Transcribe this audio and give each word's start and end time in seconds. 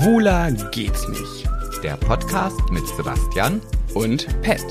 Schwuler 0.00 0.50
geht's 0.70 1.06
nicht. 1.08 1.46
Der 1.82 1.94
Podcast 1.98 2.58
mit 2.70 2.86
Sebastian 2.96 3.60
Und 3.92 4.26
Pet. 4.40 4.64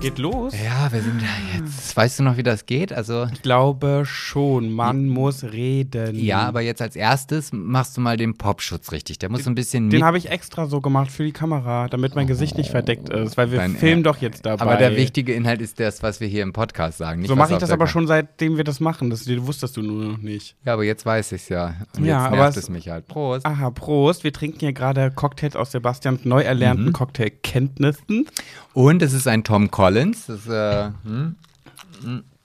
Geht 0.00 0.18
los? 0.18 0.52
Ja, 0.60 0.90
wir 0.90 1.02
sind 1.02 1.22
da 1.22 1.56
jetzt. 1.56 1.65
Weißt 1.96 2.18
du 2.18 2.22
noch, 2.24 2.36
wie 2.36 2.42
das 2.42 2.66
geht? 2.66 2.92
Also. 2.92 3.26
Ich 3.32 3.40
glaube 3.40 4.02
schon, 4.04 4.70
man 4.70 5.08
muss 5.08 5.42
reden. 5.44 6.14
Ja, 6.14 6.40
aber 6.46 6.60
jetzt 6.60 6.82
als 6.82 6.94
erstes 6.94 7.52
machst 7.54 7.96
du 7.96 8.02
mal 8.02 8.18
den 8.18 8.36
Popschutz 8.36 8.92
richtig. 8.92 9.18
Der 9.18 9.30
muss 9.30 9.44
so 9.44 9.50
ein 9.50 9.54
bisschen 9.54 9.88
Den 9.88 10.04
habe 10.04 10.18
ich 10.18 10.30
extra 10.30 10.66
so 10.66 10.82
gemacht 10.82 11.10
für 11.10 11.24
die 11.24 11.32
Kamera, 11.32 11.88
damit 11.88 12.14
mein 12.14 12.26
Gesicht 12.26 12.58
nicht 12.58 12.70
verdeckt 12.70 13.08
ist, 13.08 13.38
weil 13.38 13.50
wir 13.50 13.58
Dein 13.58 13.76
filmen 13.76 14.02
doch 14.02 14.18
jetzt 14.18 14.44
dabei. 14.44 14.60
Aber 14.62 14.76
der 14.76 14.94
wichtige 14.96 15.32
Inhalt 15.32 15.62
ist 15.62 15.80
das, 15.80 16.02
was 16.02 16.20
wir 16.20 16.28
hier 16.28 16.42
im 16.42 16.52
Podcast 16.52 16.98
sagen. 16.98 17.20
Nicht, 17.20 17.28
So 17.28 17.36
mache 17.36 17.54
ich 17.54 17.58
das 17.58 17.70
aber 17.70 17.86
Kam- 17.86 17.92
schon 17.92 18.06
seitdem 18.06 18.58
wir 18.58 18.64
das 18.64 18.78
machen. 18.78 19.08
Das 19.08 19.26
wusstest 19.26 19.76
du 19.78 19.82
nur 19.82 20.04
noch 20.04 20.18
nicht. 20.18 20.54
Ja, 20.66 20.74
aber 20.74 20.84
jetzt 20.84 21.06
weiß 21.06 21.32
ich's 21.32 21.48
ja. 21.48 21.76
Und 21.96 22.04
Ja, 22.04 22.18
jetzt 22.18 22.26
aber 22.26 22.36
nervt 22.36 22.56
es- 22.58 22.64
es 22.64 22.68
mich 22.68 22.90
halt. 22.90 23.06
Prost. 23.08 23.46
Aha, 23.46 23.70
Prost. 23.70 24.22
Wir 24.22 24.34
trinken 24.34 24.58
hier 24.60 24.74
gerade 24.74 25.10
Cocktails 25.10 25.56
aus 25.56 25.72
Sebastians 25.72 26.26
neu 26.26 26.42
erlernten 26.42 26.92
Cocktailkenntnissen. 26.92 28.26
Und 28.74 29.00
es 29.02 29.12
ist 29.14 29.26
ein 29.26 29.44
Tom 29.44 29.70
Collins. 29.70 30.26
Das, 30.26 30.46
äh, 30.46 30.90
hm? 31.04 31.36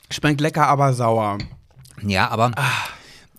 Schmeckt 0.10 0.42
lecker, 0.42 0.68
aber 0.68 0.94
sauer. 0.94 1.38
Ja, 2.06 2.30
aber, 2.30 2.52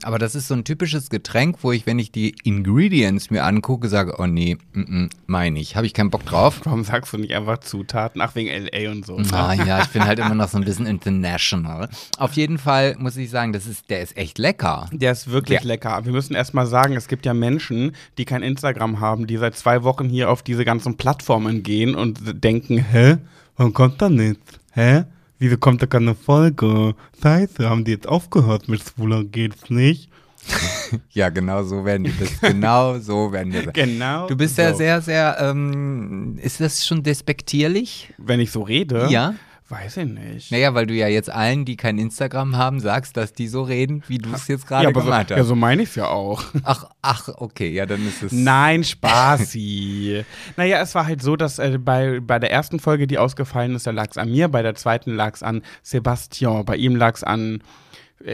aber 0.05 0.19
das 0.19 0.35
ist 0.35 0.49
so 0.49 0.55
ein 0.55 0.65
typisches 0.65 1.11
Getränk, 1.11 1.59
wo 1.63 1.73
ich, 1.73 1.85
wenn 1.85 1.99
ich 1.99 2.13
die 2.13 2.35
Ingredients 2.45 3.31
mir 3.31 3.45
angucke, 3.45 3.89
sage, 3.89 4.15
oh 4.19 4.27
nee, 4.27 4.57
mm, 4.73 4.81
mm, 4.81 5.11
meine 5.27 5.59
ich. 5.61 5.77
Habe 5.77 5.87
ich 5.87 5.95
keinen 5.95 6.11
Bock 6.11 6.25
drauf. 6.25 6.61
Warum 6.65 6.83
sagst 6.85 7.13
du 7.13 7.19
nicht 7.19 7.35
einfach 7.35 7.59
Zutaten? 7.59 8.21
Ach, 8.21 8.35
wegen 8.37 8.49
L.A. 8.49 8.91
und 8.91 9.05
so. 9.05 9.17
Ah, 9.33 9.53
ja, 9.53 9.83
ich 9.83 9.89
bin 9.89 10.05
halt 10.05 10.19
immer 10.21 10.35
noch 10.35 10.49
so 10.49 10.59
ein 10.59 10.65
bisschen 10.65 10.87
international. 11.23 11.89
Auf 12.19 12.33
jeden 12.35 12.59
Fall 12.59 12.95
muss 12.99 13.17
ich 13.17 13.31
sagen, 13.31 13.53
das 13.53 13.67
ist, 13.67 13.91
der 13.91 14.01
ist 14.03 14.17
echt 14.17 14.39
lecker. 14.39 14.89
Der 14.93 15.13
ist 15.13 15.31
wirklich 15.31 15.61
Ja. 15.61 15.67
lecker. 15.67 16.05
Wir 16.05 16.13
müssen 16.13 16.35
erst 16.35 16.55
mal 16.55 16.67
sagen, 16.67 16.95
es 16.95 17.09
gibt 17.09 17.27
ja 17.27 17.35
Menschen, 17.35 17.93
die 18.17 18.25
kein 18.25 18.43
Instagram 18.43 19.01
haben, 19.01 19.27
die 19.27 19.37
seit 19.37 19.57
zwei 19.57 19.83
Wochen 19.83 20.09
hier 20.09 20.31
auf 20.31 20.43
diese 20.43 20.65
ganzen 20.65 20.97
Plattformen 20.97 21.63
gehen 21.63 21.95
und 21.95 22.43
denken, 22.45 22.79
hä? 22.79 23.19
Warum 23.57 23.75
kommt 23.75 24.01
da 24.01 24.09
nichts? 24.09 24.59
Hä? 24.73 25.05
Wieso 25.43 25.57
kommt 25.57 25.83
da 25.83 25.87
keine 25.87 26.15
Folge? 26.15 26.95
Scheiße, 27.21 27.69
haben 27.69 27.83
die 27.83 27.91
jetzt 27.91 28.07
aufgehört 28.07 28.69
mit 28.69 28.81
Schwuler 28.81 29.25
geht's 29.25 29.71
nicht? 29.71 30.09
Ja, 31.11 31.31
genau 31.31 31.65
so 31.65 31.85
werden 31.85 32.05
die 32.05 32.13
das. 32.17 32.41
Genau 32.41 32.99
so 32.99 33.33
werden 33.33 33.53
wir. 33.53 33.63
Genau. 33.73 34.29
Du 34.29 34.37
bist 34.37 34.57
ja 34.59 34.71
so. 34.71 34.79
sehr, 34.79 35.01
sehr, 35.01 35.37
ähm, 35.41 36.39
ist 36.41 36.61
das 36.61 36.87
schon 36.87 37.03
despektierlich? 37.03 38.13
Wenn 38.19 38.39
ich 38.39 38.53
so 38.53 38.63
rede? 38.63 39.09
Ja. 39.11 39.35
Weiß 39.73 39.97
ich 39.97 40.07
nicht. 40.07 40.53
Naja, 40.53 40.75
weil 40.75 40.87
du 40.87 40.93
ja 40.93 41.09
jetzt 41.09 41.31
allen, 41.31 41.65
die 41.65 41.79
kein 41.79 41.97
Instagram 41.97 42.59
haben, 42.59 42.79
sagst, 42.79 43.17
dass 43.17 43.33
die 43.33 43.49
so 43.49 43.63
reden, 43.63 44.03
wie 44.07 44.19
du 44.19 44.31
es 44.35 44.47
jetzt 44.47 44.67
gerade 44.67 44.85
ja, 44.85 44.91
gemacht 44.91 45.29
so, 45.29 45.35
hast. 45.35 45.39
ja, 45.39 45.45
so 45.45 45.57
meine 45.57 45.83
ich 45.83 45.89
es 45.89 45.95
ja 45.95 46.09
auch. 46.09 46.45
Ach, 46.63 46.91
ach, 47.01 47.31
okay, 47.37 47.71
ja, 47.71 47.87
dann 47.87 48.07
ist 48.07 48.23
es. 48.23 48.33
Nein, 48.33 48.85
Spaßi. 48.93 50.27
naja, 50.59 50.83
es 50.83 50.95
war 50.95 51.07
halt 51.07 51.23
so, 51.23 51.37
dass 51.37 51.59
äh, 51.59 51.79
bei, 51.79 52.21
bei 52.21 52.39
der 52.39 52.51
ersten 52.51 52.81
Folge, 52.81 53.07
die 53.07 53.17
ausgefallen 53.17 53.75
ist, 53.75 53.87
da 53.87 53.93
lag 53.93 54.09
es 54.11 54.19
an 54.19 54.31
mir, 54.31 54.49
bei 54.49 54.61
der 54.61 54.75
zweiten 54.75 55.15
lag 55.15 55.33
es 55.37 55.43
an 55.43 55.63
Sebastian, 55.83 56.67
bei 56.67 56.77
ihm 56.77 56.95
lag 56.95 57.15
es 57.15 57.25
an 57.25 57.63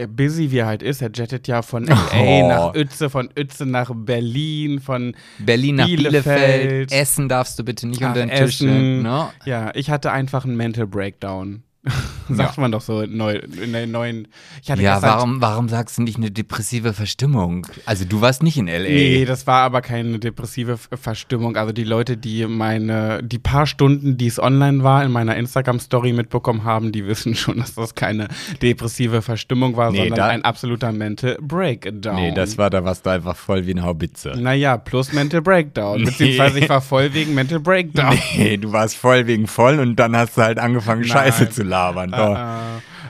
Busy, 0.07 0.51
wie 0.51 0.57
er 0.59 0.67
halt 0.67 0.83
ist. 0.83 1.01
Er 1.01 1.09
jettet 1.13 1.47
ja 1.47 1.61
von 1.61 1.85
LA 1.85 1.97
Oh. 2.19 2.47
nach 2.47 2.73
Uetze, 2.75 3.09
von 3.09 3.29
Uetze 3.37 3.65
nach 3.65 3.91
Berlin, 3.93 4.79
von 4.79 5.15
Berlin 5.39 5.75
nach 5.77 5.85
Bielefeld. 5.85 6.21
Bielefeld. 6.23 6.91
Essen 6.91 7.29
darfst 7.29 7.57
du 7.59 7.63
bitte 7.63 7.87
nicht 7.87 8.01
nach 8.01 8.09
unter 8.09 8.21
den 8.25 8.29
Tisch. 8.29 8.55
Essen. 8.61 9.01
Ne? 9.01 9.29
Ja, 9.45 9.71
ich 9.75 9.89
hatte 9.89 10.11
einfach 10.11 10.45
einen 10.45 10.57
Mental 10.57 10.87
Breakdown. 10.87 11.63
Sagt 12.29 12.57
man 12.59 12.71
doch 12.71 12.81
so 12.81 13.05
neu, 13.07 13.35
in 13.61 13.73
der 13.73 13.87
neuen. 13.87 14.27
Ja, 14.63 15.01
warum, 15.01 15.41
warum 15.41 15.67
sagst 15.67 15.97
du 15.97 16.03
nicht 16.03 16.17
eine 16.17 16.29
depressive 16.31 16.93
Verstimmung? 16.93 17.65
Also 17.85 18.05
du 18.05 18.21
warst 18.21 18.43
nicht 18.43 18.57
in 18.57 18.67
L.A. 18.67 18.87
Nee, 18.87 19.25
das 19.25 19.47
war 19.47 19.61
aber 19.61 19.81
keine 19.81 20.19
depressive 20.19 20.77
Verstimmung. 20.77 21.57
Also 21.57 21.73
die 21.73 21.83
Leute, 21.83 22.17
die 22.17 22.45
meine, 22.45 23.21
die 23.23 23.39
paar 23.39 23.65
Stunden, 23.65 24.17
die 24.17 24.27
es 24.27 24.39
online 24.39 24.83
war, 24.83 25.03
in 25.03 25.11
meiner 25.11 25.35
Instagram-Story 25.37 26.13
mitbekommen 26.13 26.63
haben, 26.63 26.91
die 26.91 27.07
wissen 27.07 27.33
schon, 27.35 27.57
dass 27.57 27.73
das 27.73 27.95
keine 27.95 28.27
depressive 28.61 29.21
Verstimmung 29.21 29.75
war, 29.75 29.91
Nee, 29.91 29.99
sondern 29.99 30.17
da- 30.17 30.27
ein 30.27 30.43
absoluter 30.43 30.91
Mental 30.91 31.37
Breakdown. 31.41 32.15
Nee, 32.15 32.31
das 32.33 32.57
war, 32.57 32.69
da 32.69 32.83
warst 32.83 33.05
du 33.05 33.09
einfach 33.09 33.35
voll 33.35 33.65
wie 33.65 33.71
eine 33.71 33.83
Haubitze. 33.83 34.33
Naja, 34.37 34.77
plus 34.77 35.13
Mental 35.13 35.41
Breakdown. 35.41 36.03
Beziehungsweise 36.05 36.59
ich 36.59 36.69
war 36.69 36.81
voll 36.81 37.13
wegen 37.13 37.33
Mental 37.33 37.59
Breakdown. 37.59 38.17
Nee, 38.37 38.57
du 38.57 38.71
warst 38.71 38.95
voll 38.95 39.27
wegen 39.27 39.47
voll 39.47 39.79
und 39.79 39.95
dann 39.97 40.15
hast 40.15 40.37
du 40.37 40.41
halt 40.41 40.59
angefangen, 40.59 41.01
Nein. 41.01 41.09
Scheiße 41.09 41.49
zu 41.49 41.63
labern. 41.79 42.11
Doch. 42.11 42.35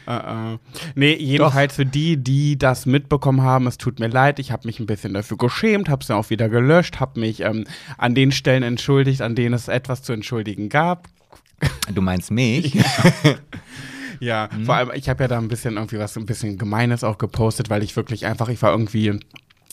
Äh, 0.07 0.16
äh, 0.16 0.53
äh. 0.53 0.57
Nee, 0.96 1.16
jedenfalls 1.16 1.75
für 1.75 1.85
die, 1.85 2.18
die 2.18 2.57
das 2.57 2.85
mitbekommen 2.85 3.41
haben, 3.41 3.68
es 3.68 3.78
tut 3.78 4.00
mir 4.00 4.07
leid, 4.07 4.40
ich 4.40 4.52
habe 4.52 4.68
mich 4.68 4.80
ein 4.80 4.85
bisschen 4.85 5.13
dafür 5.13 5.38
geschämt, 5.38 5.90
habe 5.90 6.02
es 6.02 6.07
dann 6.07 6.18
auch 6.18 6.30
wieder 6.30 6.50
gelöscht, 6.50 7.00
habe 7.00 7.19
mich 7.19 7.41
ähm, 7.41 7.66
an 7.97 8.16
den 8.16 8.31
Stellen 8.31 8.63
entschuldigt, 8.63 9.22
an 9.22 9.35
denen 9.35 9.53
es 9.53 9.68
etwas 9.68 10.02
zu 10.02 10.13
entschuldigen 10.13 10.69
gab. 10.69 11.08
Du 11.94 12.02
meinst 12.02 12.31
mich? 12.31 12.74
Ja, 14.19 14.50
Mhm. 14.58 14.66
vor 14.66 14.75
allem, 14.75 14.91
ich 14.96 15.08
habe 15.09 15.24
ja 15.24 15.28
da 15.28 15.38
ein 15.38 15.47
bisschen 15.47 15.75
irgendwie 15.75 16.00
was 16.00 16.18
ein 16.18 16.25
bisschen 16.25 16.58
Gemeines 16.58 17.03
auch 17.03 17.18
gepostet, 17.18 17.69
weil 17.69 17.84
ich 17.84 17.96
wirklich 17.96 18.25
einfach, 18.25 18.50
ich 18.50 18.62
war 18.62 18.72
irgendwie, 18.72 19.18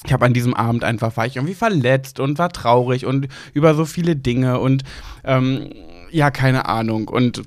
ich 0.05 0.13
habe 0.13 0.25
an 0.25 0.35
diesem 0.35 0.55
Abend 0.55 0.85
einfach, 0.85 1.17
war 1.17 1.27
ich 1.27 1.37
irgendwie 1.37 1.55
verletzt 1.55 2.21
und 2.21 2.39
war 2.39 2.51
traurig 2.51 3.07
und 3.07 3.29
über 3.55 3.75
so 3.75 3.85
viele 3.85 4.15
Dinge 4.17 4.61
und 4.61 4.85
ähm, 5.25 5.71
ja, 6.11 6.31
keine 6.31 6.67
Ahnung. 6.67 7.09
Und 7.09 7.43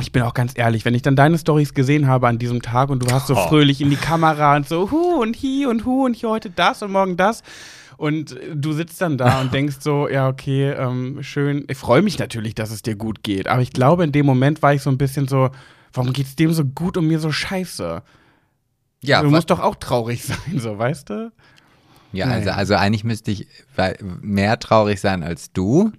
ich 0.00 0.12
bin 0.12 0.22
auch 0.22 0.34
ganz 0.34 0.52
ehrlich, 0.56 0.84
wenn 0.84 0.94
ich 0.94 1.02
dann 1.02 1.16
deine 1.16 1.38
Stories 1.38 1.74
gesehen 1.74 2.06
habe 2.06 2.28
an 2.28 2.38
diesem 2.38 2.62
Tag 2.62 2.90
und 2.90 3.02
du 3.02 3.12
hast 3.12 3.26
so 3.26 3.34
Oh. 3.36 3.48
fröhlich 3.48 3.80
in 3.80 3.90
die 3.90 3.96
Kamera 3.96 4.56
und 4.56 4.68
so, 4.68 4.90
hu 4.90 5.20
und 5.22 5.36
hi 5.36 5.66
und 5.66 5.84
hu 5.84 6.04
und 6.06 6.14
hier 6.16 6.28
heute 6.30 6.50
das 6.50 6.82
und 6.82 6.92
morgen 6.92 7.16
das. 7.16 7.42
Und 7.96 8.34
du 8.54 8.72
sitzt 8.72 9.00
dann 9.02 9.18
da 9.18 9.40
und 9.42 9.52
denkst 9.54 9.76
so, 9.80 10.08
ja, 10.08 10.28
okay, 10.28 10.70
ähm, 10.70 11.22
schön. 11.22 11.64
Ich 11.68 11.76
freue 11.76 12.00
mich 12.02 12.18
natürlich, 12.18 12.54
dass 12.54 12.70
es 12.70 12.82
dir 12.82 12.96
gut 12.96 13.22
geht. 13.22 13.46
Aber 13.48 13.60
ich 13.62 13.72
glaube, 13.72 14.04
in 14.04 14.12
dem 14.12 14.24
Moment 14.26 14.62
war 14.62 14.72
ich 14.72 14.82
so 14.82 14.90
ein 14.90 14.96
bisschen 14.98 15.28
so, 15.28 15.50
warum 15.92 16.12
geht's 16.12 16.34
dem 16.36 16.52
so 16.52 16.64
gut 16.64 16.96
und 16.96 17.06
mir 17.06 17.18
so 17.20 17.30
scheiße? 17.30 18.02
Ja, 19.02 19.22
du 19.22 19.30
musst 19.30 19.50
doch 19.50 19.60
auch 19.60 19.76
traurig 19.76 20.24
sein, 20.24 20.58
so, 20.58 20.78
weißt 20.78 21.10
du? 21.10 21.32
ja 22.12 22.26
also, 22.26 22.50
also 22.50 22.74
eigentlich 22.74 23.04
müsste 23.04 23.30
ich 23.30 23.46
mehr 24.20 24.58
traurig 24.58 25.00
sein 25.00 25.22
als 25.22 25.52
du. 25.52 25.92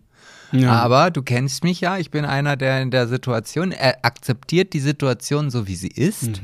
Aber 0.68 1.12
du 1.12 1.22
kennst 1.22 1.64
mich 1.64 1.82
ja, 1.82 1.98
ich 1.98 2.12
bin 2.12 2.26
einer, 2.26 2.58
der 2.58 2.82
in 2.82 2.92
der 2.92 3.08
Situation, 3.08 3.72
er 3.72 4.04
akzeptiert 4.04 4.74
die 4.74 4.80
Situation 4.80 5.50
so, 5.50 5.68
wie 5.68 5.76
sie 5.76 5.88
ist 5.90 6.42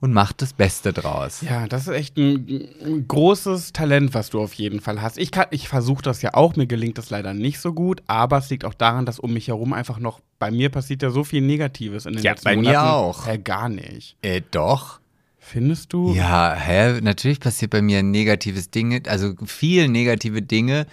und 0.00 0.12
macht 0.12 0.42
das 0.42 0.52
Beste 0.52 0.92
draus. 0.92 1.42
Mhm. 1.42 1.48
Ja, 1.48 1.66
das 1.68 1.82
ist 1.82 1.94
echt 1.94 2.16
ein, 2.16 2.68
ein 2.84 3.04
großes 3.08 3.72
Talent, 3.72 4.14
was 4.14 4.30
du 4.30 4.40
auf 4.40 4.54
jeden 4.54 4.80
Fall 4.80 5.00
hast. 5.02 5.18
Ich, 5.18 5.30
kann- 5.30 5.46
ich 5.50 5.68
versuche 5.68 6.02
das 6.02 6.22
ja 6.22 6.34
auch, 6.34 6.56
mir 6.56 6.66
gelingt 6.66 6.98
das 6.98 7.10
leider 7.10 7.34
nicht 7.34 7.60
so 7.60 7.72
gut, 7.72 8.02
aber 8.06 8.38
es 8.38 8.50
liegt 8.50 8.64
auch 8.64 8.74
daran, 8.74 9.06
dass 9.06 9.18
um 9.18 9.32
mich 9.32 9.48
herum 9.48 9.72
einfach 9.72 9.98
noch, 9.98 10.20
bei 10.38 10.50
mir 10.50 10.68
passiert 10.70 11.02
ja 11.02 11.10
so 11.10 11.24
viel 11.24 11.40
Negatives 11.42 12.06
in 12.06 12.14
den 12.14 12.22
Ja, 12.22 12.32
letzten 12.32 12.44
bei 12.44 12.56
mir 12.56 12.62
Monaten. 12.62 12.88
auch. 12.88 13.26
Äh, 13.26 13.38
gar 13.38 13.68
nicht. 13.68 14.16
Äh, 14.22 14.42
doch. 14.50 15.00
Findest 15.38 15.92
du? 15.92 16.12
Ja, 16.12 16.54
hä? 16.56 17.00
Natürlich 17.02 17.38
passiert 17.38 17.70
bei 17.70 17.80
mir 17.80 18.02
negatives 18.02 18.70
Dinge, 18.70 19.02
also 19.06 19.32
viel 19.46 19.86
negative 19.86 20.42
Dinge, 20.42 20.86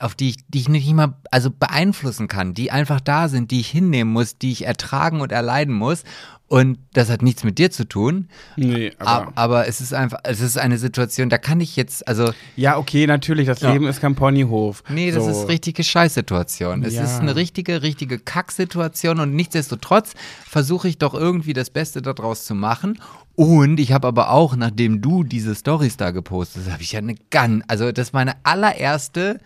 auf 0.00 0.14
die 0.14 0.30
ich, 0.30 0.36
die 0.48 0.60
ich 0.60 0.68
nicht 0.68 0.92
mal 0.92 1.14
also 1.30 1.50
beeinflussen 1.50 2.28
kann, 2.28 2.54
die 2.54 2.70
einfach 2.70 3.00
da 3.00 3.28
sind, 3.28 3.50
die 3.50 3.60
ich 3.60 3.68
hinnehmen 3.70 4.12
muss, 4.12 4.38
die 4.38 4.52
ich 4.52 4.66
ertragen 4.66 5.20
und 5.20 5.32
erleiden 5.32 5.74
muss. 5.74 6.04
Und 6.48 6.76
das 6.92 7.08
hat 7.08 7.22
nichts 7.22 7.44
mit 7.44 7.56
dir 7.56 7.70
zu 7.70 7.88
tun. 7.88 8.28
Nee, 8.56 8.92
aber. 8.98 9.10
Aber, 9.10 9.32
aber 9.36 9.68
es 9.68 9.80
ist 9.80 9.94
einfach, 9.94 10.18
es 10.24 10.40
ist 10.42 10.58
eine 10.58 10.76
Situation, 10.76 11.30
da 11.30 11.38
kann 11.38 11.62
ich 11.62 11.76
jetzt, 11.76 12.06
also, 12.06 12.30
ja, 12.56 12.76
okay, 12.76 13.06
natürlich, 13.06 13.46
das 13.46 13.60
Ja. 13.62 13.72
Leben 13.72 13.86
ist 13.86 14.02
kein 14.02 14.14
Ponyhof. 14.14 14.84
nee, 14.90 15.10
das 15.10 15.24
so. 15.24 15.30
ist 15.30 15.48
richtige 15.48 15.82
Scheißsituation. 15.82 16.82
Es 16.84 16.92
Ja. 16.92 17.04
ist 17.04 17.20
eine 17.20 17.36
richtige, 17.36 17.80
richtige 17.80 18.18
Kacksituation 18.18 19.18
und 19.20 19.34
nichtsdestotrotz 19.34 20.12
versuche 20.46 20.88
ich 20.88 20.98
doch 20.98 21.14
irgendwie 21.14 21.54
das 21.54 21.70
Beste 21.70 22.02
daraus 22.02 22.44
zu 22.44 22.54
machen. 22.54 22.98
Und 23.34 23.80
ich 23.80 23.92
habe 23.92 24.08
aber 24.08 24.28
auch, 24.30 24.54
nachdem 24.54 25.00
du 25.00 25.24
diese 25.24 25.54
Stories 25.54 25.96
da 25.96 26.10
gepostet 26.10 26.64
hast, 26.66 26.72
habe 26.74 26.82
ich 26.82 26.92
ja 26.92 26.98
eine 26.98 27.14
ganz, 27.30 27.64
also 27.68 27.90
das 27.92 28.08
ist 28.08 28.12
meine 28.12 28.34
allererste 28.42 29.40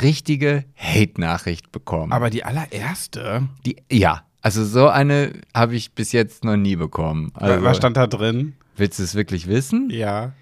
richtige 0.00 0.64
Hate-Nachricht 0.76 1.72
bekommen. 1.72 2.12
Aber 2.12 2.30
die 2.30 2.44
allererste, 2.44 3.48
die, 3.66 3.76
ja, 3.90 4.22
also 4.42 4.64
so 4.64 4.88
eine 4.88 5.32
habe 5.54 5.74
ich 5.74 5.92
bis 5.92 6.12
jetzt 6.12 6.44
noch 6.44 6.56
nie 6.56 6.76
bekommen. 6.76 7.30
Also, 7.34 7.64
was 7.64 7.76
stand 7.76 7.96
da 7.96 8.06
drin? 8.06 8.54
willst 8.80 8.98
du 8.98 9.04
es 9.04 9.14
wirklich 9.14 9.46
wissen? 9.46 9.90
Ja. 9.90 10.32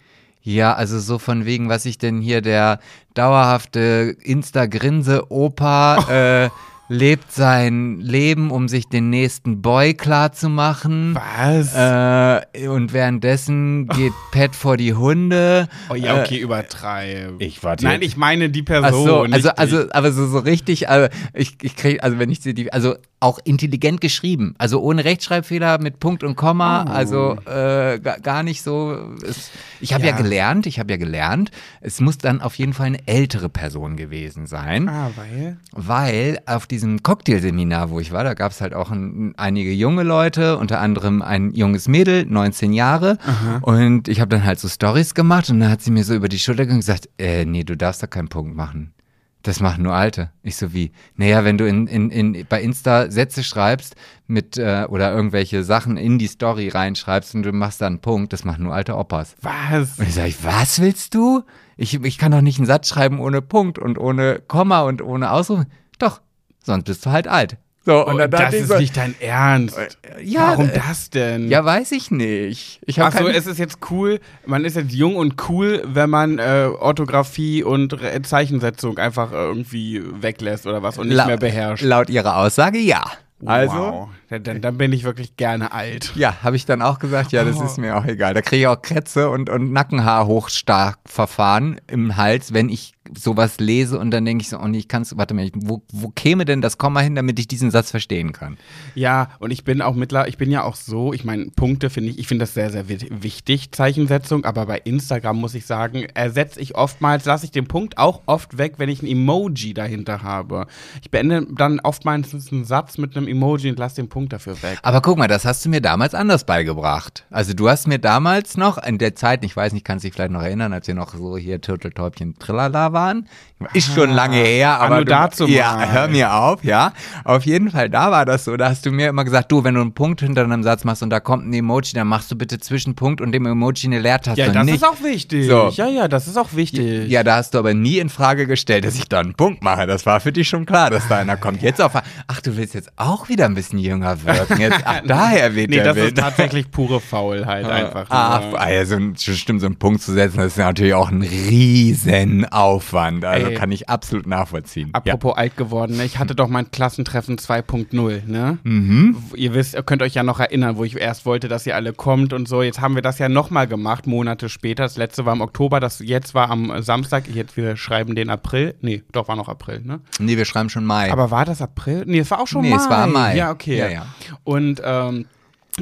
Ja, 0.40 0.72
also 0.72 0.98
so 0.98 1.18
von 1.18 1.44
wegen, 1.44 1.68
was 1.68 1.84
ich 1.84 1.98
denn 1.98 2.20
hier 2.22 2.40
der 2.40 2.78
dauerhafte 3.12 4.16
Insta-Grinse-Opa 4.22 5.96
äh, 6.44 6.50
lebt 6.88 7.32
sein 7.32 8.00
Leben, 8.00 8.50
um 8.50 8.68
sich 8.68 8.88
den 8.88 9.10
nächsten 9.10 9.60
Boy 9.62 9.94
klar 9.94 10.32
zu 10.32 10.48
machen. 10.48 11.14
Was? 11.14 11.74
Äh, 11.74 12.68
und 12.68 12.92
währenddessen 12.92 13.86
geht 13.88 14.12
Pet 14.32 14.54
vor 14.56 14.76
die 14.76 14.94
Hunde. 14.94 15.68
oh 15.90 15.94
ja, 15.94 16.18
Äh, 16.18 16.22
okay, 16.22 16.38
übertreib. 16.38 17.34
ich 17.40 17.62
warte 17.62 17.84
Nein, 17.84 18.02
ich 18.02 18.16
meine 18.16 18.48
die 18.50 18.62
Person. 18.62 18.86
Ach 18.86 18.92
so, 18.92 19.24
nicht 19.24 19.34
also, 19.34 19.50
also, 19.50 19.90
aber 19.92 20.12
so, 20.12 20.26
so 20.26 20.38
richtig, 20.38 20.88
also 20.88 21.08
ich, 21.34 21.56
ich 21.62 21.76
kriege, 21.76 22.02
also 22.02 22.18
wenn 22.18 22.30
ich 22.30 22.40
sie 22.40 22.54
die, 22.54 22.72
also 22.72 22.96
auch 23.20 23.40
intelligent 23.44 24.00
geschrieben, 24.00 24.54
also 24.58 24.80
ohne 24.80 25.04
Rechtschreibfehler 25.04 25.78
mit 25.80 25.98
Punkt 26.00 26.22
und 26.22 26.36
Komma, 26.36 26.84
Oh. 26.86 26.90
also 26.90 27.32
äh, 27.46 27.98
ga- 27.98 28.18
gar 28.22 28.42
nicht 28.44 28.62
so. 28.62 28.96
Es, 29.26 29.50
ich 29.80 29.92
habe 29.92 30.04
ja. 30.04 30.10
Ja. 30.10 30.16
gelernt, 30.16 30.66
ich 30.66 30.78
habe 30.78 30.92
ja 30.92 30.96
gelernt, 30.98 31.50
es 31.80 32.00
muss 32.00 32.16
dann 32.18 32.40
auf 32.40 32.54
jeden 32.54 32.72
Fall 32.74 32.86
eine 32.86 33.06
ältere 33.08 33.48
Person 33.48 33.96
gewesen 33.96 34.46
sein, 34.46 34.88
Ah, 34.88 35.10
weil? 35.16 35.56
weil 35.72 36.38
auf 36.46 36.66
diesem 36.78 37.02
Cocktailseminar, 37.02 37.90
wo 37.90 37.98
ich 38.00 38.12
war, 38.12 38.24
da 38.24 38.34
gab 38.34 38.52
es 38.52 38.60
halt 38.60 38.72
auch 38.72 38.90
ein, 38.90 39.34
einige 39.36 39.72
junge 39.72 40.04
Leute, 40.04 40.56
unter 40.58 40.80
anderem 40.80 41.22
ein 41.22 41.52
junges 41.52 41.88
Mädel, 41.88 42.24
19 42.24 42.72
Jahre, 42.72 43.18
und 43.62 44.08
ich 44.08 44.20
habe 44.20 44.30
dann 44.30 44.44
halt 44.44 44.60
so 44.60 44.68
Stories 44.68 45.14
gemacht 45.14 45.50
und 45.50 45.60
dann 45.60 45.70
hat 45.70 45.82
sie 45.82 45.90
mir 45.90 46.04
so 46.04 46.14
über 46.14 46.28
die 46.28 46.38
Schulter 46.38 46.62
gegangen 46.62 46.78
und 46.78 46.86
gesagt, 46.86 47.08
äh, 47.18 47.44
nee, 47.44 47.64
du 47.64 47.76
darfst 47.76 48.02
da 48.02 48.06
keinen 48.06 48.28
Punkt 48.28 48.54
machen. 48.54 48.94
Das 49.42 49.60
machen 49.60 49.84
nur 49.84 49.94
Alte. 49.94 50.30
Ich 50.42 50.56
so 50.56 50.72
wie, 50.72 50.90
naja, 51.16 51.44
wenn 51.44 51.58
du 51.58 51.66
in, 51.66 51.86
in, 51.86 52.10
in, 52.10 52.46
bei 52.48 52.60
Insta 52.60 53.10
Sätze 53.10 53.44
schreibst 53.44 53.94
mit 54.26 54.58
äh, 54.58 54.86
oder 54.88 55.12
irgendwelche 55.12 55.62
Sachen 55.62 55.96
in 55.96 56.18
die 56.18 56.26
Story 56.26 56.68
reinschreibst 56.68 57.34
und 57.34 57.44
du 57.44 57.52
machst 57.52 57.80
da 57.80 57.86
einen 57.86 58.00
Punkt, 58.00 58.32
das 58.32 58.44
machen 58.44 58.64
nur 58.64 58.74
alte 58.74 58.96
Opas. 58.96 59.36
Was? 59.40 59.98
Und 59.98 60.08
ich 60.08 60.14
sage, 60.14 60.34
was 60.42 60.80
willst 60.80 61.14
du? 61.14 61.42
Ich, 61.76 61.94
ich 62.02 62.18
kann 62.18 62.32
doch 62.32 62.40
nicht 62.40 62.58
einen 62.58 62.66
Satz 62.66 62.88
schreiben 62.88 63.20
ohne 63.20 63.40
Punkt 63.40 63.78
und 63.78 63.98
ohne 63.98 64.40
Komma 64.46 64.82
und 64.82 65.02
ohne 65.02 65.30
Ausruf. 65.30 65.64
Doch, 65.98 66.20
sonst 66.68 66.84
bist 66.84 67.04
du 67.04 67.10
halt 67.10 67.28
alt. 67.28 67.56
So, 67.84 68.06
Oh, 68.06 68.18
dann 68.18 68.30
das 68.30 68.52
ist 68.52 68.68
so, 68.68 68.76
nicht 68.76 68.94
dein 68.98 69.14
Ernst. 69.18 69.78
ja, 70.22 70.48
Warum 70.50 70.68
äh, 70.68 70.72
das 70.74 71.08
denn? 71.08 71.48
Ja, 71.48 71.64
weiß 71.64 71.92
ich 71.92 72.10
nicht. 72.10 72.80
Ich 72.84 73.00
habe 73.00 73.14
Ach 73.16 73.20
so, 73.22 73.28
es 73.28 73.46
ist 73.46 73.58
jetzt 73.58 73.78
cool, 73.90 74.20
man 74.44 74.66
ist 74.66 74.76
jetzt 74.76 74.92
jung 74.92 75.16
und 75.16 75.48
cool, 75.48 75.82
wenn 75.86 76.10
man 76.10 76.38
äh, 76.38 76.68
Orthographie 76.78 77.62
und 77.62 77.94
Re 78.00 78.20
Zeichensetzung 78.20 78.98
einfach 78.98 79.32
äh, 79.32 79.36
irgendwie 79.36 80.02
weglässt 80.20 80.66
oder 80.66 80.82
was 80.82 80.98
und 80.98 81.08
nicht 81.08 81.16
La- 81.16 81.26
mehr 81.26 81.38
beherrscht. 81.38 81.82
Laut 81.82 82.10
ihrer 82.10 82.36
Aussage 82.36 82.78
ja. 82.78 83.02
Also, 83.46 83.76
wow. 83.76 84.08
dann, 84.42 84.60
dann, 84.60 84.76
bin 84.78 84.92
ich 84.92 85.04
wirklich 85.04 85.36
gerne 85.36 85.70
alt. 85.72 86.10
ja, 86.16 86.42
habe 86.42 86.56
ich 86.56 86.66
dann 86.66 86.82
auch 86.82 86.98
gesagt, 86.98 87.30
ja, 87.30 87.44
das 87.44 87.56
Oh. 87.58 87.62
ist 87.64 87.78
mir 87.78 87.96
auch 87.96 88.04
egal. 88.04 88.34
Da 88.34 88.42
kriege 88.42 88.62
ich 88.62 88.66
auch 88.66 88.82
Krätze 88.82 89.30
und, 89.30 89.48
und 89.48 89.72
Nackenhaarhochstarkverfahren 89.72 91.80
im 91.86 92.16
Hals, 92.16 92.52
wenn 92.52 92.68
ich 92.68 92.94
sowas 93.16 93.58
lese 93.58 93.98
und 93.98 94.10
dann 94.10 94.24
denke 94.24 94.42
ich 94.42 94.48
so, 94.48 94.58
oh 94.58 94.66
nee, 94.66 94.78
ich 94.78 94.88
kann 94.88 95.02
es, 95.02 95.16
warte 95.16 95.34
mal, 95.34 95.48
wo, 95.54 95.82
wo 95.92 96.08
käme 96.08 96.44
denn 96.44 96.60
das 96.60 96.78
Komma 96.78 97.00
hin, 97.00 97.14
damit 97.14 97.38
ich 97.38 97.48
diesen 97.48 97.70
Satz 97.70 97.90
verstehen 97.90 98.32
kann? 98.32 98.56
Ja, 98.94 99.30
und 99.38 99.50
ich 99.50 99.64
bin 99.64 99.82
auch 99.82 99.94
mittler, 99.94 100.28
ich 100.28 100.38
bin 100.38 100.50
ja 100.50 100.62
auch 100.62 100.74
so, 100.74 101.12
ich 101.12 101.24
meine, 101.24 101.46
Punkte 101.54 101.90
finde 101.90 102.10
ich, 102.10 102.18
ich 102.18 102.26
finde 102.28 102.44
das 102.44 102.54
sehr, 102.54 102.70
sehr 102.70 102.88
wi- 102.88 103.08
wichtig, 103.10 103.72
Zeichensetzung, 103.72 104.44
aber 104.44 104.66
bei 104.66 104.78
Instagram 104.78 105.38
muss 105.38 105.54
ich 105.54 105.66
sagen, 105.66 106.04
ersetze 106.14 106.60
ich 106.60 106.74
oftmals, 106.74 107.24
lasse 107.24 107.44
ich 107.44 107.50
den 107.50 107.66
Punkt 107.66 107.98
auch 107.98 108.22
oft 108.26 108.58
weg, 108.58 108.74
wenn 108.78 108.88
ich 108.88 109.02
ein 109.02 109.06
Emoji 109.06 109.74
dahinter 109.74 110.22
habe. 110.22 110.66
Ich 111.02 111.10
beende 111.10 111.46
dann 111.56 111.80
oftmals 111.80 112.34
einen 112.52 112.64
Satz 112.64 112.98
mit 112.98 113.16
einem 113.16 113.28
Emoji 113.28 113.70
und 113.70 113.78
lasse 113.78 113.96
den 113.96 114.08
Punkt 114.08 114.32
dafür 114.32 114.62
weg. 114.62 114.78
Aber 114.82 115.00
guck 115.00 115.18
mal, 115.18 115.28
das 115.28 115.44
hast 115.44 115.64
du 115.64 115.68
mir 115.68 115.80
damals 115.80 116.14
anders 116.14 116.44
beigebracht. 116.44 117.24
Also 117.30 117.54
du 117.54 117.68
hast 117.68 117.86
mir 117.86 117.98
damals 117.98 118.56
noch, 118.56 118.78
in 118.78 118.98
der 118.98 119.14
Zeit, 119.14 119.44
ich 119.44 119.56
weiß 119.56 119.72
nicht, 119.72 119.84
kannst 119.84 120.04
dich 120.04 120.12
vielleicht 120.12 120.32
noch 120.32 120.42
erinnern, 120.42 120.72
als 120.72 120.86
wir 120.86 120.94
noch 120.94 121.14
so 121.14 121.36
hier 121.36 121.60
Turteltäubchen 121.60 122.38
Trillala 122.38 122.92
waren. 122.98 123.28
Ist 123.72 123.92
schon 123.92 124.10
lange 124.10 124.36
her, 124.36 124.78
aber 124.80 124.96
nur 124.96 125.04
du, 125.04 125.10
dazu 125.10 125.48
Ja, 125.48 125.72
mal. 125.74 125.92
hör 125.92 126.06
mir 126.08 126.32
auf, 126.32 126.62
ja. 126.62 126.92
Auf 127.24 127.44
jeden 127.44 127.72
Fall, 127.72 127.90
da 127.90 128.12
war 128.12 128.24
das 128.24 128.44
so. 128.44 128.56
Da 128.56 128.68
hast 128.68 128.86
du 128.86 128.92
mir 128.92 129.08
immer 129.08 129.24
gesagt, 129.24 129.50
du, 129.50 129.64
wenn 129.64 129.74
du 129.74 129.80
einen 129.80 129.94
Punkt 129.94 130.20
hinter 130.20 130.44
einem 130.44 130.62
Satz 130.62 130.84
machst 130.84 131.02
und 131.02 131.10
da 131.10 131.18
kommt 131.18 131.44
ein 131.48 131.52
Emoji, 131.52 131.92
dann 131.94 132.06
machst 132.06 132.30
du 132.30 132.36
bitte 132.36 132.60
zwischen 132.60 132.94
Punkt 132.94 133.20
und 133.20 133.32
dem 133.32 133.46
Emoji 133.46 133.86
eine 133.88 133.98
Leertaste. 133.98 134.40
Ja, 134.40 134.52
das 134.52 134.64
nicht, 134.64 134.76
ist 134.76 134.84
auch 134.86 135.02
wichtig. 135.02 135.48
So. 135.48 135.70
Ja, 135.74 135.88
ja, 135.88 136.06
das 136.06 136.28
ist 136.28 136.36
auch 136.36 136.52
wichtig. 136.54 137.08
ja, 137.10 137.24
da 137.24 137.34
hast 137.36 137.54
du 137.54 137.58
aber 137.58 137.74
nie 137.74 137.98
in 137.98 138.10
Frage 138.10 138.46
gestellt, 138.46 138.84
dass 138.84 138.94
ich 138.94 139.08
da 139.08 139.18
einen 139.18 139.34
Punkt 139.34 139.60
mache. 139.64 139.88
Das 139.88 140.06
war 140.06 140.20
für 140.20 140.30
dich 140.30 140.48
schon 140.48 140.64
klar, 140.64 140.90
dass 140.90 141.08
da 141.08 141.18
einer 141.18 141.36
kommt. 141.36 141.60
Jetzt 141.60 141.82
auf, 141.82 141.92
ach, 142.28 142.40
du 142.40 142.56
willst 142.56 142.74
jetzt 142.74 142.92
auch 142.96 143.28
wieder 143.28 143.46
ein 143.46 143.56
bisschen 143.56 143.80
jünger 143.80 144.22
wirken. 144.24 144.60
Jetzt, 144.60 144.82
ach, 144.84 145.00
daher 145.06 145.56
weht 145.56 145.70
Nee, 145.70 145.76
der 145.76 145.84
das 145.86 145.96
Wind. 145.96 146.06
ist 146.08 146.18
tatsächlich 146.18 146.70
pure 146.70 147.00
Faulheit 147.00 147.64
einfach. 147.68 148.06
Ach, 148.10 148.52
also 148.54 148.98
stimmt, 149.16 149.60
so 149.62 149.66
einen 149.66 149.76
Punkt 149.76 150.00
zu 150.00 150.12
setzen, 150.12 150.36
das 150.36 150.46
ist 150.52 150.58
natürlich 150.58 150.94
auch 150.94 151.10
ein 151.10 151.22
riesen 151.22 152.44
Aufwand. 152.44 152.87
Also 152.92 153.48
Ey. 153.48 153.54
kann 153.54 153.70
ich 153.72 153.88
absolut 153.88 154.26
nachvollziehen. 154.26 154.90
Apropos 154.92 155.36
alt 155.36 155.56
geworden, 155.56 155.96
ne? 155.96 156.04
ich 156.04 156.18
hatte 156.18 156.34
doch 156.34 156.48
mein 156.48 156.70
Klassentreffen 156.70 157.36
2.0, 157.38 158.26
ne? 158.26 158.58
Mhm. 158.62 159.16
Ihr 159.34 159.54
wisst, 159.54 159.74
ihr 159.74 159.82
könnt 159.82 160.02
euch 160.02 160.14
ja 160.14 160.22
noch 160.22 160.40
erinnern, 160.40 160.76
wo 160.76 160.84
ich 160.84 160.96
erst 160.96 161.26
wollte, 161.26 161.48
dass 161.48 161.66
ihr 161.66 161.74
alle 161.74 161.92
kommt 161.92 162.32
und 162.32 162.48
so. 162.48 162.62
Jetzt 162.62 162.80
haben 162.80 162.94
wir 162.94 163.02
das 163.02 163.18
ja 163.18 163.28
nochmal 163.28 163.66
gemacht, 163.66 164.06
Monate 164.06 164.48
später. 164.48 164.84
Das 164.84 164.96
letzte 164.96 165.26
war 165.26 165.32
im 165.34 165.40
Oktober, 165.40 165.80
das 165.80 166.00
jetzt 166.00 166.34
war 166.34 166.50
am 166.50 166.82
Samstag. 166.82 167.28
Jetzt 167.28 167.56
wir 167.56 167.76
schreiben 167.76 168.14
den 168.14 168.30
April. 168.30 168.74
Nee, 168.80 169.02
doch 169.12 169.28
war 169.28 169.36
noch 169.36 169.48
April, 169.48 169.80
ne? 169.80 170.00
Ja. 170.18 170.24
Nee, 170.24 170.36
wir 170.36 170.44
schreiben 170.44 170.70
schon 170.70 170.84
Mai. 170.84 171.12
Aber 171.12 171.30
war 171.30 171.44
das 171.44 171.62
April? 171.62 172.04
Nee, 172.06 172.20
es 172.20 172.30
war 172.30 172.40
auch 172.40 172.46
schon 172.46 172.62
Nee, 172.62 172.70
Mai. 172.70 172.76
es 172.76 172.90
war 172.90 173.06
Mai. 173.06 173.36
Ja, 173.36 173.50
okay. 173.50 173.78
Ja, 173.78 173.88
ja. 173.88 174.06
Und 174.44 174.80
ähm, 174.84 175.26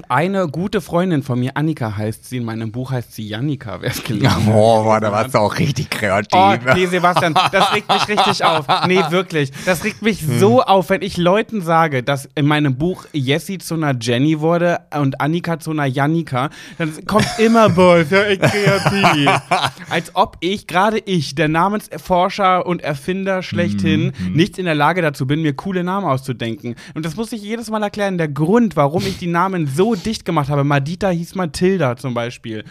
eine 0.08 0.48
gute 0.48 0.80
Freundin 0.80 1.22
von 1.22 1.38
mir, 1.38 1.56
Annika 1.56 1.96
heißt 1.96 2.28
sie, 2.28 2.38
in 2.38 2.44
meinem 2.44 2.72
Buch 2.72 2.90
heißt 2.90 3.14
sie 3.14 3.26
Jannika, 3.28 3.80
wer 3.80 3.90
es 3.90 4.02
gelesen 4.02 4.30
hat. 4.30 4.54
oh, 4.54 4.84
boah, 4.84 5.00
da 5.00 5.12
warst 5.12 5.34
du 5.34 5.38
auch 5.38 5.58
richtig 5.58 5.90
kreativ. 5.90 6.32
Oh, 6.34 6.54
nee, 6.74 6.86
Sebastian, 6.86 7.34
das 7.52 7.72
regt 7.74 7.88
mich 7.88 8.08
richtig 8.08 8.44
auf. 8.44 8.66
Nee, 8.86 9.02
wirklich. 9.10 9.50
Das 9.64 9.84
regt 9.84 10.02
mich 10.02 10.22
so 10.22 10.62
auf, 10.62 10.90
wenn 10.90 11.02
ich 11.02 11.16
Leuten 11.16 11.60
sage, 11.60 12.02
dass 12.02 12.28
in 12.34 12.46
meinem 12.46 12.76
Buch 12.76 13.06
Jessie 13.12 13.58
zu 13.58 13.74
einer 13.74 13.94
Jenny 13.98 14.40
wurde 14.40 14.80
und 14.98 15.20
Annika 15.20 15.58
zu 15.58 15.70
einer 15.70 15.86
Jannika, 15.86 16.50
dann 16.78 16.92
kommt 17.06 17.26
immer, 17.38 17.66
ist 17.96 18.12
ja 18.12 18.24
echt 18.24 18.42
kreativ. 18.42 19.30
Als 19.90 20.14
ob 20.14 20.36
ich, 20.40 20.66
gerade 20.66 20.98
ich, 20.98 21.34
der 21.34 21.48
Namensforscher 21.48 22.66
und 22.66 22.82
Erfinder 22.82 23.42
schlechthin, 23.42 24.12
nicht 24.32 24.58
in 24.58 24.64
der 24.64 24.74
Lage 24.74 25.02
dazu 25.02 25.26
bin, 25.26 25.42
mir 25.42 25.54
coole 25.54 25.84
Namen 25.84 26.06
auszudenken. 26.06 26.74
Und 26.94 27.04
das 27.04 27.16
muss 27.16 27.32
ich 27.32 27.42
jedes 27.42 27.70
Mal 27.70 27.82
erklären. 27.82 28.18
Der 28.18 28.28
Grund, 28.28 28.76
warum 28.76 29.02
ich 29.06 29.18
die 29.18 29.26
Namen 29.26 29.66
so 29.66 29.85
dicht 29.94 30.24
gemacht 30.24 30.48
habe, 30.48 30.64
Madita 30.64 31.08
hieß 31.10 31.34
Mathilda 31.34 31.96
zum 31.96 32.14
Beispiel, 32.14 32.64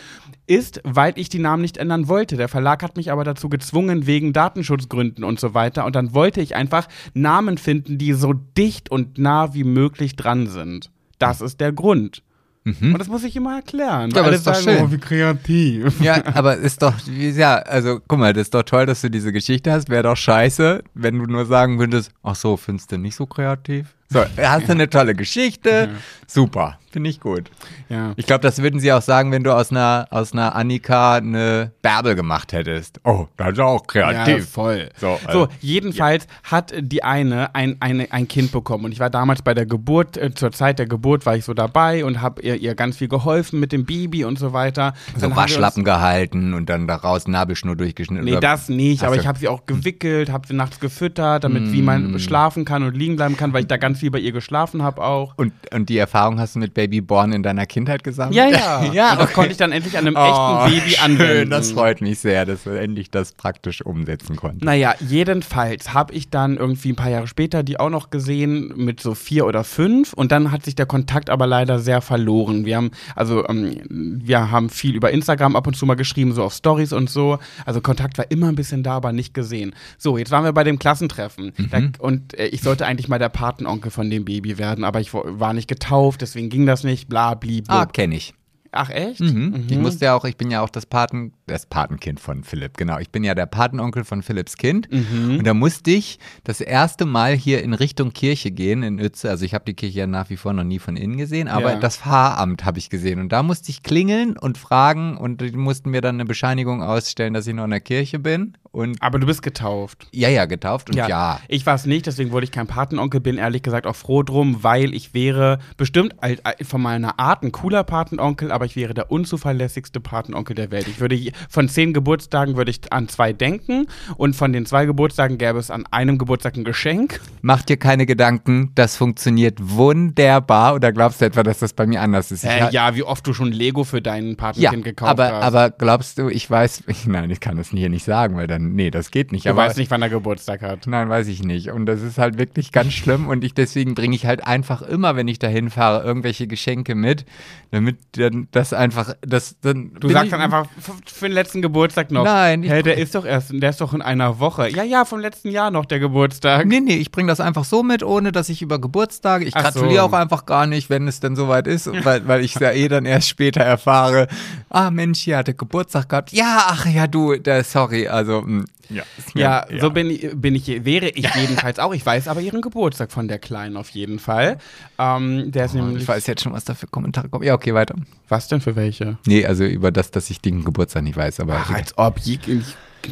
ist, 0.47 0.81
weil 0.83 1.13
ich 1.15 1.29
die 1.29 1.39
Namen 1.39 1.61
nicht 1.61 1.77
ändern 1.77 2.07
wollte. 2.07 2.37
Der 2.37 2.47
Verlag 2.47 2.83
hat 2.83 2.97
mich 2.97 3.11
aber 3.11 3.23
dazu 3.23 3.49
gezwungen, 3.49 4.05
wegen 4.05 4.33
Datenschutzgründen 4.33 5.23
und 5.23 5.39
so 5.39 5.53
weiter. 5.53 5.85
Und 5.85 5.95
dann 5.95 6.13
wollte 6.13 6.41
ich 6.41 6.55
einfach 6.55 6.87
Namen 7.13 7.57
finden, 7.57 7.97
die 7.97 8.13
so 8.13 8.33
dicht 8.33 8.91
und 8.91 9.17
nah 9.17 9.53
wie 9.53 9.63
möglich 9.63 10.15
dran 10.15 10.47
sind. 10.47 10.91
Das 11.17 11.41
ist 11.41 11.61
der 11.61 11.71
Grund. 11.71 12.21
Und 12.65 12.97
das 12.97 13.07
muss 13.07 13.23
ich 13.23 13.35
immer 13.35 13.57
erklären. 13.57 14.09
Ja, 14.09 14.21
aber 14.21 14.29
alle 14.29 14.31
das 14.31 14.39
ist 14.39 14.47
doch 14.47 14.55
sagen, 14.55 14.77
schön. 14.77 14.87
oh, 14.87 14.91
wie 14.91 14.97
kreativ. 14.97 16.01
Ja, 16.01 16.23
aber 16.33 16.57
ist 16.57 16.81
doch, 16.81 16.95
ja, 17.07 17.57
also 17.57 17.99
guck 18.07 18.17
mal, 18.17 18.33
das 18.33 18.43
ist 18.43 18.55
doch 18.55 18.63
toll, 18.63 18.87
dass 18.87 19.01
du 19.01 19.11
diese 19.11 19.31
Geschichte 19.31 19.71
hast. 19.71 19.87
Wäre 19.89 20.01
doch 20.01 20.17
scheiße, 20.17 20.83
wenn 20.95 21.19
du 21.19 21.25
nur 21.25 21.45
sagen 21.45 21.77
würdest, 21.77 22.11
ach 22.23 22.35
so, 22.35 22.57
findest 22.57 22.91
du 22.91 22.97
nicht 22.97 23.15
so 23.15 23.27
kreativ? 23.27 23.95
So, 24.09 24.25
hast 24.37 24.67
du 24.67 24.71
eine 24.71 24.89
tolle 24.89 25.13
Geschichte? 25.13 25.89
Super, 26.25 26.79
finde 26.95 27.09
ich 27.09 27.19
gut. 27.19 27.51
Ja. 27.89 28.13
Ich 28.15 28.25
glaube, 28.25 28.41
das 28.41 28.61
würden 28.61 28.79
sie 28.79 28.91
auch 28.93 29.01
sagen, 29.01 29.31
wenn 29.31 29.43
du 29.43 29.53
aus 29.53 29.69
einer, 29.69 30.07
aus 30.11 30.31
einer 30.33 30.55
Annika 30.55 31.15
eine 31.15 31.71
Bärbel 31.81 32.15
gemacht 32.15 32.53
hättest. 32.53 32.99
Oh, 33.03 33.27
das 33.37 33.49
ist 33.53 33.59
auch 33.59 33.81
Ja, 33.93 34.11
kreativ. 34.13 34.49
voll. 34.49 34.89
So, 34.97 35.19
So, 35.21 35.27
also, 35.27 35.47
jedenfalls 35.61 36.27
hat 36.43 36.73
die 36.79 37.03
eine 37.03 37.53
ein, 37.53 37.75
eine 37.81 38.11
ein 38.11 38.27
Kind 38.27 38.51
bekommen 38.53 38.85
und 38.85 38.91
ich 38.93 38.99
war 38.99 39.09
damals 39.09 39.41
bei 39.41 39.53
der 39.53 39.65
Geburt, 39.65 40.15
äh, 40.17 40.33
zur 40.33 40.51
Zeit 40.53 40.79
der 40.79 40.87
Geburt 40.87 41.25
war 41.25 41.35
ich 41.35 41.43
so 41.43 41.53
dabei 41.53 42.05
und 42.05 42.21
habe 42.21 42.41
ihr, 42.41 42.55
ihr 42.55 42.75
ganz 42.75 42.97
viel 42.97 43.09
geholfen 43.09 43.59
mit 43.59 43.71
dem 43.73 43.85
Baby 43.85 44.23
und 44.23 44.39
so 44.39 44.53
weiter. 44.53 44.93
Dann 45.13 45.21
so 45.21 45.29
wir 45.29 45.35
Waschlappen 45.35 45.83
gehalten 45.83 46.53
und 46.53 46.69
dann 46.69 46.87
daraus 46.87 47.27
Nabelschnur 47.27 47.75
durchgeschnitten. 47.75 48.25
Nee, 48.25 48.39
das 48.39 48.69
nicht, 48.69 49.03
aber 49.03 49.15
so. 49.15 49.21
ich 49.21 49.27
habe 49.27 49.37
sie 49.37 49.47
auch 49.49 49.65
gewickelt, 49.65 50.31
habe 50.31 50.47
sie 50.47 50.53
nachts 50.53 50.79
gefüttert, 50.79 51.43
damit 51.43 51.71
wie 51.73 51.81
man 51.81 52.17
schlafen 52.19 52.63
kann 52.63 52.83
und 52.83 52.95
liegen 52.95 53.17
bleiben 53.17 53.35
kann, 53.37 53.51
weil 53.53 53.61
ich 53.61 53.67
da 53.67 53.77
ganz 53.77 53.99
viel 53.99 54.11
bei 54.11 54.19
ihr 54.19 54.31
geschlafen 54.31 54.81
habe 54.81 55.03
auch. 55.03 55.33
und, 55.37 55.51
und 55.73 55.89
die 55.89 55.97
Erfahrung 55.97 56.39
hast 56.39 56.55
du 56.55 56.59
mit 56.59 56.73
Babyborn 56.87 57.33
in 57.33 57.43
deiner 57.43 57.65
Kindheit 57.65 58.03
gesammelt? 58.03 58.35
Ja, 58.35 58.47
ja. 58.47 58.83
ja, 58.93 59.11
Und 59.11 59.19
das 59.19 59.25
okay. 59.25 59.33
konnte 59.33 59.51
ich 59.51 59.57
dann 59.57 59.71
endlich 59.71 59.97
an 59.97 60.07
einem 60.07 60.15
Oh, 60.15 60.65
echten 60.65 60.75
Baby 60.75 60.95
schön, 60.95 61.03
anwenden. 61.03 61.49
Das 61.49 61.71
freut 61.71 62.01
mich 62.01 62.19
sehr, 62.19 62.45
dass 62.45 62.63
du 62.63 62.71
endlich 62.71 63.11
das 63.11 63.33
praktisch 63.33 63.81
umsetzen 63.85 64.35
konntest. 64.35 64.63
Naja, 64.63 64.95
jedenfalls 64.99 65.93
habe 65.93 66.13
ich 66.13 66.29
dann 66.29 66.57
irgendwie 66.57 66.89
ein 66.89 66.95
paar 66.95 67.09
Jahre 67.09 67.27
später 67.27 67.63
die 67.63 67.79
auch 67.79 67.89
noch 67.89 68.09
gesehen 68.09 68.73
mit 68.75 68.99
so 68.99 69.15
vier 69.15 69.45
oder 69.45 69.63
fünf 69.63 70.13
und 70.13 70.31
dann 70.31 70.51
hat 70.51 70.65
sich 70.65 70.75
der 70.75 70.85
Kontakt 70.85 71.29
aber 71.29 71.47
leider 71.47 71.79
sehr 71.79 72.01
verloren. 72.01 72.65
Wir 72.65 72.77
haben, 72.77 72.91
also 73.15 73.47
ähm, 73.47 73.81
wir 73.89 74.51
haben 74.51 74.69
viel 74.69 74.95
über 74.95 75.11
Instagram 75.11 75.55
ab 75.55 75.67
und 75.67 75.75
zu 75.75 75.85
mal 75.85 75.95
geschrieben, 75.95 76.33
so 76.33 76.43
auf 76.43 76.53
Stories 76.53 76.93
und 76.93 77.09
so. 77.09 77.39
Also 77.65 77.81
Kontakt 77.81 78.17
war 78.17 78.29
immer 78.29 78.47
ein 78.47 78.55
bisschen 78.55 78.83
da, 78.83 78.95
aber 78.95 79.11
nicht 79.11 79.33
gesehen. 79.33 79.73
So, 79.97 80.17
jetzt 80.17 80.31
waren 80.31 80.43
wir 80.43 80.53
bei 80.53 80.63
dem 80.63 80.79
Klassentreffen 80.79 81.53
da, 81.71 81.79
und 81.99 82.37
äh, 82.37 82.47
ich 82.47 82.61
sollte 82.61 82.85
eigentlich 82.85 83.07
mal 83.07 83.19
der 83.19 83.29
Patenonkel 83.29 83.91
von 83.91 84.09
dem 84.09 84.25
Baby 84.25 84.57
werden, 84.57 84.83
aber 84.83 84.99
ich 84.99 85.13
war 85.13 85.53
nicht 85.53 85.67
getauft, 85.67 86.21
deswegen 86.21 86.49
ging 86.49 86.65
das 86.65 86.74
nicht, 86.83 87.07
bla, 87.07 87.33
bli, 87.35 87.61
blub. 87.61 87.77
Ah, 87.77 87.85
kenne 87.85 88.15
ich. 88.15 88.33
Ach 88.75 88.89
echt? 88.89 89.21
Mhm. 89.21 89.65
Ich 89.69 89.77
musste 89.77 90.05
ja 90.05 90.15
auch, 90.15 90.25
ich 90.25 90.37
bin 90.37 90.51
ja 90.51 90.61
auch 90.61 90.69
das 90.69 90.85
Paten, 90.85 91.33
das 91.47 91.65
Patenkind 91.65 92.19
von 92.19 92.43
Philipp, 92.43 92.77
genau. 92.77 92.99
Ich 92.99 93.09
bin 93.09 93.23
ja 93.23 93.33
der 93.33 93.45
Patenonkel 93.45 94.03
von 94.03 94.21
Philipps 94.21 94.57
Kind. 94.57 94.87
Mhm. 94.91 95.37
Und 95.39 95.47
da 95.47 95.53
musste 95.53 95.91
ich 95.91 96.19
das 96.43 96.61
erste 96.61 97.05
Mal 97.05 97.33
hier 97.33 97.63
in 97.63 97.73
Richtung 97.73 98.11
Kirche 98.13 98.51
gehen 98.51 98.83
in 98.83 98.99
Uetze. 98.99 99.29
Also 99.29 99.45
ich 99.45 99.53
habe 99.53 99.65
die 99.65 99.73
Kirche 99.73 99.99
ja 99.99 100.07
nach 100.07 100.29
wie 100.29 100.37
vor 100.37 100.53
noch 100.53 100.63
nie 100.63 100.79
von 100.79 100.97
innen 100.97 101.17
gesehen, 101.17 101.47
aber 101.47 101.73
Ja. 101.73 101.79
das 101.79 101.97
Pfarramt 101.97 102.65
habe 102.65 102.77
ich 102.79 102.89
gesehen. 102.89 103.19
Und 103.19 103.31
da 103.31 103.43
musste 103.43 103.69
ich 103.71 103.81
klingeln 103.83 104.37
und 104.37 104.57
fragen 104.57 105.17
und 105.17 105.41
die 105.41 105.51
mussten 105.51 105.89
mir 105.91 106.01
dann 106.01 106.15
eine 106.15 106.25
Bescheinigung 106.25 106.83
ausstellen, 106.83 107.33
dass 107.33 107.47
ich 107.47 107.53
noch 107.53 107.63
in 107.65 107.71
der 107.71 107.79
Kirche 107.81 108.19
bin. 108.19 108.57
Und 108.71 109.01
Aber 109.01 109.19
du 109.19 109.25
bist 109.25 109.41
getauft. 109.41 110.07
ja, 110.11 110.27
ja, 110.27 110.43
getauft 110.45 110.89
und 110.89 110.97
ja. 110.97 111.39
Ich 111.47 111.65
war 111.65 111.75
es 111.75 111.85
nicht, 111.85 112.07
deswegen 112.07 112.31
wurde 112.31 112.43
ich 112.43 112.51
kein 112.51 112.67
Patenonkel, 112.67 113.21
bin 113.21 113.37
ehrlich 113.37 113.61
gesagt 113.63 113.87
auch 113.87 113.95
froh 113.95 114.21
drum, 114.21 114.63
weil 114.63 114.93
ich 114.93 115.13
wäre 115.13 115.59
bestimmt 115.77 116.13
al- 116.21 116.39
von 116.61 116.81
meiner 116.81 117.17
Art 117.17 117.41
ein 117.43 117.53
cooler 117.53 117.85
Patenonkel, 117.85 118.51
aber 118.51 118.64
ich 118.65 118.75
wäre 118.75 118.93
der 118.93 119.11
unzuverlässigste 119.11 119.99
Patenonkel 119.99 120.55
der 120.55 120.71
Welt. 120.71 120.87
Ich 120.87 120.99
würde 120.99 121.19
von 121.49 121.69
zehn 121.69 121.93
Geburtstagen 121.93 122.55
würde 122.57 122.71
ich 122.71 122.91
an 122.91 123.07
zwei 123.07 123.33
denken 123.33 123.87
und 124.17 124.35
von 124.35 124.51
den 124.53 124.65
zwei 124.65 124.85
Geburtstagen 124.85 125.37
gäbe 125.37 125.59
es 125.59 125.71
an 125.71 125.85
einem 125.91 126.17
Geburtstag 126.17 126.55
ein 126.57 126.63
Geschenk. 126.63 127.21
Mach 127.41 127.61
dir 127.61 127.77
keine 127.77 128.05
Gedanken, 128.05 128.71
das 128.75 128.97
funktioniert 128.97 129.59
wunderbar. 129.61 130.75
Oder 130.75 130.91
glaubst 130.91 131.21
du 131.21 131.25
etwa, 131.25 131.43
dass 131.43 131.59
das 131.59 131.73
bei 131.73 131.85
mir 131.85 132.01
anders 132.01 132.31
ist? 132.31 132.43
Äh, 132.43 132.69
ja, 132.71 132.95
wie 132.95 133.03
oft 133.03 133.25
du 133.27 133.33
schon 133.33 133.51
Lego 133.51 133.83
für 133.83 134.01
dein 134.01 134.29
Ja, 134.29 134.35
Patenkind 134.35 134.83
gekauft 134.83 135.11
aber, 135.11 135.31
hast. 135.31 135.43
aber 135.43 135.69
glaubst 135.71 136.17
du, 136.17 136.29
ich 136.29 136.49
weiß, 136.49 136.83
nein, 137.05 137.29
ich 137.29 137.39
kann 137.39 137.57
das 137.57 137.69
hier 137.69 137.89
nicht 137.89 138.03
sagen, 138.03 138.35
weil 138.35 138.47
dann, 138.47 138.73
nee, 138.73 138.91
das 138.91 139.11
geht 139.11 139.31
nicht. 139.31 139.45
du 139.45 139.49
aber, 139.51 139.63
weißt 139.63 139.77
nicht, 139.77 139.91
wann 139.91 140.01
er 140.01 140.09
Geburtstag 140.09 140.61
hat. 140.61 140.87
Nein, 140.87 141.09
weiß 141.09 141.27
ich 141.27 141.43
nicht. 141.43 141.71
Und 141.71 141.85
das 141.85 142.01
ist 142.01 142.17
halt 142.17 142.37
wirklich 142.37 142.71
ganz 142.71 142.93
schlimm. 142.93 143.27
Und 143.27 143.43
ich 143.43 143.53
deswegen 143.53 143.95
bringe 143.95 144.15
ich 144.15 144.25
halt 144.25 144.45
einfach 144.45 144.81
immer, 144.81 145.15
wenn 145.15 145.27
ich 145.27 145.39
dahin 145.39 145.69
fahre, 145.69 146.03
irgendwelche 146.03 146.47
Geschenke 146.47 146.95
mit, 146.95 147.25
damit 147.71 147.97
dann 148.13 148.44
das 148.51 148.73
einfach, 148.73 149.15
das 149.21 149.55
dann. 149.61 149.93
Du 149.99 150.09
sagst 150.09 150.31
dann 150.31 150.41
einfach 150.41 150.67
für 151.05 151.27
den 151.27 151.33
letzten 151.33 151.61
Geburtstag 151.61 152.11
noch. 152.11 152.23
Nein, 152.23 152.63
ich 152.63 152.71
Hä, 152.71 152.81
der 152.81 152.97
ist 152.97 153.15
doch 153.15 153.25
erst, 153.25 153.51
der 153.53 153.69
ist 153.69 153.81
doch 153.81 153.93
in 153.93 154.01
einer 154.01 154.39
Woche. 154.39 154.69
Ja, 154.69 154.83
ja, 154.83 155.05
vom 155.05 155.19
letzten 155.19 155.49
Jahr 155.49 155.71
noch 155.71 155.85
der 155.85 155.99
Geburtstag. 155.99 156.65
Nee, 156.65 156.79
nee, 156.79 156.95
ich 156.95 157.11
bringe 157.11 157.27
das 157.27 157.39
einfach 157.39 157.65
so 157.65 157.83
mit, 157.83 158.03
ohne 158.03 158.31
dass 158.31 158.49
ich 158.49 158.61
über 158.61 158.79
Geburtstage. 158.79 159.45
Ich 159.45 159.55
Ach 159.55 159.63
gratuliere 159.63 160.01
so. 160.01 160.09
auch 160.09 160.13
einfach 160.13 160.45
gar 160.45 160.67
nicht, 160.67 160.89
wenn 160.89 161.07
es 161.07 161.19
denn 161.19 161.35
soweit 161.35 161.67
ist, 161.67 161.89
weil, 162.05 162.27
weil 162.27 162.43
ich 162.43 162.55
es 162.55 162.61
ja 162.61 162.71
eh 162.71 162.87
dann 162.87 163.05
erst 163.05 163.29
später 163.29 163.61
erfahre. 163.61 164.27
Ah, 164.69 164.91
Mensch, 164.91 165.19
hier 165.19 165.37
hatte 165.37 165.53
Geburtstag 165.53 166.09
gehabt. 166.09 166.31
Ja, 166.31 166.65
ach 166.67 166.85
ja, 166.85 167.07
du, 167.07 167.35
der, 167.37 167.63
sorry, 167.63 168.07
also, 168.07 168.41
mh, 168.41 168.65
ja. 168.89 169.03
mir- 169.33 169.41
Ja, 169.41 169.65
so 169.79 169.89
bin 169.91 170.09
ich, 170.09 170.29
bin 170.35 170.55
ich, 170.55 170.67
wäre 170.85 171.09
ich 171.09 171.33
jedenfalls 171.35 171.79
auch. 171.79 171.93
Ich 171.93 172.05
weiß 172.05 172.27
aber 172.27 172.41
ihren 172.41 172.61
Geburtstag 172.61 173.11
von 173.11 173.27
der 173.27 173.39
Kleinen 173.39 173.77
auf 173.77 173.89
jeden 173.89 174.19
Fall. 174.19 174.57
Ähm, 174.97 175.51
der 175.51 175.65
ist 175.65 175.73
nämlich. 175.75 176.03
Ich 176.03 176.07
weiß 176.07 176.25
jetzt 176.27 176.41
schon, 176.43 176.53
was 176.53 176.63
da 176.65 176.73
für 176.73 176.87
Kommentare 176.87 177.29
kommen. 177.29 177.43
Ja, 177.43 177.53
okay, 177.53 177.73
weiter. 177.73 177.95
Was 178.29 178.47
denn 178.47 178.61
für 178.61 178.75
welche? 178.75 179.17
Nee, 179.25 179.45
also 179.45 179.63
über 179.65 179.91
das, 179.91 180.11
dass 180.11 180.29
ich 180.29 180.41
den 180.41 180.63
Geburtstag 180.63 181.03
nicht 181.03 181.17
weiß, 181.17 181.39
aber. 181.39 181.55
Ach, 181.65 181.71
als 181.71 181.97
ob. 181.97 182.19
Je, 182.19 182.37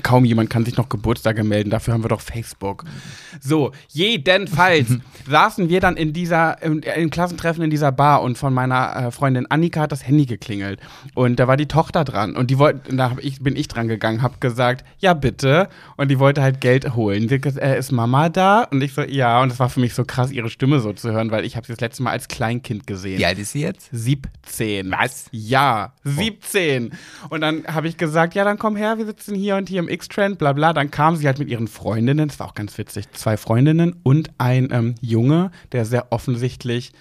kaum 0.01 0.25
jemand 0.25 0.49
kann 0.49 0.65
sich 0.65 0.77
noch 0.77 0.89
Geburtstage 0.89 1.43
melden. 1.43 1.69
Dafür 1.69 1.93
haben 1.93 2.03
wir 2.03 2.09
doch 2.09 2.21
Facebook. 2.21 2.85
So, 3.41 3.71
jedenfalls 3.89 4.87
saßen 5.29 5.69
wir 5.69 5.79
dann 5.79 5.97
in 5.97 6.13
dieser, 6.13 6.61
im, 6.61 6.81
im 6.81 7.09
Klassentreffen 7.09 7.63
in 7.63 7.69
dieser 7.69 7.91
Bar 7.91 8.21
und 8.21 8.37
von 8.37 8.53
meiner 8.53 8.95
äh, 8.95 9.11
Freundin 9.11 9.45
Annika 9.49 9.81
hat 9.81 9.91
das 9.91 10.07
Handy 10.07 10.25
geklingelt. 10.25 10.79
Und 11.13 11.39
da 11.39 11.47
war 11.47 11.57
die 11.57 11.67
Tochter 11.67 12.03
dran. 12.03 12.35
Und 12.35 12.49
die 12.49 12.57
wollte, 12.57 12.95
da 12.95 13.15
ich, 13.19 13.41
bin 13.41 13.55
ich 13.55 13.67
dran 13.67 13.87
gegangen, 13.87 14.21
hab 14.21 14.41
gesagt, 14.41 14.85
ja 14.99 15.13
bitte. 15.13 15.69
Und 15.97 16.09
die 16.09 16.19
wollte 16.19 16.41
halt 16.41 16.61
Geld 16.61 16.95
holen. 16.95 17.29
Sie 17.29 17.35
äh, 17.35 17.77
ist 17.77 17.91
Mama 17.91 18.29
da? 18.29 18.63
Und 18.63 18.81
ich 18.81 18.93
so, 18.93 19.01
ja. 19.01 19.41
Und 19.41 19.51
es 19.51 19.59
war 19.59 19.69
für 19.69 19.79
mich 19.79 19.93
so 19.93 20.05
krass, 20.05 20.31
ihre 20.31 20.49
Stimme 20.49 20.79
so 20.79 20.93
zu 20.93 21.11
hören, 21.11 21.31
weil 21.31 21.45
ich 21.45 21.55
habe 21.55 21.67
sie 21.67 21.73
das 21.73 21.81
letzte 21.81 22.03
Mal 22.03 22.11
als 22.11 22.27
Kleinkind 22.27 22.87
gesehen. 22.87 23.19
Wie 23.19 23.25
alt 23.25 23.39
ist 23.39 23.51
sie 23.51 23.61
jetzt? 23.61 23.89
17. 23.91 24.91
Was? 24.91 25.25
Ja, 25.31 25.93
17. 26.03 26.91
Und 27.29 27.41
dann 27.41 27.65
habe 27.67 27.87
ich 27.87 27.97
gesagt, 27.97 28.35
ja, 28.35 28.43
dann 28.43 28.57
komm 28.57 28.75
her, 28.75 28.97
wir 28.97 29.05
sitzen 29.05 29.35
hier 29.35 29.55
und 29.55 29.69
hier 29.69 29.82
im 29.83 29.89
X-Trend, 29.89 30.37
bla 30.39 30.53
bla. 30.53 30.73
Dann 30.73 30.91
kam 30.91 31.15
sie 31.15 31.27
halt 31.27 31.39
mit 31.39 31.49
ihren 31.49 31.67
Freundinnen, 31.67 32.27
das 32.27 32.39
war 32.39 32.47
auch 32.47 32.53
ganz 32.55 32.77
witzig, 32.77 33.11
zwei 33.11 33.37
Freundinnen 33.37 33.95
und 34.03 34.31
ein 34.37 34.69
ähm, 34.71 34.95
Junge, 35.01 35.51
der 35.71 35.85
sehr 35.85 36.11
offensichtlich 36.11 36.91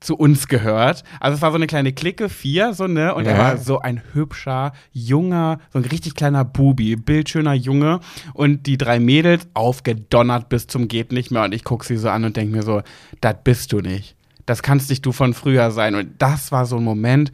zu 0.00 0.16
uns 0.16 0.48
gehört. 0.48 1.04
Also 1.20 1.36
es 1.36 1.42
war 1.42 1.50
so 1.52 1.56
eine 1.56 1.68
kleine 1.68 1.92
Clique, 1.92 2.28
vier, 2.28 2.74
so, 2.74 2.88
ne? 2.88 3.14
Und 3.14 3.24
er 3.24 3.34
Ja. 3.34 3.38
war 3.38 3.56
so 3.56 3.78
ein 3.80 4.02
hübscher, 4.12 4.72
junger, 4.92 5.60
so 5.72 5.78
ein 5.78 5.84
richtig 5.84 6.16
kleiner 6.16 6.44
Bubi, 6.44 6.96
bildschöner 6.96 7.54
Junge. 7.54 8.00
Und 8.34 8.66
die 8.66 8.76
drei 8.76 8.98
Mädels 8.98 9.46
aufgedonnert 9.54 10.48
bis 10.48 10.66
zum 10.66 10.88
geht 10.88 11.12
nicht 11.12 11.30
mehr. 11.30 11.44
Und 11.44 11.54
ich 11.54 11.62
gucke 11.62 11.86
sie 11.86 11.96
so 11.96 12.08
an 12.08 12.24
und 12.24 12.36
denke 12.36 12.56
mir 12.56 12.64
so, 12.64 12.82
das 13.20 13.36
bist 13.44 13.72
du 13.72 13.78
nicht. 13.80 14.16
Das 14.44 14.64
kannst 14.64 14.90
nicht 14.90 15.06
du 15.06 15.12
von 15.12 15.34
früher 15.34 15.70
sein. 15.70 15.94
Und 15.94 16.14
das 16.18 16.50
war 16.50 16.66
so 16.66 16.78
ein 16.78 16.82
Moment, 16.84 17.30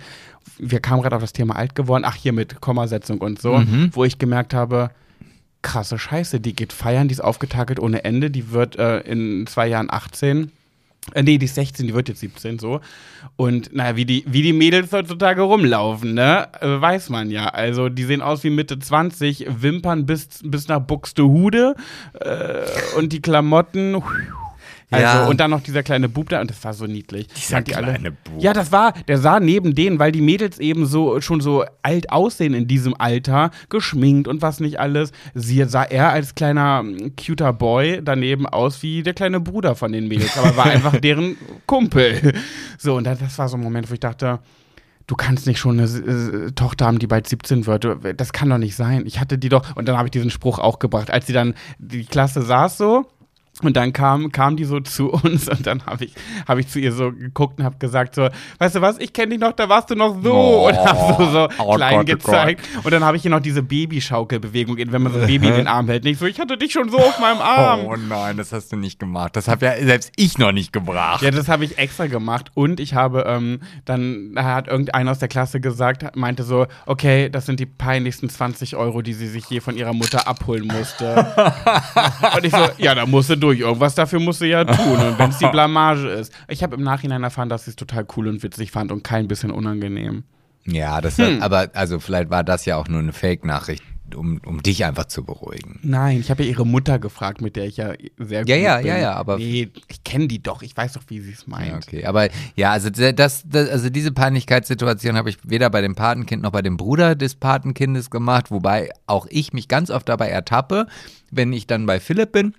wir 0.58 0.80
kamen 0.80 1.02
gerade 1.02 1.16
auf 1.16 1.22
das 1.22 1.32
Thema 1.32 1.56
alt 1.56 1.74
geworden, 1.74 2.04
ach 2.06 2.14
hier 2.14 2.32
mit 2.32 2.60
Kommasetzung 2.60 3.18
und 3.18 3.40
so, 3.40 3.62
wo 3.92 4.04
ich 4.04 4.18
gemerkt 4.18 4.54
habe, 4.54 4.90
krasse 5.62 5.98
Scheiße, 5.98 6.40
die 6.40 6.54
geht 6.54 6.72
feiern, 6.72 7.08
die 7.08 7.12
ist 7.12 7.20
aufgetakelt 7.20 7.80
ohne 7.80 8.04
Ende, 8.04 8.30
die 8.30 8.50
wird 8.52 8.76
äh, 8.76 9.00
in 9.00 9.46
zwei 9.46 9.66
Jahren 9.68 9.88
18. 9.90 10.52
Äh, 11.14 11.22
nee, 11.22 11.38
die 11.38 11.46
ist 11.46 11.54
16, 11.54 11.86
die 11.86 11.94
wird 11.94 12.08
jetzt 12.08 12.20
17 12.20 12.58
so. 12.58 12.80
Und 13.36 13.74
naja, 13.74 13.96
wie 13.96 14.04
die, 14.04 14.24
wie 14.26 14.42
die 14.42 14.52
Mädels 14.52 14.92
heutzutage 14.92 15.42
rumlaufen, 15.42 16.14
ne? 16.14 16.48
Äh, 16.60 16.80
weiß 16.80 17.10
man 17.10 17.30
ja. 17.30 17.46
Also 17.46 17.88
die 17.88 18.04
sehen 18.04 18.22
aus 18.22 18.44
wie 18.44 18.50
Mitte 18.50 18.78
20, 18.78 19.46
Wimpern 19.62 20.06
bis, 20.06 20.28
bis 20.42 20.68
nach 20.68 20.80
Buxtehude 20.80 21.74
äh, 22.20 22.96
und 22.96 23.12
die 23.12 23.20
Klamotten. 23.20 24.02
Also, 24.90 25.04
Ja. 25.04 25.26
und 25.26 25.38
dann 25.38 25.50
noch 25.50 25.60
dieser 25.60 25.82
kleine 25.82 26.08
Bub 26.08 26.30
da, 26.30 26.40
und 26.40 26.50
das 26.50 26.64
war 26.64 26.72
so 26.72 26.86
niedlich. 26.86 27.26
Dieser 27.28 27.60
die 27.60 27.72
kleine 27.72 28.12
Bub. 28.12 28.34
Ja, 28.38 28.52
das 28.54 28.72
war, 28.72 28.94
der 29.06 29.18
sah 29.18 29.38
neben 29.38 29.74
denen, 29.74 29.98
weil 29.98 30.12
die 30.12 30.22
Mädels 30.22 30.58
eben 30.58 30.86
so 30.86 31.20
schon 31.20 31.40
so 31.40 31.64
alt 31.82 32.10
aussehen 32.10 32.54
in 32.54 32.66
diesem 32.68 32.94
Alter, 32.98 33.50
geschminkt 33.68 34.28
und 34.28 34.40
was 34.40 34.60
nicht 34.60 34.80
alles. 34.80 35.12
Sie 35.34 35.62
sah 35.64 35.82
er 35.82 36.10
als 36.10 36.34
kleiner 36.34 36.82
mm, 36.82 37.12
cuter 37.16 37.52
Boy 37.52 38.00
daneben 38.02 38.46
aus 38.46 38.82
wie 38.82 39.02
der 39.02 39.12
kleine 39.14 39.40
Bruder 39.40 39.74
von 39.74 39.92
den 39.92 40.08
Mädels, 40.08 40.38
aber 40.38 40.56
war 40.56 40.66
einfach 40.66 40.96
deren 41.00 41.36
Kumpel. 41.66 42.32
So, 42.78 42.96
und 42.96 43.04
das, 43.04 43.38
war 43.38 43.48
so 43.48 43.56
ein 43.58 43.62
Moment, 43.62 43.90
wo 43.90 43.94
ich 43.94 44.00
dachte, 44.00 44.38
du 45.06 45.16
kannst 45.16 45.46
nicht 45.46 45.58
schon 45.58 45.78
eine 45.80 45.88
äh, 45.88 46.52
Tochter 46.52 46.86
haben, 46.86 46.98
die 46.98 47.06
bald 47.06 47.28
17 47.28 47.66
wird. 47.66 47.86
Das 48.18 48.32
kann 48.32 48.48
doch 48.48 48.58
nicht 48.58 48.76
sein. 48.76 49.04
Ich 49.06 49.20
hatte 49.20 49.36
die 49.36 49.48
doch, 49.50 49.76
und 49.76 49.86
dann 49.86 49.98
habe 49.98 50.06
ich 50.08 50.12
diesen 50.12 50.30
Spruch 50.30 50.58
auch 50.58 50.78
gebracht, 50.78 51.10
als 51.10 51.26
sie 51.26 51.32
dann, 51.34 51.54
die 51.78 52.04
Klasse 52.06 52.40
saß 52.42 52.78
so. 52.78 53.06
Und 53.62 53.76
dann 53.76 53.92
kam, 53.92 54.30
kam 54.30 54.56
die 54.56 54.64
so 54.64 54.78
zu 54.80 55.10
uns 55.22 55.48
und 55.48 55.66
dann 55.66 55.84
habe 55.86 56.04
ich, 56.04 56.14
hab 56.46 56.58
ich 56.58 56.68
zu 56.68 56.78
ihr 56.78 56.92
so 56.92 57.10
geguckt 57.12 57.58
und 57.58 57.64
habe 57.64 57.76
gesagt 57.78 58.14
so, 58.14 58.28
weißt 58.58 58.76
du 58.76 58.80
was, 58.80 58.98
ich 58.98 59.12
kenne 59.12 59.30
dich 59.30 59.40
noch, 59.40 59.52
da 59.52 59.68
warst 59.68 59.90
du 59.90 59.94
noch 59.96 60.22
so 60.22 60.32
Oh. 60.32 60.68
und 60.68 60.76
habe 60.76 61.24
so, 61.24 61.30
so 61.30 61.48
Oh 61.58 61.74
klein 61.74 61.94
Gott, 61.96 62.00
oh 62.00 62.04
gezeigt. 62.16 62.64
Und 62.84 62.90
dann 62.92 63.02
habe 63.02 63.16
ich 63.16 63.24
ihr 63.24 63.30
noch 63.30 63.40
diese 63.40 63.62
Babyschaukelbewegung, 63.62 64.76
wenn 64.78 65.02
man 65.02 65.12
so 65.12 65.18
ein 65.18 65.26
Baby 65.26 65.48
in 65.48 65.54
den 65.54 65.66
Arm 65.66 65.88
hält. 65.88 66.04
Nicht 66.04 66.18
so, 66.20 66.26
ich 66.26 66.38
hatte 66.38 66.56
dich 66.56 66.72
schon 66.72 66.88
so 66.88 66.98
auf 66.98 67.18
meinem 67.18 67.40
Arm. 67.40 67.80
Oh 67.84 67.96
nein, 67.96 68.36
das 68.36 68.52
hast 68.52 68.70
du 68.72 68.76
nicht 68.76 68.98
gemacht. 69.00 69.34
Das 69.36 69.48
habe 69.48 69.66
ja 69.66 69.76
selbst 69.84 70.12
ich 70.16 70.38
noch 70.38 70.52
nicht 70.52 70.72
gebracht. 70.72 71.22
Ja, 71.22 71.30
das 71.30 71.48
habe 71.48 71.64
ich 71.64 71.78
extra 71.78 72.06
gemacht 72.06 72.50
und 72.54 72.78
ich 72.80 72.94
habe 72.94 73.24
ähm, 73.26 73.60
dann 73.84 74.34
hat 74.36 74.68
irgendeiner 74.68 75.10
aus 75.10 75.18
der 75.18 75.28
Klasse 75.28 75.60
gesagt, 75.60 76.14
meinte 76.16 76.44
so, 76.44 76.66
okay, 76.86 77.28
das 77.28 77.46
sind 77.46 77.58
die 77.60 77.66
peinlichsten 77.66 78.28
20 78.28 78.76
Euro, 78.76 79.02
die 79.02 79.14
sie 79.14 79.26
sich 79.26 79.48
je 79.50 79.60
von 79.60 79.76
ihrer 79.76 79.92
Mutter 79.92 80.28
abholen 80.28 80.66
musste. 80.68 81.26
und 82.36 82.44
ich 82.44 82.52
so, 82.52 82.68
ja, 82.78 82.94
da 82.94 83.06
musst 83.06 83.30
du 83.30 83.36
durch. 83.36 83.47
Irgendwas 83.52 83.94
dafür 83.94 84.20
musst 84.20 84.40
du 84.40 84.46
ja 84.46 84.64
tun. 84.64 84.96
Und 84.98 85.18
wenn 85.18 85.30
es 85.30 85.38
die 85.38 85.46
Blamage 85.52 86.08
ist. 86.08 86.32
Ich 86.48 86.62
habe 86.62 86.76
im 86.76 86.82
Nachhinein 86.82 87.22
erfahren, 87.22 87.48
dass 87.48 87.62
ich 87.62 87.68
es 87.68 87.76
total 87.76 88.06
cool 88.16 88.28
und 88.28 88.42
witzig 88.42 88.70
fand 88.70 88.92
und 88.92 89.02
kein 89.04 89.28
bisschen 89.28 89.50
unangenehm. 89.50 90.24
Ja, 90.66 91.00
das 91.00 91.16
Hm. 91.18 91.40
aber 91.42 91.70
also 91.74 91.98
vielleicht 92.00 92.30
war 92.30 92.44
das 92.44 92.64
ja 92.66 92.76
auch 92.76 92.88
nur 92.88 93.00
eine 93.00 93.14
Fake-Nachricht, 93.14 93.82
um, 94.14 94.38
um 94.44 94.62
dich 94.62 94.84
einfach 94.84 95.06
zu 95.06 95.24
beruhigen. 95.24 95.78
Nein, 95.82 96.20
ich 96.20 96.30
habe 96.30 96.42
ja 96.42 96.50
ihre 96.50 96.66
Mutter 96.66 96.98
gefragt, 96.98 97.40
mit 97.40 97.56
der 97.56 97.64
ich 97.66 97.78
ja 97.78 97.92
sehr 98.18 98.40
gut 98.42 98.50
Ja, 98.50 98.56
ja, 98.56 98.76
bin. 98.78 98.86
ja, 98.86 98.98
ja, 98.98 99.12
aber- 99.14 99.38
Nee, 99.38 99.70
ich 99.88 100.04
kenne 100.04 100.28
die 100.28 100.42
doch. 100.42 100.60
Ich 100.60 100.76
weiß 100.76 100.92
doch, 100.92 101.02
wie 101.08 101.20
sie 101.20 101.30
es 101.32 101.40
Ja, 101.42 101.44
meint. 101.46 101.86
okay, 101.86 102.04
aber 102.04 102.28
ja, 102.54 102.70
also 102.72 102.90
das, 102.90 103.44
das 103.46 103.70
also 103.70 103.88
diese 103.88 104.12
Peinlichkeitssituation 104.12 105.16
habe 105.16 105.30
ich 105.30 105.38
weder 105.44 105.70
bei 105.70 105.80
dem 105.80 105.94
Patenkind 105.94 106.42
noch 106.42 106.52
bei 106.52 106.60
dem 106.62 106.76
Bruder 106.76 107.14
des 107.14 107.34
Patenkindes 107.36 108.10
gemacht, 108.10 108.50
wobei 108.50 108.90
auch 109.06 109.26
ich 109.30 109.54
mich 109.54 109.68
ganz 109.68 109.90
oft 109.90 110.06
dabei 110.08 110.28
ertappe, 110.28 110.86
wenn 111.30 111.52
ich 111.54 111.66
dann 111.66 111.86
bei 111.86 111.98
Philipp 111.98 112.32
bin. 112.32 112.54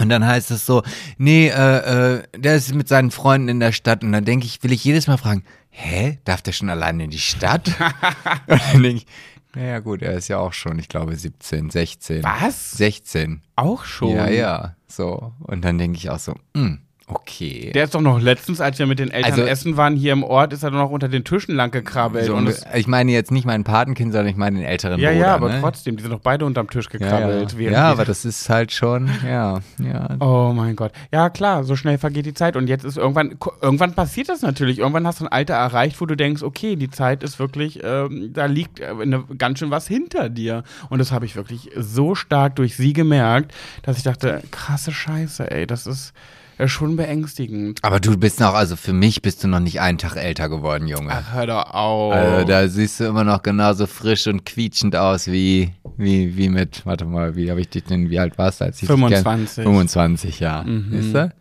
Und 0.00 0.08
dann 0.08 0.26
heißt 0.26 0.50
es 0.50 0.66
so, 0.66 0.82
nee, 1.18 1.48
äh, 1.48 2.14
äh, 2.16 2.22
der 2.36 2.56
ist 2.56 2.74
mit 2.74 2.88
seinen 2.88 3.10
Freunden 3.10 3.48
in 3.48 3.60
der 3.60 3.72
Stadt. 3.72 4.02
Und 4.02 4.12
dann 4.12 4.24
denke 4.24 4.46
ich, 4.46 4.62
will 4.62 4.72
ich 4.72 4.84
jedes 4.84 5.06
Mal 5.06 5.18
fragen, 5.18 5.44
hä, 5.70 6.18
darf 6.24 6.42
der 6.42 6.52
schon 6.52 6.70
alleine 6.70 7.04
in 7.04 7.10
die 7.10 7.18
Stadt? 7.18 7.68
Und 8.46 8.60
dann 8.72 8.82
denke 8.82 8.96
ich, 8.98 9.06
naja 9.54 9.80
gut, 9.80 10.00
er 10.00 10.14
ist 10.14 10.28
ja 10.28 10.38
auch 10.38 10.54
schon, 10.54 10.78
ich 10.78 10.88
glaube, 10.88 11.14
17, 11.14 11.68
16. 11.68 12.24
Was? 12.24 12.72
16. 12.72 13.42
Auch 13.54 13.84
schon. 13.84 14.16
Ja, 14.16 14.28
ja, 14.28 14.76
so. 14.86 15.34
Und 15.40 15.62
dann 15.62 15.76
denke 15.76 15.98
ich 15.98 16.08
auch 16.08 16.18
so, 16.18 16.34
hm, 16.56 16.80
Okay. 17.08 17.72
Der 17.74 17.84
ist 17.84 17.94
doch 17.94 18.00
noch 18.00 18.20
letztens, 18.20 18.60
als 18.60 18.78
wir 18.78 18.86
mit 18.86 18.98
den 18.98 19.10
Eltern 19.10 19.32
Also- 19.32 19.42
essen 19.44 19.76
waren 19.76 19.96
hier 19.96 20.12
im 20.12 20.22
Ort, 20.22 20.52
ist 20.52 20.62
er 20.62 20.70
doch 20.70 20.78
noch 20.78 20.90
unter 20.90 21.08
den 21.08 21.24
Tischen 21.24 21.54
lang 21.54 21.70
gekrabbelt. 21.70 22.26
so, 22.26 22.38
ich 22.74 22.86
meine 22.86 23.12
jetzt 23.12 23.30
nicht 23.30 23.44
mein 23.44 23.64
Patenkind, 23.64 24.12
sondern 24.12 24.28
ich 24.28 24.36
meine 24.36 24.58
den 24.58 24.66
älteren 24.66 25.00
ja, 25.00 25.10
Bruder. 25.10 25.20
ja, 25.20 25.34
aber 25.34 25.48
ne? 25.50 25.58
trotzdem, 25.60 25.96
die 25.96 26.02
sind 26.02 26.12
doch 26.12 26.20
beide 26.20 26.44
unterm 26.44 26.70
Tisch 26.70 26.86
Ja, 26.92 26.98
gekrabbelt. 26.98 27.52
ja. 27.54 27.58
ja 27.60 27.70
wir- 27.70 27.78
aber 27.84 28.04
das 28.04 28.24
ist 28.24 28.48
halt 28.48 28.72
schon, 28.72 29.10
ja, 29.26 29.60
ja. 29.78 30.16
Oh 30.20 30.52
mein 30.54 30.76
Gott. 30.76 30.92
Ja, 31.12 31.28
klar, 31.30 31.64
so 31.64 31.76
schnell 31.76 31.98
vergeht 31.98 32.26
die 32.26 32.34
Zeit. 32.34 32.56
Und 32.56 32.68
jetzt 32.68 32.84
ist 32.84 32.96
irgendwann, 32.96 33.36
irgendwann 33.60 33.94
passiert 33.94 34.28
das 34.28 34.42
natürlich. 34.42 34.78
Irgendwann 34.78 35.06
hast 35.06 35.20
du 35.20 35.24
ein 35.24 35.32
Alter 35.32 35.54
erreicht, 35.54 36.00
wo 36.00 36.06
du 36.06 36.16
denkst, 36.16 36.42
okay, 36.42 36.76
die 36.76 36.90
Zeit 36.90 37.22
ist 37.22 37.38
wirklich, 37.38 37.80
ähm, 37.82 38.30
da 38.32 38.46
liegt 38.46 38.80
äh, 38.80 38.86
eine, 39.00 39.24
ganz 39.38 39.58
schön 39.58 39.70
was 39.70 39.86
hinter 39.86 40.28
dir. 40.28 40.62
Und 40.88 40.98
das 40.98 41.12
habe 41.12 41.26
ich 41.26 41.36
wirklich 41.36 41.70
so 41.76 42.14
stark 42.14 42.56
durch 42.56 42.76
sie 42.76 42.92
gemerkt, 42.92 43.52
dass 43.82 43.96
ich 43.98 44.02
dachte, 44.04 44.42
krasse 44.50 44.92
Scheiße, 44.92 45.50
ey, 45.50 45.66
das 45.66 45.86
ist 45.86 46.12
äh, 46.58 46.68
schon 46.68 46.96
beängstigend. 46.96 47.78
Aber 47.82 48.00
du 48.00 48.16
bist 48.16 48.40
noch, 48.40 48.54
also 48.54 48.76
für 48.76 48.92
mich 48.92 49.22
bist 49.22 49.42
du 49.44 49.48
noch 49.48 49.60
nicht 49.60 49.80
einen 49.80 49.98
Tag 49.98 50.16
älter 50.16 50.48
geworden, 50.48 50.86
Junge. 50.88 51.10
Ach, 51.12 51.34
hör 51.34 51.46
doch 51.46 51.70
auf. 51.74 52.12
Also 52.14 52.46
da 52.46 52.68
siehst 52.68 53.00
du 53.00 53.04
immer 53.04 53.24
noch 53.24 53.42
genauso 53.42 53.86
frisch 53.86 54.26
und 54.26 54.44
quietschend 54.44 54.94
aus 54.96 55.26
wie, 55.28 55.70
wie, 55.96 56.36
wie 56.36 56.48
mit, 56.48 56.84
warte 56.86 57.04
mal, 57.04 57.36
wie 57.36 57.50
habe 57.50 57.60
ich 57.60 57.68
dich 57.68 57.84
denn, 57.84 58.10
wie 58.10 58.18
alt 58.18 58.38
warst 58.38 58.60
du, 58.60 58.64
als 58.66 58.76
ich 58.82 58.88
dich 58.88 58.96
kenn- 58.96 59.08
25. 59.22 59.62
25, 59.64 60.40
ja. 60.40 60.62
Mhm. 60.62 60.88
Siehst 60.90 61.14
du? 61.14 61.32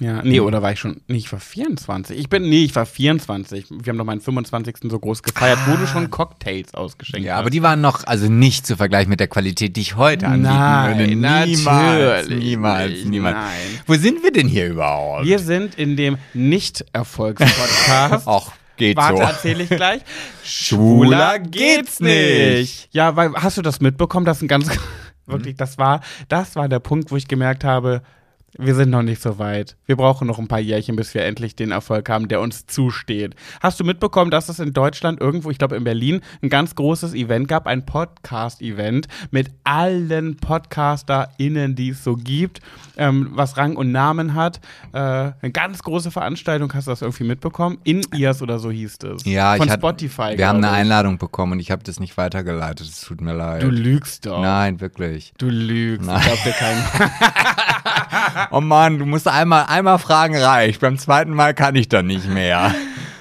Ja, 0.00 0.22
nee, 0.22 0.38
oder 0.38 0.62
war 0.62 0.70
ich 0.72 0.78
schon, 0.78 1.00
nee, 1.08 1.16
ich 1.16 1.32
war 1.32 1.40
24. 1.40 2.16
Ich 2.18 2.28
bin, 2.28 2.48
nee, 2.48 2.62
ich 2.64 2.74
war 2.76 2.86
24. 2.86 3.66
Wir 3.70 3.90
haben 3.90 3.98
doch 3.98 4.04
meinen 4.04 4.20
25. 4.20 4.76
so 4.90 4.98
groß 4.98 5.22
gefeiert, 5.24 5.58
wo 5.66 5.74
du 5.76 5.86
schon 5.88 6.08
Cocktails 6.10 6.72
ausgeschenkt 6.74 7.26
Ja, 7.26 7.34
hast. 7.34 7.40
aber 7.40 7.50
die 7.50 7.62
waren 7.62 7.80
noch, 7.80 8.06
also 8.06 8.28
nicht 8.30 8.64
zu 8.66 8.76
vergleichen 8.76 9.10
mit 9.10 9.18
der 9.18 9.26
Qualität, 9.26 9.74
die 9.76 9.80
ich 9.80 9.96
heute 9.96 10.26
anbieten 10.28 10.42
Nein, 10.54 10.98
würde. 10.98 11.10
Niemals, 11.10 11.64
natürlich 11.64 12.44
niemals, 12.44 12.90
nicht, 12.90 13.08
niemals. 13.08 13.34
nein. 13.36 13.80
Wo 13.86 13.94
sind 13.94 14.22
wir 14.22 14.30
denn 14.30 14.46
hier 14.46 14.68
überhaupt? 14.68 15.24
Wir 15.24 15.38
sind 15.40 15.74
in 15.74 15.96
dem 15.96 16.16
Nicht-Erfolgspodcast. 16.32 18.26
Och, 18.26 18.52
geht 18.76 18.96
Warte, 18.96 19.16
so. 19.16 19.22
erzähle 19.22 19.62
ich 19.64 19.70
gleich. 19.70 20.02
Schwuler 20.44 21.38
geht's 21.38 22.00
nicht. 22.00 22.88
Ja, 22.92 23.16
weil 23.16 23.32
hast 23.34 23.58
du 23.58 23.62
das 23.62 23.80
mitbekommen? 23.80 24.26
Das 24.26 24.38
ist 24.38 24.42
ein 24.44 24.48
ganz 24.48 24.68
wirklich, 25.26 25.56
das 25.56 25.78
war, 25.78 26.00
das 26.28 26.56
war 26.56 26.68
der 26.68 26.78
Punkt, 26.80 27.10
wo 27.10 27.16
ich 27.16 27.28
gemerkt 27.28 27.64
habe, 27.64 28.02
wir 28.56 28.74
sind 28.74 28.90
noch 28.90 29.02
nicht 29.02 29.20
so 29.20 29.38
weit. 29.38 29.76
Wir 29.84 29.96
brauchen 29.96 30.26
noch 30.26 30.38
ein 30.38 30.48
paar 30.48 30.58
Jährchen, 30.58 30.96
bis 30.96 31.12
wir 31.12 31.24
endlich 31.24 31.54
den 31.54 31.70
Erfolg 31.70 32.08
haben, 32.08 32.28
der 32.28 32.40
uns 32.40 32.66
zusteht. 32.66 33.34
Hast 33.60 33.78
du 33.78 33.84
mitbekommen, 33.84 34.30
dass 34.30 34.48
es 34.48 34.58
in 34.58 34.72
Deutschland 34.72 35.20
irgendwo, 35.20 35.50
ich 35.50 35.58
glaube 35.58 35.76
in 35.76 35.84
Berlin, 35.84 36.22
ein 36.42 36.48
ganz 36.48 36.74
großes 36.74 37.12
Event 37.14 37.48
gab, 37.48 37.66
ein 37.66 37.84
Podcast-Event 37.84 39.06
mit 39.30 39.50
allen 39.64 40.36
PodcasterInnen, 40.36 41.74
die 41.74 41.90
es 41.90 42.02
so 42.02 42.16
gibt, 42.16 42.60
ähm, 42.96 43.28
was 43.32 43.58
Rang 43.58 43.76
und 43.76 43.92
Namen 43.92 44.34
hat. 44.34 44.60
Äh, 44.92 44.98
eine 44.98 45.52
ganz 45.52 45.82
große 45.82 46.10
Veranstaltung, 46.10 46.72
hast 46.72 46.86
du 46.86 46.92
das 46.92 47.02
irgendwie 47.02 47.24
mitbekommen? 47.24 47.78
In 47.84 48.00
Ears 48.14 48.40
oder 48.40 48.58
so 48.58 48.70
hieß 48.70 48.98
es. 49.04 49.24
Ja, 49.26 49.56
Von 49.56 49.68
ich 49.68 49.74
Spotify. 49.74 50.36
Wir 50.36 50.48
haben 50.48 50.64
eine. 50.64 50.78
Einladung 50.78 51.18
bekommen 51.18 51.54
und 51.54 51.60
ich 51.60 51.70
habe 51.70 51.82
das 51.82 51.98
nicht 51.98 52.16
weitergeleitet. 52.16 52.86
Es 52.86 53.00
tut 53.00 53.20
mir 53.20 53.34
leid. 53.34 53.62
Du 53.62 53.68
lügst 53.68 54.26
doch. 54.26 54.40
Nein, 54.40 54.80
wirklich. 54.80 55.32
Du 55.38 55.48
lügst. 55.48 56.06
Nein. 56.06 56.20
Ich 56.20 56.24
glaub 56.24 56.42
dir 56.44 56.52
keinen. 56.52 56.84
Oh 58.50 58.60
Mann, 58.60 58.98
du 58.98 59.06
musst 59.06 59.28
einmal, 59.28 59.66
einmal 59.66 59.98
fragen 59.98 60.36
reicht. 60.36 60.80
Beim 60.80 60.98
zweiten 60.98 61.32
Mal 61.32 61.54
kann 61.54 61.74
ich 61.74 61.88
dann 61.88 62.06
nicht 62.06 62.28
mehr. 62.28 62.74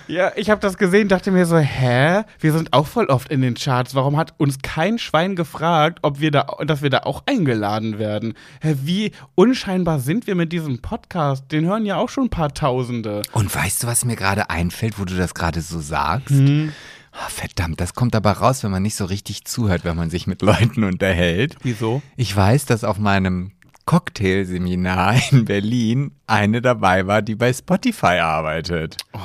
Ja, 0.07 0.31
ich 0.37 0.49
habe 0.49 0.61
das 0.61 0.77
gesehen, 0.77 1.09
dachte 1.09 1.31
mir 1.31 1.45
so, 1.45 1.57
hä? 1.57 2.21
Wir 2.39 2.53
sind 2.53 2.71
auch 2.71 2.87
voll 2.87 3.07
oft 3.07 3.29
in 3.29 3.41
den 3.41 3.55
Charts. 3.55 3.93
Warum 3.93 4.15
hat 4.15 4.33
uns 4.37 4.59
kein 4.61 4.99
Schwein 4.99 5.35
gefragt, 5.35 5.99
ob 6.01 6.21
wir 6.21 6.31
da, 6.31 6.47
dass 6.65 6.81
wir 6.81 6.89
da 6.89 6.99
auch 6.99 7.23
eingeladen 7.25 7.99
werden? 7.99 8.33
Hä, 8.61 8.75
wie 8.83 9.11
unscheinbar 9.35 9.99
sind 9.99 10.25
wir 10.25 10.35
mit 10.35 10.53
diesem 10.53 10.81
Podcast? 10.81 11.51
Den 11.51 11.65
hören 11.65 11.85
ja 11.85 11.97
auch 11.97 12.07
schon 12.07 12.25
ein 12.25 12.29
paar 12.29 12.53
Tausende. 12.53 13.21
Und 13.33 13.53
weißt 13.53 13.83
du, 13.83 13.87
was 13.87 14.05
mir 14.05 14.15
gerade 14.15 14.49
einfällt, 14.49 14.97
wo 14.97 15.03
du 15.03 15.15
das 15.15 15.33
gerade 15.33 15.59
so 15.59 15.81
sagst? 15.81 16.29
Hm. 16.29 16.71
Ah, 17.11 17.29
verdammt, 17.29 17.81
das 17.81 17.93
kommt 17.93 18.15
aber 18.15 18.31
raus, 18.31 18.63
wenn 18.63 18.71
man 18.71 18.83
nicht 18.83 18.95
so 18.95 19.05
richtig 19.05 19.43
zuhört, 19.45 19.83
wenn 19.83 19.95
man 19.97 20.09
sich 20.09 20.27
mit 20.27 20.41
Leuten 20.41 20.83
unterhält. 20.83 21.55
Wieso? 21.63 22.01
Ich 22.15 22.33
weiß, 22.33 22.65
dass 22.65 22.83
auf 22.83 22.99
meinem 22.99 23.51
Cocktailseminar 23.87 25.15
in 25.31 25.45
Berlin 25.45 26.11
eine 26.27 26.61
dabei 26.61 27.07
war, 27.07 27.23
die 27.23 27.35
bei 27.35 27.51
Spotify 27.51 28.19
arbeitet. 28.19 28.97
Oh, 29.13 29.19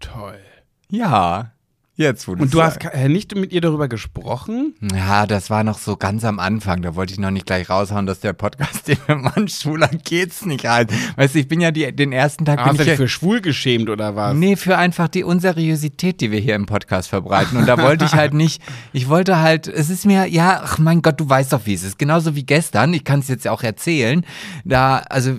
toll. 0.00 0.40
Ja, 0.88 1.53
jetzt 1.96 2.26
wo 2.26 2.32
Und 2.32 2.52
du 2.52 2.62
hast 2.62 2.84
äh, 2.84 3.08
nicht 3.08 3.34
mit 3.34 3.52
ihr 3.52 3.60
darüber 3.60 3.88
gesprochen? 3.88 4.74
Ja, 4.94 5.26
das 5.26 5.50
war 5.50 5.62
noch 5.62 5.78
so 5.78 5.96
ganz 5.96 6.24
am 6.24 6.38
Anfang. 6.38 6.82
Da 6.82 6.94
wollte 6.96 7.12
ich 7.12 7.20
noch 7.20 7.30
nicht 7.30 7.46
gleich 7.46 7.70
raushauen, 7.70 8.06
dass 8.06 8.20
der 8.20 8.32
Podcast, 8.32 8.88
den 8.88 8.98
wir 9.06 9.16
machen, 9.16 9.48
schwuler 9.48 9.88
geht's 9.88 10.44
nicht 10.44 10.64
rein. 10.64 10.88
Weißt 11.16 11.34
du, 11.34 11.38
ich 11.38 11.48
bin 11.48 11.60
ja 11.60 11.70
die, 11.70 11.94
den 11.94 12.12
ersten 12.12 12.44
Tag. 12.44 12.58
Hast 12.58 12.68
bin 12.68 12.76
du 12.76 12.82
ich 12.82 12.88
dich 12.88 12.98
ja, 12.98 13.04
für 13.04 13.08
schwul 13.08 13.40
geschämt 13.40 13.88
oder 13.88 14.16
was? 14.16 14.34
Nee, 14.34 14.56
für 14.56 14.76
einfach 14.76 15.08
die 15.08 15.22
Unseriosität, 15.22 16.20
die 16.20 16.30
wir 16.30 16.40
hier 16.40 16.56
im 16.56 16.66
Podcast 16.66 17.08
verbreiten. 17.08 17.58
Und 17.58 17.66
da 17.66 17.78
wollte 17.78 18.04
ich 18.04 18.14
halt 18.14 18.34
nicht, 18.34 18.60
ich 18.92 19.08
wollte 19.08 19.38
halt, 19.38 19.68
es 19.68 19.88
ist 19.88 20.04
mir, 20.04 20.26
ja, 20.26 20.62
ach 20.64 20.78
mein 20.78 21.00
Gott, 21.00 21.20
du 21.20 21.28
weißt 21.28 21.52
doch, 21.52 21.60
wie 21.64 21.74
es 21.74 21.84
ist. 21.84 21.98
Genauso 21.98 22.34
wie 22.34 22.44
gestern, 22.44 22.92
ich 22.92 23.04
kann 23.04 23.20
es 23.20 23.28
jetzt 23.28 23.44
ja 23.44 23.52
auch 23.52 23.62
erzählen. 23.62 24.24
Da, 24.64 24.98
also 24.98 25.36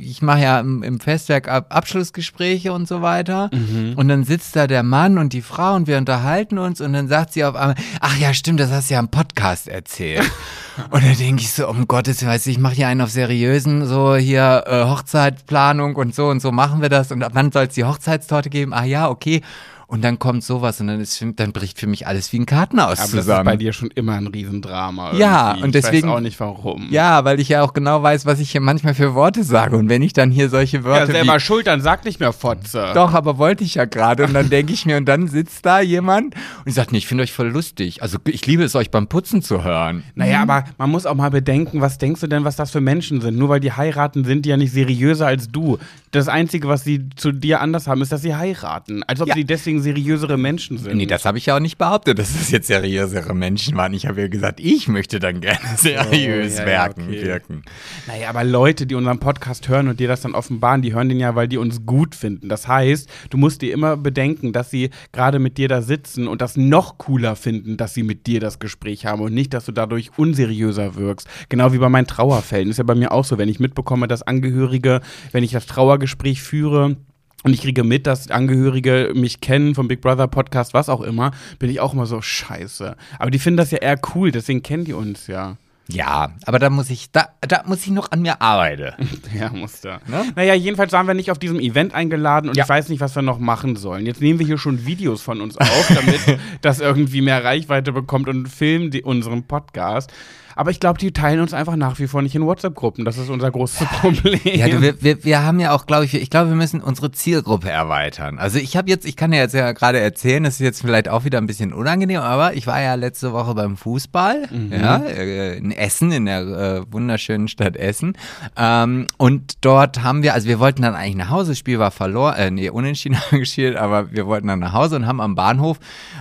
ich 0.00 0.22
mache 0.22 0.40
ja 0.40 0.60
im, 0.60 0.82
im 0.82 1.00
Festwerk 1.00 1.48
Ab 1.48 1.66
Abschlussgespräche 1.70 2.72
und 2.72 2.88
so 2.88 3.02
weiter. 3.02 3.50
Und 3.96 4.08
dann 4.08 4.24
sitzt 4.24 4.56
da 4.56 4.66
der 4.66 4.82
Mann 4.82 5.18
und 5.18 5.32
die 5.32 5.42
Frau 5.42 5.74
und 5.74 5.89
wir 5.90 5.98
unterhalten 5.98 6.56
uns 6.56 6.80
und 6.80 6.94
dann 6.94 7.08
sagt 7.08 7.34
sie 7.34 7.44
auf 7.44 7.54
einmal, 7.54 7.76
ach 8.00 8.16
ja, 8.16 8.32
stimmt, 8.32 8.60
das 8.60 8.70
hast 8.70 8.88
du 8.88 8.94
ja 8.94 9.00
im 9.00 9.08
Podcast 9.08 9.68
erzählt. 9.68 10.30
und 10.90 11.04
dann 11.04 11.16
denke 11.18 11.42
ich 11.42 11.52
so, 11.52 11.68
um 11.68 11.86
Gottes 11.86 12.24
Willen, 12.24 12.40
ich 12.42 12.58
mache 12.58 12.74
hier 12.74 12.88
einen 12.88 13.02
auf 13.02 13.10
seriösen, 13.10 13.84
so 13.86 14.16
hier 14.16 14.64
äh, 14.66 14.84
Hochzeitplanung 14.84 15.96
und 15.96 16.14
so 16.14 16.28
und 16.28 16.40
so 16.40 16.52
machen 16.52 16.80
wir 16.80 16.88
das. 16.88 17.12
Und 17.12 17.22
wann 17.32 17.52
soll 17.52 17.64
es 17.64 17.74
die 17.74 17.84
Hochzeitstorte 17.84 18.48
geben? 18.48 18.72
Ah 18.72 18.84
ja, 18.84 19.10
okay. 19.10 19.42
Und 19.90 20.02
dann 20.02 20.20
kommt 20.20 20.44
sowas 20.44 20.80
und 20.80 20.86
dann, 20.86 21.00
ist, 21.00 21.20
dann 21.34 21.50
bricht 21.52 21.80
für 21.80 21.88
mich 21.88 22.06
alles 22.06 22.32
wie 22.32 22.38
ein 22.38 22.46
Kartenhaus 22.46 22.92
Aber 22.92 22.96
das 22.98 23.06
ist 23.06 23.10
zusammen. 23.22 23.44
bei 23.44 23.56
dir 23.56 23.72
schon 23.72 23.90
immer 23.90 24.14
ein 24.14 24.28
Riesendrama. 24.28 25.14
Ja, 25.16 25.48
irgendwie. 25.48 25.64
und 25.64 25.74
deswegen- 25.74 25.96
Ich 25.96 26.04
weiß 26.04 26.10
auch 26.16 26.20
nicht 26.20 26.38
warum. 26.40 26.86
ja, 26.90 27.24
weil 27.24 27.40
ich 27.40 27.48
ja 27.48 27.62
auch 27.62 27.72
genau 27.72 28.00
weiß, 28.00 28.24
was 28.24 28.38
ich 28.38 28.52
hier 28.52 28.60
manchmal 28.60 28.94
für 28.94 29.14
Worte 29.14 29.42
sage. 29.42 29.76
Und 29.76 29.88
wenn 29.88 30.02
ich 30.02 30.12
dann 30.12 30.30
hier 30.30 30.48
solche 30.48 30.78
Ja, 30.78 30.84
Wörter 30.84 31.06
selber 31.12 31.34
wie, 31.36 31.40
schuld, 31.40 31.66
dann 31.66 31.80
sag 31.80 32.04
nicht 32.04 32.20
mehr 32.20 32.32
Fotze. 32.32 32.92
Doch, 32.94 33.14
aber 33.14 33.36
wollte 33.38 33.64
ich 33.64 33.74
ja 33.74 33.84
gerade. 33.84 34.24
Und 34.26 34.32
dann 34.34 34.48
denke 34.50 34.72
ich 34.72 34.86
mir, 34.86 34.96
und 34.96 35.06
dann 35.06 35.26
sitzt 35.26 35.66
da 35.66 35.80
jemand 35.80 36.34
und 36.36 36.66
ich 36.66 36.74
sage, 36.74 36.90
nee, 36.92 36.98
ich 36.98 37.08
finde 37.08 37.24
euch 37.24 37.32
voll 37.32 37.48
lustig. 37.48 38.00
Also 38.02 38.18
ich 38.26 38.46
liebe 38.46 38.62
es, 38.62 38.76
euch 38.76 38.92
beim 38.92 39.08
Putzen 39.08 39.42
zu 39.42 39.64
hören. 39.64 40.04
Naja, 40.14 40.42
aber 40.42 40.64
man 40.78 40.90
muss 40.90 41.04
auch 41.04 41.16
mal 41.16 41.30
bedenken, 41.32 41.80
was 41.80 41.98
denkst 41.98 42.20
du 42.20 42.28
denn, 42.28 42.44
was 42.44 42.54
das 42.54 42.70
für 42.70 42.80
Menschen 42.80 43.20
sind? 43.20 43.36
Nur 43.36 43.48
weil 43.48 43.58
die 43.60 43.72
heiraten, 43.72 44.24
sind 44.24 44.44
die 44.44 44.50
ja 44.50 44.56
nicht 44.56 44.72
seriöser 44.72 45.26
als 45.26 45.48
du. 45.48 45.78
Das 46.12 46.28
Einzige, 46.28 46.68
was 46.68 46.84
sie 46.84 47.08
zu 47.16 47.32
dir 47.32 47.60
anders 47.60 47.86
haben, 47.86 48.02
ist, 48.02 48.12
dass 48.12 48.22
sie 48.22 48.34
heiraten. 48.36 49.02
Als 49.04 49.20
ob 49.20 49.28
Ja. 49.28 49.34
sie 49.34 49.44
deswegen 49.44 49.79
seriösere 49.82 50.36
Menschen 50.36 50.78
sind. 50.78 50.96
Nee, 50.96 51.06
das 51.06 51.24
habe 51.24 51.38
ich 51.38 51.46
ja 51.46 51.56
auch 51.56 51.60
nicht 51.60 51.78
behauptet, 51.78 52.18
dass 52.18 52.34
es 52.34 52.50
jetzt 52.50 52.66
seriösere 52.66 53.34
Menschen 53.34 53.76
waren. 53.76 53.92
Ich 53.94 54.06
habe 54.06 54.22
ja 54.22 54.28
gesagt, 54.28 54.60
ich 54.60 54.88
möchte 54.88 55.20
dann 55.20 55.40
gerne 55.40 55.60
seriös 55.76 56.54
ja, 56.54 56.60
ja, 56.60 56.66
werken, 56.66 57.02
okay. 57.08 57.22
wirken. 57.22 57.62
Naja, 58.06 58.28
aber 58.28 58.44
Leute, 58.44 58.86
die 58.86 58.94
unseren 58.94 59.18
Podcast 59.18 59.68
hören 59.68 59.88
und 59.88 60.00
dir 60.00 60.08
das 60.08 60.20
dann 60.22 60.34
offenbaren, 60.34 60.82
die 60.82 60.94
hören 60.94 61.08
den 61.08 61.20
ja, 61.20 61.34
weil 61.34 61.48
die 61.48 61.58
uns 61.58 61.86
gut 61.86 62.14
finden. 62.14 62.48
Das 62.48 62.68
heißt, 62.68 63.08
du 63.30 63.36
musst 63.36 63.62
dir 63.62 63.72
immer 63.72 63.96
bedenken, 63.96 64.52
dass 64.52 64.70
sie 64.70 64.90
gerade 65.12 65.38
mit 65.38 65.58
dir 65.58 65.68
da 65.68 65.82
sitzen 65.82 66.28
und 66.28 66.40
das 66.40 66.56
noch 66.56 66.98
cooler 66.98 67.36
finden, 67.36 67.76
dass 67.76 67.94
sie 67.94 68.02
mit 68.02 68.26
dir 68.26 68.40
das 68.40 68.58
Gespräch 68.58 69.06
haben 69.06 69.22
und 69.22 69.34
nicht, 69.34 69.54
dass 69.54 69.64
du 69.64 69.72
dadurch 69.72 70.10
unseriöser 70.16 70.96
wirkst. 70.96 71.28
Genau 71.48 71.72
wie 71.72 71.78
bei 71.78 71.88
meinen 71.88 72.06
Trauerfällen. 72.06 72.70
Ist 72.70 72.78
ja 72.78 72.84
bei 72.84 72.94
mir 72.94 73.12
auch 73.12 73.24
so, 73.24 73.38
wenn 73.38 73.48
ich 73.48 73.60
mitbekomme, 73.60 74.08
dass 74.08 74.22
Angehörige, 74.22 75.00
wenn 75.32 75.44
ich 75.44 75.52
das 75.52 75.66
Trauergespräch 75.66 76.42
führe, 76.42 76.96
und 77.42 77.52
ich 77.54 77.62
kriege 77.62 77.84
mit, 77.84 78.06
dass 78.06 78.30
Angehörige 78.30 79.12
mich 79.14 79.40
kennen 79.40 79.74
vom 79.74 79.88
Big 79.88 80.00
Brother 80.00 80.28
Podcast, 80.28 80.74
was 80.74 80.88
auch 80.88 81.00
immer, 81.00 81.30
bin 81.58 81.70
ich 81.70 81.80
auch 81.80 81.94
immer 81.94 82.06
so 82.06 82.20
scheiße. 82.20 82.96
Aber 83.18 83.30
die 83.30 83.38
finden 83.38 83.56
das 83.58 83.70
ja 83.70 83.78
eher 83.78 83.98
cool, 84.14 84.30
deswegen 84.30 84.62
kennen 84.62 84.84
die 84.84 84.92
uns 84.92 85.26
ja. 85.26 85.56
Ja, 85.92 86.30
aber 86.46 86.60
da 86.60 86.70
muss 86.70 86.88
ich, 86.88 87.10
da, 87.10 87.30
da 87.40 87.64
muss 87.66 87.82
ich 87.82 87.90
noch 87.90 88.12
an 88.12 88.22
mir 88.22 88.40
arbeiten. 88.40 88.92
Ja, 89.36 89.50
muss 89.50 89.80
da. 89.80 90.00
Ne? 90.06 90.24
Naja, 90.36 90.54
jedenfalls 90.54 90.92
waren 90.92 91.06
wir 91.08 91.14
nicht 91.14 91.30
auf 91.32 91.38
diesem 91.38 91.58
Event 91.58 91.94
eingeladen 91.94 92.48
und 92.48 92.56
Ja. 92.56 92.62
ich 92.64 92.68
weiß 92.68 92.88
nicht, 92.90 93.00
was 93.00 93.16
wir 93.16 93.22
noch 93.22 93.38
machen 93.40 93.74
sollen. 93.74 94.06
Jetzt 94.06 94.20
nehmen 94.20 94.38
wir 94.38 94.46
hier 94.46 94.58
schon 94.58 94.86
Videos 94.86 95.22
von 95.22 95.40
uns 95.40 95.56
auf, 95.56 95.92
damit 95.92 96.20
das 96.60 96.78
irgendwie 96.80 97.22
mehr 97.22 97.42
Reichweite 97.42 97.90
bekommt 97.92 98.28
und 98.28 98.46
filmen 98.48 98.90
die, 98.92 99.02
unseren 99.02 99.44
Podcast. 99.44 100.12
Aber 100.60 100.70
ich 100.70 100.78
glaube, 100.78 100.98
die 100.98 101.10
teilen 101.10 101.40
uns 101.40 101.54
einfach 101.54 101.74
nach 101.74 101.98
wie 102.00 102.06
vor 102.06 102.20
nicht 102.20 102.34
in 102.34 102.44
WhatsApp-Gruppen. 102.44 103.06
Das 103.06 103.16
ist 103.16 103.30
unser 103.30 103.50
großes 103.50 103.88
Problem. 104.02 104.38
Ja, 104.44 104.68
du, 104.68 104.82
wir, 104.82 105.02
wir, 105.02 105.24
wir 105.24 105.42
haben 105.42 105.58
ja 105.58 105.72
auch, 105.72 105.86
glaube 105.86 106.04
ich, 106.04 106.12
ich 106.12 106.28
glaube, 106.28 106.50
wir 106.50 106.56
müssen 106.56 106.82
unsere 106.82 107.10
Zielgruppe 107.12 107.70
erweitern. 107.70 108.38
Also 108.38 108.58
ich 108.58 108.76
habe 108.76 108.90
jetzt, 108.90 109.06
ich 109.06 109.16
kann 109.16 109.32
ja 109.32 109.38
jetzt 109.38 109.54
ja 109.54 109.72
gerade 109.72 110.00
erzählen, 110.00 110.44
das 110.44 110.56
ist 110.56 110.60
jetzt 110.60 110.82
vielleicht 110.82 111.08
auch 111.08 111.24
wieder 111.24 111.38
ein 111.38 111.46
bisschen 111.46 111.72
unangenehm, 111.72 112.20
aber 112.20 112.52
ich 112.52 112.66
war 112.66 112.78
ja 112.78 112.94
letzte 112.94 113.32
Woche 113.32 113.54
beim 113.54 113.78
Fußball, 113.78 114.50
ja, 114.70 114.98
äh, 114.98 115.56
in 115.56 115.72
Essen, 115.72 116.12
in 116.12 116.26
der 116.26 116.40
äh, 116.42 116.92
wunderschönen 116.92 117.48
Stadt 117.48 117.78
Essen. 117.78 118.12
Ähm, 118.54 119.06
und 119.16 119.64
dort 119.64 120.02
haben 120.02 120.22
wir, 120.22 120.34
also 120.34 120.46
wir 120.46 120.58
wollten 120.58 120.82
dann 120.82 120.94
eigentlich 120.94 121.16
nach 121.16 121.30
Hause, 121.30 121.52
das 121.52 121.58
Spiel 121.58 121.78
war 121.78 121.90
verloren, 121.90 122.34
äh, 122.36 122.50
nee, 122.50 122.68
unentschieden 122.68 123.16
gespielt, 123.30 123.76
aber 123.76 124.12
wir 124.12 124.26
wollten 124.26 124.48
dann 124.48 124.58
nach 124.58 124.74
Hause 124.74 124.96
und 124.96 125.06
haben 125.06 125.22
am 125.22 125.34
Bahnhof, 125.36 125.78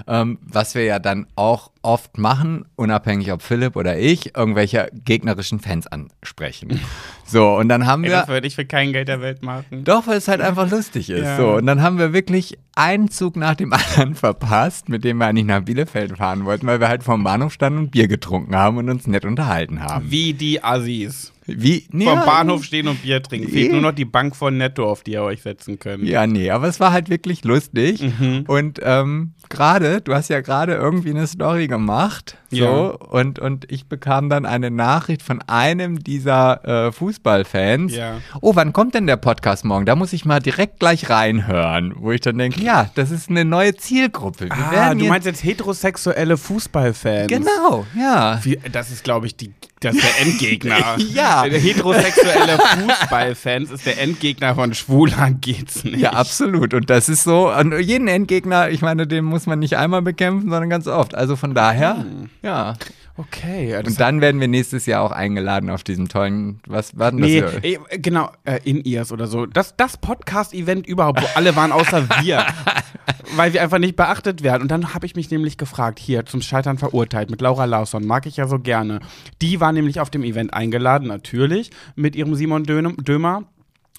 ähm, 0.07 0.37
was 0.43 0.75
wir 0.75 0.85
ja 0.85 0.99
dann 0.99 1.27
auch 1.35 1.71
oft 1.81 2.17
machen, 2.17 2.65
unabhängig 2.75 3.31
ob 3.31 3.41
Philipp 3.41 3.75
oder 3.75 3.97
ich, 3.97 4.35
irgendwelche 4.35 4.89
gegnerischen 4.93 5.59
Fans 5.59 5.87
ansprechen. 5.87 6.79
So, 7.31 7.57
und 7.57 7.69
dann 7.69 7.85
haben 7.85 8.03
Ey, 8.05 8.09
wir. 8.09 8.17
das 8.17 8.27
würde 8.27 8.47
ich 8.47 8.55
für 8.55 8.65
kein 8.65 8.91
Geld 8.91 9.07
der 9.07 9.21
Welt 9.21 9.43
machen. 9.43 9.83
Doch, 9.83 10.07
weil 10.07 10.17
es 10.17 10.27
halt 10.27 10.41
einfach 10.41 10.67
lustig 10.71 11.11
ist. 11.11 11.21
Ja. 11.21 11.37
So, 11.37 11.57
und 11.57 11.67
dann 11.67 11.83
haben 11.83 11.99
wir 11.99 12.11
wirklich 12.11 12.57
einen 12.73 13.11
Zug 13.11 13.35
nach 13.35 13.53
dem 13.53 13.71
anderen 13.71 14.15
verpasst, 14.15 14.89
mit 14.89 15.03
dem 15.03 15.19
wir 15.19 15.27
eigentlich 15.27 15.45
nach 15.45 15.61
Bielefeld 15.61 16.17
fahren 16.17 16.45
wollten, 16.45 16.65
weil 16.65 16.79
wir 16.79 16.87
halt 16.87 17.03
vom 17.03 17.23
Bahnhof 17.23 17.53
standen 17.53 17.77
und 17.77 17.91
Bier 17.91 18.07
getrunken 18.07 18.55
haben 18.55 18.77
und 18.77 18.89
uns 18.89 19.05
nett 19.05 19.25
unterhalten 19.25 19.83
haben. 19.83 20.09
Wie 20.09 20.33
die 20.33 20.63
Assis. 20.63 21.31
Wie? 21.57 21.87
Nee, 21.91 22.05
Vom 22.05 22.19
Bahnhof 22.25 22.63
stehen 22.63 22.87
und 22.87 23.01
Bier 23.01 23.21
trinken. 23.23 23.49
Fehlt 23.51 23.71
nur 23.71 23.81
noch 23.81 23.91
die 23.93 24.05
Bank 24.05 24.35
von 24.35 24.57
Netto, 24.57 24.89
auf 24.89 25.03
die 25.03 25.11
ihr 25.13 25.23
euch 25.23 25.41
setzen 25.41 25.79
könnt. 25.79 26.03
Ja, 26.05 26.27
nee, 26.27 26.49
aber 26.51 26.67
es 26.67 26.79
war 26.79 26.91
halt 26.91 27.09
wirklich 27.09 27.43
lustig. 27.43 28.01
Mhm. 28.01 28.43
Und 28.47 28.79
ähm, 28.83 29.33
gerade, 29.49 30.01
du 30.01 30.13
hast 30.13 30.29
ja 30.29 30.41
gerade 30.41 30.73
irgendwie 30.75 31.09
eine 31.11 31.27
Story 31.27 31.67
gemacht. 31.67 32.37
So, 32.51 32.57
Ja. 32.57 32.71
und, 32.89 33.39
und 33.39 33.71
ich 33.71 33.87
bekam 33.87 34.29
dann 34.29 34.45
eine 34.45 34.71
Nachricht 34.71 35.21
von 35.21 35.41
einem 35.47 35.99
dieser 36.03 36.87
äh, 36.87 36.91
Fußballfans. 36.91 37.95
Ja. 37.95 38.17
Oh, 38.41 38.55
wann 38.55 38.73
kommt 38.73 38.95
denn 38.95 39.05
der 39.07 39.17
Podcast 39.17 39.65
morgen? 39.65 39.85
Da 39.85 39.95
muss 39.95 40.13
ich 40.13 40.25
mal 40.25 40.39
direkt 40.39 40.79
gleich 40.79 41.09
reinhören. 41.09 41.93
Wo 41.97 42.11
ich 42.11 42.21
dann 42.21 42.37
denke, 42.37 42.61
ja, 42.61 42.89
das 42.95 43.11
ist 43.11 43.29
eine 43.29 43.45
neue 43.45 43.75
Zielgruppe. 43.75 44.45
Wir 44.45 44.81
Ah, 44.81 44.93
du 44.95 45.05
meinst 45.05 45.27
jetzt 45.27 45.43
heterosexuelle 45.43 46.37
Fußballfans. 46.37 47.27
Genau, 47.27 47.85
ja. 47.97 48.39
Wie, 48.43 48.59
das 48.71 48.91
ist, 48.91 49.03
glaube 49.03 49.25
ich, 49.27 49.35
die, 49.35 49.53
das 49.81 49.95
ist 49.95 50.03
der 50.03 50.21
Endgegner. 50.27 50.97
Ja. 51.13 51.43
Heterosexuelle 51.43 52.59
Fußballfans 52.59 53.71
ist 53.71 53.85
der 53.85 53.99
Endgegner 54.01 54.55
von 54.55 54.73
Schwuler 54.73 55.31
geht's 55.31 55.83
nicht. 55.83 55.99
Ja, 55.99 56.13
absolut. 56.13 56.73
Und 56.73 56.89
das 56.89 57.09
ist 57.09 57.23
so, 57.23 57.47
an 57.49 57.77
jeden 57.81 58.07
Endgegner, 58.07 58.69
ich 58.69 58.81
meine, 58.81 59.07
den 59.07 59.25
muss 59.25 59.45
man 59.45 59.59
nicht 59.59 59.77
einmal 59.77 60.01
bekämpfen, 60.01 60.49
sondern 60.49 60.69
ganz 60.69 60.87
oft. 60.87 61.15
Also 61.15 61.35
von 61.35 61.53
daher, 61.53 61.97
Hm. 61.97 62.29
ja. 62.41 62.75
Okay. 63.19 63.71
ja, 63.71 63.79
Und 63.79 63.99
dann 63.99 64.21
werden 64.21 64.39
wir 64.39 64.47
nächstes 64.47 64.85
Jahr 64.85 65.01
auch 65.01 65.11
eingeladen 65.11 65.69
auf 65.69 65.83
diesem 65.83 66.07
tollen, 66.07 66.61
was 66.65 66.97
war 66.97 67.11
denn 67.11 67.19
das? 67.19 67.29
Nee, 67.29 67.43
hier? 67.61 67.79
genau, 67.99 68.31
äh, 68.45 68.61
in 68.63 68.85
ears 68.85 69.11
oder 69.11 69.27
so. 69.27 69.45
Das, 69.45 69.75
das 69.75 69.97
Podcast-Event 69.97 70.87
überhaupt, 70.87 71.21
wo 71.21 71.27
alle 71.35 71.53
waren 71.57 71.73
außer 71.73 72.07
wir. 72.21 72.45
weil 73.35 73.53
wir 73.53 73.61
einfach 73.61 73.77
nicht 73.77 73.97
beachtet 73.97 74.41
werden. 74.41 74.61
Und 74.61 74.71
dann 74.71 74.93
habe 74.93 75.05
ich 75.05 75.15
mich 75.15 75.29
nämlich 75.31 75.57
gefragt, 75.57 75.99
hier 75.99 76.25
zum 76.25 76.41
Scheitern 76.41 76.77
verurteilt 76.77 77.29
mit 77.29 77.41
Laura 77.41 77.65
Larsson, 77.65 78.05
mag 78.05 78.25
ich 78.25 78.37
ja 78.37 78.47
so 78.47 78.57
gerne. 78.57 79.01
Die 79.41 79.59
war 79.59 79.73
nämlich 79.73 79.99
auf 79.99 80.09
dem 80.09 80.23
Event 80.23 80.53
eingeladen, 80.53 81.07
natürlich, 81.07 81.71
mit 81.95 82.15
ihrem 82.15 82.35
Simon 82.35 82.63
Dömer. 82.63 83.43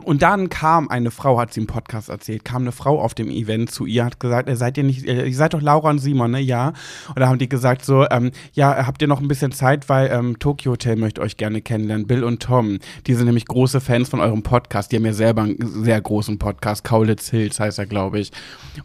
Und 0.05 0.23
dann 0.23 0.49
kam 0.49 0.89
eine 0.89 1.11
Frau, 1.11 1.39
hat 1.39 1.53
sie 1.53 1.61
im 1.61 1.67
Podcast 1.67 2.09
erzählt, 2.09 2.45
kam 2.45 2.63
eine 2.63 2.73
Frau 2.73 3.01
auf 3.01 3.15
dem 3.15 3.31
Event 3.31 3.71
zu 3.71 3.87
ihr, 3.87 4.05
hat 4.05 4.21
gesagt, 4.21 4.49
äh, 4.49 4.57
seid 4.57 4.77
ihr 4.79 4.85
nicht, 4.85 5.07
äh, 5.07 5.27
ihr 5.27 5.37
seid 5.37 5.55
doch 5.55 5.63
Laura 5.63 5.91
und 5.91 5.99
Simon, 5.99 6.31
ne? 6.31 6.41
Ja. 6.41 6.73
Und 7.09 7.21
da 7.21 7.29
haben 7.29 7.39
die 7.39 7.49
gesagt 7.49 7.85
so, 7.85 8.07
ähm, 8.11 8.31
ja, 8.53 8.87
habt 8.87 9.03
ihr 9.03 9.09
noch 9.09 9.21
ein 9.21 9.29
bisschen 9.29 9.53
Zeit, 9.53 9.89
weil 9.89 10.11
ähm, 10.11 10.39
Tokyo 10.39 10.73
Hotel 10.73 10.97
möchte 10.97 11.21
euch 11.21 11.37
gerne 11.37 11.61
kennenlernen. 11.61 12.07
Bill 12.07 12.25
und 12.25 12.43
Tom, 12.43 12.79
die 13.07 13.15
sind 13.15 13.27
nämlich 13.27 13.47
große 13.47 13.81
Fans 13.81 14.09
von 14.09 14.21
eurem 14.21 14.43
Podcast. 14.43 14.93
Die 14.93 14.97
haben 14.97 15.07
ja 15.07 15.13
selber 15.13 15.43
einen 15.43 15.85
sehr 15.85 16.01
großen 16.01 16.39
Podcast, 16.39 16.85
Kaulitz 16.85 17.29
Hills 17.31 17.61
heißt 17.61 17.79
er, 17.79 17.87
glaube 17.87 18.21
ich. 18.21 18.33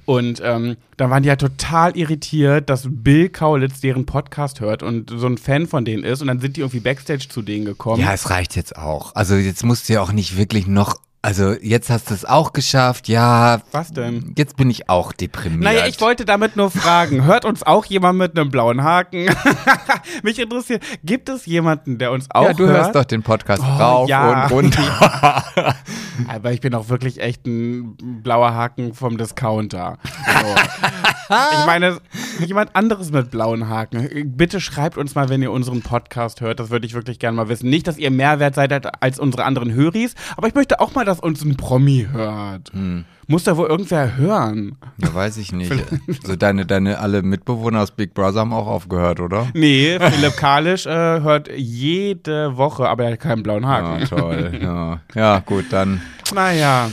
Und 0.05 0.41
ähm, 0.43 0.77
dann 0.97 1.09
waren 1.09 1.23
die 1.23 1.29
ja 1.29 1.35
total 1.35 1.95
irritiert, 1.97 2.69
dass 2.69 2.87
Bill 2.89 3.29
Kaulitz 3.29 3.81
deren 3.81 4.05
Podcast 4.05 4.61
hört 4.61 4.83
und 4.83 5.09
so 5.09 5.27
ein 5.27 5.37
Fan 5.37 5.67
von 5.67 5.85
denen 5.85 6.03
ist. 6.03 6.21
Und 6.21 6.27
dann 6.27 6.39
sind 6.39 6.55
die 6.57 6.61
irgendwie 6.61 6.79
Backstage 6.79 7.27
zu 7.29 7.41
denen 7.41 7.65
gekommen. 7.65 8.01
Ja, 8.01 8.13
es 8.13 8.29
reicht 8.29 8.55
jetzt 8.55 8.77
auch. 8.77 9.13
Also 9.15 9.35
jetzt 9.35 9.63
musst 9.63 9.89
du 9.89 9.93
ja 9.93 10.01
auch 10.01 10.11
nicht 10.11 10.37
wirklich 10.37 10.67
noch, 10.67 10.95
also 11.25 11.53
jetzt 11.61 11.89
hast 11.89 12.11
du 12.11 12.13
es 12.13 12.23
auch 12.23 12.53
geschafft, 12.53 13.07
ja. 13.07 13.61
Was 13.71 13.91
denn? 13.91 14.33
Jetzt 14.37 14.57
bin 14.57 14.69
ich 14.69 14.89
auch 14.89 15.11
deprimiert. 15.11 15.63
Naja, 15.63 15.87
ich 15.87 15.99
wollte 15.99 16.23
damit 16.23 16.55
nur 16.55 16.69
fragen, 16.69 17.23
hört 17.25 17.45
uns 17.45 17.63
auch 17.63 17.85
jemand 17.85 18.19
mit 18.19 18.37
einem 18.37 18.51
blauen 18.51 18.83
Haken? 18.83 19.25
Mich 20.23 20.37
interessiert, 20.37 20.83
gibt 21.03 21.27
es 21.29 21.47
jemanden, 21.47 21.97
der 21.97 22.11
uns 22.11 22.27
auch 22.29 22.43
Ja, 22.43 22.53
du 22.53 22.67
hört? 22.67 22.77
hörst 22.77 22.95
doch 22.95 23.05
den 23.05 23.23
Podcast 23.23 23.63
Oh, 23.65 23.77
rauf 23.81 24.07
ja. 24.09 24.45
und 24.45 24.51
runter. 24.51 25.43
Aber 26.27 26.51
ich 26.51 26.61
bin 26.61 26.75
auch 26.75 26.89
wirklich 26.89 27.19
echt 27.19 27.47
ein 27.47 27.95
blauer 28.21 28.53
Haken 28.53 28.93
vom 28.93 29.17
Discounter. 29.17 29.97
So. 30.25 30.55
ich 31.29 31.65
meine, 31.65 31.97
jemand 32.45 32.75
anderes 32.75 33.11
mit 33.11 33.31
blauen 33.31 33.69
Haken. 33.69 34.35
Bitte 34.37 34.59
schreibt 34.59 34.97
uns 34.97 35.15
mal, 35.15 35.29
wenn 35.29 35.41
ihr 35.41 35.51
unseren 35.51 35.81
Podcast 35.81 36.41
hört. 36.41 36.59
Das 36.59 36.69
würde 36.69 36.85
ich 36.85 36.93
wirklich 36.93 37.19
gerne 37.19 37.37
mal 37.37 37.49
wissen. 37.49 37.69
Nicht, 37.69 37.87
dass 37.87 37.97
ihr 37.97 38.11
mehr 38.11 38.39
wert 38.39 38.55
seid 38.55 39.03
als 39.03 39.19
unsere 39.19 39.43
anderen 39.43 39.73
Höris, 39.73 40.15
aber 40.37 40.47
ich 40.47 40.55
möchte 40.55 40.79
auch 40.79 40.95
mal, 40.95 41.05
dass 41.05 41.19
uns 41.19 41.43
ein 41.43 41.55
Promi 41.57 42.07
hört. 42.11 42.71
Hm. 42.73 43.05
Muss 43.27 43.43
da 43.43 43.57
wohl 43.57 43.67
irgendwer 43.67 44.17
hören? 44.17 44.77
Ja, 44.97 45.13
weiß 45.13 45.37
ich 45.37 45.51
nicht. 45.51 45.73
So 46.23 46.35
deine, 46.35 46.65
deine 46.67 46.99
alle 46.99 47.23
Mitbewohner 47.23 47.81
aus 47.81 47.91
Big 47.91 48.13
Brother 48.13 48.41
haben 48.41 48.53
auch 48.53 48.67
aufgehört, 48.67 49.19
oder? 49.19 49.47
Nee, 49.53 49.97
Philipp 49.99 50.37
Kalisch 50.37 50.85
äh, 50.85 50.89
hört 51.21 51.49
jede 51.55 52.55
Woche, 52.57 52.87
aber 52.87 53.05
er 53.05 53.13
hat 53.13 53.19
keinen 53.19 53.41
blauen 53.41 53.65
Haken. 53.65 54.01
Ja, 54.01 54.05
toll. 54.05 54.59
Ja, 54.61 54.99
ja 55.15 55.39
gut, 55.39 55.65
dann. 55.71 56.01
Naja. 56.33 56.89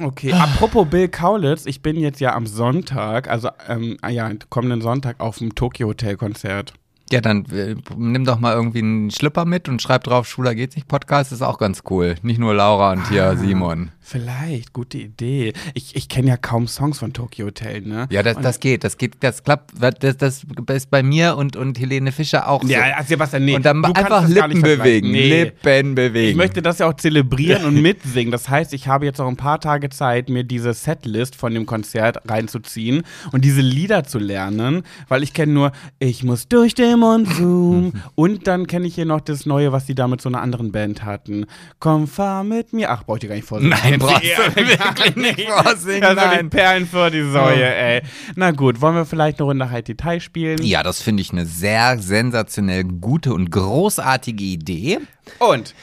Okay, 0.00 0.32
apropos 0.32 0.88
Bill 0.88 1.08
Kaulitz, 1.08 1.66
ich 1.66 1.80
bin 1.80 1.96
jetzt 1.96 2.20
ja 2.20 2.34
am 2.34 2.46
Sonntag, 2.46 3.28
also 3.28 3.48
ähm, 3.68 3.96
ah 4.02 4.08
ja, 4.08 4.28
kommenden 4.50 4.80
Sonntag 4.82 5.20
auf 5.20 5.38
dem 5.38 5.54
Tokyo 5.54 5.86
Hotel 5.88 6.16
Konzert. 6.16 6.74
Ja, 7.12 7.20
dann 7.20 7.44
äh, 7.52 7.76
nimm 7.96 8.24
doch 8.24 8.40
mal 8.40 8.54
irgendwie 8.54 8.80
einen 8.80 9.10
Schlipper 9.10 9.44
mit 9.44 9.68
und 9.68 9.80
schreib 9.80 10.02
drauf, 10.04 10.26
Schwuler 10.26 10.54
geht's 10.54 10.74
nicht 10.74 10.88
Podcast, 10.88 11.30
ist 11.30 11.42
auch 11.42 11.58
ganz 11.58 11.82
cool. 11.90 12.16
Nicht 12.22 12.40
nur 12.40 12.54
Laura 12.54 12.92
und 12.92 13.08
hier 13.08 13.24
Ah. 13.24 13.36
Simon. 13.36 13.92
Vielleicht, 14.06 14.74
gute 14.74 14.98
Idee. 14.98 15.54
Ich, 15.72 15.96
ich 15.96 16.10
kenne 16.10 16.28
ja 16.28 16.36
kaum 16.36 16.68
Songs 16.68 16.98
von 16.98 17.14
Tokyo 17.14 17.46
Hotel, 17.46 17.80
ne? 17.80 18.06
Ja, 18.10 18.22
das, 18.22 18.36
Und- 18.36 18.42
das 18.42 18.60
geht, 18.60 18.84
das 18.84 18.98
geht, 18.98 19.14
das 19.20 19.42
klappt, 19.42 19.72
das, 19.80 20.18
das 20.18 20.44
ist 20.68 20.90
bei 20.90 21.02
mir 21.02 21.38
und, 21.38 21.56
und 21.56 21.80
Helene 21.80 22.12
Fischer 22.12 22.46
auch 22.46 22.62
so. 22.62 22.68
Ja, 22.68 23.02
Sebastian, 23.02 23.46
nee. 23.46 23.56
und 23.56 23.64
dann 23.64 23.82
einfach 23.82 24.28
Lippen 24.28 24.60
bewegen. 24.60 25.10
Nee. 25.10 25.44
Lippen 25.44 25.94
bewegen. 25.94 26.28
Ich 26.28 26.36
möchte 26.36 26.60
das 26.60 26.80
ja 26.80 26.86
auch 26.86 26.92
zelebrieren 26.92 27.64
und 27.64 27.80
mitsingen. 27.80 28.30
Das 28.30 28.46
heißt, 28.46 28.74
ich 28.74 28.88
habe 28.88 29.06
jetzt 29.06 29.22
auch 29.22 29.26
ein 29.26 29.38
paar 29.38 29.58
Tage 29.58 29.88
Zeit, 29.88 30.28
mir 30.28 30.44
diese 30.44 30.74
Setlist 30.74 31.34
von 31.34 31.54
dem 31.54 31.64
Konzert 31.64 32.28
reinzuziehen 32.28 33.04
und 33.32 33.42
diese 33.42 33.62
Lieder 33.62 34.04
zu 34.04 34.18
lernen, 34.18 34.82
weil 35.08 35.22
ich 35.22 35.32
kenne 35.32 35.54
nur 35.54 35.72
Ich 35.98 36.22
muss 36.22 36.46
durch 36.46 36.74
den 36.74 36.98
Monsum 36.98 37.94
und 38.16 38.46
dann 38.46 38.66
kenne 38.66 38.86
ich 38.86 38.96
hier 38.96 39.06
noch 39.06 39.22
das 39.22 39.46
Neue, 39.46 39.72
was 39.72 39.86
die 39.86 39.94
da 39.94 40.08
mit 40.08 40.20
so 40.20 40.28
einer 40.28 40.42
anderen 40.42 40.72
Band 40.72 41.04
hatten. 41.04 41.46
Komm, 41.78 42.06
fahr 42.06 42.44
mit 42.44 42.74
mir. 42.74 42.90
Ach, 42.90 43.04
braucht 43.04 43.22
ihr 43.22 43.30
gar 43.30 43.36
nicht 43.36 43.48
vorsingen. 43.48 43.74
Nein, 43.82 43.93
brauchst 43.98 44.22
du 44.22 44.26
Ja, 44.28 44.54
wirklich 44.56 45.16
nicht 45.16 45.48
vorsingen, 45.48 46.02
sind 46.02 46.10
die 46.10 46.14
nein. 46.14 46.50
Perlen 46.50 46.86
für 46.86 47.10
die 47.10 47.22
Säue, 47.30 47.74
ey. 47.74 48.02
Na 48.36 48.50
gut, 48.50 48.80
wollen 48.80 48.94
wir 48.94 49.04
vielleicht 49.06 49.38
eine 49.38 49.46
Runde 49.46 49.70
High 49.70 49.84
Detail 49.84 50.20
spielen? 50.20 50.62
Ja, 50.62 50.82
das 50.82 51.02
finde 51.02 51.22
ich 51.22 51.32
eine 51.32 51.46
sehr 51.46 51.98
sensationell 51.98 52.84
gute 52.84 53.34
und 53.34 53.50
großartige 53.50 54.44
Idee. 54.44 54.98
Und 55.38 55.74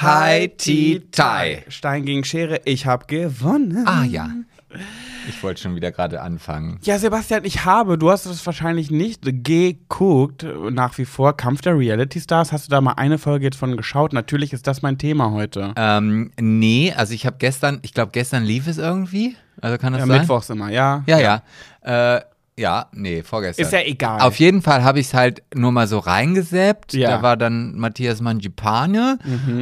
High 0.00 0.50
Tea. 0.56 1.02
Stein 1.68 2.04
gegen 2.04 2.24
Schere, 2.24 2.60
ich 2.64 2.86
habe 2.86 3.06
gewonnen. 3.06 3.86
Ah 3.86 4.04
ja. 4.04 4.28
Ich 5.28 5.42
wollte 5.42 5.60
schon 5.60 5.76
wieder 5.76 5.92
gerade 5.92 6.20
anfangen. 6.22 6.78
Ja, 6.82 6.98
Sebastian, 6.98 7.44
ich 7.44 7.64
habe, 7.64 7.98
du 7.98 8.10
hast 8.10 8.26
es 8.26 8.44
wahrscheinlich 8.46 8.90
nicht 8.90 9.22
geguckt, 9.44 10.46
nach 10.70 10.96
wie 10.98 11.04
vor, 11.04 11.36
Kampf 11.36 11.60
der 11.60 11.78
Reality 11.78 12.20
Stars. 12.20 12.52
Hast 12.52 12.66
du 12.66 12.70
da 12.70 12.80
mal 12.80 12.92
eine 12.92 13.18
Folge 13.18 13.44
jetzt 13.44 13.58
von 13.58 13.76
geschaut? 13.76 14.12
Natürlich 14.12 14.52
ist 14.52 14.66
das 14.66 14.82
mein 14.82 14.98
Thema 14.98 15.30
heute. 15.30 15.72
Ähm, 15.76 16.32
nee, 16.40 16.92
also 16.96 17.12
ich 17.12 17.26
habe 17.26 17.36
gestern, 17.38 17.80
ich 17.82 17.92
glaube 17.94 18.12
gestern 18.12 18.44
lief 18.44 18.66
es 18.66 18.78
irgendwie. 18.78 19.36
Also 19.60 19.76
kann 19.78 19.92
das 19.92 20.00
ja, 20.00 20.06
sein? 20.06 20.20
Mittwochs 20.20 20.50
immer, 20.50 20.70
ja. 20.70 21.02
Ja, 21.06 21.18
ja. 21.18 21.42
Äh, 22.16 22.22
ja, 22.58 22.86
nee, 22.92 23.22
vorgestern. 23.22 23.64
Ist 23.64 23.72
ja 23.72 23.80
egal. 23.84 24.20
Auf 24.20 24.36
jeden 24.38 24.62
Fall 24.62 24.82
habe 24.82 24.98
ich 24.98 25.06
es 25.06 25.14
halt 25.14 25.42
nur 25.54 25.70
mal 25.70 25.86
so 25.86 25.98
reingeseppt. 25.98 26.92
Ja. 26.92 27.10
Da 27.10 27.22
war 27.22 27.36
dann 27.36 27.76
Matthias 27.78 28.20
Mangipane 28.20 29.18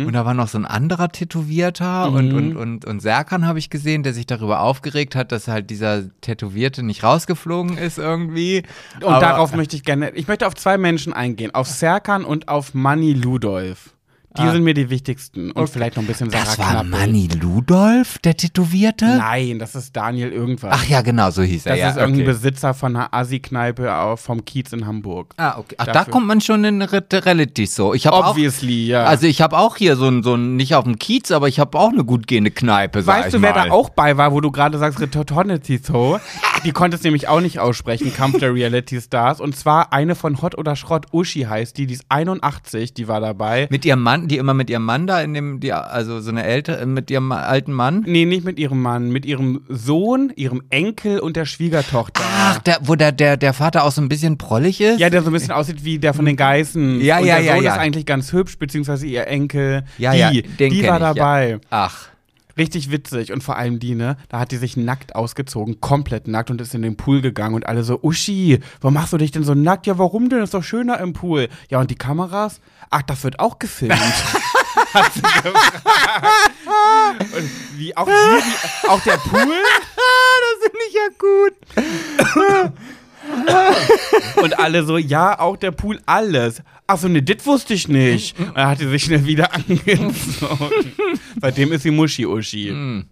und 0.06 0.12
da 0.14 0.24
war 0.24 0.32
noch 0.35 0.48
so 0.48 0.56
ein 0.59 0.64
anderer 0.64 1.09
Tätowierter 1.11 2.11
und, 2.11 2.32
und, 2.32 2.56
und, 2.56 2.85
und 2.87 3.00
Serkan 3.00 3.46
habe 3.46 3.59
ich 3.59 3.68
gesehen, 3.70 4.02
der 4.02 4.14
sich 4.14 4.26
darüber 4.26 4.61
aufgeregt 4.61 5.14
hat, 5.14 5.30
dass 5.30 5.46
halt 5.46 5.68
dieser 5.70 6.04
Tätowierte 6.22 6.82
nicht 6.82 7.02
rausgeflogen 7.02 7.76
ist 7.76 7.98
irgendwie. 7.98 8.62
Und 9.00 9.04
Aber- 9.04 9.20
darauf 9.20 9.54
möchte 9.54 9.76
ich 9.76 9.82
gerne, 9.85 10.11
ich 10.11 10.26
möchte 10.26 10.46
auf 10.46 10.54
zwei 10.54 10.78
Menschen 10.78 11.12
eingehen. 11.12 11.54
Auf 11.54 11.68
Serkan 11.68 12.24
und 12.24 12.48
auf 12.48 12.72
Manny 12.74 13.12
Ludolf. 13.12 13.90
Die 14.38 14.42
Ah. 14.42 14.53
sind 14.53 14.64
mir 14.64 14.75
die 14.75 14.90
wichtigsten. 14.90 15.51
Und 15.53 15.68
vielleicht 15.68 15.96
noch 15.96 16.03
ein 16.03 16.07
bisschen 16.07 16.31
Sarah 16.31 16.44
Das 16.44 16.59
war 16.59 16.70
Knappel. 16.70 16.90
Manny 16.90 17.29
Ludolf, 17.40 18.18
der 18.18 18.37
Tätowierte? 18.37 19.07
Nein, 19.07 19.59
das 19.59 19.75
ist 19.75 19.96
Daniel 19.96 20.31
irgendwas. 20.33 20.72
Ach 20.75 20.85
ja, 20.88 21.01
genau, 21.03 21.31
so 21.31 21.42
hieß 21.42 21.66
er. 21.66 21.72
das 21.72 21.81
ja, 21.81 21.90
ist 21.90 21.96
irgendein 21.96 22.22
okay. 22.27 22.33
Besitzer 22.33 22.75
von 22.75 22.94
einer 22.96 23.12
Assi-Kneipe 23.14 24.14
vom 24.16 24.44
Kiez 24.44 24.72
in 24.72 24.87
Hamburg. 24.87 25.35
Ah, 25.37 25.59
okay. 25.59 25.75
Ach, 25.79 25.87
da 25.87 25.92
Dafür. 25.92 26.12
kommt 26.12 26.27
man 26.27 26.40
schon 26.40 26.64
in 26.64 26.83
Re- 26.83 27.05
relativ 27.12 27.70
so. 27.70 27.94
Ich 27.94 28.07
habe 28.07 28.16
auch, 28.16 28.31
Obviously, 28.31 28.87
ja. 28.88 29.05
also 29.05 29.27
ich 29.27 29.40
habe 29.40 29.57
auch 29.59 29.77
hier 29.77 29.96
so 29.96 30.07
ein, 30.09 30.22
so 30.22 30.35
ein, 30.35 30.57
nicht 30.57 30.75
auf 30.75 30.85
dem 30.85 30.99
Kiez, 30.99 31.31
aber 31.31 31.49
ich 31.49 31.59
habe 31.59 31.79
auch 31.79 31.90
eine 31.92 32.05
gut 32.05 32.27
gehende 32.27 32.51
Kneipe, 32.51 33.03
sag 33.03 33.16
Weißt 33.18 33.29
ich 33.29 33.35
du, 33.35 33.42
wer 33.42 33.55
mal. 33.55 33.68
da 33.68 33.72
auch 33.72 33.88
bei 33.90 34.16
war, 34.16 34.33
wo 34.33 34.40
du 34.40 34.51
gerade 34.51 34.79
sagst, 34.79 35.01
Retortonity 35.01 35.79
so? 35.83 36.18
Die 36.64 36.72
konntest 36.72 37.05
nämlich 37.05 37.29
auch 37.29 37.40
nicht 37.40 37.59
aussprechen, 37.61 38.12
Kampf 38.14 38.38
der 38.38 38.53
Reality 38.55 39.01
Stars. 39.01 39.40
Und 39.40 39.57
zwar 39.57 39.92
eine 39.92 40.14
von 40.14 40.40
Hot 40.42 40.57
oder 40.59 40.75
Schrott, 40.77 41.07
Uschi 41.12 41.42
heißt 41.42 41.77
die, 41.79 41.87
die 41.87 41.94
ist 41.94 42.05
81, 42.09 42.94
die 42.94 43.09
war 43.09 43.20
dabei. 43.20 43.68
Mit 43.70 43.85
ihrem 43.85 44.03
Mann, 44.03 44.25
standen 44.26 44.28
die 44.28 44.38
immer 44.38 44.54
mit 44.54 44.70
ihrem 44.70 44.84
Mann 44.84 45.06
da 45.06 45.20
in 45.20 45.34
dem, 45.34 45.60
die, 45.60 45.72
also 45.72 46.20
so 46.20 46.30
eine 46.30 46.44
ältere, 46.44 46.84
mit 46.86 47.10
ihrem 47.10 47.32
alten 47.32 47.72
Mann? 47.72 48.04
Nee, 48.06 48.24
nicht 48.24 48.44
mit 48.44 48.58
ihrem 48.58 48.82
Mann, 48.82 49.10
mit 49.10 49.24
ihrem 49.24 49.62
Sohn, 49.68 50.32
ihrem 50.36 50.62
Enkel 50.70 51.20
und 51.20 51.36
der 51.36 51.46
Schwiegertochter. 51.46 52.22
Ach, 52.24 52.58
der, 52.60 52.78
wo 52.82 52.94
der, 52.94 53.12
der, 53.12 53.36
der 53.36 53.52
Vater 53.52 53.84
auch 53.84 53.92
so 53.92 54.00
ein 54.00 54.08
bisschen 54.08 54.38
prollig 54.38 54.80
ist? 54.80 55.00
Ja, 55.00 55.10
der 55.10 55.22
so 55.22 55.30
ein 55.30 55.32
bisschen 55.32 55.52
aussieht 55.52 55.84
wie 55.84 55.98
der 55.98 56.14
von 56.14 56.24
den 56.24 56.36
Geißen. 56.36 57.00
Ja, 57.00 57.18
und 57.18 57.26
ja, 57.26 57.36
der 57.36 57.44
ja, 57.44 57.54
Sohn 57.54 57.64
ja. 57.64 57.72
ist 57.72 57.78
eigentlich 57.78 58.06
ganz 58.06 58.32
hübsch, 58.32 58.58
beziehungsweise 58.58 59.06
ihr 59.06 59.26
Enkel. 59.26 59.84
ja, 59.98 60.12
die, 60.12 60.18
ja, 60.18 60.30
den 60.58 60.72
die 60.72 60.86
war 60.86 60.96
ich, 60.96 61.00
dabei. 61.00 61.50
Ja. 61.50 61.58
Ach. 61.70 62.08
Richtig 62.58 62.90
witzig. 62.90 63.32
Und 63.32 63.42
vor 63.42 63.56
allem 63.56 63.78
die, 63.78 63.94
ne? 63.94 64.16
Da 64.28 64.38
hat 64.38 64.50
die 64.50 64.56
sich 64.56 64.76
nackt 64.76 65.14
ausgezogen, 65.14 65.80
komplett 65.80 66.26
nackt 66.26 66.50
und 66.50 66.60
ist 66.60 66.74
in 66.74 66.82
den 66.82 66.96
Pool 66.96 67.20
gegangen 67.20 67.54
und 67.54 67.66
alle 67.66 67.84
so, 67.84 68.00
Uschi, 68.02 68.60
warum 68.80 68.94
machst 68.94 69.12
du 69.12 69.18
dich 69.18 69.30
denn 69.30 69.44
so 69.44 69.54
nackt? 69.54 69.86
Ja, 69.86 69.98
warum 69.98 70.28
denn? 70.28 70.42
Ist 70.42 70.54
doch 70.54 70.64
schöner 70.64 70.98
im 71.00 71.12
Pool. 71.12 71.48
Ja, 71.68 71.80
und 71.80 71.90
die 71.90 71.96
Kameras? 71.96 72.60
Ach, 72.90 73.02
das 73.02 73.24
wird 73.24 73.40
auch 73.40 73.58
gefilmt. 73.58 73.94
hat 74.94 75.12
sie 75.12 75.20
gefragt. 75.20 75.54
Und 77.36 77.50
wie, 77.76 77.96
auch, 77.96 78.06
hier, 78.06 78.42
die, 78.42 78.88
auch 78.88 79.00
der 79.00 79.16
Pool? 79.18 79.40
das 80.42 80.58
finde 80.62 80.78
ich 80.88 80.94
ja 80.94 81.08
gut. 81.18 82.72
Und 84.42 84.58
alle 84.58 84.84
so, 84.84 84.98
ja, 84.98 85.38
auch 85.38 85.56
der 85.56 85.70
Pool, 85.70 86.00
alles. 86.06 86.62
Ach 86.86 86.98
so, 86.98 87.08
ne, 87.08 87.22
das 87.22 87.46
wusste 87.46 87.74
ich 87.74 87.88
nicht. 87.88 88.38
Und 88.38 88.56
dann 88.56 88.68
hat 88.68 88.78
sie 88.78 88.88
sich 88.88 89.04
schnell 89.04 89.26
wieder 89.26 89.52
angezogen. 89.54 90.92
Seitdem 91.40 91.72
ist 91.72 91.82
sie 91.82 91.90
Muschi-Uschi. 91.90 93.04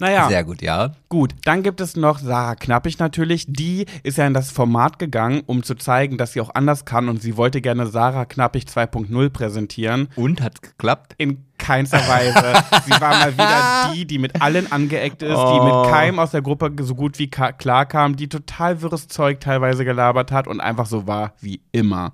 Naja. 0.00 0.28
Sehr 0.28 0.44
gut, 0.44 0.62
ja. 0.62 0.92
Gut, 1.08 1.34
dann 1.44 1.62
gibt 1.62 1.80
es 1.80 1.96
noch 1.96 2.18
Sarah 2.18 2.54
Knappig 2.54 2.98
natürlich. 2.98 3.46
Die 3.48 3.86
ist 4.04 4.18
ja 4.18 4.26
in 4.26 4.34
das 4.34 4.52
Format 4.52 4.98
gegangen, 4.98 5.42
um 5.46 5.62
zu 5.62 5.74
zeigen, 5.74 6.18
dass 6.18 6.32
sie 6.32 6.40
auch 6.40 6.54
anders 6.54 6.84
kann 6.84 7.08
und 7.08 7.20
sie 7.20 7.36
wollte 7.36 7.60
gerne 7.60 7.86
Sarah 7.86 8.24
Knappig 8.24 8.64
2.0 8.64 9.30
präsentieren. 9.30 10.08
Und 10.14 10.40
hat 10.40 10.62
geklappt? 10.62 11.14
In 11.18 11.44
keinster 11.58 11.98
Weise. 12.08 12.62
sie 12.86 12.92
war 13.00 13.10
mal 13.18 13.34
wieder 13.34 13.92
die, 13.94 14.06
die 14.06 14.18
mit 14.18 14.40
allen 14.40 14.70
angeeckt 14.70 15.22
ist, 15.22 15.30
die 15.30 15.34
Oh. 15.36 15.82
mit 15.82 15.92
keinem 15.92 16.18
aus 16.18 16.30
der 16.30 16.42
Gruppe 16.42 16.72
so 16.82 16.94
gut 16.94 17.18
wie 17.18 17.28
klar 17.28 17.86
kam, 17.86 18.16
die 18.16 18.28
total 18.28 18.80
wirres 18.82 19.08
Zeug 19.08 19.40
teilweise 19.40 19.84
gelabert 19.84 20.32
hat 20.32 20.46
und 20.46 20.60
einfach 20.60 20.86
so 20.86 21.06
war 21.06 21.32
wie 21.40 21.60
immer. 21.72 22.12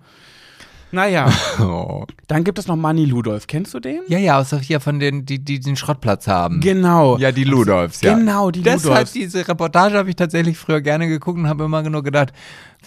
Naja, 0.90 1.28
Oh. 1.60 2.04
dann 2.28 2.44
gibt 2.44 2.56
es 2.58 2.68
noch 2.68 2.76
Manny 2.76 3.04
Ludolf. 3.04 3.48
Kennst 3.48 3.74
du 3.74 3.80
den? 3.80 4.02
Ja, 4.06 4.18
ja, 4.18 4.38
außer 4.38 4.60
hier 4.60 4.78
von 4.78 5.00
denen, 5.00 5.26
die, 5.26 5.40
die 5.44 5.58
den 5.58 5.74
Schrottplatz 5.76 6.28
haben. 6.28 6.60
Genau. 6.60 7.18
Ja, 7.18 7.32
die 7.32 7.42
Ludolfs, 7.42 8.00
ja. 8.00 8.14
Genau, 8.14 8.52
die 8.52 8.62
Deshalb 8.62 8.84
Ludolfs. 8.84 9.12
diese 9.12 9.48
Reportage 9.48 9.98
habe 9.98 10.08
ich 10.10 10.14
tatsächlich 10.16 10.56
früher 10.56 10.80
gerne 10.80 11.08
geguckt 11.08 11.38
und 11.38 11.48
habe 11.48 11.64
immer 11.64 11.82
nur 11.82 12.04
gedacht, 12.04 12.32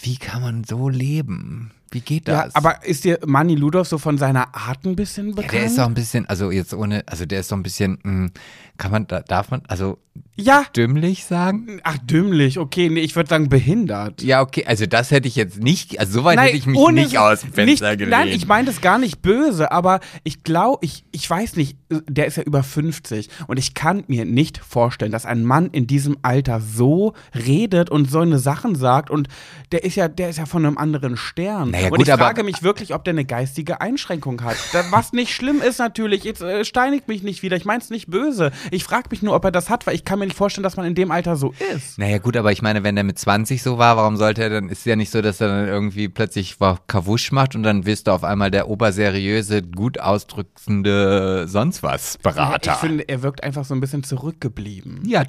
wie 0.01 0.15
kann 0.17 0.41
man 0.41 0.63
so 0.63 0.87
leben? 0.87 1.71
Wie 1.91 2.01
geht 2.01 2.27
das? 2.27 2.45
Ja, 2.45 2.49
aber 2.53 2.85
ist 2.85 3.03
dir 3.05 3.19
Manny 3.25 3.55
Ludolf 3.55 3.87
so 3.87 3.97
von 3.97 4.17
seiner 4.17 4.53
Art 4.55 4.85
ein 4.85 4.95
bisschen 4.95 5.29
Ja, 5.29 5.35
bekannt? 5.35 5.53
der 5.53 5.65
ist 5.65 5.77
doch 5.77 5.85
ein 5.85 5.93
bisschen, 5.93 6.25
also 6.27 6.51
jetzt 6.51 6.73
ohne, 6.73 7.03
also 7.07 7.25
der 7.25 7.39
ist 7.39 7.51
doch 7.51 7.57
ein 7.57 7.63
bisschen, 7.63 7.97
mh, 8.03 8.29
kann 8.77 8.91
man, 8.91 9.07
da, 9.07 9.21
darf 9.21 9.49
man, 9.51 9.61
also 9.67 9.97
ja. 10.35 10.63
dümmlich 10.75 11.25
sagen? 11.25 11.79
Ach, 11.83 11.97
dümmlich. 11.99 12.57
Okay, 12.59 12.89
nee, 12.89 12.99
ich 13.01 13.15
würde 13.15 13.29
sagen 13.29 13.49
behindert. 13.49 14.21
Ja, 14.23 14.41
okay, 14.41 14.65
also 14.65 14.85
das 14.87 15.11
hätte 15.11 15.27
ich 15.27 15.35
jetzt 15.35 15.59
nicht, 15.59 15.99
also 15.99 16.19
soweit 16.19 16.39
hätte 16.39 16.57
ich 16.57 16.65
mich 16.65 16.77
ohne- 16.77 17.01
nicht 17.03 17.17
aus 17.19 17.41
dem 17.41 17.53
Fenster 17.53 17.95
nicht. 17.95 18.09
Nein, 18.09 18.27
ich 18.29 18.47
meine 18.47 18.65
das 18.67 18.81
gar 18.81 18.97
nicht 18.97 19.21
böse, 19.21 19.71
aber 19.71 19.99
ich 20.23 20.43
glaube, 20.43 20.85
ich, 20.85 21.05
ich 21.11 21.27
weiß 21.29 21.55
nicht, 21.55 21.77
der 21.89 22.25
ist 22.27 22.37
ja 22.37 22.43
über 22.43 22.63
50 22.63 23.29
und 23.47 23.57
ich 23.57 23.73
kann 23.75 24.03
mir 24.07 24.25
nicht 24.25 24.57
vorstellen, 24.57 25.11
dass 25.11 25.25
ein 25.25 25.43
Mann 25.43 25.67
in 25.71 25.87
diesem 25.87 26.17
Alter 26.23 26.61
so 26.61 27.13
redet 27.35 27.89
und 27.89 28.09
so 28.09 28.19
eine 28.19 28.39
Sachen 28.39 28.75
sagt 28.75 29.09
und 29.11 29.27
der 29.71 29.83
ist 29.83 29.95
ja, 29.95 30.07
der 30.07 30.29
ist 30.29 30.37
ja 30.37 30.45
von 30.47 30.65
einem 30.65 30.77
anderen 30.77 31.15
Stern. 31.17 31.71
Naja, 31.71 31.86
und 31.91 31.97
gut, 31.97 32.07
ich 32.07 32.13
frage 32.13 32.43
mich 32.43 32.63
wirklich, 32.63 32.93
ob 32.93 33.03
der 33.03 33.13
eine 33.13 33.25
geistige 33.25 33.81
Einschränkung 33.81 34.43
hat. 34.43 34.57
Was 34.91 35.13
nicht 35.13 35.33
schlimm 35.33 35.61
ist 35.61 35.79
natürlich, 35.79 36.23
jetzt 36.23 36.41
äh, 36.41 36.65
steinigt 36.65 37.07
mich 37.07 37.23
nicht 37.23 37.43
wieder, 37.43 37.57
ich 37.57 37.65
meine 37.65 37.81
es 37.81 37.89
nicht 37.89 38.07
böse. 38.07 38.51
Ich 38.71 38.83
frage 38.83 39.07
mich 39.11 39.21
nur, 39.21 39.35
ob 39.35 39.43
er 39.45 39.51
das 39.51 39.69
hat, 39.69 39.87
weil 39.87 39.95
ich 39.95 40.05
kann 40.05 40.19
mir 40.19 40.25
nicht 40.25 40.37
vorstellen, 40.37 40.63
dass 40.63 40.77
man 40.77 40.85
in 40.85 40.95
dem 40.95 41.11
Alter 41.11 41.35
so 41.35 41.53
ist. 41.73 41.97
Naja, 41.97 42.17
gut, 42.17 42.37
aber 42.37 42.51
ich 42.51 42.61
meine, 42.61 42.83
wenn 42.83 42.95
der 42.95 43.03
mit 43.03 43.19
20 43.19 43.61
so 43.61 43.77
war, 43.77 43.97
warum 43.97 44.17
sollte 44.17 44.43
er 44.43 44.49
dann, 44.49 44.69
ist 44.69 44.85
ja 44.85 44.95
nicht 44.95 45.11
so, 45.11 45.21
dass 45.21 45.41
er 45.41 45.47
dann 45.47 45.67
irgendwie 45.67 46.09
plötzlich 46.09 46.57
Kawusch 46.87 47.31
macht 47.31 47.55
und 47.55 47.63
dann 47.63 47.85
wirst 47.85 48.07
du 48.07 48.11
auf 48.11 48.23
einmal 48.23 48.51
der 48.51 48.69
oberseriöse, 48.69 49.61
gut 49.61 49.99
ausdrückende 49.99 51.47
sonst 51.47 51.83
was 51.83 52.17
Berater. 52.17 52.73
Ich 52.73 52.77
finde, 52.77 53.07
er 53.07 53.23
wirkt 53.23 53.43
einfach 53.43 53.65
so 53.65 53.73
ein 53.73 53.79
bisschen 53.79 54.03
zurückgeblieben. 54.03 55.03
ja, 55.05 55.23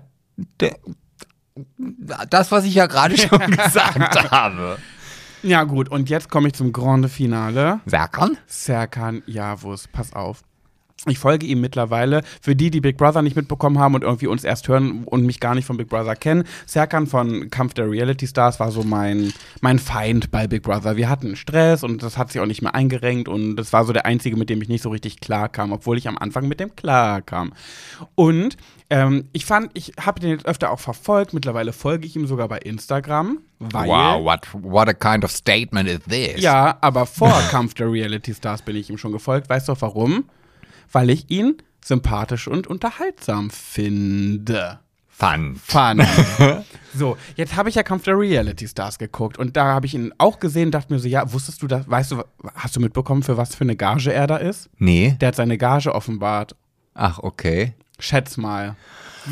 der, 0.61 0.77
das, 2.31 2.53
was 2.53 2.65
ich 2.65 2.75
ja 2.75 2.87
gerade 2.87 3.17
schon 3.17 3.39
gesagt 3.51 4.31
habe. 4.31 4.79
Ja, 5.43 5.63
gut, 5.65 5.89
und 5.89 6.11
jetzt 6.11 6.31
komme 6.31 6.49
ich 6.49 6.55
zum 6.55 6.73
Grande 6.73 7.09
Finale. 7.09 7.81
Serkan? 7.87 8.37
Serkan 8.47 9.23
Yavuz, 9.27 9.87
pass 9.87 10.13
auf. 10.13 10.43
Ich 11.07 11.19
folge 11.21 11.47
ihm 11.47 11.61
mittlerweile. 11.61 12.23
Für 12.41 12.57
die, 12.57 12.71
die 12.71 12.81
Big 12.81 12.97
Brother 12.97 13.23
nicht 13.23 13.37
mitbekommen 13.37 13.79
haben 13.79 13.95
und 13.95 14.03
irgendwie 14.03 14.27
uns 14.27 14.43
erst 14.43 14.67
hören 14.67 15.05
und 15.05 15.25
mich 15.25 15.39
gar 15.39 15.55
nicht 15.55 15.65
von 15.65 15.77
Big 15.77 15.89
Brother 15.89 16.17
kennen, 16.17 16.43
Serkan 16.67 17.07
von 17.07 17.51
Kampf 17.51 17.75
der 17.75 17.89
Reality 17.89 18.27
Stars 18.27 18.59
war 18.59 18.73
so 18.73 18.83
mein, 18.83 19.33
mein 19.61 19.79
Feind 19.79 20.33
bei 20.33 20.49
Big 20.49 20.63
Brother. 20.65 20.97
Wir 20.97 21.09
hatten 21.09 21.37
Stress 21.37 21.85
und 21.85 22.03
das 22.03 22.19
hat 22.19 22.33
sich 22.33 22.41
auch 22.41 22.47
nicht 22.47 22.63
mehr 22.63 22.75
eingerenkt 22.75 23.29
und 23.29 23.55
das 23.57 23.73
war 23.73 23.85
so 23.85 23.93
der 23.93 24.07
einzige, 24.07 24.37
mit 24.37 24.51
dem 24.51 24.61
ich 24.61 24.69
nicht 24.69 24.83
so 24.83 24.91
richtig 24.91 25.21
klar 25.21 25.49
kam, 25.49 25.71
obwohl 25.73 25.97
ich 25.99 26.09
am 26.09 26.19
Anfang 26.19 26.49
mit 26.49 26.59
dem 26.59 26.75
klar 26.75 27.23
kam. 27.23 27.53
Und 28.17 28.57
ähm, 28.91 29.29
ich 29.33 29.45
fand, 29.45 29.71
ich 29.75 29.93
habe 30.01 30.19
den 30.19 30.31
jetzt 30.31 30.47
öfter 30.47 30.71
auch 30.71 30.81
verfolgt. 30.81 31.33
Mittlerweile 31.33 31.73
folge 31.73 32.07
ich 32.07 32.17
ihm 32.17 32.27
sogar 32.27 32.49
bei 32.49 32.59
Instagram, 32.59 33.39
weil 33.61 33.89
Wow, 33.89 34.25
what, 34.25 34.49
what 34.53 34.89
a 34.89 34.95
kind 34.95 35.25
of 35.25 35.31
statement 35.31 35.89
is 35.89 36.01
this? 36.09 36.41
ja, 36.43 36.77
aber 36.81 37.07
vor 37.07 37.41
Kampf 37.51 37.75
der 37.75 37.93
Reality 37.93 38.35
Stars 38.35 38.63
bin 38.63 38.77
ich 38.77 38.91
ihm 38.91 38.99
schon 38.99 39.13
gefolgt. 39.13 39.49
Weißt 39.49 39.69
du 39.69 39.73
auch 39.73 39.81
warum? 39.83 40.25
Weil 40.91 41.11
ich 41.11 41.31
ihn 41.31 41.57
sympathisch 41.85 42.49
und 42.49 42.67
unterhaltsam 42.67 43.51
finde. 43.51 44.81
Fun. 45.09 45.57
Fun. 45.57 46.01
so, 46.95 47.17
jetzt 47.35 47.57
habe 47.57 47.69
ich 47.69 47.75
ja 47.75 47.83
Kampf 47.83 48.05
der 48.05 48.17
Reality 48.17 48.69
Stars 48.69 48.99
geguckt 48.99 49.37
und 49.37 49.57
da 49.57 49.65
habe 49.65 49.87
ich 49.87 49.95
ihn 49.95 50.13
auch 50.19 50.39
gesehen, 50.39 50.71
dachte 50.71 50.93
mir 50.93 51.01
so, 51.01 51.09
ja, 51.09 51.33
wusstest 51.33 51.61
du 51.61 51.67
das, 51.67 51.91
weißt 51.91 52.13
du, 52.13 52.23
hast 52.55 52.77
du 52.77 52.81
mitbekommen, 52.81 53.25
für 53.25 53.37
was 53.37 53.57
für 53.57 53.65
eine 53.65 53.75
Gage 53.75 54.13
er 54.13 54.29
da 54.29 54.37
ist? 54.37 54.71
Nee. 54.77 55.17
Der 55.21 55.29
hat 55.29 55.35
seine 55.35 55.59
Gage 55.59 55.93
offenbart. 55.93 56.55
Ach, 56.95 57.19
okay. 57.19 57.75
Schätz 57.99 58.37
mal. 58.37 58.77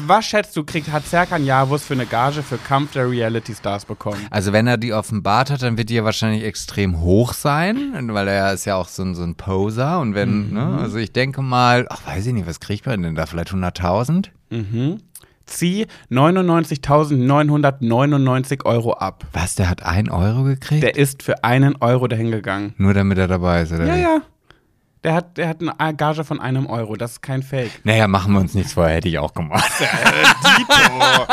Was 0.04 0.26
schätzt 0.26 0.54
du, 0.56 0.64
kriegt, 0.64 0.90
hat 0.92 1.06
Serkan 1.06 1.44
Yavuz 1.44 1.84
für 1.84 1.94
eine 1.94 2.04
Gage 2.06 2.42
für 2.42 2.58
Kampf 2.58 2.92
der 2.92 3.10
Reality 3.10 3.54
Stars 3.54 3.86
bekommen? 3.86 4.20
Also 4.30 4.52
wenn 4.52 4.66
er 4.66 4.76
die 4.76 4.92
offenbart 4.92 5.50
hat, 5.50 5.62
dann 5.62 5.78
wird 5.78 5.88
die 5.88 5.94
ja 5.94 6.04
wahrscheinlich 6.04 6.44
extrem 6.44 7.00
hoch 7.00 7.32
sein, 7.32 8.08
weil 8.12 8.28
er 8.28 8.52
ist 8.52 8.66
ja 8.66 8.76
auch 8.76 8.88
so 8.88 9.02
ein, 9.02 9.14
so 9.14 9.22
ein 9.22 9.36
Poser 9.36 10.00
und 10.00 10.14
wenn, 10.14 10.52
ne, 10.52 10.78
also 10.80 10.98
ich 10.98 11.12
denke 11.12 11.40
mal, 11.40 11.86
ach 11.88 12.06
weiß 12.06 12.26
ich 12.26 12.34
nicht, 12.34 12.46
was 12.46 12.60
kriegt 12.60 12.84
man 12.86 13.02
denn 13.02 13.14
da, 13.14 13.24
vielleicht 13.26 13.52
100.000? 13.52 14.26
Mhm. 14.50 14.98
Zieh 15.46 15.86
99.999 16.10 18.66
Euro 18.66 18.92
ab. 18.94 19.24
Was, 19.32 19.54
der 19.54 19.70
hat 19.70 19.84
ein 19.84 20.10
Euro 20.10 20.42
gekriegt? 20.42 20.82
Der 20.82 20.96
ist 20.96 21.22
für 21.22 21.44
einen 21.44 21.76
Euro 21.80 22.08
dahin 22.08 22.32
gegangen. 22.32 22.74
Nur 22.76 22.92
damit 22.94 23.16
er 23.18 23.28
dabei 23.28 23.62
ist, 23.62 23.72
oder 23.72 23.86
Ja, 23.86 23.94
ja. 23.96 24.20
Der 25.04 25.14
hat, 25.14 25.36
der 25.36 25.48
hat 25.48 25.58
eine 25.78 25.94
Gage 25.94 26.24
von 26.24 26.40
einem 26.40 26.66
Euro. 26.66 26.96
Das 26.96 27.12
ist 27.12 27.22
kein 27.22 27.42
Fake. 27.44 27.70
Naja, 27.84 28.08
machen 28.08 28.32
wir 28.32 28.40
uns 28.40 28.54
nichts 28.54 28.72
vor, 28.72 28.88
hätte 28.88 29.08
ich 29.08 29.18
auch 29.18 29.34
gemacht. 29.34 29.70
Dito. 30.58 31.26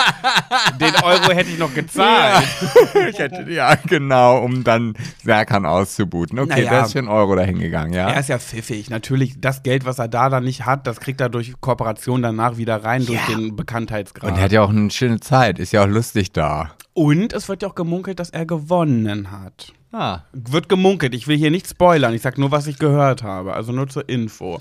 Den 0.80 0.96
Euro 1.04 1.32
hätte 1.32 1.50
ich 1.50 1.58
noch 1.58 1.74
gezahlt. 1.74 2.48
ich 3.10 3.18
hätte, 3.18 3.50
ja, 3.52 3.76
genau, 3.76 4.40
um 4.44 4.64
dann 4.64 4.94
Serkan 5.24 5.66
auszubooten. 5.66 6.38
Okay, 6.40 6.50
Naja. 6.50 6.70
der 6.70 6.86
ist 6.86 6.92
für 6.92 7.00
einen 7.00 7.08
Euro 7.08 7.36
dahin 7.36 7.60
gegangen, 7.60 7.94
ja? 7.94 8.10
Er 8.10 8.20
ist 8.20 8.30
ja 8.30 8.38
pfiffig. 8.38 8.90
Natürlich, 8.90 9.40
das 9.40 9.64
Geld, 9.64 9.86
was 9.86 9.98
er 10.00 10.08
da 10.08 10.30
dann 10.30 10.44
nicht 10.44 10.66
hat, 10.66 10.86
das 10.86 11.00
kriegt 11.00 11.20
er 11.22 11.30
durch 11.30 11.54
Kooperation 11.60 12.22
danach 12.22 12.58
wieder 12.58 12.84
rein, 12.84 13.06
durch 13.06 13.20
Ja. 13.28 13.36
den 13.36 13.56
Bekanntheitsgrad. 13.56 14.32
Und 14.32 14.38
er 14.38 14.44
hat 14.44 14.52
ja 14.52 14.62
auch 14.62 14.70
eine 14.70 14.92
schöne 14.92 15.20
Zeit, 15.20 15.58
ist 15.60 15.72
ja 15.72 15.84
auch 15.84 15.88
lustig 15.88 16.32
da. 16.32 16.72
Und 16.94 17.34
es 17.34 17.50
wird 17.50 17.64
ja 17.64 17.70
auch 17.70 17.76
gemunkelt, 17.76 18.20
dass 18.20 18.30
er 18.30 18.46
gewonnen 18.46 19.32
hat. 19.32 19.74
Ah. 19.94 20.22
Wird 20.34 20.70
gemunkelt. 20.70 21.14
Ich 21.14 21.28
will 21.28 21.38
hier 21.38 21.52
nicht 21.52 21.70
spoilern. 21.70 22.14
Ich 22.14 22.24
sag 22.24 22.40
nur, 22.40 22.50
was 22.52 22.66
ich 22.66 22.80
gehört 22.80 23.22
habe. 23.22 23.54
Also 23.54 23.72
nur 23.72 23.88
zur 23.88 24.10
Info. 24.10 24.60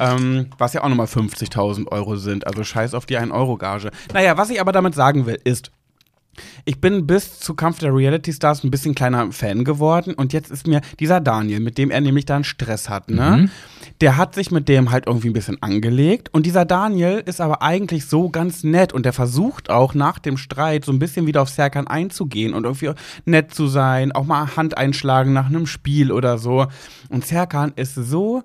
Ähm, 0.00 0.46
was 0.56 0.72
ja 0.72 0.82
auch 0.82 0.88
nochmal 0.88 1.06
50.000 1.06 1.86
Euro 1.88 2.16
sind. 2.16 2.46
Also 2.46 2.64
scheiß 2.64 2.94
auf 2.94 3.04
die 3.04 3.18
1-Euro-Gage. 3.18 3.90
Naja, 4.14 4.38
was 4.38 4.48
ich 4.48 4.60
aber 4.60 4.72
damit 4.72 4.94
sagen 4.94 5.26
will, 5.26 5.38
ist, 5.44 5.70
ich 6.64 6.80
bin 6.80 7.06
bis 7.06 7.40
zu 7.40 7.54
Kampf 7.54 7.78
der 7.80 7.94
Reality 7.94 8.32
Stars 8.32 8.64
ein 8.64 8.70
bisschen 8.70 8.94
kleiner 8.94 9.32
Fan 9.32 9.64
geworden 9.64 10.14
und 10.14 10.32
jetzt 10.32 10.50
ist 10.50 10.66
mir 10.66 10.80
dieser 10.98 11.20
Daniel, 11.20 11.60
mit 11.60 11.78
dem 11.78 11.90
er 11.90 12.00
nämlich 12.00 12.24
dann 12.24 12.44
Stress 12.44 12.88
hat, 12.88 13.10
ne? 13.10 13.50
Der 14.00 14.16
hat 14.16 14.34
sich 14.34 14.50
mit 14.50 14.68
dem 14.68 14.90
halt 14.90 15.06
irgendwie 15.06 15.28
ein 15.28 15.34
bisschen 15.34 15.62
angelegt 15.62 16.28
und 16.32 16.46
dieser 16.46 16.64
Daniel 16.64 17.22
ist 17.24 17.40
aber 17.40 17.62
eigentlich 17.62 18.06
so 18.06 18.30
ganz 18.30 18.64
nett 18.64 18.92
und 18.92 19.04
der 19.04 19.12
versucht 19.12 19.70
auch 19.70 19.94
nach 19.94 20.18
dem 20.18 20.36
Streit 20.36 20.84
so 20.84 20.92
ein 20.92 20.98
bisschen 20.98 21.26
wieder 21.26 21.42
auf 21.42 21.50
Serkan 21.50 21.86
einzugehen 21.86 22.54
und 22.54 22.64
irgendwie 22.64 22.92
nett 23.24 23.52
zu 23.52 23.66
sein, 23.66 24.12
auch 24.12 24.24
mal 24.24 24.56
Hand 24.56 24.78
einschlagen 24.78 25.32
nach 25.32 25.46
einem 25.46 25.66
Spiel 25.66 26.12
oder 26.12 26.38
so. 26.38 26.66
Und 27.08 27.26
Serkan 27.26 27.72
ist 27.76 27.94
so 27.94 28.42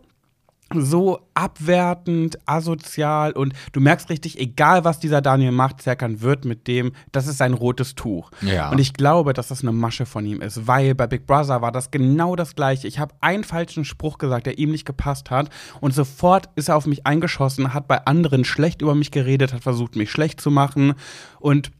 so 0.81 1.19
abwertend, 1.33 2.37
asozial 2.45 3.31
und 3.33 3.53
du 3.71 3.79
merkst 3.79 4.09
richtig, 4.09 4.39
egal 4.39 4.83
was 4.83 4.99
dieser 4.99 5.21
Daniel 5.21 5.51
macht, 5.51 5.81
Serkan 5.81 6.21
wird 6.21 6.45
mit 6.45 6.67
dem, 6.67 6.93
das 7.11 7.27
ist 7.27 7.37
sein 7.37 7.53
rotes 7.53 7.95
Tuch. 7.95 8.31
Ja. 8.41 8.69
Und 8.69 8.79
ich 8.79 8.93
glaube, 8.93 9.33
dass 9.33 9.49
das 9.49 9.61
eine 9.61 9.71
Masche 9.71 10.05
von 10.05 10.25
ihm 10.25 10.41
ist, 10.41 10.67
weil 10.67 10.95
bei 10.95 11.07
Big 11.07 11.27
Brother 11.27 11.61
war 11.61 11.71
das 11.71 11.91
genau 11.91 12.35
das 12.35 12.55
gleiche. 12.55 12.87
Ich 12.87 12.99
habe 12.99 13.15
einen 13.21 13.43
falschen 13.43 13.85
Spruch 13.85 14.17
gesagt, 14.17 14.45
der 14.45 14.57
ihm 14.57 14.71
nicht 14.71 14.85
gepasst 14.85 15.31
hat 15.31 15.49
und 15.81 15.93
sofort 15.93 16.49
ist 16.55 16.69
er 16.69 16.77
auf 16.77 16.85
mich 16.85 17.05
eingeschossen, 17.05 17.73
hat 17.73 17.87
bei 17.87 18.05
anderen 18.05 18.45
schlecht 18.45 18.81
über 18.81 18.95
mich 18.95 19.11
geredet, 19.11 19.53
hat 19.53 19.63
versucht, 19.63 19.95
mich 19.95 20.11
schlecht 20.11 20.41
zu 20.41 20.51
machen 20.51 20.93
und 21.39 21.71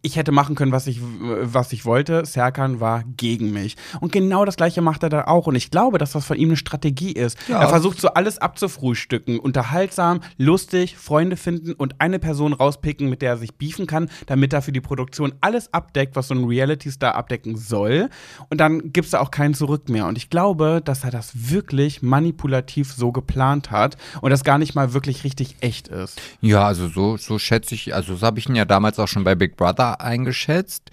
ich 0.00 0.16
hätte 0.16 0.30
machen 0.30 0.54
können, 0.54 0.70
was 0.70 0.86
ich, 0.86 1.00
was 1.00 1.72
ich 1.72 1.84
wollte. 1.84 2.24
Serkan 2.24 2.78
war 2.78 3.02
gegen 3.16 3.52
mich. 3.52 3.76
Und 4.00 4.12
genau 4.12 4.44
das 4.44 4.56
Gleiche 4.56 4.80
macht 4.80 5.02
er 5.02 5.08
da 5.08 5.24
auch. 5.24 5.48
Und 5.48 5.56
ich 5.56 5.70
glaube, 5.70 5.98
dass 5.98 6.12
das 6.12 6.24
von 6.24 6.36
ihm 6.36 6.50
eine 6.50 6.56
Strategie 6.56 7.12
ist. 7.12 7.36
Ja. 7.48 7.60
Er 7.60 7.68
versucht 7.68 8.00
so 8.00 8.08
alles 8.08 8.38
abzufrühstücken. 8.38 9.40
Unterhaltsam, 9.40 10.20
lustig, 10.38 10.96
Freunde 10.96 11.36
finden 11.36 11.72
und 11.72 12.00
eine 12.00 12.20
Person 12.20 12.52
rauspicken, 12.52 13.10
mit 13.10 13.22
der 13.22 13.30
er 13.30 13.36
sich 13.38 13.54
beefen 13.54 13.86
kann, 13.86 14.08
damit 14.26 14.52
er 14.52 14.62
für 14.62 14.72
die 14.72 14.80
Produktion 14.80 15.32
alles 15.40 15.72
abdeckt, 15.74 16.14
was 16.14 16.28
so 16.28 16.34
ein 16.34 16.44
Reality-Star 16.44 17.16
abdecken 17.16 17.56
soll. 17.56 18.08
Und 18.50 18.60
dann 18.60 18.92
gibt 18.92 19.06
es 19.06 19.10
da 19.10 19.20
auch 19.20 19.32
keinen 19.32 19.54
Zurück 19.54 19.88
mehr. 19.88 20.06
Und 20.06 20.16
ich 20.16 20.30
glaube, 20.30 20.80
dass 20.84 21.02
er 21.02 21.10
das 21.10 21.50
wirklich 21.50 22.02
manipulativ 22.02 22.92
so 22.92 23.10
geplant 23.10 23.72
hat 23.72 23.96
und 24.20 24.30
das 24.30 24.44
gar 24.44 24.58
nicht 24.58 24.76
mal 24.76 24.94
wirklich 24.94 25.24
richtig 25.24 25.56
echt 25.60 25.88
ist. 25.88 26.20
Ja, 26.40 26.66
also 26.66 26.86
so, 26.88 27.16
so 27.16 27.38
schätze 27.40 27.74
ich, 27.74 27.94
also 27.94 28.14
so 28.14 28.24
habe 28.24 28.38
ich 28.38 28.48
ihn 28.48 28.54
ja 28.54 28.64
damals 28.64 28.98
auch 29.00 29.08
schon 29.08 29.24
bei 29.24 29.34
Big 29.34 29.56
Brother 29.56 29.71
eingeschätzt. 29.80 30.90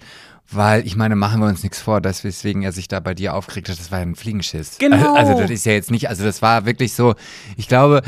Weil, 0.52 0.84
ich 0.84 0.96
meine, 0.96 1.14
machen 1.14 1.40
wir 1.40 1.46
uns 1.46 1.62
nichts 1.62 1.80
vor, 1.80 2.00
dass 2.00 2.24
weswegen 2.24 2.62
er 2.62 2.72
sich 2.72 2.88
da 2.88 2.98
bei 2.98 3.14
dir 3.14 3.34
aufgeregt 3.34 3.68
hat, 3.68 3.78
das 3.78 3.92
war 3.92 4.00
ja 4.00 4.04
ein 4.04 4.16
Fliegenschiss. 4.16 4.78
Genau. 4.78 5.14
Also, 5.14 5.30
also 5.30 5.42
das 5.42 5.50
ist 5.50 5.64
ja 5.64 5.72
jetzt 5.72 5.92
nicht, 5.92 6.08
also 6.08 6.24
das 6.24 6.42
war 6.42 6.66
wirklich 6.66 6.92
so, 6.94 7.14
ich 7.56 7.68
glaube, 7.68 8.02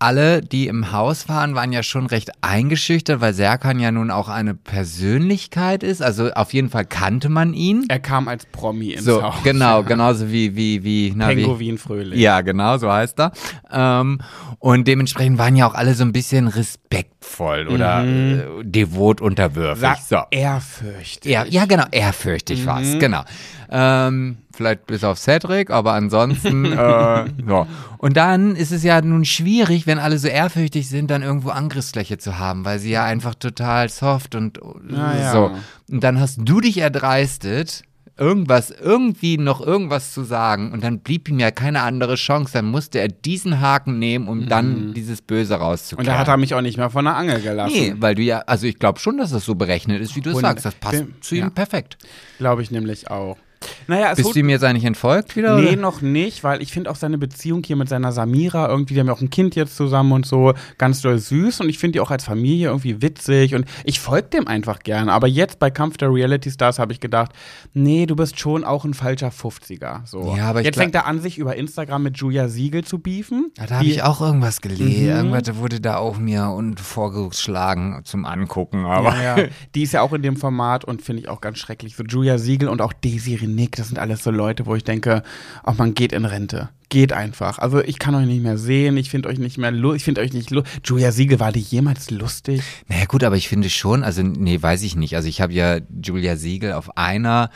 alle, 0.00 0.40
die 0.42 0.68
im 0.68 0.92
Haus 0.92 1.28
waren, 1.28 1.54
waren 1.54 1.72
ja 1.72 1.82
schon 1.82 2.06
recht 2.06 2.30
eingeschüchtert, 2.40 3.20
weil 3.20 3.34
Serkan 3.34 3.80
ja 3.80 3.90
nun 3.90 4.10
auch 4.10 4.28
eine 4.28 4.54
Persönlichkeit 4.54 5.82
ist. 5.82 6.02
Also 6.02 6.30
auf 6.32 6.52
jeden 6.52 6.70
Fall 6.70 6.84
kannte 6.84 7.28
man 7.28 7.52
ihn. 7.52 7.84
Er 7.88 7.98
kam 7.98 8.28
als 8.28 8.46
Promi 8.46 8.92
ins 8.92 9.04
So, 9.04 9.22
Haus. 9.22 9.42
genau, 9.42 9.82
genauso 9.82 10.30
wie, 10.30 10.54
wie, 10.54 10.84
wie, 10.84 11.12
na, 11.16 11.30
wie, 11.30 11.42
Penguin 11.44 11.78
Fröhlich. 11.78 12.18
ja, 12.20 12.40
genau, 12.42 12.78
so 12.78 12.90
heißt 12.92 13.18
er. 13.20 13.32
Ähm, 13.72 14.20
und 14.60 14.86
dementsprechend 14.86 15.38
waren 15.38 15.56
ja 15.56 15.66
auch 15.68 15.74
alle 15.74 15.94
so 15.94 16.04
ein 16.04 16.12
bisschen 16.12 16.48
respektvoll 16.48 17.66
oder 17.68 18.04
äh, 18.04 18.44
devot 18.62 19.20
unterwürfig. 19.20 19.80
Sag 19.80 19.98
so. 19.98 20.18
ehrfürchtig. 20.30 21.30
Ja, 21.30 21.44
ja, 21.44 21.64
genau, 21.66 21.84
ehrfürchtig 21.90 22.66
war's, 22.66 22.98
genau. 22.98 23.22
Ähm, 23.70 24.38
vielleicht 24.54 24.86
bis 24.86 25.04
auf 25.04 25.18
Cedric, 25.18 25.70
aber 25.70 25.92
ansonsten, 25.92 26.64
äh, 26.72 27.24
so. 27.46 27.66
Und 27.98 28.16
dann 28.16 28.56
ist 28.56 28.72
es 28.72 28.82
ja 28.82 29.00
nun 29.02 29.24
schwierig, 29.24 29.86
wenn 29.86 29.98
alle 29.98 30.18
so 30.18 30.28
ehrfürchtig 30.28 30.88
sind, 30.88 31.10
dann 31.10 31.22
irgendwo 31.22 31.50
Angriffsfläche 31.50 32.18
zu 32.18 32.38
haben, 32.38 32.64
weil 32.64 32.78
sie 32.78 32.90
ja 32.90 33.04
einfach 33.04 33.34
total 33.34 33.88
soft 33.90 34.34
und 34.34 34.58
Na 34.88 35.18
ja. 35.18 35.32
so. 35.32 35.50
Und 35.90 36.02
dann 36.04 36.18
hast 36.18 36.38
du 36.42 36.60
dich 36.60 36.78
erdreistet, 36.78 37.82
irgendwas, 38.16 38.70
irgendwie 38.70 39.38
noch 39.38 39.60
irgendwas 39.60 40.12
zu 40.12 40.24
sagen 40.24 40.72
und 40.72 40.82
dann 40.82 40.98
blieb 41.00 41.28
ihm 41.28 41.38
ja 41.38 41.50
keine 41.52 41.82
andere 41.82 42.16
Chance. 42.16 42.52
Dann 42.54 42.64
musste 42.64 42.98
er 42.98 43.06
diesen 43.08 43.60
Haken 43.60 43.98
nehmen, 44.00 44.26
um 44.28 44.48
dann 44.48 44.92
dieses 44.92 45.22
Böse 45.22 45.54
Und 45.54 45.60
rauszukehren. 45.60 46.06
da 46.06 46.18
hat 46.18 46.26
er 46.28 46.36
mich 46.36 46.52
auch 46.54 46.60
nicht 46.60 46.78
mehr 46.78 46.90
von 46.90 47.04
der 47.04 47.14
Angel 47.16 47.40
gelassen. 47.40 47.72
Nee, 47.78 47.94
weil 47.98 48.16
du 48.16 48.22
ja, 48.22 48.40
also 48.46 48.66
ich 48.66 48.78
glaube 48.80 48.98
schon, 48.98 49.18
dass 49.18 49.30
das 49.30 49.44
so 49.44 49.54
berechnet 49.54 50.00
ist, 50.00 50.16
wie 50.16 50.20
du 50.20 50.30
es 50.30 50.36
Und- 50.36 50.42
sagst. 50.42 50.64
Das 50.64 50.74
passt 50.74 50.98
Bin- 51.04 51.14
zu 51.20 51.36
ihm 51.36 51.44
ja. 51.44 51.50
perfekt. 51.50 51.96
Glaube 52.38 52.62
ich 52.62 52.70
nämlich 52.72 53.08
auch. 53.10 53.36
Naja, 53.86 54.10
es 54.12 54.16
Bist 54.16 54.34
du 54.34 54.38
ihm 54.38 54.48
jetzt 54.48 54.64
eigentlich 54.64 54.84
entfolgt 54.84 55.36
wieder? 55.36 55.56
Nee, 55.56 55.68
oder? 55.68 55.76
noch 55.76 56.00
nicht, 56.00 56.44
weil 56.44 56.62
ich 56.62 56.72
finde 56.72 56.90
auch 56.90 56.96
seine 56.96 57.18
Beziehung 57.18 57.62
hier 57.64 57.76
mit 57.76 57.88
seiner 57.88 58.12
Samira 58.12 58.68
irgendwie, 58.68 58.94
die 58.94 59.00
haben 59.00 59.06
ja 59.06 59.12
auch 59.12 59.20
ein 59.20 59.30
Kind 59.30 59.54
jetzt 59.54 59.76
zusammen 59.76 60.12
und 60.12 60.26
so, 60.26 60.54
ganz 60.76 61.00
doll 61.00 61.18
süß 61.18 61.60
und 61.60 61.68
ich 61.68 61.78
finde 61.78 61.92
die 61.94 62.00
auch 62.00 62.10
als 62.10 62.24
Familie 62.24 62.68
irgendwie 62.68 63.02
witzig 63.02 63.54
und 63.54 63.64
ich 63.84 64.00
folge 64.00 64.28
dem 64.28 64.46
einfach 64.46 64.80
gerne. 64.80 65.12
Aber 65.12 65.26
jetzt 65.26 65.58
bei 65.58 65.70
Kampf 65.70 65.96
der 65.96 66.12
Reality 66.12 66.50
Stars 66.50 66.78
habe 66.78 66.92
ich 66.92 67.00
gedacht, 67.00 67.32
nee, 67.72 68.06
du 68.06 68.16
bist 68.16 68.38
schon 68.38 68.64
auch 68.64 68.84
ein 68.84 68.94
falscher 68.94 69.30
50er. 69.30 70.06
So. 70.06 70.34
Ja, 70.36 70.50
aber 70.50 70.62
jetzt 70.62 70.76
fängt 70.76 70.94
er 70.94 71.06
an, 71.06 71.20
sich 71.20 71.38
über 71.38 71.56
Instagram 71.56 72.02
mit 72.02 72.18
Julia 72.18 72.48
Siegel 72.48 72.84
zu 72.84 72.98
beefen. 72.98 73.50
Ja, 73.58 73.66
da 73.66 73.74
habe 73.76 73.86
ich 73.86 74.02
auch 74.02 74.20
irgendwas 74.20 74.60
gelesen. 74.60 75.02
Mhm. 75.02 75.30
Irgendwas 75.32 75.56
wurde 75.56 75.80
da 75.80 75.96
auch 75.96 76.18
mir 76.18 76.48
und 76.48 76.80
vorgeschlagen 76.80 78.00
zum 78.04 78.24
Angucken. 78.24 78.84
Aber 78.84 79.14
Ja, 79.16 79.38
ja. 79.38 79.48
Die 79.74 79.82
ist 79.82 79.92
ja 79.92 80.02
auch 80.02 80.12
in 80.12 80.22
dem 80.22 80.36
Format 80.36 80.84
und 80.84 81.02
finde 81.02 81.22
ich 81.22 81.28
auch 81.28 81.40
ganz 81.40 81.58
schrecklich. 81.58 81.96
So 81.96 82.04
Julia 82.04 82.38
Siegel 82.38 82.68
und 82.68 82.80
auch 82.80 82.92
Daisy 82.92 83.34
Renick, 83.50 83.76
das 83.76 83.88
sind 83.88 83.98
alles 83.98 84.22
so 84.22 84.30
Leute, 84.30 84.66
wo 84.66 84.74
ich 84.74 84.84
denke, 84.84 85.22
auch 85.62 85.76
man 85.78 85.94
geht 85.94 86.12
in 86.12 86.24
Rente. 86.24 86.68
Geht 86.90 87.12
einfach. 87.12 87.58
Also 87.58 87.82
ich 87.82 87.98
kann 87.98 88.14
euch 88.14 88.26
nicht 88.26 88.42
mehr 88.42 88.56
sehen, 88.56 88.96
ich 88.96 89.10
finde 89.10 89.28
euch 89.28 89.38
nicht 89.38 89.58
mehr 89.58 89.72
ich 89.94 90.04
finde 90.04 90.20
euch 90.22 90.32
nicht 90.32 90.50
lu- 90.50 90.62
Julia 90.84 91.12
Siegel, 91.12 91.38
war 91.38 91.52
die 91.52 91.60
jemals 91.60 92.10
lustig? 92.10 92.62
naja 92.88 93.04
gut, 93.06 93.24
aber 93.24 93.36
ich 93.36 93.48
finde 93.48 93.68
schon, 93.70 94.02
also 94.04 94.22
nee, 94.22 94.60
weiß 94.60 94.82
ich 94.82 94.96
nicht. 94.96 95.14
Also 95.16 95.28
ich 95.28 95.40
habe 95.40 95.52
ja 95.52 95.78
Julia 96.02 96.36
Siegel 96.36 96.72
auf 96.72 96.96
einer 96.96 97.50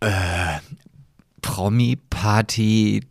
äh, 0.00 0.08
Promi-Party, 1.40 3.02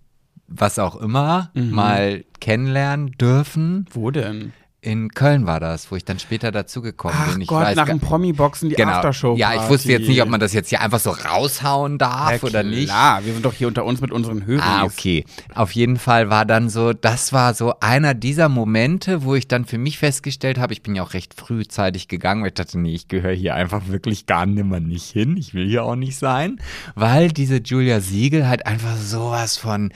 was 0.47 0.79
auch 0.79 0.95
immer, 0.95 1.51
Mhm. 1.53 1.71
mal 1.71 2.23
kennenlernen 2.39 3.11
dürfen. 3.13 3.85
Wo 3.91 4.11
denn? 4.11 4.53
In 4.79 5.09
Köln 5.09 5.47
war 5.47 5.59
das, 5.59 5.91
wo 5.91 5.95
ich 5.95 6.05
dann 6.05 6.19
später 6.19 6.51
dazugekommen 6.51 7.17
bin. 7.31 7.41
Ich 7.41 7.47
Gott, 7.47 7.63
weiß 7.63 7.75
nach 7.75 7.87
dem 7.87 7.99
Promi-Boxen 7.99 8.69
die 8.69 8.75
Genau. 8.75 8.91
Aftershow. 8.91 9.35
Ja, 9.35 9.55
ich 9.55 9.67
wusste 9.69 9.91
jetzt 9.91 10.07
nicht, 10.07 10.21
ob 10.21 10.29
man 10.29 10.39
das 10.39 10.53
jetzt 10.53 10.69
hier 10.69 10.81
einfach 10.81 10.99
so 10.99 11.09
raushauen 11.09 11.97
darf 11.97 12.43
oder 12.43 12.61
nicht. 12.61 12.85
Klar, 12.85 13.25
wir 13.25 13.33
sind 13.33 13.43
doch 13.43 13.53
hier 13.53 13.67
unter 13.67 13.85
uns 13.85 14.01
mit 14.01 14.11
unseren 14.11 14.45
Höris. 14.45 14.63
Ah, 14.63 14.83
okay. 14.83 15.25
Auf 15.55 15.71
jeden 15.71 15.97
Fall 15.97 16.29
war 16.29 16.45
dann 16.45 16.69
so, 16.69 16.93
das 16.93 17.33
war 17.33 17.55
so 17.55 17.73
einer 17.79 18.13
dieser 18.13 18.49
Momente, 18.49 19.23
wo 19.23 19.33
ich 19.33 19.47
dann 19.47 19.65
für 19.65 19.79
mich 19.79 19.97
festgestellt 19.97 20.59
habe, 20.59 20.73
ich 20.73 20.83
bin 20.83 20.93
ja 20.93 21.01
auch 21.01 21.13
recht 21.13 21.33
frühzeitig 21.33 22.07
gegangen, 22.07 22.43
weil 22.43 22.49
ich 22.49 22.53
dachte, 22.53 22.77
nee, 22.77 22.93
ich 22.93 23.07
gehöre 23.07 23.33
hier 23.33 23.55
einfach 23.55 23.87
wirklich 23.87 24.27
gar 24.27 24.45
nimmer 24.45 24.79
nicht 24.79 25.09
hin. 25.09 25.37
Ich 25.37 25.55
will 25.55 25.67
hier 25.67 25.85
auch 25.85 25.95
nicht 25.95 26.17
sein, 26.17 26.61
weil 26.93 27.29
diese 27.29 27.57
Julia 27.57 27.99
Siegel 27.99 28.47
halt 28.47 28.67
einfach 28.67 28.95
sowas 28.95 29.57
von 29.57 29.91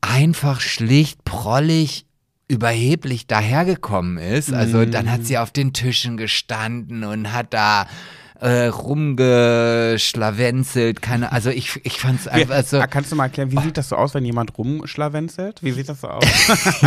einfach 0.00 0.60
schlicht, 0.60 1.24
prollig, 1.24 2.04
überheblich 2.52 3.26
dahergekommen 3.26 4.18
ist. 4.18 4.52
Also 4.52 4.84
dann 4.84 5.10
hat 5.10 5.24
sie 5.24 5.38
auf 5.38 5.50
den 5.50 5.72
Tischen 5.72 6.18
gestanden 6.18 7.02
und 7.02 7.32
hat 7.32 7.54
da 7.54 7.86
äh, 8.42 8.66
rumgeschlawenzelt, 8.66 11.00
keine, 11.00 11.30
also 11.32 11.50
ich, 11.50 11.80
ich 11.84 11.98
fand's 12.00 12.26
einfach 12.26 12.64
so, 12.64 12.80
Ah, 12.80 12.86
Kannst 12.88 13.12
du 13.12 13.16
mal 13.16 13.24
erklären, 13.24 13.52
wie 13.52 13.60
sieht 13.60 13.76
das 13.76 13.88
so 13.88 13.96
aus, 13.96 14.14
wenn 14.14 14.24
jemand 14.24 14.58
rumschlawenzelt? 14.58 15.62
Wie 15.62 15.70
sieht 15.70 15.88
das 15.88 16.00
so 16.00 16.08
aus? 16.08 16.24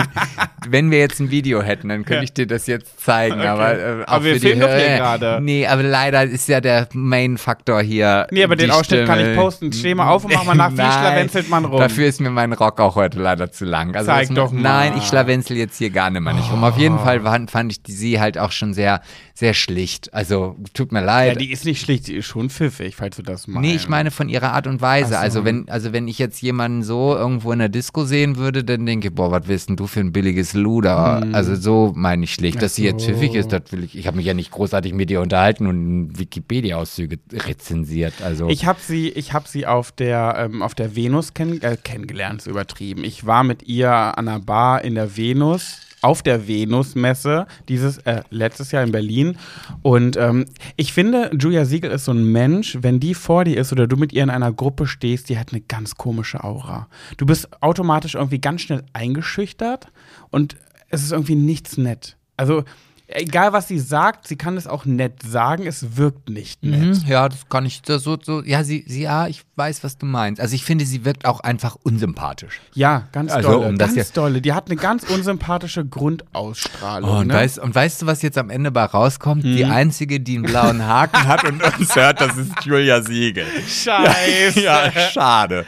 wenn 0.68 0.92
wir 0.92 1.00
jetzt 1.00 1.20
ein 1.20 1.32
Video 1.32 1.62
hätten, 1.62 1.90
dann 1.90 2.06
könnte 2.06 2.24
ich 2.26 2.34
dir 2.34 2.48
das 2.48 2.68
jetzt 2.68 3.00
zeigen, 3.04 3.36
Okay. 3.40 3.48
aber 3.48 3.78
äh, 3.80 4.04
Aber 4.06 4.26
wir 4.26 4.40
filmen 4.40 4.62
doch 4.62 4.68
hier 4.70 4.98
gerade. 4.98 5.40
Nee, 5.42 5.66
aber 5.68 5.84
leider 5.84 6.24
ist 6.24 6.48
ja 6.50 6.60
der 6.62 6.88
Main-Faktor 6.94 7.82
hier. 7.82 8.28
Nee, 8.32 8.44
aber 8.44 8.56
den 8.56 8.72
Ausschnitt 8.72 9.06
kann 9.08 9.20
ich 9.20 9.36
posten. 9.38 9.72
Steh 9.72 9.94
mal 9.96 10.10
auf 10.10 10.26
und 10.26 10.34
mach 10.34 10.44
mal 10.44 10.56
nach, 10.56 10.72
wie 10.72 10.76
schlawenzelt 10.76 11.50
man 11.50 11.66
rum? 11.66 11.80
Dafür 11.80 12.08
ist 12.08 12.20
mir 12.22 12.30
mein 12.32 12.54
Rock 12.54 12.80
auch 12.82 12.96
heute 12.96 13.20
leider 13.20 13.52
zu 13.52 13.66
lang. 13.66 13.96
Also 13.96 14.08
Zeig 14.12 14.34
doch 14.36 14.52
mal. 14.52 14.62
Nein, 14.62 14.94
ich 14.98 15.04
schlawenzel 15.06 15.58
jetzt 15.58 15.78
hier 15.78 15.90
gar 15.90 16.10
nicht 16.10 16.22
mehr 16.22 16.34
nicht 16.34 16.52
rum. 16.52 16.64
Auf 16.64 16.76
Oh. 16.76 16.80
jeden 16.80 17.00
Fall 17.00 17.22
fand, 17.22 17.52
fand 17.52 17.72
ich 17.72 17.82
die, 17.82 17.94
sie 17.94 18.20
halt 18.20 18.38
auch 18.38 18.52
schon 18.52 18.74
sehr, 18.74 19.02
sehr 19.34 19.54
schlicht. 19.54 20.14
Also 20.14 20.58
tut 20.74 20.92
mir 20.92 21.02
leid. 21.02 21.30
Ja, 21.34 21.36
die 21.36 21.45
ist 21.52 21.66
nicht 21.66 21.82
schlicht, 21.82 22.08
die 22.08 22.16
ist 22.16 22.26
schon 22.26 22.50
pfiffig, 22.50 22.96
falls 22.96 23.16
du 23.18 23.22
das 23.24 23.48
meinst. 23.48 23.62
Nee, 23.70 23.76
ich 23.76 23.88
meine 23.90 24.12
von 24.12 24.30
ihrer 24.30 24.54
Art 24.54 24.68
und 24.68 24.82
Weise. 24.82 25.12
So. 25.12 25.16
Also 25.18 25.46
wenn, 25.46 25.68
also 25.70 25.94
wenn 25.94 26.08
ich 26.08 26.20
jetzt 26.20 26.42
jemanden 26.42 26.84
so 26.84 27.16
irgendwo 27.16 27.52
in 27.52 27.60
der 27.60 27.70
Disco 27.70 28.06
sehen 28.06 28.38
würde, 28.38 28.64
dann 28.64 28.86
denke 28.86 29.08
ich, 29.10 29.14
boah, 29.16 29.32
was 29.32 29.48
willst 29.48 29.70
denn 29.70 29.76
du 29.76 29.88
für 29.88 30.00
ein 30.00 30.12
billiges 30.12 30.54
Luder? 30.54 31.26
Also 31.34 31.56
so 31.56 31.94
meine 31.96 32.24
ich 32.26 32.34
schlicht. 32.34 32.62
Dass 32.62 32.76
sie 32.76 32.84
jetzt 32.86 33.06
Hm. 33.08 33.14
so. 33.16 33.20
pfiffig 33.20 33.36
ist, 33.36 33.52
das 33.52 33.72
will 33.72 33.84
ich. 33.84 33.98
Ich 33.98 34.08
habe 34.08 34.18
mich 34.18 34.26
ja 34.26 34.34
nicht 34.34 34.52
großartig 34.52 34.94
mit 34.94 35.10
ihr 35.12 35.22
unterhalten 35.22 35.68
und 35.68 36.18
Wikipedia-Auszüge 36.18 37.18
rezensiert. 37.34 38.14
Also 38.24 38.50
Ich 38.50 38.66
habe 38.66 38.80
sie, 38.82 39.10
ich 39.10 39.34
hab 39.34 39.48
sie 39.48 39.66
auf 39.66 39.92
der, 39.92 40.36
ähm, 40.38 40.62
auf 40.62 40.76
der 40.76 40.96
Venus 40.96 41.34
kenn 41.34 41.62
äh, 41.62 41.78
kennengelernt, 41.82 42.42
ist 42.42 42.48
übertrieben. 42.48 43.04
Ich 43.04 43.26
war 43.26 43.44
mit 43.44 43.64
ihr 43.64 43.92
an 43.92 44.28
einer 44.28 44.40
Bar 44.40 44.84
in 44.84 44.96
der 44.96 45.16
Venus, 45.18 45.80
auf 46.06 46.22
der 46.22 46.48
Venus-Messe, 46.48 47.48
dieses, 47.68 47.98
äh, 48.00 48.22
letztes 48.30 48.72
Jahr 48.72 48.84
in 48.84 48.92
Berlin. 48.92 49.38
Und 49.82 50.18
ähm, 50.18 50.46
ich 50.76 50.94
finde, 50.94 51.32
Julia 51.34 51.66
Siegel 51.66 51.90
ist 51.90 52.06
so 52.06 52.12
ein 52.12 52.32
Mensch, 52.32 52.78
wenn 52.82 53.00
die 53.00 53.16
vor 53.16 53.44
dir 53.44 53.58
ist 53.58 53.72
oder 53.72 53.88
du 53.88 53.98
mit 53.98 54.14
ihr 54.14 54.22
in 54.22 54.30
einer 54.30 54.54
Gruppe 54.54 54.86
stehst, 54.86 55.30
die 55.30 55.40
hat 55.40 55.52
eine 55.52 55.62
ganz 55.62 55.96
komische 55.96 56.44
Aura. 56.44 56.88
Du 57.18 57.26
bist 57.26 57.50
automatisch 57.60 58.14
irgendwie 58.14 58.40
ganz 58.40 58.62
schnell 58.62 58.84
eingeschüchtert 58.94 59.88
und 60.30 60.58
es 60.90 61.02
ist 61.02 61.12
irgendwie 61.12 61.36
nichts 61.36 61.76
nett. 61.78 62.18
Also, 62.38 62.64
egal 63.08 63.54
was 63.54 63.68
sie 63.68 63.80
sagt, 63.80 64.28
sie 64.28 64.36
kann 64.36 64.58
es 64.58 64.68
auch 64.68 64.86
nett 64.86 65.22
sagen, 65.24 65.68
es 65.68 65.98
wirkt 65.98 66.30
nicht 66.30 66.64
nett. 66.64 66.82
Mhm, 66.82 67.04
ja, 67.08 67.30
das 67.30 67.48
kann 67.50 67.66
ich 67.66 67.82
das 67.82 68.04
so, 68.04 68.18
so. 68.22 68.44
Ja, 68.44 68.64
sie, 68.64 68.84
sie, 68.88 69.04
ja, 69.04 69.28
ich 69.28 69.44
weiß, 69.56 69.84
was 69.84 69.98
du 69.98 70.06
meinst. 70.06 70.42
Also 70.42 70.56
ich 70.56 70.64
finde, 70.66 70.86
sie 70.86 71.06
wirkt 71.06 71.26
auch 71.26 71.40
einfach 71.40 71.76
unsympathisch. 71.84 72.60
Ja, 72.74 73.08
ganz 73.12 73.32
Also, 73.32 73.50
dolle. 73.52 73.68
um 73.68 73.78
das 73.78 73.96
ganz 73.96 74.12
dolle. 74.12 74.42
Die 74.42 74.54
hat 74.54 74.68
eine 74.68 74.76
ganz 74.76 75.04
unsympathische 75.04 75.86
Grundausstrahlung. 75.86 77.10
Oh, 77.10 77.18
und, 77.20 77.28
ne? 77.28 77.34
weißt, 77.36 77.60
und 77.60 77.74
weißt 77.76 78.02
du, 78.02 78.06
was 78.08 78.22
jetzt 78.22 78.38
am 78.38 78.50
Ende 78.50 78.72
bei 78.72 78.84
rauskommt? 78.86 79.44
Die 79.44 79.66
einzige, 79.66 80.20
die 80.20 80.36
einen 80.38 80.44
blauen 80.46 80.86
Haken 80.86 81.28
hat 81.28 81.44
und 81.44 81.62
uns 81.64 81.96
hört, 81.96 82.22
das 82.22 82.36
ist 82.38 82.52
Julia 82.64 83.02
Siegel. 83.02 83.46
Scheiße. 83.68 84.62
Ja, 84.62 84.92
schade. 85.12 85.66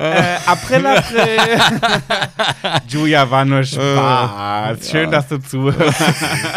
Äh, 0.00 0.36
April, 0.46 0.86
April. 0.86 1.36
Julia 2.88 3.30
war 3.30 3.44
nur 3.44 3.62
Spaß. 3.62 4.90
Schön, 4.90 5.10
dass 5.10 5.28
du 5.28 5.38
zuhörst. 5.38 6.00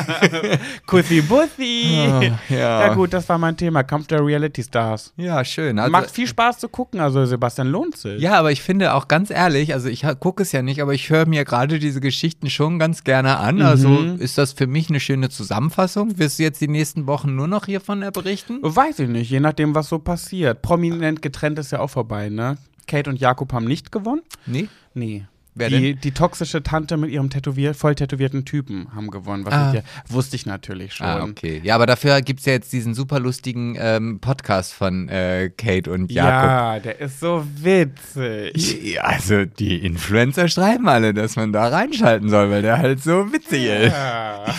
Kussi 0.86 1.22
Bussi. 1.22 2.08
ja. 2.50 2.88
Ja 2.88 2.94
gut, 2.94 3.14
das 3.14 3.28
war 3.30 3.38
mein 3.38 3.56
Thema. 3.58 3.84
Kampf 3.84 4.08
der 4.08 4.26
Reality 4.26 4.64
Stars. 4.64 5.14
Ja, 5.18 5.44
schön. 5.44 5.80
Also, 5.80 5.92
Macht 5.92 6.12
viel 6.12 6.28
Spaß 6.28 6.60
zu 6.60 6.70
gucken, 6.70 7.00
also 7.00 7.26
Sebastian 7.26 7.68
lohnt 7.68 7.98
sich. 7.98 8.22
Ja, 8.22 8.34
aber 8.40 8.52
ich 8.52 8.62
finde 8.62 8.94
auch 8.94 9.08
ganz 9.08 9.30
ehrlich, 9.30 9.74
also 9.74 9.90
ich 9.90 10.06
gucke 10.20 10.44
es 10.44 10.52
ja 10.52 10.62
nicht, 10.62 10.82
aber 10.82 10.94
ich 10.94 11.10
höre 11.10 11.26
mir 11.28 11.46
gerade 11.46 11.80
diese 11.80 12.02
Geschichten 12.02 12.50
schon 12.50 12.80
ganz 12.80 13.04
gerne 13.04 13.38
an. 13.38 13.62
Also 13.62 13.90
Mhm. 13.90 14.20
ist 14.20 14.38
das 14.38 14.54
für 14.54 14.68
mich 14.68 14.90
eine 14.90 15.00
schöne 15.00 15.30
Zusammenfassung. 15.30 16.18
Wirst 16.18 16.40
du 16.40 16.44
jetzt 16.44 16.62
die 16.62 16.68
nächsten 16.68 17.08
Wochen 17.08 17.36
nur 17.36 17.48
noch 17.48 17.66
hiervon 17.66 18.06
berichten? 18.14 18.60
Weiß 18.62 19.00
ich 19.00 19.10
nicht, 19.10 19.30
je 19.30 19.40
nachdem, 19.40 19.76
was 19.76 19.90
so 19.90 20.00
passiert. 20.00 20.62
Prominent 20.62 21.22
getrennt 21.22 21.60
ist 21.60 21.72
ja 21.72 21.80
auch 21.80 21.90
vorbei, 21.90 22.30
ne? 22.30 22.58
Kate 22.88 23.10
und 23.10 23.20
Jakob 23.20 23.52
haben 23.54 23.66
nicht 23.66 23.92
gewonnen. 23.92 24.22
Nee. 24.46 24.68
Nee. 24.94 25.26
Wer 25.58 25.70
die, 25.70 25.96
die 25.96 26.12
toxische 26.12 26.64
Tante 26.64 26.98
mit 26.98 27.12
ihrem 27.12 27.30
tätowier 27.30 27.74
voll 27.74 27.96
tätowierten 27.96 28.44
Typen 28.44 28.90
haben 28.94 29.10
gewonnen. 29.10 29.46
Was 29.46 29.54
Ah. 29.54 29.70
ich 29.70 29.76
ja, 29.76 29.82
wusste 30.10 30.36
ich 30.36 30.46
natürlich 30.46 30.94
schon. 30.94 31.08
Ah, 31.08 31.24
okay. 31.24 31.62
Ja, 31.64 31.76
aber 31.76 31.86
dafür 31.86 32.22
gibt 32.22 32.42
es 32.42 32.46
ja 32.46 32.52
jetzt 32.54 32.74
diesen 32.74 32.94
super 32.94 33.22
lustigen 33.22 33.78
ähm, 33.80 34.20
Podcast 34.20 34.74
von 34.74 35.08
äh, 35.08 35.50
Kate 35.58 35.90
und 35.92 36.12
Jakob. 36.12 36.50
Ja, 36.50 36.80
der 36.80 37.00
ist 37.00 37.22
so 37.22 37.46
witzig. 37.62 38.94
Ja, 38.96 39.04
also 39.04 39.46
die 39.46 39.78
Influencer 39.86 40.50
schreiben 40.50 40.90
alle, 40.90 41.14
dass 41.14 41.38
man 41.38 41.54
da 41.54 41.70
reinschalten 41.70 42.30
soll, 42.30 42.50
weil 42.52 42.62
der 42.62 42.78
halt 42.80 43.02
so 43.02 43.32
witzig 43.32 43.64
ist. 43.64 43.94
Ja. 43.94 44.44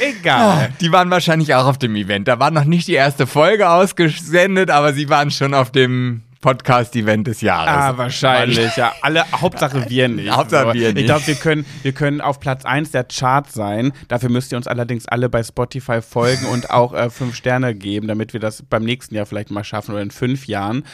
Egal. 0.00 0.70
Die 0.80 0.92
waren 0.92 1.10
wahrscheinlich 1.10 1.54
auch 1.54 1.66
auf 1.66 1.78
dem 1.78 1.94
Event. 1.96 2.28
Da 2.28 2.38
war 2.38 2.50
noch 2.50 2.64
nicht 2.64 2.88
die 2.88 2.94
erste 2.94 3.26
Folge 3.26 3.68
ausgesendet, 3.70 4.70
aber 4.70 4.92
sie 4.92 5.08
waren 5.08 5.30
schon 5.30 5.54
auf 5.54 5.70
dem 5.70 6.22
Podcast-Event 6.42 7.26
des 7.26 7.40
Jahres. 7.40 7.70
Ah, 7.70 7.96
wahrscheinlich, 7.96 8.76
ja. 8.76 8.92
Alle, 9.00 9.24
Hauptsache 9.32 9.88
wir 9.88 10.08
nicht. 10.08 10.30
Hauptsache 10.36 10.74
wir 10.74 10.88
Ich 10.90 10.94
nicht. 10.94 11.06
glaube, 11.06 11.26
wir 11.26 11.36
können, 11.36 11.64
wir 11.82 11.92
können 11.92 12.20
auf 12.20 12.38
Platz 12.40 12.66
1 12.66 12.90
der 12.90 13.04
Charts 13.04 13.54
sein. 13.54 13.92
Dafür 14.08 14.28
müsst 14.28 14.52
ihr 14.52 14.58
uns 14.58 14.66
allerdings 14.66 15.08
alle 15.08 15.30
bei 15.30 15.42
Spotify 15.42 16.02
folgen 16.02 16.44
und 16.46 16.70
auch 16.70 16.92
äh, 16.92 17.08
fünf 17.08 17.34
Sterne 17.34 17.74
geben, 17.74 18.08
damit 18.08 18.34
wir 18.34 18.40
das 18.40 18.62
beim 18.62 18.84
nächsten 18.84 19.14
Jahr 19.14 19.24
vielleicht 19.24 19.50
mal 19.50 19.64
schaffen 19.64 19.92
oder 19.92 20.02
in 20.02 20.10
fünf 20.10 20.46
Jahren. 20.46 20.84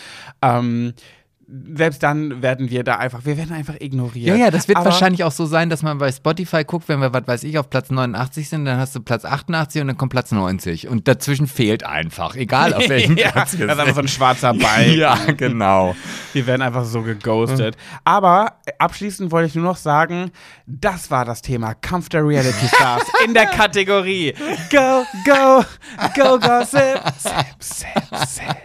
Ähm, 0.42 0.92
selbst 1.74 2.02
dann 2.02 2.42
werden 2.42 2.68
wir 2.68 2.84
da 2.84 2.96
einfach, 2.96 3.24
wir 3.24 3.38
werden 3.38 3.54
einfach 3.54 3.76
ignoriert. 3.80 4.26
Ja, 4.26 4.34
ja, 4.36 4.50
das 4.50 4.68
wird 4.68 4.76
Aber- 4.76 4.90
wahrscheinlich 4.90 5.24
auch 5.24 5.32
so 5.32 5.46
sein, 5.46 5.70
dass 5.70 5.82
man 5.82 5.96
bei 5.96 6.12
Spotify 6.12 6.62
guckt, 6.64 6.88
wenn 6.88 7.00
wir, 7.00 7.14
was 7.14 7.26
weiß 7.26 7.42
ich, 7.44 7.58
auf 7.58 7.70
Platz 7.70 7.88
89 7.90 8.50
sind, 8.50 8.66
dann 8.66 8.78
hast 8.78 8.94
du 8.94 9.00
Platz 9.00 9.24
88 9.24 9.80
und 9.80 9.88
dann 9.88 9.96
kommt 9.96 10.12
Platz 10.12 10.30
90. 10.30 10.88
Und 10.88 11.08
dazwischen 11.08 11.46
fehlt 11.46 11.84
einfach, 11.86 12.34
egal 12.36 12.74
auf 12.74 12.86
welchem 12.90 13.16
ja, 13.16 13.30
Platz 13.30 13.52
das 13.52 13.60
wir 13.60 13.66
ist 13.66 13.78
einfach 13.78 13.94
so 13.94 14.00
ein 14.02 14.08
schwarzer 14.08 14.52
Balken. 14.54 14.98
Ja, 14.98 15.16
genau. 15.38 15.96
Wir 16.34 16.46
werden 16.46 16.60
einfach 16.60 16.84
so 16.84 17.00
geghostet. 17.00 17.76
Aber 18.04 18.52
äh, 18.66 18.72
abschließend 18.78 19.30
wollte 19.32 19.48
ich 19.48 19.54
nur 19.54 19.64
noch 19.64 19.76
sagen, 19.78 20.30
das 20.66 21.10
war 21.10 21.24
das 21.24 21.40
Thema 21.40 21.72
Kampf 21.72 22.10
der 22.10 22.26
Reality 22.26 22.68
Stars 22.68 23.04
in 23.24 23.32
der 23.32 23.46
Kategorie 23.46 24.34
Go, 24.70 25.04
Go, 25.24 25.64
Go, 26.14 26.38
Gossip, 26.38 27.00
Sip, 27.18 27.32
Sip, 27.58 28.18
Sip. 28.26 28.56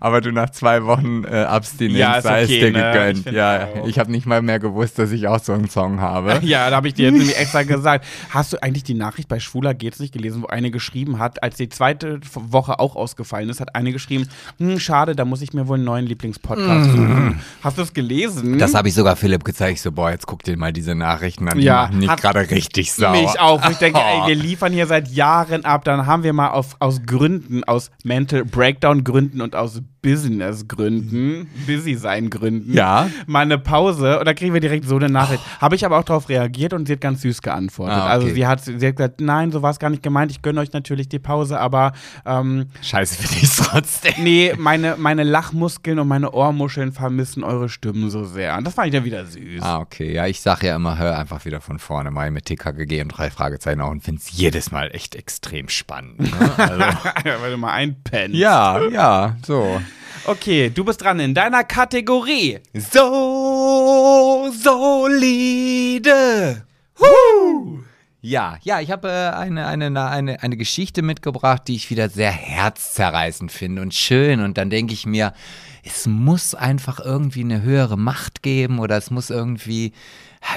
Aber 0.00 0.20
du 0.20 0.32
nach 0.32 0.50
zwei 0.50 0.84
Wochen 0.84 1.24
äh, 1.24 1.42
Abstinenz 1.44 1.98
Ja, 1.98 2.13
sei 2.22 2.42
es 2.42 2.48
okay, 2.48 2.60
dir 2.60 2.70
ne? 2.72 2.78
Ich 2.78 2.92
gegönnt. 2.92 3.18
find 3.24 3.36
Ja, 3.36 3.68
auch. 3.82 3.86
ich 3.88 3.98
habe 3.98 4.10
nicht 4.10 4.26
mal 4.26 4.42
mehr 4.42 4.58
gewusst, 4.60 4.98
dass 4.98 5.10
ich 5.12 5.26
auch 5.28 5.38
so 5.42 5.52
einen 5.52 5.68
Song 5.68 6.00
habe. 6.00 6.40
Ja, 6.42 6.70
da 6.70 6.76
habe 6.76 6.88
ich 6.88 6.94
dir 6.94 7.06
jetzt 7.10 7.18
nämlich 7.18 7.36
extra 7.38 7.62
gesagt. 7.62 8.04
Hast 8.30 8.52
du 8.52 8.62
eigentlich 8.62 8.84
die 8.84 8.94
Nachricht 8.94 9.28
bei 9.28 9.40
Schwuler 9.40 9.74
geht's 9.74 9.98
nicht 9.98 10.12
gelesen, 10.12 10.42
wo 10.42 10.46
eine 10.46 10.70
geschrieben 10.70 11.18
hat, 11.18 11.42
als 11.42 11.56
die 11.56 11.68
zweite 11.68 12.20
Woche 12.34 12.78
auch 12.78 12.96
ausgefallen 12.96 13.48
ist, 13.48 13.60
hat 13.60 13.74
eine 13.74 13.92
geschrieben, 13.92 14.28
hm, 14.58 14.78
schade, 14.78 15.16
da 15.16 15.24
muss 15.24 15.42
ich 15.42 15.52
mir 15.52 15.66
wohl 15.68 15.76
einen 15.76 15.84
neuen 15.84 16.06
Lieblingspodcast 16.06 16.90
suchen. 16.90 17.40
Hast 17.62 17.78
du 17.78 17.82
es 17.82 17.92
gelesen? 17.92 18.58
Das 18.58 18.74
habe 18.74 18.88
ich 18.88 18.94
sogar 18.94 19.16
Philipp 19.16 19.44
gezeigt. 19.44 19.74
Ich 19.78 19.82
so, 19.82 19.90
boah, 19.92 20.10
jetzt 20.10 20.26
guck 20.26 20.42
dir 20.42 20.56
mal 20.56 20.72
diese 20.72 20.94
Nachrichten 20.94 21.48
an. 21.48 21.58
Die 21.58 21.64
Ja, 21.64 21.82
machen 21.84 21.98
mich 21.98 22.08
hat- 22.08 22.20
gerade 22.20 22.50
richtig 22.50 22.92
sauer. 22.92 23.12
Mich 23.12 23.40
auch. 23.40 23.68
Ich 23.70 23.78
denke, 23.78 23.98
ey, 24.00 24.20
wir 24.28 24.34
liefern 24.34 24.72
hier 24.72 24.86
seit 24.86 25.08
Jahren 25.08 25.64
ab. 25.64 25.84
Dann 25.84 26.06
haben 26.06 26.22
wir 26.22 26.32
mal 26.32 26.48
auf, 26.50 26.76
aus 26.78 27.02
Gründen, 27.06 27.64
aus 27.64 27.90
Mental 28.04 28.44
Breakdown 28.44 29.04
Gründen 29.04 29.40
und 29.40 29.56
aus 29.56 29.80
Business 30.04 30.68
Gründen, 30.68 31.48
Busy 31.66 31.94
sein 31.94 32.30
Gründen, 32.30 32.72
Ja. 32.72 33.08
mal 33.26 33.40
eine 33.40 33.58
Pause. 33.58 34.18
Und 34.20 34.26
da 34.26 34.34
kriegen 34.34 34.52
wir 34.54 34.60
direkt 34.60 34.84
so 34.86 34.96
eine 34.96 35.08
Nachricht. 35.08 35.42
Habe 35.60 35.74
ich 35.74 35.84
aber 35.84 35.98
auch 35.98 36.04
darauf 36.04 36.28
reagiert 36.28 36.72
und 36.74 36.86
sie 36.86 36.92
hat 36.92 37.00
ganz 37.00 37.22
süß 37.22 37.42
geantwortet. 37.42 37.96
Ah, 37.96 38.04
okay. 38.04 38.10
Also 38.12 38.28
sie 38.28 38.46
hat, 38.46 38.60
sie 38.64 38.74
hat 38.86 38.96
gesagt, 38.96 39.20
nein, 39.20 39.50
so 39.50 39.62
war 39.62 39.70
es 39.70 39.78
gar 39.78 39.90
nicht 39.90 40.02
gemeint. 40.02 40.30
Ich 40.30 40.42
gönne 40.42 40.60
euch 40.60 40.72
natürlich 40.72 41.08
die 41.08 41.18
Pause, 41.18 41.58
aber 41.58 41.92
ähm, 42.26 42.66
Scheiße 42.82 43.16
finde 43.22 43.36
ich 43.44 43.50
trotzdem. 43.56 44.12
nee, 44.22 44.52
meine, 44.58 44.96
meine 44.98 45.22
Lachmuskeln 45.24 45.98
und 45.98 46.08
meine 46.08 46.32
Ohrmuscheln 46.32 46.92
vermissen 46.92 47.42
eure 47.42 47.68
Stimmen 47.68 48.10
so 48.10 48.24
sehr. 48.24 48.56
Und 48.58 48.66
das 48.66 48.74
fand 48.74 48.88
ich 48.88 48.92
dann 48.92 49.04
wieder 49.04 49.24
süß. 49.24 49.62
Ah, 49.62 49.78
okay. 49.80 50.12
Ja, 50.12 50.26
ich 50.26 50.40
sag 50.40 50.62
ja 50.62 50.76
immer, 50.76 50.98
hör 50.98 51.18
einfach 51.18 51.44
wieder 51.44 51.60
von 51.60 51.78
vorne 51.78 52.10
mal 52.10 52.30
mit 52.30 52.44
TKGG 52.44 53.00
und 53.02 53.08
drei 53.08 53.30
Fragezeichen 53.30 53.80
auch 53.80 53.90
und 53.90 54.02
find's 54.02 54.30
jedes 54.32 54.70
Mal 54.70 54.90
echt 54.92 55.14
extrem 55.14 55.68
spannend. 55.68 56.20
Ne? 56.20 56.50
Also, 56.56 56.80
weil 57.42 57.50
du 57.52 57.56
mal 57.56 57.72
einpennst. 57.72 58.36
ja, 58.36 58.80
ja, 58.90 59.36
so. 59.46 59.80
Okay, 60.26 60.70
du 60.70 60.84
bist 60.84 61.02
dran 61.02 61.20
in 61.20 61.34
deiner 61.34 61.64
Kategorie. 61.64 62.58
So 62.72 64.50
solide. 64.52 66.64
Huh. 66.98 67.80
Ja, 68.22 68.56
ja, 68.62 68.80
ich 68.80 68.90
habe 68.90 69.08
äh, 69.08 69.36
eine, 69.36 69.66
eine, 69.66 70.08
eine, 70.08 70.42
eine, 70.42 70.56
Geschichte 70.56 71.02
mitgebracht, 71.02 71.64
die 71.68 71.74
ich 71.74 71.90
wieder 71.90 72.08
sehr 72.08 72.30
herzzerreißend 72.30 73.52
finde 73.52 73.82
und 73.82 73.92
schön. 73.92 74.40
Und 74.40 74.56
dann 74.56 74.70
denke 74.70 74.94
ich 74.94 75.04
mir, 75.04 75.34
es 75.82 76.06
muss 76.06 76.54
einfach 76.54 77.00
irgendwie 77.00 77.42
eine 77.42 77.60
höhere 77.60 77.98
Macht 77.98 78.42
geben 78.42 78.78
oder 78.78 78.96
es 78.96 79.10
muss 79.10 79.28
irgendwie, 79.28 79.92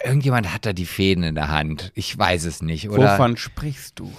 irgendjemand 0.06 0.54
hat 0.54 0.66
da 0.66 0.72
die 0.72 0.86
Fäden 0.86 1.26
in 1.26 1.36
der 1.36 1.50
Hand. 1.50 1.92
Ich 1.94 2.18
weiß 2.18 2.46
es 2.46 2.62
nicht. 2.62 2.90
Oder? 2.90 3.16
Wovon 3.16 3.36
sprichst 3.36 4.00
du? 4.00 4.14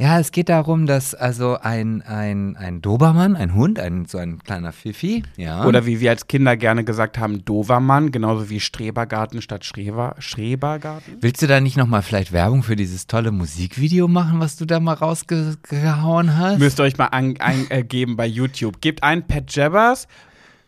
Ja, 0.00 0.18
es 0.18 0.32
geht 0.32 0.48
darum, 0.48 0.86
dass 0.86 1.14
also 1.14 1.58
ein, 1.60 2.00
ein, 2.00 2.56
ein 2.56 2.80
Dobermann, 2.80 3.36
ein 3.36 3.54
Hund, 3.54 3.78
ein, 3.78 4.06
so 4.06 4.16
ein 4.16 4.38
kleiner 4.38 4.72
Fifi, 4.72 5.24
ja. 5.36 5.66
Oder 5.66 5.84
wie 5.84 6.00
wir 6.00 6.08
als 6.08 6.26
Kinder 6.26 6.56
gerne 6.56 6.84
gesagt 6.84 7.18
haben, 7.18 7.44
Dovermann, 7.44 8.10
genauso 8.10 8.48
wie 8.48 8.60
Strebergarten 8.60 9.42
statt 9.42 9.66
Schreber, 9.66 10.16
Schrebergarten. 10.18 11.18
Willst 11.20 11.42
du 11.42 11.46
da 11.46 11.60
nicht 11.60 11.76
nochmal 11.76 12.00
vielleicht 12.00 12.32
Werbung 12.32 12.62
für 12.62 12.76
dieses 12.76 13.08
tolle 13.08 13.30
Musikvideo 13.30 14.08
machen, 14.08 14.40
was 14.40 14.56
du 14.56 14.64
da 14.64 14.80
mal 14.80 14.94
rausgehauen 14.94 16.38
hast? 16.38 16.58
Müsst 16.58 16.80
ihr 16.80 16.84
euch 16.84 16.96
mal 16.96 17.08
eingeben 17.08 17.38
ein, 17.40 17.70
äh, 17.70 18.14
bei 18.14 18.26
YouTube. 18.26 18.80
Gebt 18.80 19.02
ein 19.02 19.26
Pat 19.26 19.54
Jabbers, 19.54 20.08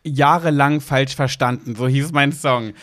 jahrelang 0.05 0.83
falsch 0.83 1.17
verstanden, 1.17 1.75
so 1.75 1.89
hieß 1.89 2.13
mein 2.13 2.33
Song. 2.33 2.75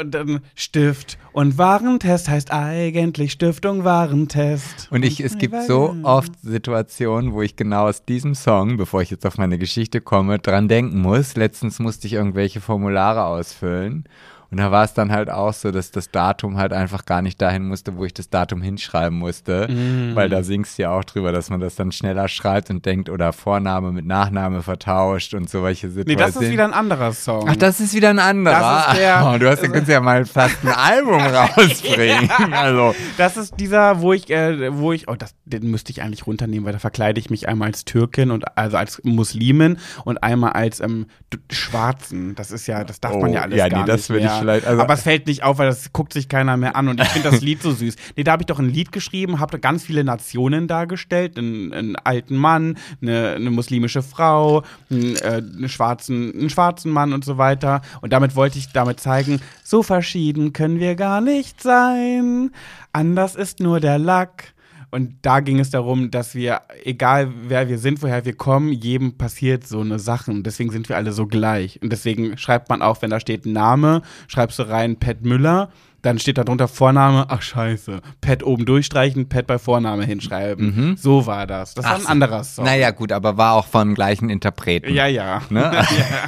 Und 0.00 0.12
dann 0.12 0.40
Stift 0.54 1.18
und 1.32 1.58
Warentest 1.58 2.30
heißt 2.30 2.50
eigentlich 2.50 3.32
Stiftung 3.32 3.84
Warentest. 3.84 4.88
Und 4.90 5.04
ich, 5.04 5.20
es 5.20 5.36
gibt 5.36 5.54
so 5.64 5.94
oft 6.02 6.32
Situationen, 6.40 7.34
wo 7.34 7.42
ich 7.42 7.56
genau 7.56 7.86
aus 7.86 8.02
diesem 8.02 8.34
Song, 8.34 8.78
bevor 8.78 9.02
ich 9.02 9.10
jetzt 9.10 9.26
auf 9.26 9.36
meine 9.36 9.58
Geschichte 9.58 10.00
komme, 10.00 10.38
dran 10.38 10.68
denken 10.68 11.02
muss. 11.02 11.36
Letztens 11.36 11.78
musste 11.78 12.06
ich 12.06 12.14
irgendwelche 12.14 12.62
Formulare 12.62 13.24
ausfüllen. 13.24 14.04
Und 14.50 14.58
da 14.58 14.70
war 14.70 14.84
es 14.84 14.94
dann 14.94 15.10
halt 15.12 15.30
auch 15.30 15.52
so, 15.52 15.70
dass 15.72 15.90
das 15.90 16.10
Datum 16.10 16.56
halt 16.56 16.72
einfach 16.72 17.04
gar 17.04 17.20
nicht 17.22 17.40
dahin 17.42 17.66
musste, 17.66 17.96
wo 17.96 18.04
ich 18.04 18.14
das 18.14 18.30
Datum 18.30 18.62
hinschreiben 18.62 19.18
musste. 19.18 19.68
Weil 20.14 20.28
da 20.28 20.42
singst 20.42 20.78
du 20.78 20.82
ja 20.82 20.90
auch 20.90 21.04
drüber, 21.04 21.32
dass 21.32 21.50
man 21.50 21.60
das 21.60 21.74
dann 21.74 21.90
schneller 21.92 22.28
schreibt 22.28 22.70
und 22.70 22.86
denkt 22.86 23.10
oder 23.10 23.32
Vorname 23.32 23.92
mit 23.92 24.06
Nachname 24.06 24.62
vertauscht 24.62 25.34
und 25.34 25.50
so 25.50 25.62
welche 25.62 25.88
Nee, 25.88 25.92
Situationen. 25.92 26.34
das 26.34 26.42
ist 26.42 26.50
wieder 26.52 26.64
ein 26.64 26.72
anderer 26.74 27.12
Song. 27.12 27.48
Ach, 27.48 27.56
das 27.56 27.80
ist 27.80 27.92
wieder 27.94 28.10
ein 28.10 28.18
anderer. 28.18 28.60
Das 28.86 28.92
ist 28.94 29.00
der- 29.00 29.32
oh, 29.34 29.38
du 29.38 29.50
hast, 29.50 29.62
du 29.62 29.68
kannst 29.70 29.88
ja 29.88 30.00
mal 30.00 30.24
fast 30.24 30.56
ein 30.64 30.68
Album 30.72 31.20
rausbringen. 31.20 32.30
Also, 32.52 32.94
Das 33.18 33.36
ist 33.36 33.54
dieser, 33.58 34.00
wo 34.00 34.12
ich, 34.12 34.30
äh, 34.30 34.72
wo 34.76 34.92
ich, 34.92 35.08
oh, 35.08 35.14
das, 35.16 35.34
den 35.44 35.70
müsste 35.70 35.90
ich 35.92 36.02
eigentlich 36.02 36.26
runternehmen, 36.26 36.64
weil 36.66 36.72
da 36.72 36.78
verkleide 36.78 37.18
ich 37.20 37.30
mich 37.30 37.48
einmal 37.48 37.68
als 37.68 37.84
Türkin 37.84 38.30
und 38.30 38.56
also 38.56 38.76
als 38.76 39.00
Muslimin 39.04 39.78
und 40.04 40.22
einmal 40.22 40.52
als 40.52 40.80
ähm, 40.80 41.06
Schwarzen. 41.50 42.34
Das 42.34 42.50
ist 42.50 42.66
ja, 42.66 42.84
das 42.84 43.00
darf 43.00 43.16
man 43.16 43.32
ja 43.32 43.42
alles 43.42 43.54
Oh, 43.54 43.58
ja, 43.58 43.68
gar 43.68 43.80
nee, 43.80 43.86
das 43.86 43.96
nicht 44.02 44.10
würde 44.10 44.26
ich 44.26 44.30
mehr. 44.32 44.35
Ja. 44.36 44.40
vielleicht. 44.40 44.66
Also, 44.66 44.82
aber 44.82 44.94
es 44.94 45.02
fällt 45.02 45.26
nicht 45.26 45.42
auf, 45.42 45.58
weil 45.58 45.68
das 45.68 45.92
guckt 45.92 46.12
sich 46.12 46.28
keiner 46.28 46.56
mehr 46.56 46.76
an 46.76 46.88
und 46.88 47.00
ich 47.00 47.08
finde 47.08 47.30
das 47.30 47.40
Lied 47.40 47.62
so 47.62 47.72
süß. 47.72 47.96
Nee, 48.16 48.24
da 48.24 48.32
habe 48.32 48.42
ich 48.42 48.46
doch 48.46 48.58
ein 48.58 48.70
Lied 48.70 48.92
geschrieben, 48.92 49.40
habe 49.40 49.58
ganz 49.58 49.84
viele 49.84 50.04
Nationen 50.04 50.68
dargestellt, 50.68 51.36
einen, 51.38 51.72
einen 51.72 51.96
alten 51.96 52.36
Mann, 52.36 52.78
eine, 53.02 53.34
eine 53.34 53.50
muslimische 53.50 54.02
Frau, 54.02 54.62
einen, 54.90 55.16
äh, 55.16 55.42
einen, 55.42 55.68
schwarzen, 55.68 56.32
einen 56.32 56.50
schwarzen 56.50 56.90
Mann 56.90 57.12
und 57.12 57.24
so 57.24 57.36
weiter. 57.36 57.82
Und 58.00 58.12
damit 58.12 58.36
wollte 58.36 58.58
ich 58.58 58.72
damit 58.72 59.00
zeigen, 59.00 59.40
so 59.64 59.82
verschieden 59.82 60.52
können 60.52 60.80
wir 60.80 60.94
gar 60.94 61.20
nicht 61.20 61.62
sein. 61.62 62.52
Anders 62.92 63.34
ist 63.34 63.60
nur 63.60 63.80
der 63.80 63.98
Lack. 63.98 64.55
Und 64.96 65.16
da 65.20 65.40
ging 65.40 65.60
es 65.60 65.68
darum, 65.68 66.10
dass 66.10 66.34
wir, 66.34 66.62
egal 66.82 67.30
wer 67.48 67.68
wir 67.68 67.76
sind, 67.76 68.00
woher 68.02 68.24
wir 68.24 68.34
kommen, 68.34 68.72
jedem 68.72 69.18
passiert 69.18 69.66
so 69.66 69.80
eine 69.80 69.98
Sache. 69.98 70.30
Und 70.30 70.44
deswegen 70.44 70.70
sind 70.70 70.88
wir 70.88 70.96
alle 70.96 71.12
so 71.12 71.26
gleich. 71.26 71.78
Und 71.82 71.92
deswegen 71.92 72.38
schreibt 72.38 72.70
man 72.70 72.80
auch, 72.80 73.02
wenn 73.02 73.10
da 73.10 73.20
steht 73.20 73.44
Name, 73.44 74.00
schreibst 74.26 74.58
du 74.58 74.62
rein 74.62 74.98
Pat 74.98 75.20
Müller, 75.20 75.68
dann 76.00 76.18
steht 76.18 76.38
da 76.38 76.44
drunter 76.44 76.66
Vorname, 76.66 77.26
ach 77.28 77.42
scheiße, 77.42 78.00
Pat 78.22 78.42
oben 78.42 78.64
durchstreichen, 78.64 79.28
Pat 79.28 79.46
bei 79.46 79.58
Vorname 79.58 80.06
hinschreiben. 80.06 80.66
Mhm. 80.74 80.96
So 80.96 81.26
war 81.26 81.46
das. 81.46 81.74
Das 81.74 81.84
ach, 81.84 81.90
war 81.90 81.98
ein 81.98 82.06
anderer 82.06 82.42
Song. 82.42 82.64
Naja, 82.64 82.90
gut, 82.90 83.12
aber 83.12 83.36
war 83.36 83.52
auch 83.52 83.66
vom 83.66 83.94
gleichen 83.94 84.30
Interpreten. 84.30 84.94
Ja, 84.94 85.06
ja. 85.06 85.42
Ne? 85.50 85.60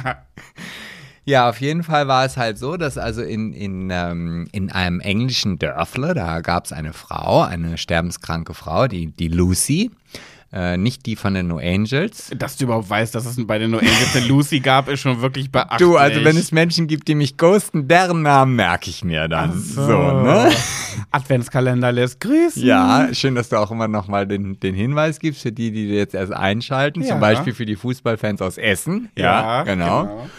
ja. 0.05 0.17
Ja, 1.25 1.49
auf 1.49 1.61
jeden 1.61 1.83
Fall 1.83 2.07
war 2.07 2.25
es 2.25 2.37
halt 2.37 2.57
so, 2.57 2.77
dass 2.77 2.97
also 2.97 3.21
in, 3.21 3.53
in, 3.53 3.89
ähm, 3.91 4.47
in 4.51 4.71
einem 4.71 4.99
englischen 4.99 5.59
Dörfle, 5.59 6.13
da 6.13 6.41
gab 6.41 6.65
es 6.65 6.71
eine 6.71 6.93
Frau, 6.93 7.41
eine 7.41 7.77
sterbenskranke 7.77 8.53
Frau, 8.53 8.87
die, 8.87 9.07
die 9.07 9.27
Lucy. 9.27 9.91
Äh, 10.51 10.77
nicht 10.77 11.05
die 11.05 11.15
von 11.15 11.35
den 11.35 11.47
No 11.47 11.59
Angels. 11.59 12.31
Dass 12.35 12.57
du 12.57 12.65
überhaupt 12.65 12.89
weißt, 12.89 13.13
dass 13.13 13.27
es 13.27 13.45
bei 13.45 13.59
den 13.59 13.69
No 13.69 13.77
Angels 13.77 14.15
eine 14.15 14.25
Lucy 14.25 14.59
gab, 14.59 14.89
ist 14.89 15.01
schon 15.01 15.21
wirklich 15.21 15.51
beachtlich. 15.51 15.77
Du, 15.77 15.95
also 15.95 16.23
wenn 16.23 16.37
es 16.37 16.51
Menschen 16.51 16.87
gibt, 16.87 17.07
die 17.07 17.13
mich 17.13 17.37
ghosten, 17.37 17.87
deren 17.87 18.23
Namen 18.23 18.55
merke 18.55 18.89
ich 18.89 19.03
mir 19.03 19.27
dann. 19.27 19.59
So, 19.59 19.85
so 19.85 20.21
ne? 20.23 20.49
Adventskalender 21.11 21.91
lässt 21.91 22.19
grüßen. 22.21 22.63
Ja, 22.65 23.13
schön, 23.13 23.35
dass 23.35 23.49
du 23.49 23.57
auch 23.57 23.69
immer 23.69 23.87
nochmal 23.87 24.25
den, 24.25 24.59
den 24.59 24.73
Hinweis 24.73 25.19
gibst 25.19 25.43
für 25.43 25.51
die, 25.51 25.71
die 25.71 25.89
jetzt 25.89 26.15
erst 26.15 26.33
einschalten. 26.33 27.03
Ja. 27.03 27.09
Zum 27.09 27.19
Beispiel 27.19 27.53
für 27.53 27.67
die 27.67 27.75
Fußballfans 27.75 28.41
aus 28.41 28.57
Essen. 28.57 29.09
Ja, 29.15 29.23
ja 29.23 29.63
genau. 29.63 30.01
genau. 30.01 30.29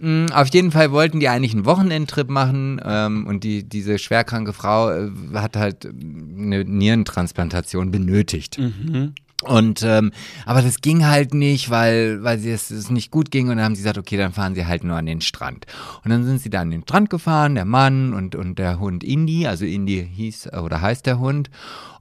Mm, 0.00 0.26
auf 0.32 0.48
jeden 0.48 0.70
Fall 0.70 0.92
wollten 0.92 1.20
die 1.20 1.28
eigentlich 1.28 1.54
einen 1.54 1.64
Wochenendtrip 1.64 2.28
machen 2.28 2.80
ähm, 2.84 3.26
und 3.26 3.44
die, 3.44 3.68
diese 3.68 3.98
schwerkranke 3.98 4.52
Frau 4.52 4.90
äh, 4.90 5.10
hat 5.34 5.56
halt 5.56 5.86
eine 5.86 6.64
Nierentransplantation 6.64 7.90
benötigt. 7.90 8.58
Mhm. 8.58 9.14
Und 9.44 9.84
ähm, 9.84 10.10
aber 10.46 10.62
das 10.62 10.80
ging 10.80 11.06
halt 11.06 11.32
nicht, 11.32 11.70
weil 11.70 12.24
weil 12.24 12.40
sie 12.40 12.50
es, 12.50 12.72
es 12.72 12.90
nicht 12.90 13.12
gut 13.12 13.30
ging 13.30 13.48
und 13.48 13.56
dann 13.56 13.66
haben 13.66 13.74
sie 13.76 13.82
gesagt, 13.82 13.98
okay, 13.98 14.16
dann 14.16 14.32
fahren 14.32 14.56
sie 14.56 14.66
halt 14.66 14.82
nur 14.82 14.96
an 14.96 15.06
den 15.06 15.20
Strand. 15.20 15.66
Und 16.04 16.10
dann 16.10 16.24
sind 16.24 16.40
sie 16.40 16.50
da 16.50 16.60
an 16.60 16.72
den 16.72 16.82
Strand 16.82 17.08
gefahren, 17.08 17.54
der 17.54 17.64
Mann 17.64 18.14
und 18.14 18.34
und 18.34 18.58
der 18.58 18.80
Hund 18.80 19.04
Indy, 19.04 19.46
also 19.46 19.64
Indy 19.64 20.08
hieß 20.12 20.54
oder 20.54 20.80
heißt 20.80 21.06
der 21.06 21.20
Hund. 21.20 21.50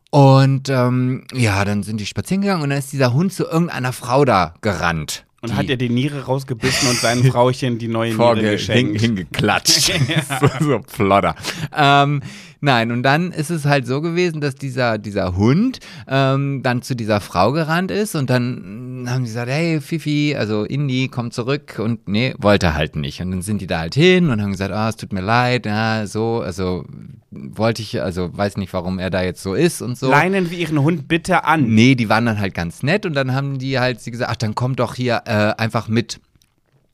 Und 0.09 0.69
ähm, 0.69 1.25
ja, 1.31 1.63
dann 1.63 1.83
sind 1.83 1.99
die 1.99 2.07
spazieren 2.07 2.41
gegangen 2.41 2.63
und 2.63 2.69
dann 2.71 2.79
ist 2.79 2.91
dieser 2.91 3.13
Hund 3.13 3.31
zu 3.33 3.45
irgendeiner 3.45 3.93
Frau 3.93 4.25
da 4.25 4.55
gerannt. 4.61 5.26
Und 5.41 5.55
hat 5.55 5.69
er 5.69 5.77
die 5.77 5.89
Niere 5.89 6.25
rausgebissen 6.25 6.89
und 6.89 6.97
seinen 6.97 7.23
Frauchen 7.31 7.77
die 7.77 7.87
neue 7.87 8.13
Niere 8.15 8.41
geschenkt. 8.41 8.99
Hing, 8.99 9.15
hingeklatscht. 9.15 9.91
so, 10.39 10.49
so 10.59 10.79
plotter. 10.79 11.35
Ähm, 11.75 12.21
nein, 12.61 12.91
und 12.91 13.03
dann 13.03 13.31
ist 13.31 13.49
es 13.49 13.65
halt 13.65 13.87
so 13.87 14.01
gewesen, 14.01 14.41
dass 14.41 14.55
dieser, 14.55 14.97
dieser 14.97 15.35
Hund 15.35 15.79
ähm, 16.07 16.61
dann 16.63 16.81
zu 16.81 16.95
dieser 16.95 17.21
Frau 17.21 17.51
gerannt 17.51 17.91
ist 17.91 18.15
und 18.15 18.29
dann 18.29 19.05
haben 19.07 19.25
sie 19.25 19.31
gesagt, 19.31 19.49
hey 19.49 19.81
Fifi, 19.81 20.35
also 20.37 20.63
Indy, 20.63 21.07
komm 21.09 21.31
zurück 21.31 21.79
und 21.79 22.07
nee, 22.07 22.33
wollte 22.37 22.73
halt 22.73 22.95
nicht. 22.95 23.21
Und 23.21 23.31
dann 23.31 23.41
sind 23.41 23.61
die 23.61 23.67
da 23.67 23.79
halt 23.79 23.95
hin 23.95 24.29
und 24.29 24.41
haben 24.41 24.51
gesagt, 24.51 24.73
ah, 24.73 24.87
oh, 24.87 24.89
es 24.89 24.95
tut 24.95 25.13
mir 25.13 25.21
leid, 25.21 25.65
ja, 25.65 26.05
so, 26.07 26.41
also 26.41 26.85
wollte 27.31 27.81
ich, 27.81 28.01
also 28.01 28.35
weiß 28.35 28.57
nicht, 28.57 28.73
warum 28.73 28.99
er 28.99 29.09
da 29.09 29.21
jetzt 29.21 29.43
so 29.43 29.53
ist 29.53 29.81
und 29.81 29.97
so. 29.97 30.09
Leinen 30.09 30.49
wir 30.49 30.57
ihren 30.57 30.81
Hund 30.81 31.07
bitte 31.07 31.43
an. 31.43 31.67
Nee, 31.67 31.95
die 31.95 32.09
waren 32.09 32.25
dann 32.25 32.39
halt 32.39 32.53
ganz 32.53 32.83
nett 32.83 33.05
und 33.05 33.13
dann 33.13 33.33
haben 33.33 33.59
die 33.59 33.79
halt 33.79 34.01
sie 34.01 34.11
gesagt, 34.11 34.31
ach, 34.31 34.37
dann 34.37 34.55
komm 34.55 34.75
doch 34.75 34.95
hier 34.95 35.23
äh, 35.25 35.53
einfach 35.61 35.87
mit. 35.87 36.19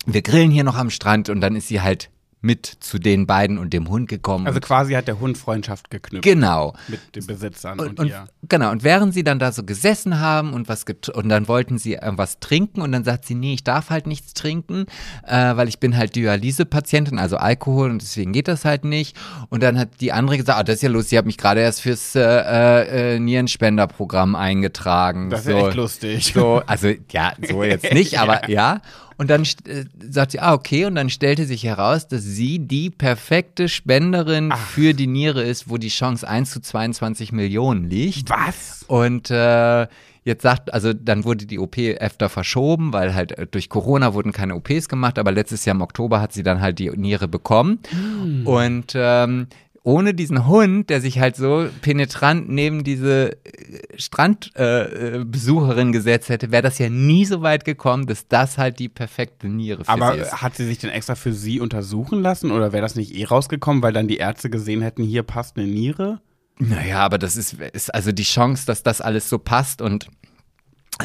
Wir 0.06 0.22
grillen 0.22 0.52
hier 0.52 0.64
noch 0.64 0.76
am 0.76 0.90
Strand 0.90 1.30
und 1.30 1.40
dann 1.40 1.56
ist 1.56 1.68
sie 1.68 1.82
halt 1.82 2.10
mit 2.44 2.66
zu 2.66 3.00
den 3.00 3.26
beiden 3.26 3.58
und 3.58 3.72
dem 3.72 3.88
Hund 3.88 4.10
gekommen. 4.10 4.48
Also 4.48 4.60
quasi 4.60 4.94
hat 4.94 5.08
der 5.08 5.22
Hund 5.22 5.38
Freundschaft 5.38 5.90
geknüpft. 5.90 6.24
Genau. 6.24 6.74
Mit 6.90 7.16
den 7.16 7.26
Besitzern 7.26 7.80
und, 7.80 7.98
und, 7.98 8.08
ihr. 8.08 8.28
Genau, 8.50 8.70
und 8.70 8.84
während 8.84 9.14
sie 9.14 9.24
dann 9.24 9.40
da 9.40 9.54
so 9.54 9.64
gesessen 9.64 10.20
haben 10.20 10.54
und 10.54 10.68
was 10.68 10.84
und 11.14 11.30
dann 11.30 11.48
wollten 11.48 11.78
sie 11.78 11.98
was 12.02 12.42
trinken 12.42 12.82
und 12.82 12.92
dann 12.92 13.06
sagt 13.06 13.26
sie, 13.26 13.36
nee, 13.36 13.54
ich 13.54 13.64
darf 13.64 13.90
halt 13.90 14.08
nichts 14.08 14.34
trinken, 14.34 14.88
äh, 15.26 15.56
weil 15.56 15.70
ich 15.70 15.80
bin 15.80 15.96
halt 15.96 16.18
Dialysepatientin, 16.18 17.18
also 17.18 17.38
Alkohol 17.38 17.90
und 17.90 18.02
deswegen 18.02 18.34
geht 18.34 18.50
das 18.50 18.66
halt 18.66 18.84
nicht. 18.84 19.16
Und 19.48 19.64
dann 19.64 19.80
hat 19.80 20.02
die 20.02 20.12
andere 20.12 20.38
gesagt, 20.38 20.60
ah, 20.60 20.64
das 20.64 20.76
ist 20.76 20.82
ja 20.82 20.90
lustig, 20.90 21.14
ich 21.14 21.18
habe 21.18 21.28
mich 21.28 21.38
gerade 21.38 21.62
erst 21.62 21.80
fürs 21.80 22.14
äh, 22.16 23.16
äh, 23.16 23.20
Nierenspenderprogramm 23.20 24.36
eingetragen. 24.36 25.30
Das 25.30 25.46
ist 25.46 25.52
so, 25.52 25.68
echt 25.68 25.78
lustig. 25.78 26.34
So, 26.34 26.62
also 26.66 26.90
ja, 27.10 27.32
so 27.48 27.64
jetzt 27.64 27.94
nicht, 27.94 28.20
aber 28.20 28.50
ja. 28.50 28.76
ja. 28.76 28.82
Und 29.18 29.30
dann 29.30 29.44
äh, 29.44 29.86
sagt 30.10 30.32
sie, 30.32 30.40
ah, 30.40 30.54
okay. 30.54 30.86
Und 30.86 30.96
dann 30.96 31.10
stellte 31.10 31.46
sich 31.46 31.64
heraus, 31.64 32.08
dass 32.08 32.24
sie 32.24 32.60
die 32.60 32.90
perfekte 32.90 33.70
Spenderin 33.70 34.52
Ach. 34.52 34.58
für 34.58 34.94
die 34.94 35.08
Niere 35.08 35.44
ist, 35.44 35.70
wo 35.70 35.78
die 35.78 35.90
Chance 35.90 36.28
1 36.28 36.52
zu 36.52 36.62
22 36.62 37.32
Millionen 37.32 37.90
liegt. 37.90 38.30
Was? 38.30 38.84
Und 38.88 39.32
äh, 39.32 39.88
jetzt 40.24 40.42
sagt, 40.42 40.74
also 40.74 40.94
dann 40.94 41.24
wurde 41.26 41.46
die 41.46 41.60
OP 41.60 41.78
öfter 41.78 42.30
verschoben, 42.30 42.94
weil 42.94 43.14
halt 43.14 43.34
äh, 43.34 43.48
durch 43.48 43.70
Corona 43.70 44.14
wurden 44.14 44.32
keine 44.32 44.56
OPs 44.56 44.90
gemacht, 44.90 45.20
aber 45.20 45.32
letztes 45.32 45.66
Jahr 45.66 45.76
im 45.76 45.82
Oktober 45.82 46.22
hat 46.22 46.34
sie 46.34 46.44
dann 46.44 46.62
halt 46.62 46.80
die 46.80 46.90
Niere 46.90 47.28
bekommen. 47.28 47.80
Mm. 47.92 48.48
Und 48.48 48.94
ähm, 48.96 49.48
ohne 49.84 50.14
diesen 50.14 50.48
Hund, 50.48 50.90
der 50.90 51.02
sich 51.02 51.20
halt 51.20 51.36
so 51.36 51.68
penetrant 51.82 52.50
neben 52.50 52.86
diese 52.86 53.34
äh, 53.46 53.98
Strandbesucherin 53.98 55.90
äh, 55.90 55.92
gesetzt 55.92 56.30
hätte, 56.30 56.52
wäre 56.52 56.64
das 56.64 56.80
ja 56.80 56.90
nie 56.90 57.26
so 57.26 57.42
weit 57.42 57.66
gekommen, 57.66 58.08
dass 58.08 58.28
das 58.30 58.58
halt 58.58 58.80
die 58.80 58.88
perfekte 58.88 59.48
Niere 59.48 59.84
für 59.84 59.90
Aber 59.90 60.14
sie 60.14 60.22
ist. 60.22 60.42
hat 60.42 60.56
sie 60.56 60.66
sich 60.66 60.78
denn 60.78 60.90
extra 60.90 61.16
für 61.16 61.34
sie 61.34 61.60
untersuchen 61.60 62.22
lassen 62.22 62.52
oder 62.52 62.72
wäre 62.72 62.82
das 62.82 62.96
nicht 62.96 63.14
eh 63.14 63.26
rausgekommen, 63.26 63.84
weil 63.84 63.92
dann 63.94 64.08
die 64.08 64.18
Ärzte 64.18 64.50
gesehen 64.50 64.82
hätten, 64.82 65.04
hier 65.04 65.24
passt 65.24 65.58
eine 65.58 65.68
Niere? 65.68 66.22
Naja, 66.60 67.00
aber 67.00 67.18
das 67.18 67.36
ist, 67.36 67.54
ist 67.74 67.94
also 67.94 68.12
die 68.12 68.24
Chance, 68.24 68.66
dass 68.66 68.84
das 68.84 69.02
alles 69.02 69.28
so 69.28 69.38
passt 69.38 69.82
und 69.82 70.08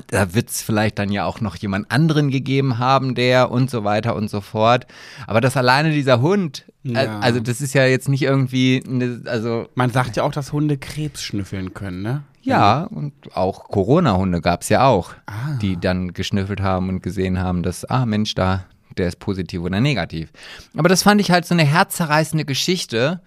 da 0.09 0.35
wird 0.35 0.51
es 0.51 0.63
vielleicht 0.63 0.99
dann 0.99 1.11
ja 1.11 1.25
auch 1.25 1.41
noch 1.41 1.57
jemand 1.57 1.91
anderen 1.91 2.31
gegeben 2.31 2.79
haben, 2.79 3.15
der 3.15 3.51
und 3.51 3.71
so 3.71 3.85
weiter 3.85 4.15
und 4.17 4.29
so 4.29 4.41
fort. 4.41 4.87
Aber 5.27 5.41
das 5.41 5.57
alleine 5.57 5.91
dieser 5.91 6.21
Hund, 6.21 6.65
äh, 6.85 7.05
ja. 7.05 7.19
also 7.21 7.41
das 7.41 7.61
ist 7.61 7.75
ja 7.75 7.87
jetzt 7.87 8.09
nicht 8.09 8.23
irgendwie, 8.23 8.83
eine, 8.87 9.23
also. 9.27 9.69
Man 9.75 9.91
sagt 9.91 10.17
ja 10.17 10.23
auch, 10.23 10.33
dass 10.33 10.53
Hunde 10.53 10.77
Krebs 10.77 11.23
schnüffeln 11.23 11.75
können, 11.75 12.03
ne? 12.03 12.23
Ja, 12.43 12.85
und 12.85 13.13
auch 13.35 13.69
Corona-Hunde 13.69 14.41
gab 14.41 14.63
es 14.63 14.71
ja 14.71 14.87
auch, 14.87 15.13
ah. 15.27 15.59
die 15.61 15.79
dann 15.79 16.15
geschnüffelt 16.15 16.63
haben 16.63 16.89
und 16.89 17.03
gesehen 17.03 17.39
haben, 17.39 17.63
dass, 17.63 17.85
ah 17.85 18.07
Mensch, 18.07 18.35
da, 18.35 18.65
der 18.97 19.09
ist 19.09 19.19
positiv 19.19 19.61
oder 19.61 19.81
negativ. 19.81 20.31
Aber 20.75 20.89
das 20.89 21.03
fand 21.03 21.21
ich 21.21 21.31
halt 21.31 21.45
so 21.45 21.55
eine 21.55 21.65
herzzerreißende 21.65 22.47
Geschichte 22.47 23.21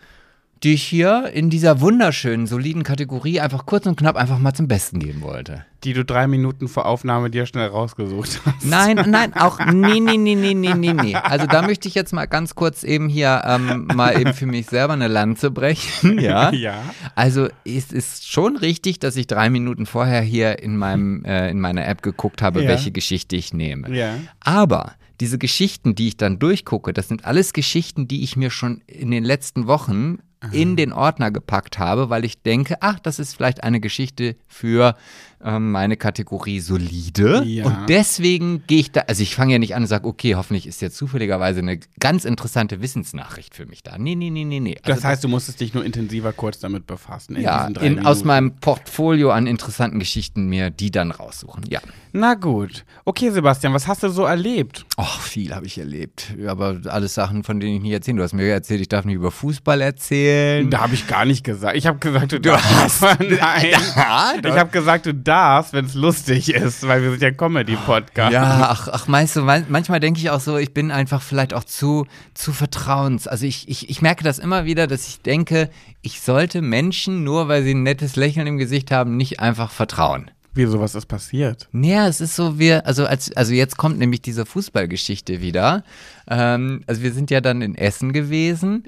die 0.64 0.76
ich 0.76 0.84
hier 0.84 1.32
in 1.34 1.50
dieser 1.50 1.82
wunderschönen, 1.82 2.46
soliden 2.46 2.84
Kategorie 2.84 3.40
einfach 3.40 3.66
kurz 3.66 3.88
und 3.88 3.98
knapp 3.98 4.16
einfach 4.16 4.38
mal 4.38 4.54
zum 4.54 4.68
Besten 4.68 5.00
geben 5.00 5.22
wollte. 5.22 5.66
Die 5.84 5.94
du 5.94 6.06
drei 6.06 6.28
Minuten 6.28 6.68
vor 6.68 6.86
Aufnahme 6.86 7.32
dir 7.32 7.48
schnell 7.48 7.68
rausgesucht 7.68 8.40
hast. 8.46 8.64
Nein, 8.64 9.04
nein, 9.08 9.34
auch 9.34 9.60
nee, 9.66 10.00
nee, 10.00 10.18
nee, 10.18 10.36
nee, 10.36 10.54
nee, 10.54 10.76
nee, 10.76 10.94
nee. 10.94 11.16
Also 11.16 11.48
da 11.48 11.64
möchte 11.64 11.88
ich 11.88 11.96
jetzt 11.96 12.14
mal 12.14 12.28
ganz 12.28 12.54
kurz 12.54 12.84
eben 12.84 13.10
hier 13.10 13.42
ähm, 13.44 13.88
mal 13.96 14.20
eben 14.20 14.36
für 14.36 14.46
mich 14.46 14.68
selber 14.68 14.94
eine 14.94 15.08
Lanze 15.08 15.50
brechen. 15.50 16.12
Ja. 16.22 16.52
ja. 16.52 16.76
Also 17.16 17.48
es 17.66 17.92
ist 17.92 18.32
schon 18.32 18.58
richtig, 18.58 19.00
dass 19.00 19.16
ich 19.16 19.26
drei 19.26 19.50
Minuten 19.50 19.88
vorher 19.88 20.22
hier 20.22 20.62
in 20.62 20.78
meinem, 20.78 21.24
äh, 21.26 21.50
in 21.50 21.60
meiner 21.60 21.88
App 21.88 22.04
geguckt 22.04 22.44
habe, 22.44 22.62
ja. 22.62 22.70
welche 22.70 22.92
Geschichte 22.92 23.36
ich 23.36 23.54
nehme. 23.54 23.90
Ja. 23.96 24.16
Aber 24.40 24.94
diese 25.20 25.40
Geschichten, 25.40 25.96
die 25.96 26.10
ich 26.10 26.18
dann 26.18 26.38
durchgucke, 26.38 26.94
das 26.94 27.08
sind 27.08 27.26
alles 27.26 27.54
Geschichten, 27.54 28.08
die 28.08 28.24
ich 28.24 28.36
mir 28.36 28.52
schon 28.52 28.82
in 28.88 29.10
den 29.10 29.24
letzten 29.24 29.68
Wochen 29.68 30.20
in 30.52 30.76
den 30.76 30.92
Ordner 30.92 31.30
gepackt 31.30 31.78
habe, 31.78 32.10
weil 32.10 32.26
ich 32.26 32.42
denke, 32.42 32.78
ach, 32.82 33.00
das 33.00 33.20
ist 33.20 33.36
vielleicht 33.36 33.64
eine 33.64 33.80
Geschichte 33.80 34.36
für 34.48 34.96
ähm, 35.44 35.72
meine 35.72 35.98
Kategorie 35.98 36.60
solide. 36.60 37.44
Ja. 37.46 37.66
Und 37.66 37.90
deswegen 37.90 38.64
gehe 38.68 38.80
ich 38.80 38.92
da, 38.92 39.02
also 39.02 39.24
ich 39.24 39.36
fange 39.36 39.54
ja 39.54 39.60
nicht 39.60 39.76
an 39.76 39.84
und 39.84 39.88
sage, 39.88 40.08
okay, 40.08 40.36
hoffentlich 40.36 40.68
ist 40.68 40.82
jetzt 40.82 40.98
zufälligerweise 40.98 41.60
eine 41.60 41.80
ganz 42.00 42.26
interessante 42.26 42.82
Wissensnachricht 42.82 43.56
für 43.56 43.66
mich 43.66 43.84
da. 43.84 43.98
Nee, 43.98 44.16
nee, 44.16 44.30
nee, 44.30 44.46
nee, 44.46 44.60
nee. 44.60 44.78
Also 44.84 44.96
das 44.96 45.04
heißt, 45.04 45.24
du 45.24 45.28
musstest 45.28 45.60
dich 45.60 45.74
nur 45.74 45.84
intensiver 45.84 46.34
kurz 46.34 46.60
damit 46.60 46.88
befassen. 46.88 47.36
In 47.36 47.44
ja, 47.44 47.68
in, 47.68 48.06
aus 48.06 48.24
meinem 48.24 48.56
Portfolio 48.58 49.32
an 49.32 49.48
interessanten 49.48 50.00
Geschichten 50.00 50.48
mir 50.48 50.70
die 50.70 50.92
dann 50.92 51.12
raussuchen, 51.12 51.64
ja. 51.70 51.80
Na 52.14 52.34
gut. 52.34 52.84
Okay, 53.06 53.30
Sebastian, 53.30 53.74
was 53.74 53.88
hast 53.88 54.04
du 54.04 54.10
so 54.10 54.26
erlebt? 54.26 54.86
Ach, 54.98 55.22
viel 55.22 55.56
habe 55.56 55.66
ich 55.66 55.78
erlebt. 55.78 56.36
Aber 56.46 56.82
alles 56.88 57.14
Sachen, 57.14 57.44
von 57.44 57.62
denen 57.62 57.78
ich 57.78 57.82
nicht 57.82 57.94
erzählen. 57.94 58.18
Du 58.18 58.24
hast 58.24 58.34
mir 58.34 58.52
erzählt, 58.52 58.82
ich 58.82 58.90
darf 58.90 59.06
nicht 59.06 59.16
über 59.16 59.32
Fußball 59.32 59.80
erzählen. 59.80 60.70
Da 60.70 60.82
habe 60.82 60.94
ich 60.94 61.08
gar 61.08 61.24
nicht 61.24 61.46
gesagt. 61.46 61.78
Ich 61.78 61.88
habe 61.88 62.00
gesagt, 62.00 62.34
du, 62.34 62.42
du 62.42 62.50
darfst. 62.50 63.02
Nein. 63.20 63.20
ich 64.44 64.52
habe 64.52 64.70
gesagt, 64.72 65.06
du 65.06 65.14
darfst 65.14 65.31
darfst, 65.32 65.72
wenn 65.74 65.86
es 65.86 65.94
lustig 65.94 66.54
ist, 66.54 66.86
weil 66.88 67.02
wir 67.02 67.12
sind 67.12 67.22
ja 67.22 67.32
Comedy-Podcast. 67.32 68.34
Ja, 68.34 68.68
ach, 68.70 68.88
ach 68.92 69.08
meinst 69.08 69.36
du, 69.36 69.42
man- 69.42 69.66
manchmal 69.70 70.00
denke 70.00 70.20
ich 70.20 70.30
auch 70.30 70.40
so, 70.42 70.58
ich 70.58 70.74
bin 70.74 70.92
einfach 70.92 71.22
vielleicht 71.22 71.54
auch 71.54 71.64
zu, 71.64 72.06
zu 72.34 72.52
vertrauens. 72.52 73.28
Also 73.28 73.46
ich, 73.46 73.70
ich, 73.70 73.90
ich 73.90 74.02
merke 74.02 74.24
das 74.24 74.40
immer 74.40 74.66
wieder, 74.66 74.88
dass 74.88 75.08
ich 75.08 75.22
denke, 75.22 75.70
ich 76.02 76.22
sollte 76.22 76.62
Menschen, 76.62 77.24
nur 77.24 77.48
weil 77.48 77.64
sie 77.64 77.74
ein 77.74 77.84
nettes 77.84 78.16
Lächeln 78.16 78.48
im 78.48 78.58
Gesicht 78.58 78.92
haben, 78.92 79.16
nicht 79.18 79.40
einfach 79.40 79.72
vertrauen. 79.72 80.30
Wie 80.54 80.66
sowas 80.66 80.96
ist 80.96 81.06
passiert. 81.06 81.70
Naja, 81.72 82.08
es 82.08 82.20
ist 82.20 82.36
so, 82.36 82.60
wir, 82.60 82.86
also 82.86 83.06
als, 83.06 83.32
also 83.38 83.54
jetzt 83.54 83.78
kommt 83.78 84.00
nämlich 84.00 84.22
diese 84.22 84.46
Fußballgeschichte 84.46 85.42
wieder. 85.42 85.84
Ähm, 86.28 86.84
also 86.88 87.02
wir 87.02 87.14
sind 87.14 87.32
ja 87.32 87.40
dann 87.40 87.62
in 87.62 87.74
Essen 87.76 88.12
gewesen 88.12 88.84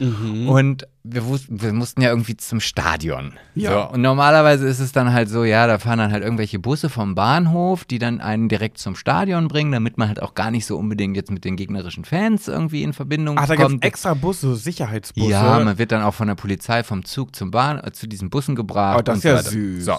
und 0.48 0.88
wir, 1.04 1.24
wir 1.48 1.74
mussten 1.74 2.02
ja 2.02 2.10
irgendwie 2.10 2.36
zum 2.36 2.60
Stadion. 2.60 3.34
Ja. 3.56 3.72
So, 3.88 3.94
und 3.94 4.02
normalerweise 4.02 4.68
ist 4.68 4.80
es 4.80 4.92
dann 4.92 5.14
halt 5.14 5.30
so, 5.30 5.46
ja, 5.46 5.66
da 5.66 5.80
fahren 5.80 6.00
dann 6.00 6.12
halt 6.12 6.24
irgendwelche 6.24 6.60
Busse 6.60 6.90
vom 6.90 7.16
Bahnhof, 7.16 7.86
die 7.86 7.98
dann 7.98 8.20
einen 8.20 8.50
direkt 8.50 8.78
zum 8.78 8.96
Stadion 8.96 9.48
bringen, 9.48 9.72
damit 9.72 9.98
man 9.98 10.10
halt 10.10 10.22
auch 10.22 10.36
gar 10.36 10.52
nicht 10.52 10.66
so 10.66 10.78
unbedingt 10.78 11.16
jetzt 11.16 11.32
mit 11.32 11.46
den 11.46 11.56
gegnerischen 11.56 12.04
Fans 12.04 12.50
irgendwie 12.50 12.84
in 12.84 12.92
Verbindung 12.92 13.38
Ach, 13.38 13.48
da 13.48 13.56
gibt 13.56 13.70
kommt. 13.70 13.84
es 13.84 13.88
extra 13.88 14.14
Busse, 14.16 14.48
so 14.48 14.56
Sicherheitsbusse. 14.56 15.30
Ja, 15.30 15.60
man 15.60 15.78
wird 15.78 15.94
dann 15.94 16.04
auch 16.04 16.14
von 16.14 16.28
der 16.28 16.36
Polizei 16.36 16.84
vom 16.84 17.06
Zug 17.06 17.36
zum 17.36 17.52
Bahn, 17.52 17.80
äh, 17.80 17.92
zu 17.94 18.08
diesen 18.08 18.30
Bussen 18.30 18.56
gebracht. 18.56 19.00
Oh, 19.00 19.02
das 19.02 19.16
und 19.16 19.20
ist 19.20 19.24
ja 19.24 19.42
so 19.42 19.50
süß. 19.52 19.86
So. 19.86 19.98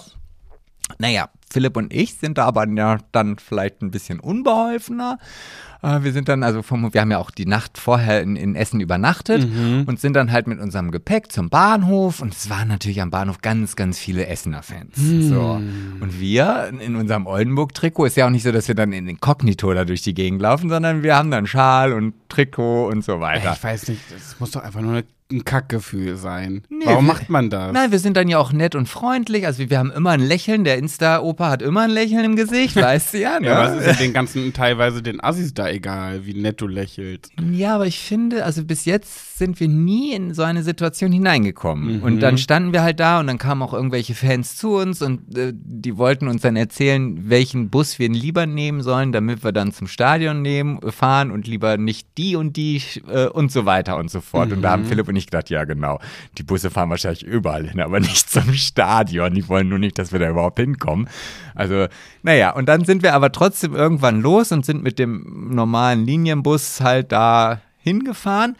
Naja, 0.99 1.29
Philipp 1.51 1.77
und 1.77 1.93
ich 1.93 2.15
sind 2.15 2.37
da 2.37 2.45
aber 2.45 2.67
ja 2.67 2.97
dann 3.11 3.37
vielleicht 3.37 3.81
ein 3.81 3.91
bisschen 3.91 4.19
unbeholfener. 4.19 5.17
Äh, 5.81 6.03
Wir 6.03 6.11
sind 6.13 6.27
dann 6.29 6.43
also 6.43 6.61
vom, 6.61 6.93
wir 6.93 7.01
haben 7.01 7.11
ja 7.11 7.17
auch 7.17 7.31
die 7.31 7.45
Nacht 7.45 7.77
vorher 7.77 8.21
in, 8.21 8.35
in 8.35 8.55
Essen 8.55 8.79
übernachtet 8.81 9.47
Mhm. 9.49 9.83
und 9.87 9.99
sind 9.99 10.13
dann 10.13 10.31
halt 10.31 10.47
mit 10.47 10.59
unserem 10.59 10.91
Gepäck 10.91 11.31
zum 11.31 11.49
Bahnhof 11.49 12.21
und 12.21 12.33
es 12.33 12.49
waren 12.49 12.67
natürlich 12.67 13.01
am 13.01 13.09
Bahnhof 13.09 13.41
ganz, 13.41 13.75
ganz 13.75 13.97
viele 13.99 14.27
Essener 14.27 14.63
Fans. 14.63 14.95
Hm. 14.97 15.21
So. 15.29 15.41
Und 16.01 16.19
wir 16.19 16.71
in 16.79 16.95
unserem 16.95 17.25
Oldenburg-Trikot 17.25 18.05
ist 18.05 18.17
ja 18.17 18.27
auch 18.27 18.31
nicht 18.31 18.43
so, 18.43 18.51
dass 18.51 18.67
wir 18.67 18.75
dann 18.75 18.93
in 18.93 19.07
Inkognito 19.07 19.73
da 19.73 19.85
durch 19.85 20.01
die 20.03 20.13
Gegend 20.13 20.41
laufen, 20.41 20.69
sondern 20.69 21.03
wir 21.03 21.15
haben 21.15 21.31
dann 21.31 21.47
Schal 21.47 21.93
und 21.93 22.13
Trikot 22.29 22.87
und 22.87 23.03
so 23.03 23.19
weiter. 23.19 23.53
ich 23.53 23.63
weiß 23.63 23.87
nicht, 23.89 24.01
das 24.13 24.39
muss 24.39 24.51
doch 24.51 24.63
einfach 24.63 24.81
nur 24.81 25.03
ein 25.31 25.43
Kackgefühl 25.43 26.17
sein. 26.17 26.61
Nee, 26.69 26.85
Warum 26.85 27.05
wir- 27.07 27.13
macht 27.13 27.29
man 27.29 27.49
das? 27.49 27.73
Nein, 27.73 27.91
wir 27.91 27.97
sind 27.97 28.15
dann 28.15 28.27
ja 28.27 28.37
auch 28.37 28.53
nett 28.53 28.75
und 28.75 28.87
freundlich. 28.87 29.47
Also 29.47 29.67
wir 29.71 29.79
haben 29.79 29.91
immer 29.91 30.11
ein 30.11 30.19
Lächeln. 30.19 30.63
Der 30.63 30.77
Insta-Opa 30.77 31.49
hat 31.49 31.61
immer 31.63 31.81
ein 31.81 31.89
Lächeln 31.89 32.23
im 32.25 32.35
Gesicht, 32.35 32.75
weißt 32.75 33.15
du 33.15 33.19
ja, 33.21 33.39
ne? 33.39 33.47
Ja, 33.47 33.63
was 33.63 33.77
ist 33.77 33.85
denn 33.87 34.07
den 34.07 34.13
ganzen, 34.13 34.53
teilweise 34.53 35.01
den 35.01 35.23
Assis 35.23 35.53
da 35.55 35.67
egal, 35.67 36.27
wie 36.27 36.35
nett 36.35 36.61
du 36.61 36.67
lächelst? 36.67 37.31
Ja, 37.51 37.73
aber 37.73 37.87
ich 37.87 37.99
finde, 37.99 38.45
also 38.45 38.63
bis 38.63 38.85
jetzt 38.85 39.39
sind 39.39 39.59
wir 39.59 39.67
nie 39.67 40.13
in 40.13 40.33
so 40.35 40.43
eine 40.43 40.61
Situation 40.61 41.11
hineingekommen. 41.11 41.97
Mhm. 41.97 42.03
Und 42.03 42.19
dann 42.19 42.37
standen 42.37 42.71
wir 42.71 42.83
halt 42.83 42.99
da 42.99 43.19
und 43.19 43.25
dann 43.25 43.39
kamen 43.39 43.63
auch 43.63 43.73
irgendwelche 43.73 44.13
Fans 44.13 44.55
zu 44.57 44.75
uns 44.75 45.01
und 45.01 45.35
äh, 45.37 45.53
die 45.55 45.97
wollten 45.97 46.27
uns 46.27 46.43
dann 46.43 46.55
erzählen, 46.55 47.29
welchen 47.29 47.69
Bus 47.71 47.97
wir 47.97 48.09
lieber 48.09 48.45
nehmen 48.45 48.83
sollen, 48.83 49.11
damit 49.11 49.43
wir 49.43 49.51
dann 49.51 49.71
zum 49.71 49.87
Stadion 49.87 50.43
nehmen, 50.43 50.79
fahren 50.91 51.31
und 51.31 51.47
lieber 51.47 51.77
nicht 51.77 52.07
die 52.19 52.35
und 52.35 52.55
die 52.57 52.81
äh, 53.11 53.25
und 53.27 53.51
so 53.51 53.65
weiter 53.65 53.97
und 53.97 54.11
so 54.11 54.21
fort. 54.21 54.51
Und 54.51 54.61
da 54.61 54.69
Mhm. 54.69 54.71
haben 54.81 54.85
Philipp 54.85 55.07
und 55.07 55.14
ich 55.19 55.27
gedacht, 55.27 55.49
ja 55.49 55.63
genau, 55.63 55.99
die 56.37 56.43
Busse 56.43 56.69
fahren 56.69 56.89
wahrscheinlich 56.89 57.23
überall 57.23 57.67
hin, 57.67 57.79
aber 57.79 57.99
nicht 58.01 58.29
zum 58.29 58.53
Stadion. 58.53 59.33
Die 59.33 59.47
wollen 59.47 59.69
nur 59.69 59.79
nicht, 59.79 59.97
dass 59.97 60.11
wir 60.11 60.19
da 60.19 60.29
überhaupt 60.29 60.59
hinkommen. 60.59 61.07
Also, 61.53 61.87
naja, 62.23 62.51
und 62.51 62.67
dann 62.67 62.85
sind 62.85 63.03
wir 63.03 63.13
aber 63.13 63.31
trotzdem 63.31 63.75
irgendwann 63.75 64.21
los 64.21 64.51
und 64.51 64.65
sind 64.65 64.83
mit 64.83 64.99
dem 64.99 65.53
normalen 65.53 66.05
Linienbus 66.05 66.81
halt 66.81 67.11
da 67.11 67.61
hingefahren 67.77 68.55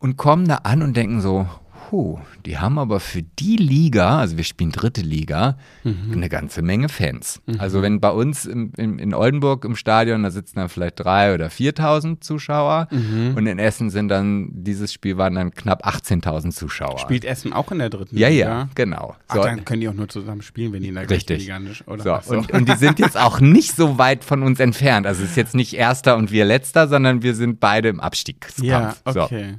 und 0.00 0.16
kommen 0.16 0.48
da 0.48 0.56
an 0.64 0.82
und 0.82 0.96
denken 0.96 1.20
so, 1.20 1.48
puh, 1.94 2.18
die 2.44 2.58
haben 2.58 2.76
aber 2.80 2.98
für 2.98 3.22
die 3.22 3.56
Liga, 3.56 4.18
also 4.18 4.36
wir 4.36 4.42
spielen 4.42 4.72
dritte 4.72 5.00
Liga, 5.00 5.56
eine 5.84 6.28
ganze 6.28 6.60
Menge 6.60 6.88
Fans. 6.88 7.40
Also 7.58 7.82
wenn 7.82 8.00
bei 8.00 8.10
uns 8.10 8.46
im, 8.46 8.72
im, 8.76 8.98
in 8.98 9.14
Oldenburg 9.14 9.64
im 9.64 9.76
Stadion, 9.76 10.24
da 10.24 10.32
sitzen 10.32 10.56
dann 10.56 10.68
vielleicht 10.68 10.98
drei 10.98 11.32
oder 11.34 11.46
4.000 11.46 12.20
Zuschauer 12.20 12.88
und 12.90 13.46
in 13.46 13.60
Essen 13.60 13.90
sind 13.90 14.08
dann, 14.08 14.48
dieses 14.52 14.92
Spiel 14.92 15.18
waren 15.18 15.36
dann 15.36 15.54
knapp 15.54 15.86
18.000 15.86 16.50
Zuschauer. 16.50 16.98
Spielt 16.98 17.24
Essen 17.24 17.52
auch 17.52 17.70
in 17.70 17.78
der 17.78 17.90
dritten 17.90 18.16
ja, 18.18 18.26
Liga? 18.26 18.44
ja, 18.48 18.68
genau. 18.74 19.14
Ach, 19.28 19.36
So. 19.36 19.42
dann 19.44 19.64
können 19.64 19.80
die 19.80 19.88
auch 19.88 19.94
nur 19.94 20.08
zusammen 20.08 20.42
spielen, 20.42 20.72
wenn 20.72 20.82
die 20.82 20.88
in 20.88 20.96
der 20.96 21.08
Richtig. 21.08 21.42
Liga 21.42 21.60
nicht, 21.60 21.86
oder? 21.86 22.02
So, 22.02 22.12
Ach 22.12 22.26
Und, 22.26 22.50
und 22.50 22.68
die 22.68 22.76
sind 22.76 22.98
jetzt 22.98 23.16
auch 23.16 23.38
nicht 23.38 23.76
so 23.76 23.98
weit 23.98 24.24
von 24.24 24.42
uns 24.42 24.58
entfernt. 24.58 25.06
Also 25.06 25.22
es 25.22 25.30
ist 25.30 25.36
jetzt 25.36 25.54
nicht 25.54 25.74
Erster 25.74 26.16
und 26.16 26.32
wir 26.32 26.44
Letzter, 26.44 26.88
sondern 26.88 27.22
wir 27.22 27.36
sind 27.36 27.60
beide 27.60 27.88
im 27.88 28.00
Abstiegskampf. 28.00 29.00
ja, 29.06 29.12
So. 29.12 29.22
okay. 29.22 29.58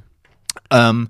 Ähm, 0.70 1.08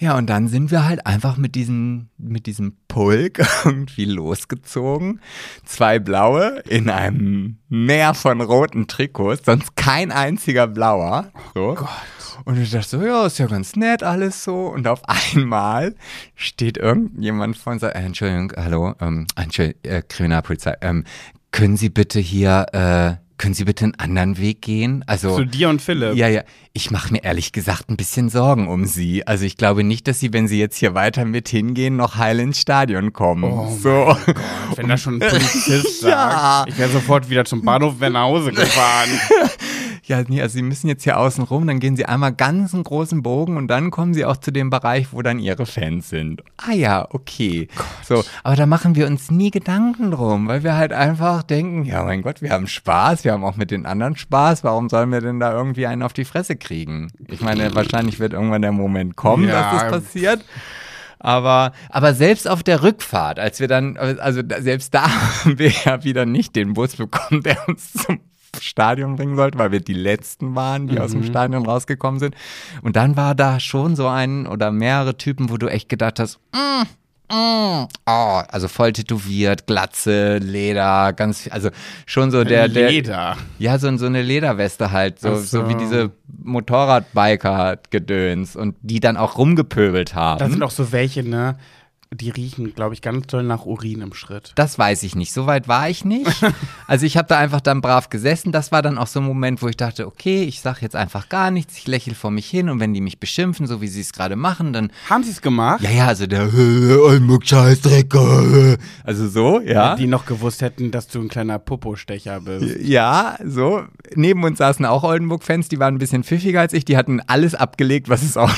ja, 0.00 0.16
und 0.16 0.30
dann 0.30 0.46
sind 0.46 0.70
wir 0.70 0.84
halt 0.84 1.06
einfach 1.06 1.36
mit 1.36 1.56
diesem, 1.56 2.08
mit 2.18 2.46
diesem 2.46 2.76
Pulk 2.86 3.40
irgendwie 3.64 4.04
losgezogen. 4.04 5.20
Zwei 5.64 5.98
blaue 5.98 6.60
in 6.68 6.88
einem 6.88 7.58
Meer 7.68 8.14
von 8.14 8.40
roten 8.40 8.86
Trikots, 8.86 9.44
sonst 9.44 9.74
kein 9.74 10.12
einziger 10.12 10.68
blauer. 10.68 11.32
So. 11.54 11.76
Und 12.44 12.60
ich 12.60 12.70
dachte 12.70 12.88
so, 12.88 13.02
ja, 13.02 13.26
ist 13.26 13.38
ja 13.38 13.46
ganz 13.46 13.74
nett 13.74 14.04
alles 14.04 14.44
so. 14.44 14.68
Und 14.68 14.86
auf 14.86 15.02
einmal 15.08 15.96
steht 16.36 16.78
irgendjemand 16.78 17.56
vor 17.56 17.72
und 17.72 17.80
sagt, 17.80 17.96
äh, 17.96 18.00
Entschuldigung, 18.00 18.52
hallo, 18.56 18.94
ähm, 19.00 19.26
Entschuldigung, 19.34 19.80
äh, 19.82 20.02
Kriminalpolizei, 20.02 20.76
ähm, 20.80 21.04
können 21.50 21.76
Sie 21.76 21.88
bitte 21.88 22.20
hier, 22.20 22.66
äh, 22.72 23.27
können 23.38 23.54
Sie 23.54 23.64
bitte 23.64 23.84
einen 23.84 23.94
anderen 23.94 24.36
Weg 24.38 24.60
gehen? 24.62 25.04
Also 25.06 25.34
Zu 25.36 25.44
dir 25.44 25.68
und 25.70 25.80
Philipp. 25.80 26.14
ja, 26.16 26.28
ja. 26.28 26.42
Ich 26.72 26.90
mache 26.90 27.12
mir 27.12 27.24
ehrlich 27.24 27.52
gesagt 27.52 27.88
ein 27.90 27.96
bisschen 27.96 28.28
Sorgen 28.28 28.68
um 28.68 28.84
sie. 28.84 29.26
Also 29.26 29.44
ich 29.44 29.56
glaube 29.56 29.82
nicht, 29.82 30.06
dass 30.06 30.20
sie, 30.20 30.32
wenn 30.32 30.46
sie 30.46 30.58
jetzt 30.60 30.76
hier 30.76 30.94
weiter 30.94 31.24
mit 31.24 31.48
hingehen, 31.48 31.96
noch 31.96 32.16
heil 32.16 32.38
ins 32.40 32.60
Stadion 32.60 33.12
kommen. 33.12 33.44
Oh 33.44 33.76
so. 33.82 34.16
Wenn 34.76 34.88
da 34.88 34.96
schon 34.96 35.14
ein 35.22 35.28
Polizist 35.28 36.02
Ja. 36.02 36.30
sagt, 36.66 36.68
ich 36.70 36.78
wäre 36.78 36.90
sofort 36.90 37.28
wieder 37.30 37.44
zum 37.44 37.62
Bahnhof, 37.62 37.94
wenn 37.98 38.12
nach 38.12 38.22
Hause 38.22 38.52
gefahren. 38.52 39.08
Ja, 40.08 40.22
nee, 40.26 40.40
also 40.40 40.54
sie 40.54 40.62
müssen 40.62 40.88
jetzt 40.88 41.04
hier 41.04 41.18
außen 41.18 41.44
rum, 41.44 41.66
dann 41.66 41.80
gehen 41.80 41.94
sie 41.96 42.06
einmal 42.06 42.32
ganz 42.32 42.72
einen 42.72 42.82
großen 42.82 43.22
Bogen 43.22 43.58
und 43.58 43.68
dann 43.68 43.90
kommen 43.90 44.14
sie 44.14 44.24
auch 44.24 44.38
zu 44.38 44.50
dem 44.50 44.70
Bereich, 44.70 45.08
wo 45.12 45.20
dann 45.20 45.38
ihre 45.38 45.66
Fans 45.66 46.08
sind. 46.08 46.42
Ah 46.56 46.72
ja, 46.72 47.06
okay. 47.10 47.68
So, 48.02 48.24
aber 48.42 48.56
da 48.56 48.64
machen 48.64 48.94
wir 48.94 49.06
uns 49.06 49.30
nie 49.30 49.50
Gedanken 49.50 50.10
drum, 50.10 50.48
weil 50.48 50.64
wir 50.64 50.76
halt 50.76 50.94
einfach 50.94 51.42
denken, 51.42 51.84
ja 51.84 52.02
mein 52.04 52.22
Gott, 52.22 52.40
wir 52.40 52.50
haben 52.52 52.66
Spaß, 52.66 53.24
wir 53.24 53.32
haben 53.32 53.44
auch 53.44 53.56
mit 53.56 53.70
den 53.70 53.84
anderen 53.84 54.16
Spaß, 54.16 54.64
warum 54.64 54.88
sollen 54.88 55.12
wir 55.12 55.20
denn 55.20 55.40
da 55.40 55.52
irgendwie 55.52 55.86
einen 55.86 56.02
auf 56.02 56.14
die 56.14 56.24
Fresse 56.24 56.56
kriegen? 56.56 57.12
Ich 57.28 57.42
meine, 57.42 57.74
wahrscheinlich 57.74 58.18
wird 58.18 58.32
irgendwann 58.32 58.62
der 58.62 58.72
Moment 58.72 59.14
kommen, 59.14 59.46
Ja. 59.46 59.72
dass 59.72 59.82
das 59.82 59.90
passiert. 59.90 60.44
Aber, 61.20 61.72
aber 61.90 62.14
selbst 62.14 62.48
auf 62.48 62.62
der 62.62 62.82
Rückfahrt, 62.82 63.38
als 63.40 63.58
wir 63.58 63.66
dann, 63.68 63.96
also 63.96 64.40
selbst 64.60 64.94
da 64.94 65.02
haben 65.44 65.58
wir 65.58 65.70
ja 65.84 66.04
wieder 66.04 66.26
nicht 66.26 66.54
den 66.56 66.74
Bus 66.74 66.96
bekommen, 66.96 67.42
der 67.42 67.58
uns 67.68 67.92
zum 67.92 68.20
Stadion 68.60 69.16
bringen 69.16 69.34
sollte, 69.36 69.58
weil 69.58 69.72
wir 69.72 69.80
die 69.80 69.94
letzten 69.94 70.54
waren, 70.54 70.86
die 70.88 71.00
aus 71.00 71.12
dem 71.12 71.24
Stadion 71.24 71.64
rausgekommen 71.66 72.20
sind. 72.20 72.34
Und 72.82 72.96
dann 72.96 73.16
war 73.16 73.34
da 73.34 73.58
schon 73.60 73.96
so 73.96 74.08
ein 74.08 74.46
oder 74.46 74.70
mehrere 74.70 75.16
Typen, 75.16 75.48
wo 75.50 75.56
du 75.56 75.68
echt 75.68 75.88
gedacht 75.88 76.20
hast, 76.20 76.38
mm, 76.52 76.82
mm, 77.34 77.88
oh, 78.06 78.42
also 78.48 78.68
voll 78.68 78.92
tätowiert, 78.92 79.66
Glatze, 79.66 80.38
Leder, 80.38 81.12
ganz 81.12 81.40
viel, 81.42 81.52
also 81.52 81.70
schon 82.06 82.30
so 82.30 82.44
der, 82.44 82.68
der 82.68 82.90
Leder. 82.90 83.36
ja, 83.58 83.78
so, 83.78 83.94
so 83.96 84.06
eine 84.06 84.22
Lederweste 84.22 84.92
halt, 84.92 85.20
so, 85.20 85.34
so. 85.36 85.42
so. 85.42 85.68
wie 85.68 85.74
diese 85.74 86.12
Motorradbiker-Gedöns 86.42 88.56
und 88.56 88.76
die 88.82 89.00
dann 89.00 89.16
auch 89.16 89.38
rumgepöbelt 89.38 90.14
haben. 90.14 90.38
Da 90.38 90.48
sind 90.48 90.62
auch 90.62 90.70
so 90.70 90.92
welche, 90.92 91.22
ne? 91.22 91.56
Die 92.10 92.30
riechen, 92.30 92.74
glaube 92.74 92.94
ich, 92.94 93.02
ganz 93.02 93.26
doll 93.26 93.42
nach 93.42 93.66
Urin 93.66 94.00
im 94.00 94.14
Schritt. 94.14 94.52
Das 94.54 94.78
weiß 94.78 95.02
ich 95.02 95.14
nicht. 95.14 95.32
So 95.32 95.46
weit 95.46 95.68
war 95.68 95.88
ich 95.90 96.04
nicht. 96.04 96.30
Also 96.86 97.04
ich 97.04 97.18
habe 97.18 97.28
da 97.28 97.36
einfach 97.36 97.60
dann 97.60 97.82
brav 97.82 98.08
gesessen. 98.08 98.50
Das 98.50 98.72
war 98.72 98.80
dann 98.80 98.96
auch 98.96 99.06
so 99.08 99.20
ein 99.20 99.26
Moment, 99.26 99.60
wo 99.60 99.68
ich 99.68 99.76
dachte, 99.76 100.06
okay, 100.06 100.44
ich 100.44 100.62
sage 100.62 100.78
jetzt 100.80 100.96
einfach 100.96 101.28
gar 101.28 101.50
nichts. 101.50 101.76
Ich 101.76 101.86
lächle 101.86 102.14
vor 102.14 102.30
mich 102.30 102.46
hin 102.48 102.70
und 102.70 102.80
wenn 102.80 102.94
die 102.94 103.02
mich 103.02 103.20
beschimpfen, 103.20 103.66
so 103.66 103.82
wie 103.82 103.88
sie 103.88 104.00
es 104.00 104.14
gerade 104.14 104.36
machen, 104.36 104.72
dann 104.72 104.90
Haben 105.10 105.22
sie 105.22 105.32
es 105.32 105.42
gemacht? 105.42 105.82
ja, 105.82 105.90
ja, 105.90 106.06
also 106.06 106.26
der 106.26 106.48
Scheißdreck. 107.44 108.14
Also 109.04 109.28
so, 109.28 109.60
ja. 109.60 109.96
Die 109.96 110.06
noch 110.06 110.24
gewusst 110.24 110.62
hätten, 110.62 110.90
dass 110.90 111.08
du 111.08 111.20
ein 111.20 111.28
kleiner 111.28 111.58
Popostecher 111.58 112.40
bist. 112.40 112.80
Ja, 112.80 113.36
so. 113.44 113.82
Neben 114.14 114.42
uns 114.44 114.58
saßen 114.58 114.86
auch 114.86 115.02
Oldenburg-Fans, 115.04 115.68
die 115.68 115.78
waren 115.78 115.94
ein 115.96 115.98
bisschen 115.98 116.24
pfiffiger 116.24 116.60
als 116.60 116.72
ich. 116.72 116.84
Die 116.86 116.96
hatten 116.96 117.20
alles 117.26 117.54
abgelegt, 117.54 118.08
was 118.08 118.22
es 118.22 118.36
auch 118.38 118.50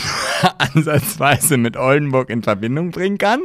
ansatzweise 0.59 1.57
mit 1.57 1.77
Oldenburg 1.77 2.31
in 2.31 2.43
Verbindung 2.43 2.91
bringen 2.91 3.19
kann. 3.19 3.41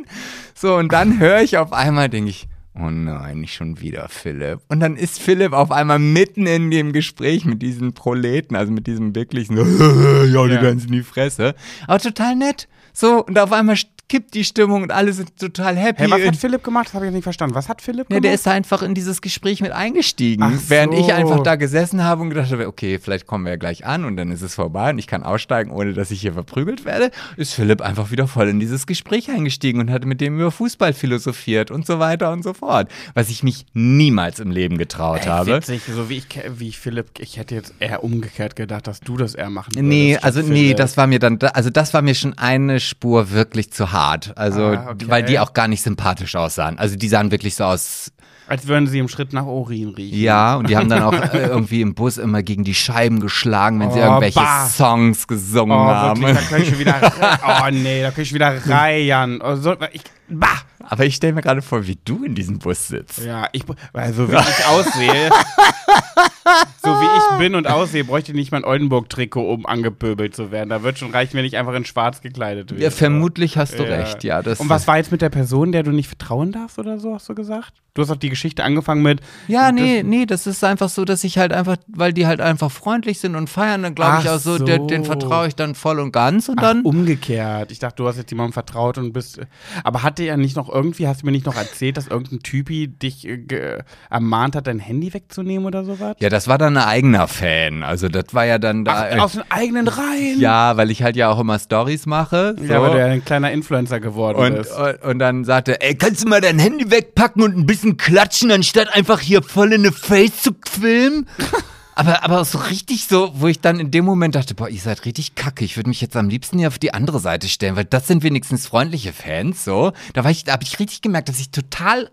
So, 0.54 0.76
und 0.76 0.92
dann 0.92 1.20
höre 1.20 1.42
ich 1.42 1.58
auf 1.58 1.74
einmal, 1.74 2.10
denke 2.10 2.30
ich, 2.30 2.48
oh 2.78 2.90
nein, 2.90 3.42
nicht 3.42 3.54
schon 3.54 3.80
wieder 3.80 4.08
Philipp. 4.10 4.60
Und 4.68 4.80
dann 4.80 4.96
ist 4.98 5.22
Philipp 5.22 5.54
auf 5.54 5.72
einmal 5.72 6.00
mitten 6.00 6.46
in 6.46 6.72
dem 6.72 6.92
Gespräch 6.94 7.46
mit 7.46 7.62
diesen 7.62 7.94
Proleten, 7.94 8.56
also 8.56 8.72
mit 8.72 8.88
diesem 8.88 9.16
wirklichen, 9.16 9.58
ja, 10.34 10.48
die 10.48 10.54
Ja. 10.54 10.62
ganz 10.62 10.86
in 10.86 10.92
die 10.92 11.04
Fresse. 11.04 11.56
Aber 11.88 12.00
total 12.00 12.36
nett. 12.36 12.68
So, 12.96 13.26
und 13.26 13.38
auf 13.38 13.52
einmal 13.52 13.76
kippt 14.08 14.36
die 14.36 14.44
Stimmung 14.44 14.84
und 14.84 14.92
alle 14.92 15.12
sind 15.14 15.38
total 15.40 15.76
happy. 15.76 16.04
Hey, 16.04 16.12
was 16.12 16.28
hat 16.28 16.36
Philipp 16.36 16.64
gemacht? 16.64 16.88
Das 16.88 16.94
habe 16.94 17.06
ich 17.06 17.10
jetzt 17.10 17.16
nicht 17.16 17.24
verstanden. 17.24 17.56
Was 17.56 17.68
hat 17.70 17.82
Philipp 17.82 18.06
Ja, 18.10 18.18
gemacht? 18.18 18.24
der 18.24 18.34
ist 18.34 18.46
da 18.46 18.52
einfach 18.52 18.84
in 18.84 18.94
dieses 18.94 19.22
Gespräch 19.22 19.62
mit 19.62 19.72
eingestiegen. 19.72 20.44
Ach 20.44 20.52
Während 20.68 20.94
so. 20.94 21.00
ich 21.00 21.12
einfach 21.14 21.42
da 21.42 21.56
gesessen 21.56 22.04
habe 22.04 22.22
und 22.22 22.30
gedacht 22.30 22.52
habe, 22.52 22.68
okay, 22.68 23.00
vielleicht 23.00 23.26
kommen 23.26 23.46
wir 23.46 23.52
ja 23.54 23.58
gleich 23.58 23.86
an 23.86 24.06
und 24.06 24.16
dann 24.16 24.32
ist 24.32 24.44
es 24.44 24.54
vorbei 24.56 24.92
und 24.92 25.00
ich 25.00 25.08
kann 25.08 25.24
aussteigen, 25.24 25.72
ohne 25.72 25.94
dass 25.94 26.12
ich 26.12 26.22
hier 26.22 26.34
verprügelt 26.34 26.86
werde, 26.86 27.10
ist 27.36 27.54
Philipp 27.54 27.82
einfach 27.82 28.12
wieder 28.12 28.28
voll 28.28 28.48
in 28.48 28.60
dieses 28.60 28.86
Gespräch 28.86 29.30
eingestiegen 29.32 29.80
und 29.80 29.90
hat 29.90 30.06
mit 30.06 30.22
dem 30.22 30.36
über 30.40 30.52
Fußball 30.52 30.94
philosophiert 30.94 31.72
und 31.72 31.88
so 31.88 31.98
weiter 31.98 32.32
und 32.32 32.44
so 32.44 32.54
fort. 32.54 32.90
Was 33.16 33.30
ich 33.30 33.42
mich 33.42 33.66
niemals 33.74 34.40
im 34.40 34.52
Leben 34.52 34.78
getraut 34.78 35.22
Ey, 35.22 35.30
habe. 35.30 35.58
Witzig, 35.58 35.82
so 35.92 36.10
wie 36.10 36.18
ich, 36.18 36.28
wie 36.58 36.68
ich 36.68 36.78
Philipp, 36.78 37.08
ich 37.18 37.38
hätte 37.38 37.56
jetzt 37.56 37.74
eher 37.80 38.04
umgekehrt 38.04 38.56
gedacht, 38.56 38.86
dass 38.86 39.00
du 39.00 39.18
das 39.18 39.34
eher 39.34 39.50
machen 39.50 39.74
würdest. 39.74 39.84
Nee, 39.88 40.12
statt 40.14 40.24
also 40.26 40.42
nee, 40.44 40.76
das 40.76 40.96
war 40.96 41.08
mir 41.08 41.18
dann, 41.20 41.40
also 41.54 41.72
das 41.72 41.94
war 41.96 42.04
mir 42.04 42.14
schon 42.14 42.38
eine 42.38 42.80
Spur 42.86 43.32
wirklich 43.32 43.72
zu 43.74 43.92
hart. 43.92 44.38
Also, 44.38 44.62
Ah, 44.68 44.90
okay. 44.92 45.06
weil 45.08 45.24
die 45.24 45.40
auch 45.40 45.54
gar 45.54 45.68
nicht 45.68 45.82
sympathisch 45.84 46.36
aussahen. 46.36 46.78
Also 46.80 46.96
die 46.96 47.08
sahen 47.08 47.32
wirklich 47.32 47.56
so 47.56 47.64
aus, 47.66 48.12
Als 48.48 48.68
würden 48.68 48.88
sie 48.88 49.00
im 49.00 49.08
Schritt 49.08 49.34
nach 49.34 49.46
Urin 49.46 49.90
riechen. 49.90 50.20
ja, 50.20 50.56
und 50.56 50.70
die 50.70 50.78
haben 50.78 50.88
dann 50.90 51.02
auch 51.04 51.14
äh, 51.14 51.48
irgendwie 51.48 51.82
im 51.82 51.96
Bus 51.96 52.18
immer 52.18 52.44
gegen 52.44 52.64
die 52.64 52.76
Scheiben 52.76 53.20
geschlagen, 53.20 53.80
wenn 53.80 53.92
sie 53.92 54.00
Oh, 54.00 54.04
irgendwelche 54.04 54.40
bah. 54.40 54.68
Songs 54.68 55.28
gesungen 55.28 55.76
Oh, 55.78 55.84
haben. 55.86 56.22
wirklich, 56.22 56.38
da 56.38 56.50
könnte 56.50 56.64
ich 56.64 56.70
schon 56.70 56.80
wieder, 56.80 57.14
oh 57.48 57.70
nee, 57.72 58.02
da 58.02 58.08
könnte 58.10 58.22
ich 58.22 58.34
wieder 58.34 58.54
reiern. 58.70 59.42
Oh, 59.44 59.56
so, 59.56 59.76
ich, 59.92 60.04
bah! 60.30 60.48
Aber 60.88 61.04
ich 61.06 61.16
stelle 61.16 61.34
mir 61.34 61.42
gerade 61.42 61.64
vor, 61.64 61.88
wie 61.88 61.98
du 62.06 62.24
in 62.24 62.36
diesem 62.36 62.60
Bus 62.60 62.88
sitzt. 62.90 63.26
Ja, 63.26 63.48
ich, 63.52 63.64
also 63.94 64.32
wie 64.32 64.36
ich 64.36 64.66
aussehe, 64.68 65.32
so 66.82 66.90
wie 67.02 67.06
ich 67.06 67.38
bin 67.40 67.56
und 67.56 67.68
aussehe, 67.68 68.04
bräuchte 68.04 68.32
ich 68.32 68.36
nicht 68.36 68.52
mein 68.52 68.64
Oldenburg-Trikot, 68.64 69.52
um 69.52 69.66
angepöbelt 69.66 70.36
zu 70.36 70.52
werden. 70.52 70.70
Da 70.70 70.84
wird 70.84 71.00
schon 71.00 71.12
reichen, 71.12 71.36
wenn 71.38 71.46
ich 71.46 71.58
einfach 71.58 71.74
in 71.74 71.86
schwarz 71.86 72.22
gekleidet 72.22 72.72
wäre. 72.72 72.82
Ja, 72.84 72.92
vermutlich 72.92 73.58
hast 73.58 73.80
du 73.80 73.84
Ja. 73.84 73.96
recht, 73.96 74.24
ja. 74.24 74.42
Das 74.42 74.60
Und 74.60 74.70
was 74.70 74.88
war 74.88 74.98
jetzt 74.98 75.12
mit 75.12 75.22
der 75.22 75.30
Person, 75.30 75.72
der 75.72 75.84
du 75.84 75.92
nicht 75.92 76.08
vertrauen 76.08 76.52
darfst 76.52 76.78
oder 76.80 77.00
so, 77.00 77.14
hast 77.16 77.28
du 77.30 77.36
gesagt? 77.36 77.74
Du 77.96 78.02
hast 78.02 78.12
auch 78.12 78.18
die 78.18 78.30
Geschichte 78.30 78.62
angefangen 78.66 79.02
mit. 79.04 79.22
Ja, 79.48 79.72
nee, 79.72 80.04
nee, 80.04 80.26
das 80.26 80.48
ist 80.48 80.62
einfach 80.66 80.90
so, 80.90 81.06
dass 81.06 81.24
ich 81.24 81.38
halt 81.38 81.54
einfach, 81.54 81.78
weil 81.88 82.12
die 82.12 82.28
halt 82.28 82.42
einfach 82.42 82.70
freundlich 82.70 83.20
sind 83.22 83.36
und 83.38 83.50
feiern, 83.50 83.84
dann 83.84 83.96
glaube 83.96 84.20
ich 84.22 84.30
auch 84.30 84.38
so, 84.38 84.58
so. 84.58 84.66
Der, 84.66 84.80
den 84.80 85.06
vertraue 85.06 85.48
ich 85.48 85.56
dann 85.56 85.76
voll 85.76 86.02
und 86.02 86.12
ganz 86.12 86.50
und 86.50 86.60
Ach, 86.60 86.64
dann. 86.64 86.82
umgekehrt. 86.82 87.72
Ich 87.72 87.80
dachte, 87.80 87.96
du 88.04 88.08
hast 88.08 88.18
jetzt 88.18 88.30
jemandem 88.32 88.52
vertraut 88.52 88.98
und 88.98 89.14
bist. 89.14 89.40
Aber 89.86 90.04
hatte 90.04 90.24
er 90.24 90.36
nicht 90.36 90.58
noch 90.58 90.68
irgendwie, 90.70 91.08
hast 91.08 91.22
du 91.22 91.26
mir 91.26 91.32
nicht 91.32 91.46
noch 91.46 91.56
erzählt, 91.56 91.96
dass 91.96 92.08
irgendein 92.08 92.40
Typi 92.42 92.90
dich 92.90 93.26
äh, 93.30 93.80
ermahnt 94.10 94.58
hat, 94.58 94.68
dein 94.68 94.80
Handy 94.80 95.14
wegzunehmen 95.14 95.66
oder 95.66 95.86
sowas? 95.86 96.18
Ja, 96.20 96.28
das 96.36 96.50
war 96.50 96.58
dann 96.58 96.76
ein 96.76 96.84
eigener 96.84 97.30
Fan. 97.30 97.82
Also 97.82 98.10
das 98.10 98.26
war 98.34 98.46
ja 98.46 98.58
dann 98.58 98.84
da. 98.84 99.08
Ach, 99.10 99.20
aus 99.20 99.32
den 99.34 99.44
eigenen 99.50 99.88
Reihen? 99.88 100.38
ja, 100.38 100.76
weil 100.76 100.92
ich 100.92 101.02
halt 101.02 101.16
ja 101.16 101.30
auch 101.30 101.40
immer 101.40 101.58
Stories 101.58 102.06
mache. 102.06 102.56
So. 102.58 102.66
Ja, 102.66 102.82
weil 102.82 102.92
du 102.92 103.00
ja 103.00 103.06
ein 103.06 103.24
kleiner 103.24 103.54
Influencer 103.54 104.02
geworden 104.02 104.38
und, 104.38 104.56
bist. 104.58 104.78
und, 104.78 105.02
und 105.02 105.20
dann 105.20 105.46
sagte, 105.46 105.82
ey, 105.82 105.96
kannst 105.96 106.26
du 106.26 106.28
mal 106.28 106.42
dein 106.42 106.60
Handy 106.60 106.92
wegpacken 106.92 107.42
und 107.42 107.58
ein 107.58 107.66
bisschen 107.66 107.96
klatschen, 107.96 108.52
anstatt 108.52 108.94
einfach 108.94 109.22
hier 109.22 109.44
voll 109.44 109.72
in 109.72 109.86
eine 109.86 109.94
Face 109.94 110.42
zu 110.42 110.52
filmen? 110.70 111.26
aber, 111.96 112.26
aber 112.26 112.44
so 112.44 112.58
richtig 112.58 113.08
so, 113.08 113.32
wo 113.36 113.48
ich 113.48 113.62
dann 113.62 113.80
in 113.80 113.92
dem 113.92 114.04
Moment 114.04 114.36
dachte, 114.36 114.56
boah, 114.56 114.68
ihr 114.68 114.82
seid 114.82 115.06
richtig 115.06 115.36
kacke. 115.36 115.64
Ich 115.64 115.78
würde 115.78 115.88
mich 115.88 116.02
jetzt 116.02 116.18
am 116.18 116.28
liebsten 116.28 116.60
hier 116.60 116.68
auf 116.68 116.80
die 116.80 116.94
andere 116.94 117.22
Seite 117.22 117.48
stellen, 117.48 117.78
weil 117.78 117.86
das 117.86 118.08
sind 118.08 118.24
wenigstens 118.24 118.68
freundliche 118.68 119.14
Fans, 119.14 119.64
so. 119.64 119.94
Da 120.12 120.26
war 120.26 120.32
ich, 120.32 120.44
da 120.44 120.52
habe 120.52 120.64
ich 120.64 120.80
richtig 120.80 121.02
gemerkt, 121.02 121.30
dass 121.30 121.40
ich 121.40 121.52
total 121.52 122.10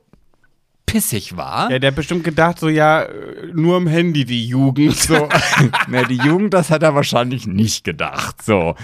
pissig 0.93 1.39
war. 1.39 1.71
Ja, 1.71 1.79
der 1.79 1.89
hat 1.89 1.97
bestimmt 1.97 2.23
gedacht, 2.23 2.59
so 2.59 2.69
ja, 2.69 3.07
nur 3.55 3.79
im 3.79 3.87
Handy 3.87 4.27
die 4.27 4.47
Jugend. 4.47 4.95
So. 4.95 5.27
Na, 5.89 6.03
die 6.03 6.19
Jugend, 6.19 6.53
das 6.53 6.71
hat 6.71 6.83
er 6.83 6.95
wahrscheinlich 6.95 7.47
nicht 7.47 7.83
gedacht. 7.83 8.43
So. 8.43 8.75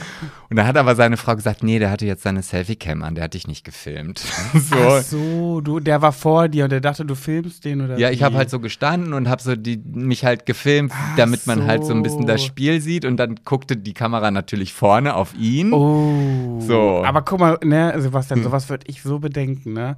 Und 0.48 0.56
da 0.56 0.66
hat 0.66 0.78
aber 0.78 0.94
seine 0.94 1.18
Frau 1.18 1.36
gesagt, 1.36 1.62
nee, 1.62 1.78
der 1.78 1.90
hatte 1.90 2.06
jetzt 2.06 2.22
seine 2.22 2.42
Selfie-Cam 2.42 3.02
an, 3.02 3.14
der 3.14 3.24
hat 3.24 3.34
dich 3.34 3.46
nicht 3.46 3.64
gefilmt. 3.64 4.22
So. 4.54 4.76
Ach 4.76 5.02
so, 5.02 5.61
du, 5.61 5.80
der 5.80 6.00
war 6.00 6.12
vor 6.12 6.48
dir 6.48 6.64
und 6.64 6.70
der 6.70 6.80
dachte, 6.80 7.04
du 7.04 7.14
filmst 7.14 7.64
den 7.64 7.82
oder 7.82 7.98
Ja, 7.98 8.11
ich 8.11 8.20
wie? 8.20 8.24
habe 8.24 8.36
halt 8.36 8.48
so 8.50 8.59
gestanden 8.61 9.12
und 9.12 9.28
habe 9.28 9.42
so 9.42 9.54
die, 9.54 9.76
mich 9.76 10.24
halt 10.24 10.46
gefilmt, 10.46 10.92
damit 11.16 11.46
man 11.46 11.66
halt 11.66 11.84
so 11.84 11.92
ein 11.92 12.02
bisschen 12.02 12.26
das 12.26 12.40
so. 12.40 12.46
Spiel 12.46 12.80
sieht 12.80 13.04
und 13.04 13.18
dann 13.18 13.36
guckte 13.44 13.76
die 13.76 13.92
Kamera 13.92 14.30
natürlich 14.30 14.72
vorne 14.72 15.14
auf 15.14 15.34
ihn. 15.38 15.72
Oh. 15.74 16.61
So. 16.61 17.04
Aber 17.04 17.22
guck 17.22 17.38
mal, 17.40 17.59
ne, 17.62 17.94
Sebastian, 17.98 18.42
sowas 18.42 18.68
würde 18.70 18.86
ich 18.88 19.02
so 19.02 19.18
bedenken, 19.18 19.74
ne? 19.74 19.96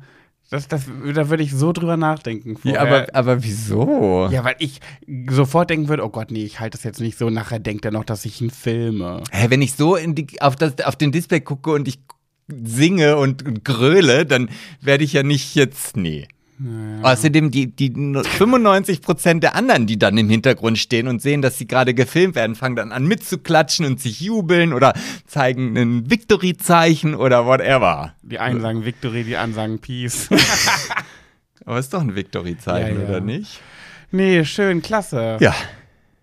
Das, 0.51 0.67
das, 0.67 0.87
da 1.15 1.31
würde 1.31 1.45
ich 1.45 1.55
so 1.55 1.73
drüber 1.73 1.97
nachdenken. 1.97 2.57
ja, 2.65 2.81
vorher. 2.81 2.81
aber, 2.81 3.07
aber 3.15 3.45
wieso? 3.45 4.29
ja, 4.33 4.43
weil 4.43 4.57
ich 4.59 4.81
sofort 5.29 5.71
denken 5.71 5.89
würde, 5.89 6.05
oh 6.05 6.09
Gott, 6.09 6.33
nee, 6.33 6.43
ich 6.43 6.59
halte 6.59 6.77
das 6.77 6.83
jetzt 6.83 7.01
nicht 7.01 7.17
so, 7.17 7.31
nachher 7.31 7.61
denkt 7.61 7.85
er 7.85 7.93
noch, 7.93 8.05
dass 8.05 8.25
ich 8.25 8.41
ihn 8.41 8.51
filme. 8.51 9.23
Hä, 9.31 9.47
wenn 9.49 9.63
ich 9.63 9.75
so 9.75 9.95
in 9.95 10.17
die, 10.17 10.43
auf, 10.43 10.57
das, 10.57 10.81
auf 10.85 10.97
den 10.97 11.13
Display 11.13 11.41
gucke 11.41 11.71
und 11.71 11.87
ich 11.87 12.01
singe 12.49 13.17
und, 13.17 13.47
und 13.47 13.65
gröle, 13.65 14.27
dann 14.27 14.51
werde 14.81 15.05
ich 15.05 15.13
ja 15.13 15.23
nicht 15.23 15.55
jetzt, 15.55 15.97
nee. 15.97 16.27
Außerdem 17.03 17.51
die, 17.51 17.69
die 17.75 17.91
95% 17.91 19.41
der 19.41 19.55
anderen, 19.55 19.87
die 19.87 19.99
dann 19.99 20.19
im 20.19 20.29
Hintergrund 20.29 20.79
stehen 20.79 21.09
und 21.09 21.23
sehen, 21.23 21.41
dass 21.41 21.57
sie 21.57 21.67
gerade 21.67 21.95
gefilmt 21.95 22.35
werden, 22.35 22.55
fangen 22.55 22.77
dann 22.77 22.93
an 22.93 23.07
mitzuklatschen 23.07 23.87
und 23.87 23.99
sich 24.01 24.21
jubeln 24.21 24.73
oder 24.75 24.93
zeigen 25.27 25.77
ein 25.77 26.11
Victory-Zeichen 26.11 27.15
oder 27.15 27.47
whatever. 27.47 28.13
Die 28.23 28.39
einen 28.39 28.61
sagen 28.61 28.85
Victory, 28.85 29.25
die 29.25 29.37
anderen 29.37 29.55
sagen 29.55 29.79
Peace. 29.81 30.29
Aber 31.65 31.79
ist 31.79 31.95
doch 31.95 32.01
ein 32.03 32.15
Victory-Zeichen, 32.15 32.97
Ja, 32.97 33.03
ja. 33.05 33.09
oder 33.09 33.21
nicht? 33.21 33.61
nee, 34.11 34.45
schön, 34.45 34.83
klasse. 34.83 35.39
Ja. 35.41 35.55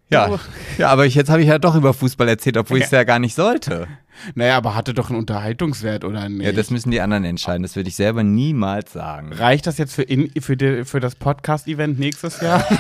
Ja, 0.10 0.40
ja, 0.78 0.88
aber 0.90 1.06
ich, 1.06 1.16
jetzt 1.16 1.30
habe 1.30 1.42
ich 1.42 1.50
ja 1.50 1.60
doch 1.60 1.76
über 1.76 1.94
Fußball 1.94 2.30
erzählt, 2.30 2.56
obwohl 2.56 2.78
ich 2.78 2.86
es 2.86 2.92
ja 2.92 3.04
gar 3.04 3.20
nicht 3.20 3.36
sollte. 3.36 3.90
Naja, 4.36 4.58
aber 4.58 4.76
hatte 4.76 4.94
doch 4.94 5.10
einen 5.10 5.20
Unterhaltungswert, 5.20 6.04
oder 6.04 6.30
nicht? 6.30 6.46
Ja, 6.46 6.52
das 6.52 6.70
müssen 6.70 6.92
die 6.92 7.02
anderen 7.02 7.24
entscheiden. 7.24 7.64
Das 7.64 7.76
würde 7.76 7.90
ich 7.90 7.96
selber 7.96 8.24
niemals 8.24 8.94
sagen. 8.94 9.34
Reicht 9.34 9.68
das 9.68 9.78
jetzt 9.78 9.94
für, 9.94 10.04
in, 10.04 10.32
für, 10.42 10.58
die, 10.58 10.86
für 10.86 11.00
das 11.00 11.16
Podcast-Event 11.16 12.00
nächstes 12.00 12.42
Jahr? 12.42 12.66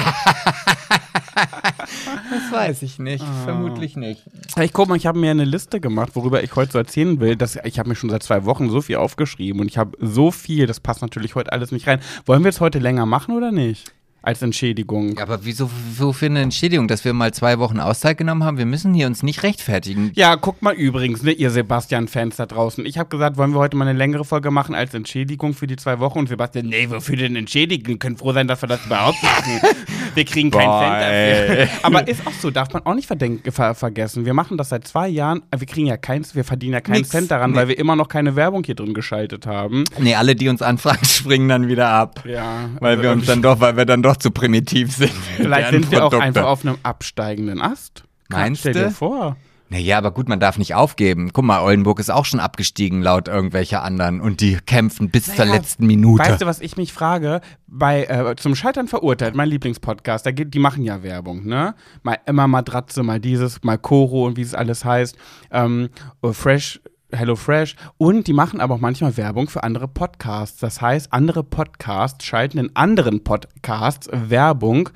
Das 2.29 2.51
weiß 2.51 2.81
ich 2.81 2.99
nicht. 2.99 3.23
Vermutlich 3.43 3.95
nicht. 3.95 4.23
Ich 4.59 4.73
guck 4.73 4.87
mal, 4.87 4.97
ich 4.97 5.05
habe 5.05 5.19
mir 5.19 5.31
eine 5.31 5.45
Liste 5.45 5.79
gemacht, 5.79 6.11
worüber 6.15 6.43
ich 6.43 6.55
heute 6.55 6.71
so 6.71 6.77
erzählen 6.77 7.19
will. 7.19 7.35
Das, 7.35 7.57
ich 7.63 7.79
habe 7.79 7.89
mir 7.89 7.95
schon 7.95 8.09
seit 8.09 8.23
zwei 8.23 8.45
Wochen 8.45 8.69
so 8.69 8.81
viel 8.81 8.97
aufgeschrieben 8.97 9.61
und 9.61 9.67
ich 9.67 9.77
habe 9.77 9.97
so 9.99 10.31
viel, 10.31 10.67
das 10.67 10.79
passt 10.79 11.01
natürlich 11.01 11.35
heute 11.35 11.51
alles 11.51 11.71
nicht 11.71 11.87
rein. 11.87 11.99
Wollen 12.25 12.43
wir 12.43 12.49
es 12.49 12.59
heute 12.59 12.79
länger 12.79 13.05
machen 13.05 13.35
oder 13.35 13.51
nicht? 13.51 13.93
Als 14.27 14.41
Entschädigung. 14.41 15.15
Ja, 15.15 15.23
aber 15.23 15.45
wieso 15.45 15.69
wofür 15.97 16.25
eine 16.25 16.41
Entschädigung, 16.41 16.89
dass 16.89 17.05
wir 17.05 17.13
mal 17.13 17.33
zwei 17.33 17.59
Wochen 17.59 17.79
Auszeit 17.79 18.17
genommen 18.17 18.43
haben? 18.43 18.57
Wir 18.57 18.65
müssen 18.65 18.93
hier 18.93 19.07
uns 19.07 19.23
nicht 19.23 19.41
rechtfertigen. 19.41 20.11
Ja, 20.15 20.35
guckt 20.35 20.61
mal 20.61 20.73
übrigens, 20.73 21.23
ne, 21.23 21.31
ihr 21.31 21.49
Sebastian-Fans 21.49 22.35
da 22.35 22.45
draußen. 22.45 22.85
Ich 22.85 22.97
habe 22.97 23.07
gesagt, 23.07 23.37
wollen 23.37 23.51
wir 23.53 23.59
heute 23.59 23.77
mal 23.77 23.87
eine 23.87 23.97
längere 23.97 24.25
Folge 24.25 24.51
machen 24.51 24.75
als 24.75 24.93
Entschädigung 24.93 25.53
für 25.53 25.65
die 25.65 25.77
zwei 25.77 25.99
Wochen? 25.99 26.19
Und 26.19 26.27
Sebastian, 26.27 26.65
nee, 26.65 26.89
wofür 26.89 27.15
denn 27.15 27.37
entschädigen? 27.37 27.87
Wir 27.87 27.99
können 27.99 28.17
froh 28.17 28.33
sein, 28.33 28.49
dass 28.49 28.61
wir 28.61 28.67
das 28.67 28.85
überhaupt 28.85 29.23
machen. 29.23 29.61
Wir 30.17 30.25
kriegen 30.25 30.49
keinen 30.49 30.63
Cent 30.79 31.59
dafür. 31.59 31.67
Aber 31.83 32.07
ist 32.07 32.25
auch 32.25 32.31
so, 32.31 32.49
darf 32.49 32.73
man 32.73 32.83
auch 32.87 32.95
nicht 32.95 33.07
ver 33.07 33.75
vergessen. 33.75 34.25
Wir 34.25 34.33
machen 34.33 34.57
das 34.57 34.69
seit 34.69 34.87
zwei 34.87 35.07
Jahren, 35.07 35.43
wir 35.55 35.67
kriegen 35.67 35.85
ja 35.85 35.95
keins, 35.95 36.33
wir 36.33 36.43
verdienen 36.43 36.73
ja 36.73 36.81
keinen 36.81 36.97
Nix. 36.97 37.09
Cent 37.09 37.29
daran, 37.29 37.51
Nee. 37.51 37.57
weil 37.57 37.67
wir 37.67 37.77
immer 37.77 37.95
noch 37.95 38.07
keine 38.07 38.35
Werbung 38.35 38.63
hier 38.63 38.73
drin 38.73 38.95
geschaltet 38.95 39.45
haben. 39.45 39.83
Nee, 39.99 40.15
alle, 40.15 40.35
die 40.35 40.49
uns 40.49 40.63
anfragen, 40.63 41.05
springen 41.05 41.47
dann 41.47 41.67
wieder 41.67 41.89
ab. 41.89 42.23
Ja. 42.25 42.67
Weil 42.79 42.99
wir 43.03 43.11
uns 43.11 43.27
dann 43.27 43.43
doch, 43.43 43.59
weil 43.59 43.77
wir 43.77 43.85
dann 43.85 44.01
doch 44.01 44.16
zu 44.19 44.31
primitiv 44.31 44.95
sind. 44.95 45.11
Vielleicht 45.37 45.71
sind 45.71 45.91
wir 45.91 46.05
auch 46.05 46.13
einfach 46.13 46.45
auf 46.45 46.65
einem 46.65 46.77
absteigenden 46.83 47.61
Ast. 47.61 48.03
Meinst 48.29 48.61
Stell 48.61 48.73
dir 48.73 48.91
vor. 48.91 49.37
Naja, 49.69 49.97
aber 49.97 50.11
gut, 50.11 50.29
man 50.29 50.39
darf 50.39 50.57
nicht 50.57 50.75
aufgeben. 50.75 51.31
Guck 51.33 51.43
mal, 51.43 51.61
Oldenburg 51.61 51.99
ist 51.99 52.09
auch 52.09 52.23
schon 52.23 52.39
abgestiegen 52.39 53.01
laut 53.01 53.27
irgendwelcher 53.27 53.83
anderen 53.83 54.21
und 54.21 54.39
die 54.39 54.57
kämpfen 54.65 55.09
bis 55.09 55.25
zur 55.25 55.45
Naja, 55.45 55.55
letzten 55.55 55.87
Minute. 55.87 56.23
Weißt 56.23 56.41
du, 56.41 56.45
was 56.45 56.61
ich 56.61 56.77
mich 56.77 56.93
frage? 56.93 57.41
Bei 57.67 58.05
äh, 58.05 58.35
Zum 58.37 58.55
Scheitern 58.55 58.87
verurteilt, 58.87 59.35
mein 59.35 59.49
Lieblingspodcast, 59.49 60.25
da 60.25 60.31
geht, 60.31 60.53
die 60.53 60.59
machen 60.59 60.83
ja 60.83 61.03
Werbung, 61.03 61.45
ne? 61.45 61.75
Mal 62.01 62.17
immer 62.25 62.47
Matratze, 62.47 63.03
mal 63.03 63.19
dieses, 63.19 63.61
mal 63.63 63.77
Koro 63.77 64.25
und 64.25 64.37
wie 64.37 64.41
es 64.41 64.55
alles 64.55 64.85
heißt. 64.85 65.17
Ähm, 65.51 65.89
oh, 66.21 66.31
Fresh. 66.31 66.79
Hello 67.09 67.37
Fresh 67.37 67.77
und 67.97 68.27
die 68.27 68.33
machen 68.33 68.59
aber 68.59 68.75
auch 68.75 68.79
manchmal 68.81 69.15
Werbung 69.15 69.47
für 69.47 69.63
andere 69.63 69.87
Podcasts. 69.87 70.59
Das 70.59 70.81
heißt, 70.81 71.13
andere 71.13 71.41
Podcasts 71.41 72.25
schalten 72.25 72.57
in 72.57 72.75
anderen 72.75 73.23
Podcasts 73.23 74.09
Werbung, 74.11 74.89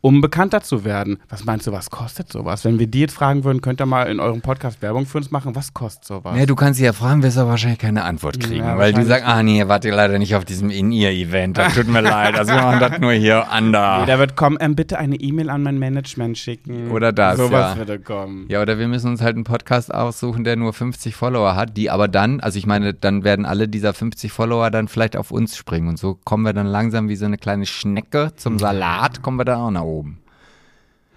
um 0.00 0.20
bekannter 0.20 0.62
zu 0.62 0.84
werden. 0.84 1.18
Was 1.28 1.44
meinst 1.44 1.66
du, 1.66 1.72
was 1.72 1.90
kostet 1.90 2.30
sowas? 2.32 2.64
Wenn 2.64 2.78
wir 2.78 2.86
die 2.86 3.00
jetzt 3.00 3.14
fragen 3.14 3.44
würden, 3.44 3.60
könnt 3.60 3.80
ihr 3.80 3.86
mal 3.86 4.04
in 4.04 4.20
eurem 4.20 4.40
Podcast 4.40 4.80
Werbung 4.80 5.06
für 5.06 5.18
uns 5.18 5.30
machen, 5.30 5.56
was 5.56 5.74
kostet 5.74 6.04
sowas? 6.04 6.38
Ja, 6.38 6.46
du 6.46 6.54
kannst 6.54 6.78
sie 6.78 6.84
ja 6.84 6.92
fragen, 6.92 7.22
wirst 7.22 7.38
aber 7.38 7.50
wahrscheinlich 7.50 7.80
keine 7.80 8.04
Antwort 8.04 8.38
kriegen, 8.38 8.64
Ja, 8.64 8.78
weil 8.78 8.92
die 8.92 9.02
sagen, 9.02 9.24
ah 9.24 9.42
nee, 9.42 9.66
wart 9.66 9.84
ihr 9.84 9.94
leider 9.94 10.18
nicht 10.18 10.34
auf 10.36 10.44
diesem 10.44 10.70
In-Ear-Event, 10.70 11.58
das 11.58 11.74
tut 11.74 11.88
mir 11.88 12.00
leid, 12.00 12.38
also 12.38 12.52
wir 12.52 12.62
machen 12.62 12.80
das 12.80 13.00
nur 13.00 13.12
hier 13.12 13.46
under. 13.56 14.00
Nee, 14.00 14.06
da 14.06 14.18
wird 14.18 14.36
kommen, 14.36 14.56
ähm, 14.60 14.76
bitte 14.76 14.98
eine 14.98 15.16
E-Mail 15.16 15.50
an 15.50 15.62
mein 15.62 15.78
Management 15.78 16.38
schicken. 16.38 16.90
Oder 16.90 17.12
das, 17.12 17.36
Sowas 17.38 17.72
ja. 17.72 17.76
würde 17.78 17.98
kommen. 17.98 18.46
Ja, 18.48 18.62
oder 18.62 18.78
wir 18.78 18.88
müssen 18.88 19.10
uns 19.10 19.20
halt 19.20 19.34
einen 19.34 19.44
Podcast 19.44 19.92
aussuchen, 19.92 20.44
der 20.44 20.56
nur 20.56 20.72
50 20.72 21.14
Follower 21.14 21.56
hat, 21.56 21.76
die 21.76 21.90
aber 21.90 22.06
dann, 22.06 22.40
also 22.40 22.58
ich 22.58 22.66
meine, 22.66 22.94
dann 22.94 23.24
werden 23.24 23.44
alle 23.44 23.68
dieser 23.68 23.94
50 23.94 24.30
Follower 24.30 24.70
dann 24.70 24.86
vielleicht 24.86 25.16
auf 25.16 25.32
uns 25.32 25.56
springen 25.56 25.88
und 25.88 25.98
so 25.98 26.14
kommen 26.24 26.44
wir 26.44 26.52
dann 26.52 26.66
langsam 26.66 27.08
wie 27.08 27.16
so 27.16 27.24
eine 27.24 27.38
kleine 27.38 27.66
Schnecke 27.66 28.32
zum 28.36 28.58
Salat, 28.58 29.22
kommen 29.22 29.38
wir 29.38 29.44
da 29.44 29.56
auch 29.56 29.70
nach 29.70 29.87
oben. 29.88 30.22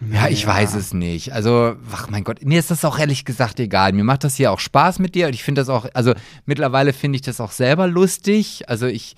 Ja, 0.10 0.28
ich 0.30 0.46
weiß 0.48 0.74
es 0.74 0.94
nicht. 0.94 1.32
Also, 1.32 1.76
ach 1.94 2.10
mein 2.10 2.24
Gott, 2.24 2.44
mir 2.44 2.58
ist 2.58 2.72
das 2.72 2.84
auch 2.84 2.98
ehrlich 2.98 3.24
gesagt 3.24 3.60
egal. 3.60 3.94
Mir 3.94 4.04
macht 4.04 4.24
das 4.24 4.36
hier 4.36 4.52
auch 4.52 4.60
Spaß 4.60 4.98
mit 4.98 5.14
dir 5.14 5.28
und 5.28 5.34
ich 5.34 5.44
finde 5.44 5.62
das 5.62 5.70
auch, 5.70 5.86
also 5.94 6.14
mittlerweile 6.46 6.92
finde 6.92 7.18
ich 7.18 7.22
das 7.22 7.40
auch 7.40 7.52
selber 7.52 7.88
lustig. 7.88 8.68
Also 8.68 8.88
ich, 8.88 9.16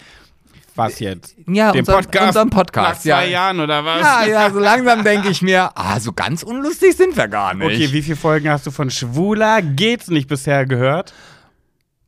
Was 0.75 0.99
jetzt? 0.99 1.37
ja, 1.47 1.71
Den 1.71 1.79
unseren, 1.79 2.03
Podcast? 2.03 2.27
unseren 2.27 2.49
Nach 2.49 2.57
Podcast, 2.57 3.03
zwei 3.03 3.09
ja. 3.27 3.31
Jahren 3.31 3.61
oder 3.61 3.85
was? 3.85 4.01
Ja, 4.01 4.25
ja, 4.25 4.49
so 4.53 4.59
langsam 4.59 5.05
denke 5.05 5.29
ich 5.29 5.41
mir, 5.41 5.71
ah, 5.75 6.01
so 6.01 6.11
ganz 6.11 6.43
unlustig 6.43 6.97
sind 6.97 7.15
wir 7.15 7.29
gar 7.29 7.53
nicht. 7.53 7.65
Okay, 7.65 7.93
wie 7.93 8.01
viele 8.01 8.17
Folgen 8.17 8.49
hast 8.49 8.67
du 8.67 8.71
von 8.71 8.89
Schwuler 8.91 9.61
geht's 9.61 10.09
nicht 10.09 10.27
bisher 10.27 10.65
gehört? 10.65 11.13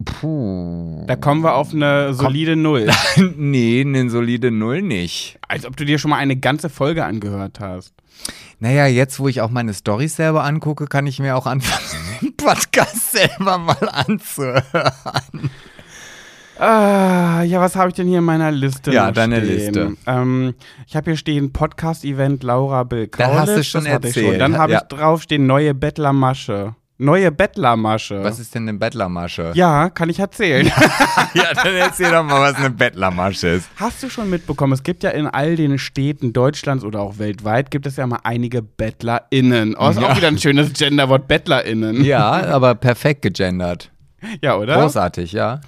Puh. 0.06 1.04
Da 1.08 1.16
kommen 1.16 1.42
wir 1.44 1.56
auf 1.56 1.74
eine 1.74 2.14
solide 2.14 2.56
Null. 2.56 2.90
nee, 3.36 3.82
eine 3.82 4.10
solide 4.10 4.52
Null 4.52 4.82
nicht. 4.82 5.38
Als 5.48 5.66
ob 5.66 5.76
du 5.76 5.84
dir 5.86 5.98
schon 6.00 6.12
mal 6.12 6.18
eine 6.18 6.36
ganze 6.38 6.70
Folge 6.70 7.04
angehört 7.06 7.60
hast. 7.60 7.94
Naja, 8.60 8.86
jetzt, 8.88 9.20
wo 9.20 9.28
ich 9.28 9.42
auch 9.42 9.50
meine 9.50 9.74
Storys 9.74 10.16
selber 10.16 10.44
angucke, 10.46 10.86
kann 10.86 11.06
ich 11.08 11.20
mir 11.20 11.36
auch 11.36 11.46
anfangen, 11.46 11.86
den 12.22 12.38
Podcast 12.38 13.12
selber 13.12 13.58
mal 13.58 13.90
anzuhören. 13.92 14.64
Ah, 16.58 17.42
ja, 17.44 17.60
was 17.60 17.76
habe 17.76 17.90
ich 17.90 17.96
denn 17.96 18.08
hier 18.08 18.20
in 18.20 18.24
meiner 18.24 18.50
Liste? 18.50 18.92
Ja, 18.94 19.12
deine 19.12 19.44
stehen? 19.44 19.50
Liste. 19.58 19.94
Ähm, 20.08 20.54
ich 20.88 20.96
habe 20.96 21.12
hier 21.12 21.18
stehen 21.18 21.52
Podcast-Event 21.52 22.44
Laura 22.44 22.84
Bill 22.84 23.08
Da 23.08 23.28
hast 23.28 23.48
du 23.48 23.52
Kaulitz, 23.52 23.66
schon 23.68 23.84
das 23.84 23.94
ich 24.00 24.06
erzählt. 24.18 24.40
Dann 24.40 24.58
habe 24.58 24.72
Ja. 24.72 24.78
ich 24.82 24.88
drauf 24.88 25.22
stehen 25.24 25.48
neue 25.48 25.74
Bettlermasche. 25.74 26.76
Neue 26.98 27.30
Bettlermasche. 27.30 28.24
Was 28.24 28.40
ist 28.40 28.56
denn 28.56 28.70
eine 28.70 28.78
Bettlermasche? 28.78 29.52
ja, 29.54 29.90
kann 29.90 30.10
ich 30.10 30.20
erzählen. 30.20 30.66
ja, 31.34 31.54
dann 31.54 31.76
erzähl 31.76 32.10
doch 32.10 32.24
mal, 32.24 32.40
was 32.40 32.56
eine 32.56 32.70
Bettlermasche 32.70 33.50
ist. 33.50 33.70
Hast 33.76 34.02
du 34.02 34.10
schon 34.10 34.30
mitbekommen, 34.30 34.72
es 34.72 34.82
gibt 34.84 35.04
ja 35.04 35.10
in 35.10 35.28
all 35.28 35.58
den 35.58 35.78
Städten 35.78 36.32
Deutschlands 36.32 36.86
oder 36.86 37.02
auch 37.02 37.18
weltweit, 37.18 37.70
gibt 37.70 37.86
es 37.86 37.98
ja 37.98 38.08
mal 38.08 38.20
einige 38.24 38.62
BettlerInnen. 38.62 39.76
Oh, 39.78 39.90
ist 39.90 40.00
Ja. 40.00 40.08
auch 40.10 40.16
wieder 40.16 40.30
ein 40.30 40.38
schönes 40.38 40.72
Genderwort, 40.72 41.28
BettlerInnen. 41.28 42.04
Ja, 42.06 42.46
aber 42.48 42.76
perfekt 42.76 43.24
gegendert. 43.24 43.92
Ja, 44.42 44.56
oder? 44.58 44.76
Großartig, 44.82 45.34
ja. 45.34 45.60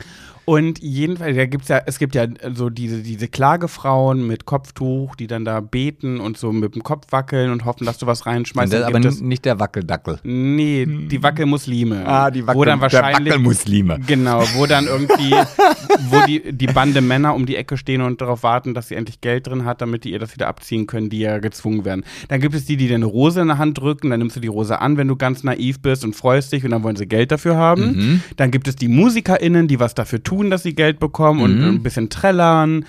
Und 0.49 0.79
jedenfalls, 0.79 1.35
da 1.35 1.45
gibt's 1.45 1.67
ja, 1.67 1.81
es 1.85 1.99
gibt 1.99 2.15
ja 2.15 2.25
so 2.53 2.69
diese, 2.69 3.03
diese 3.03 3.27
Klagefrauen 3.27 4.25
mit 4.25 4.45
Kopftuch, 4.45 5.17
die 5.17 5.27
dann 5.27 5.43
da 5.43 5.59
beten 5.59 6.21
und 6.21 6.37
so 6.37 6.53
mit 6.53 6.73
dem 6.73 6.83
Kopf 6.83 7.07
wackeln 7.11 7.51
und 7.51 7.65
hoffen, 7.65 7.85
dass 7.85 7.97
du 7.97 8.07
was 8.07 8.25
reinschmeißt. 8.25 8.71
Das, 8.71 8.79
Dann 8.79 8.95
aber 8.95 9.05
es, 9.05 9.19
nicht 9.19 9.43
der 9.43 9.59
Wackeldackel. 9.59 10.19
nee, 10.23 10.85
die 10.85 11.21
Wackelmuslime. 11.21 12.07
Ah, 12.07 12.31
die 12.31 12.47
wo 12.47 12.63
dann 12.63 12.79
wahrscheinlich, 12.79 13.33
Wackelmuslime. 13.33 13.99
Genau, 14.07 14.41
wo 14.55 14.65
dann 14.65 14.87
irgendwie, 14.87 15.31
wo 16.11 16.25
die, 16.25 16.53
die 16.53 16.67
Bande 16.67 17.01
Männer 17.01 17.35
um 17.35 17.45
die 17.45 17.57
Ecke 17.57 17.75
stehen 17.75 17.99
und 17.99 18.21
darauf 18.21 18.43
warten, 18.43 18.73
dass 18.73 18.87
sie 18.87 18.95
endlich 18.95 19.19
Geld 19.19 19.47
drin 19.47 19.65
hat, 19.65 19.81
damit 19.81 20.05
die 20.05 20.13
ihr 20.13 20.19
das 20.19 20.33
wieder 20.33 20.47
abziehen 20.47 20.87
können, 20.87 21.09
die 21.09 21.19
ja 21.19 21.39
gezwungen 21.39 21.83
werden. 21.83 22.05
Dann 22.29 22.39
gibt 22.39 22.55
es 22.55 22.63
die, 22.63 22.77
die 22.77 22.87
dir 22.87 22.95
eine 22.95 23.05
Rose 23.05 23.41
in 23.41 23.47
der 23.47 23.57
Hand 23.57 23.79
drücken, 23.79 24.11
dann 24.11 24.19
nimmst 24.19 24.37
du 24.37 24.39
die 24.39 24.47
Rose 24.47 24.79
an, 24.79 24.95
wenn 24.95 25.09
du 25.09 25.17
ganz 25.17 25.43
naiv 25.43 25.81
bist 25.81 26.05
und 26.05 26.15
freust 26.15 26.53
dich 26.53 26.63
und 26.63 26.71
dann 26.71 26.83
wollen 26.83 26.95
sie 26.95 27.05
Geld 27.05 27.33
dafür 27.33 27.57
haben. 27.57 27.97
Mhm. 27.97 28.21
Dann 28.37 28.49
gibt 28.49 28.69
es 28.69 28.77
die 28.77 28.87
MusikerInnen, 28.87 29.67
die 29.67 29.81
was 29.81 29.93
dafür 29.93 30.23
tun, 30.23 30.36
dass 30.49 30.63
sie 30.63 30.75
Geld 30.75 30.99
bekommen 30.99 31.41
und 31.41 31.59
Mhm. 31.59 31.65
ein 31.67 31.83
bisschen 31.83 32.09
trällern. 32.09 32.85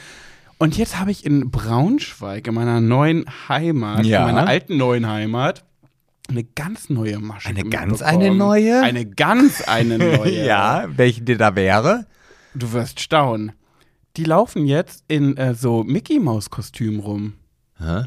Und 0.59 0.77
jetzt 0.77 0.99
habe 0.99 1.11
ich 1.11 1.25
in 1.25 1.51
Braunschweig, 1.51 2.47
in 2.47 2.55
meiner 2.55 2.81
neuen 2.81 3.25
Heimat, 3.49 4.05
Ja. 4.07 4.21
in 4.29 4.35
meiner 4.35 4.49
alten 4.49 4.77
neuen 4.77 5.07
Heimat, 5.09 5.65
eine 6.29 6.45
ganz 6.45 6.91
neue 6.91 7.19
Masche. 7.21 7.49
Eine 7.49 7.65
ganz 7.65 8.03
eine 8.03 8.35
neue? 8.35 8.83
Eine 8.83 9.07
ganz 9.07 9.63
eine 9.63 9.99
neue. 9.99 10.45
Ja, 10.45 10.87
welche 10.97 11.23
dir 11.23 11.39
da 11.39 11.55
wäre? 11.57 12.07
Du 12.55 12.73
wirst 12.73 13.01
staunen. 13.01 13.53
Die 14.17 14.25
laufen 14.25 14.67
jetzt 14.67 15.05
in 15.09 15.37
äh, 15.37 15.55
so 15.55 15.85
Mickey 15.85 16.19
Maus 16.19 16.51
Kostüm 16.51 16.99
rum. 17.01 17.35
Hä? 17.79 18.07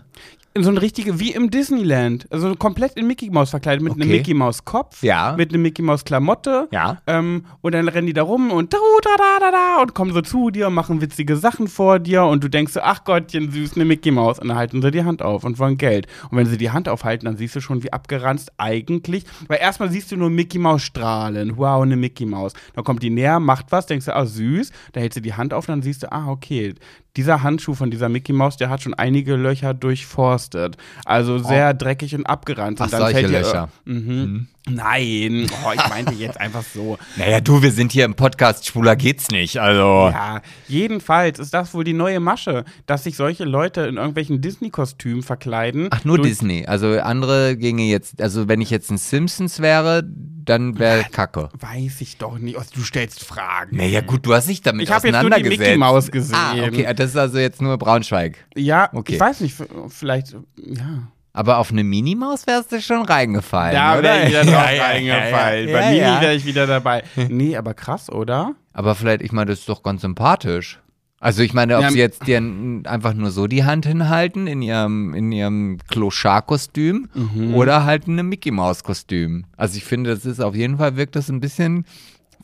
In 0.54 0.64
so 0.66 0.70
eine 0.70 0.82
richtige, 0.82 1.18
wie 1.18 1.32
im 1.32 1.50
Disneyland. 1.50 2.28
Also 2.30 2.54
komplett 2.56 2.96
in 2.98 3.08
Mickey 3.08 3.30
Maus 3.30 3.52
verkleidet, 3.52 3.82
mit 3.82 3.94
einem 3.94 4.02
Okay. 4.02 4.18
Mickey 4.18 4.34
Maus 4.34 4.66
Kopf, 4.66 5.02
Ja. 5.02 5.34
mit 5.38 5.54
einem 5.54 5.62
Mickey 5.62 5.82
Maus 5.82 6.04
Klamotte. 6.04 6.68
Ja. 6.72 7.02
Ähm, 7.08 7.46
und 7.62 7.74
dann 7.74 7.88
rennen 7.88 8.08
die 8.08 8.12
da 8.14 8.24
rum 8.24 8.52
und 8.52 8.74
da, 8.74 8.78
da, 9.02 9.10
da, 9.18 9.40
da, 9.40 9.52
da 9.52 9.82
und 9.82 9.94
kommen 9.96 10.12
so 10.12 10.20
zu 10.22 10.50
dir 10.50 10.68
und 10.68 10.74
machen 10.74 11.00
witzige 11.00 11.38
Sachen 11.38 11.70
vor 11.70 12.00
dir 12.00 12.26
und 12.26 12.44
du 12.44 12.50
denkst 12.50 12.74
so, 12.74 12.82
ach 12.82 13.06
Gottchen, 13.06 13.50
süß, 13.50 13.76
eine 13.76 13.86
Mickey 13.86 14.12
Maus. 14.12 14.40
Und 14.40 14.50
dann 14.50 14.58
halten 14.58 14.82
sie 14.82 14.92
die 14.92 15.06
Hand 15.06 15.22
auf 15.22 15.46
und 15.46 15.58
wollen 15.58 15.78
Geld. 15.78 16.08
Und 16.30 16.38
wenn 16.38 16.46
sie 16.48 16.58
die 16.58 16.72
Hand 16.72 16.90
aufhalten, 16.90 17.28
dann 17.28 17.38
siehst 17.38 17.56
du 17.56 17.62
schon, 17.62 17.82
wie 17.84 17.94
abgeranzt 17.94 18.52
eigentlich. 18.58 19.24
Weil 19.48 19.60
erstmal 19.62 19.90
siehst 19.90 20.12
du 20.12 20.18
nur 20.18 20.30
Mickey 20.30 20.60
Maus 20.60 20.82
strahlen. 20.82 21.56
Wow, 21.56 21.82
eine 21.84 21.96
Mickey 21.96 22.26
Maus. 22.26 22.52
Dann 22.76 22.84
kommt 22.84 23.04
die 23.04 23.10
näher, 23.10 23.40
macht 23.40 23.68
was, 23.72 23.86
denkst 23.86 24.08
du, 24.08 24.14
ah, 24.16 24.26
süß. 24.26 24.72
Da 24.92 25.00
hältst 25.00 25.16
du 25.16 25.22
die 25.22 25.34
Hand 25.34 25.54
auf, 25.54 25.66
dann 25.68 25.82
siehst 25.82 26.04
du, 26.04 26.12
ah, 26.12 26.28
okay. 26.30 26.74
Dieser 27.18 27.44
Handschuh 27.44 27.74
von 27.74 27.92
dieser 27.92 28.08
Mickey 28.08 28.32
Maus, 28.32 28.56
der 28.58 28.70
hat 28.70 28.82
schon 28.82 28.94
einige 28.94 29.36
Löcher 29.36 29.74
durchforstet. 29.74 30.78
Also 31.04 31.40
sehr 31.40 31.74
dreckig 31.74 32.16
und 32.16 32.26
abgeranzt. 32.26 32.82
Ach, 32.82 32.86
und 32.86 32.94
dann 32.94 33.02
solche 33.02 33.20
fällt 33.20 33.30
dir, 33.30 33.40
Löcher. 33.40 33.70
Mhm. 33.86 34.48
Nein, 34.70 35.48
oh, 35.66 35.72
ich 35.74 35.90
meinte 35.90 36.14
jetzt 36.14 36.40
einfach 36.40 36.64
so. 36.64 36.98
Naja, 37.18 37.42
du, 37.42 37.62
wir 37.62 37.72
sind 37.72 37.92
hier 37.92 38.06
im 38.06 38.14
Podcast, 38.16 38.68
schwuler 38.68 38.96
geht's 38.96 39.30
nicht, 39.30 39.58
also. 39.60 40.10
Ja, 40.14 40.42
jedenfalls 40.68 41.40
ist 41.40 41.54
das 41.54 41.74
wohl 41.74 41.84
die 41.84 41.94
neue 41.94 42.20
Masche, 42.20 42.64
dass 42.86 43.04
sich 43.04 43.16
solche 43.16 43.44
Leute 43.44 43.82
in 43.82 43.98
irgendwelchen 43.98 44.40
Disney-Kostümen 44.42 45.24
verkleiden. 45.24 45.88
Ach, 45.92 46.06
nur 46.06 46.22
Disney. 46.22 46.66
Also 46.68 47.00
andere 47.00 47.58
ginge 47.58 47.84
jetzt, 47.84 48.22
also 48.22 48.48
wenn 48.48 48.62
ich 48.62 48.70
jetzt 48.70 48.92
ein 48.92 48.98
Simpsons 48.98 49.60
wäre, 49.62 50.04
dann 50.06 50.78
wäre 50.80 51.06
Kacke. 51.12 51.50
Weiß 51.60 52.02
ich 52.02 52.18
doch 52.18 52.38
nicht. 52.38 52.58
Also, 52.58 52.70
Du 52.74 52.82
stellst 52.84 53.24
Fragen. 53.24 53.78
Naja, 53.78 54.02
gut, 54.02 54.26
du 54.26 54.34
hast 54.34 54.48
dich 54.48 54.62
damit 54.62 54.84
Ich 54.84 54.92
hab 54.92 55.04
jetzt 55.04 55.12
nur 55.14 55.22
die 55.22 55.28
auseinandergesetzt. 55.28 55.60
Mickey 55.60 55.78
Maus 55.78 56.12
gesehen. 56.12 56.36
Ah, 56.36 56.54
okay, 56.68 56.92
das 56.96 57.12
ist 57.12 57.18
also 57.18 57.38
jetzt 57.40 57.62
nur 57.62 57.78
Braunschweig. 57.78 58.38
Ja, 58.56 58.90
Okay. 58.94 59.16
ich 59.16 59.20
weiß 59.20 59.42
nicht, 59.42 59.56
vielleicht, 59.90 60.34
ja. 60.58 61.08
Aber 61.34 61.58
auf 61.60 61.72
eine 61.72 61.84
Minimaus 61.84 62.46
wärst 62.48 62.72
du 62.74 62.82
schon 62.82 63.04
reingefallen, 63.04 63.74
Da 63.74 64.02
wäre 64.04 64.24
ich 64.24 64.30
wieder 64.30 64.44
drauf 64.44 64.54
Ja, 64.54 64.84
reingefallen. 64.84 65.70
ja, 65.70 65.74
Bei 65.74 65.82
ja, 65.84 65.90
Mini 65.90 66.02
ja. 66.02 66.22
wäre 66.22 66.34
ich 66.36 66.46
wieder 66.46 66.68
dabei. 66.68 67.04
Nee, 67.30 67.56
aber 67.56 67.74
krass, 67.74 68.10
oder? 68.12 68.54
Aber 68.74 68.96
vielleicht, 68.96 69.22
ich 69.22 69.32
meine, 69.32 69.52
das 69.52 69.60
ist 69.60 69.70
doch 69.70 69.82
ganz 69.84 70.02
sympathisch. 70.02 70.80
Also 71.20 71.44
ich 71.44 71.54
meine, 71.54 71.78
ob 71.78 71.88
sie 71.90 72.00
jetzt 72.00 72.26
dir 72.26 72.38
einfach 72.86 73.14
nur 73.14 73.30
so 73.30 73.46
die 73.46 73.64
Hand 73.64 73.86
hinhalten 73.86 74.48
in 74.48 74.64
ihrem, 74.64 75.14
in 75.14 75.32
ihrem 75.32 75.78
Clochard-Kostüm 75.90 77.10
Mhm. 77.14 77.54
oder 77.54 77.86
halt 77.86 78.08
in 78.08 78.14
einem 78.18 78.28
Mickey-Maus-Kostüm. 78.30 79.46
Also 79.56 79.78
ich 79.78 79.84
finde, 79.84 80.10
das 80.10 80.26
ist 80.26 80.40
auf 80.42 80.56
jeden 80.56 80.80
Fall, 80.80 80.98
wirkt 80.98 81.16
das 81.16 81.30
ein 81.30 81.40
bisschen 81.40 81.86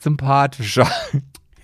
sympathischer. 0.00 0.88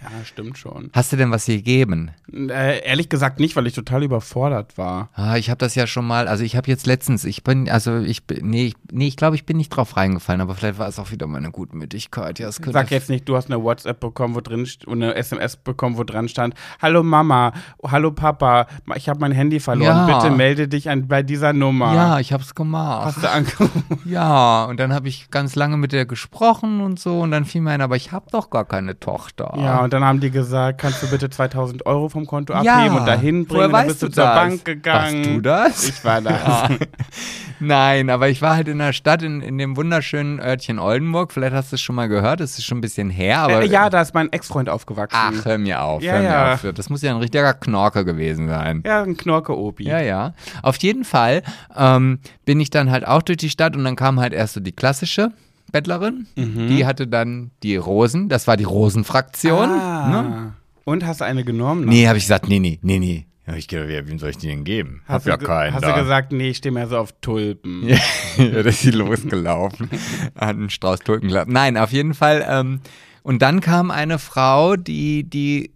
Ja, 0.04 0.24
stimmt 0.24 0.58
schon. 0.58 0.90
Hast 0.92 1.12
du 1.12 1.16
denn 1.16 1.30
was 1.30 1.46
gegeben? 1.46 2.10
Äh, 2.32 2.84
ehrlich 2.86 3.08
gesagt 3.08 3.40
nicht, 3.40 3.56
weil 3.56 3.66
ich 3.66 3.74
total 3.74 4.02
überfordert 4.02 4.76
war. 4.76 5.08
Ah, 5.14 5.36
ich 5.36 5.50
habe 5.50 5.58
das 5.58 5.74
ja 5.74 5.86
schon 5.86 6.06
mal, 6.06 6.28
also 6.28 6.44
ich 6.44 6.56
habe 6.56 6.68
jetzt 6.70 6.86
letztens, 6.86 7.24
ich 7.24 7.42
bin, 7.42 7.68
also 7.70 7.98
ich 7.98 8.26
bin, 8.26 8.48
nee, 8.50 8.66
ich, 8.66 8.74
nee, 8.92 9.06
ich 9.06 9.16
glaube, 9.16 9.36
ich 9.36 9.46
bin 9.46 9.56
nicht 9.56 9.70
drauf 9.70 9.96
reingefallen, 9.96 10.40
aber 10.40 10.54
vielleicht 10.54 10.78
war 10.78 10.88
es 10.88 10.98
auch 10.98 11.10
wieder 11.10 11.26
meine 11.26 11.50
Gutmütigkeit. 11.50 12.38
Ja, 12.38 12.50
Sag 12.52 12.90
jetzt 12.90 13.08
nicht, 13.08 13.28
du 13.28 13.36
hast 13.36 13.50
eine 13.50 13.62
WhatsApp 13.62 14.00
bekommen, 14.00 14.34
wo 14.34 14.40
drin 14.40 14.68
eine 14.88 15.14
SMS 15.14 15.56
bekommen, 15.56 15.96
wo 15.96 16.04
dran 16.04 16.28
stand: 16.28 16.54
Hallo 16.82 17.02
Mama, 17.02 17.52
hallo 17.86 18.12
Papa, 18.12 18.66
ich 18.94 19.08
habe 19.08 19.20
mein 19.20 19.32
Handy 19.32 19.60
verloren. 19.60 20.08
Ja. 20.08 20.18
Bitte 20.18 20.34
melde 20.34 20.68
dich 20.68 20.90
an, 20.90 21.08
bei 21.08 21.22
dieser 21.22 21.52
Nummer. 21.52 21.94
Ja, 21.94 22.20
ich 22.20 22.32
habe 22.32 22.42
es 22.42 22.54
gemacht. 22.54 23.06
Hast 23.06 23.22
du 23.22 23.30
angerufen? 23.30 23.84
Ja, 24.04 24.64
und 24.64 24.78
dann 24.78 24.92
habe 24.92 25.08
ich 25.08 25.30
ganz 25.30 25.54
lange 25.54 25.76
mit 25.76 25.92
der 25.92 26.04
gesprochen 26.04 26.80
und 26.80 27.00
so 27.00 27.20
und 27.20 27.30
dann 27.30 27.44
fiel 27.46 27.62
mir 27.62 27.70
ein, 27.70 27.80
aber 27.80 27.96
ich 27.96 28.12
habe 28.12 28.26
doch 28.30 28.50
gar 28.50 28.64
keine 28.64 29.00
Tochter. 29.00 29.54
Ja, 29.56 29.82
und 29.82 29.93
dann 29.94 30.04
haben 30.04 30.20
die 30.20 30.30
gesagt, 30.30 30.80
kannst 30.80 31.02
du 31.02 31.06
bitte 31.08 31.30
2000 31.30 31.86
Euro 31.86 32.08
vom 32.10 32.26
Konto 32.26 32.52
Ja. 32.52 32.76
abheben 32.76 32.98
und 32.98 33.06
dahin 33.06 33.48
Woher 33.48 33.60
bringen? 33.60 33.62
Dann 33.62 33.72
weißt 33.72 33.88
bist 33.88 34.02
du 34.02 34.06
du 34.08 34.12
zur 34.12 34.24
das? 34.24 34.34
Bank 34.34 34.64
gegangen. 34.64 35.24
Warst 35.24 35.34
du 35.36 35.40
das? 35.40 35.88
Ich 35.88 36.04
war 36.04 36.20
das. 36.20 36.42
Ah. 36.44 36.68
Nein, 37.60 38.10
aber 38.10 38.28
ich 38.28 38.42
war 38.42 38.56
halt 38.56 38.68
in 38.68 38.78
der 38.78 38.92
Stadt, 38.92 39.22
in, 39.22 39.40
in 39.40 39.56
dem 39.58 39.76
wunderschönen 39.76 40.40
Örtchen 40.40 40.78
Oldenburg. 40.78 41.32
Vielleicht 41.32 41.54
hast 41.54 41.72
du 41.72 41.76
es 41.76 41.80
schon 41.80 41.94
mal 41.96 42.08
gehört, 42.08 42.40
das 42.40 42.58
ist 42.58 42.64
schon 42.64 42.78
ein 42.78 42.80
bisschen 42.80 43.10
her, 43.10 43.38
aber. 43.38 43.62
Äh, 43.62 43.66
ja, 43.68 43.88
da 43.90 44.00
ist 44.02 44.12
mein 44.12 44.30
Ex-Freund 44.32 44.68
aufgewachsen. 44.68 45.16
Ach, 45.18 45.44
hör 45.44 45.56
mir 45.58 45.80
auf, 45.82 46.02
Ja, 46.02 46.12
hör 46.14 46.20
mir 46.20 46.28
ja. 46.28 46.54
auf. 46.54 46.66
Das 46.74 46.90
muss 46.90 47.00
ja 47.02 47.12
ein 47.12 47.18
richtiger 47.20 47.54
Knorke 47.54 48.04
gewesen 48.04 48.48
sein. 48.48 48.82
Ja, 48.84 49.02
ein 49.02 49.16
Knorke-Opi. 49.16 49.84
Ja, 49.84 50.00
ja. 50.00 50.34
Auf 50.62 50.76
jeden 50.78 51.04
Fall 51.04 51.42
ähm, 51.76 52.18
bin 52.44 52.58
ich 52.60 52.70
dann 52.70 52.90
halt 52.90 53.06
auch 53.06 53.22
durch 53.22 53.38
die 53.38 53.50
Stadt 53.50 53.76
und 53.76 53.84
dann 53.84 53.96
kam 53.96 54.18
halt 54.20 54.32
erst 54.32 54.54
so 54.54 54.60
die 54.60 54.72
klassische 54.72 55.30
Bettlerin. 55.74 56.28
Mhm. 56.36 56.68
Die 56.68 56.86
hatte 56.86 57.08
dann 57.08 57.50
die 57.64 57.74
Rosen, 57.74 58.28
das 58.28 58.46
war 58.46 58.56
die 58.56 58.62
Rosenfraktion. 58.62 59.70
Ah. 59.70 60.08
Ne? 60.08 60.52
Und 60.84 61.04
hast 61.04 61.20
du 61.20 61.24
eine 61.24 61.44
genommen? 61.44 61.86
Nee, 61.86 62.06
habe 62.06 62.16
ich 62.16 62.24
gesagt, 62.24 62.48
nee, 62.48 62.60
nee, 62.60 62.78
nee, 62.80 63.00
nee. 63.00 63.26
Ja, 63.44 63.56
ich 63.56 63.66
gedacht, 63.66 64.08
wem 64.08 64.20
soll 64.20 64.30
ich 64.30 64.38
die 64.38 64.46
denn 64.46 64.62
geben? 64.62 65.02
Hast, 65.06 65.26
Hab 65.26 65.40
ja 65.40 65.46
keinen 65.46 65.74
hast 65.74 65.82
da. 65.82 65.92
du 65.92 66.00
gesagt, 66.00 66.30
nee, 66.30 66.50
ich 66.50 66.58
stehe 66.58 66.72
mehr 66.72 66.86
so 66.86 66.96
auf 66.96 67.12
Tulpen. 67.20 67.88
ja, 67.88 67.98
da 68.38 68.60
ist 68.60 68.82
sie 68.82 68.92
losgelaufen. 68.92 69.90
Hat 70.36 70.50
einen 70.50 70.70
Strauß 70.70 71.00
Tulpen 71.00 71.28
gehabt. 71.28 71.50
Nein, 71.50 71.76
auf 71.76 71.90
jeden 71.90 72.14
Fall. 72.14 72.46
Ähm, 72.48 72.80
und 73.24 73.42
dann 73.42 73.60
kam 73.60 73.90
eine 73.90 74.20
Frau, 74.20 74.76
die, 74.76 75.24
die, 75.24 75.72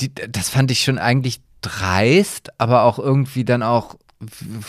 die, 0.00 0.14
das 0.14 0.50
fand 0.50 0.70
ich 0.70 0.84
schon 0.84 0.98
eigentlich 0.98 1.40
dreist, 1.62 2.50
aber 2.58 2.84
auch 2.84 3.00
irgendwie 3.00 3.44
dann 3.44 3.64
auch, 3.64 3.96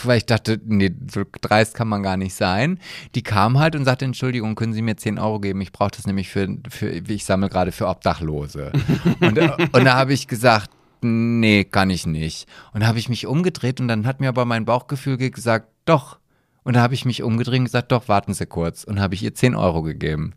weil 0.04 0.18
ich 0.18 0.26
dachte, 0.26 0.60
nee, 0.64 0.90
so 1.12 1.24
dreist 1.40 1.74
kann 1.74 1.88
man 1.88 2.02
gar 2.02 2.16
nicht 2.16 2.34
sein. 2.34 2.78
Die 3.14 3.22
kam 3.22 3.58
halt 3.58 3.76
und 3.76 3.84
sagte, 3.84 4.04
Entschuldigung, 4.04 4.54
können 4.54 4.72
Sie 4.72 4.82
mir 4.82 4.96
10 4.96 5.18
Euro 5.18 5.40
geben? 5.40 5.60
Ich 5.60 5.72
brauche 5.72 5.90
das 5.90 6.06
nämlich 6.06 6.30
für, 6.30 6.48
für 6.70 6.88
ich 6.88 7.24
sammle 7.24 7.50
gerade 7.50 7.72
für 7.72 7.86
Obdachlose. 7.86 8.72
und, 9.20 9.36
äh, 9.36 9.50
und 9.72 9.84
da 9.84 9.94
habe 9.94 10.14
ich 10.14 10.26
gesagt, 10.26 10.70
nee, 11.02 11.64
kann 11.64 11.90
ich 11.90 12.06
nicht. 12.06 12.48
Und 12.72 12.82
da 12.82 12.86
habe 12.86 12.98
ich 12.98 13.10
mich 13.10 13.26
umgedreht 13.26 13.80
und 13.80 13.88
dann 13.88 14.06
hat 14.06 14.20
mir 14.20 14.28
aber 14.28 14.46
mein 14.46 14.64
Bauchgefühl 14.64 15.18
gesagt, 15.18 15.68
doch. 15.84 16.18
Und 16.64 16.76
da 16.76 16.80
habe 16.80 16.94
ich 16.94 17.04
mich 17.04 17.22
umgedreht 17.22 17.58
und 17.58 17.66
gesagt, 17.66 17.92
doch, 17.92 18.08
warten 18.08 18.34
Sie 18.34 18.46
kurz. 18.46 18.84
Und 18.84 19.00
habe 19.00 19.14
ich 19.14 19.22
ihr 19.22 19.34
10 19.34 19.54
Euro 19.54 19.82
gegeben. 19.82 20.34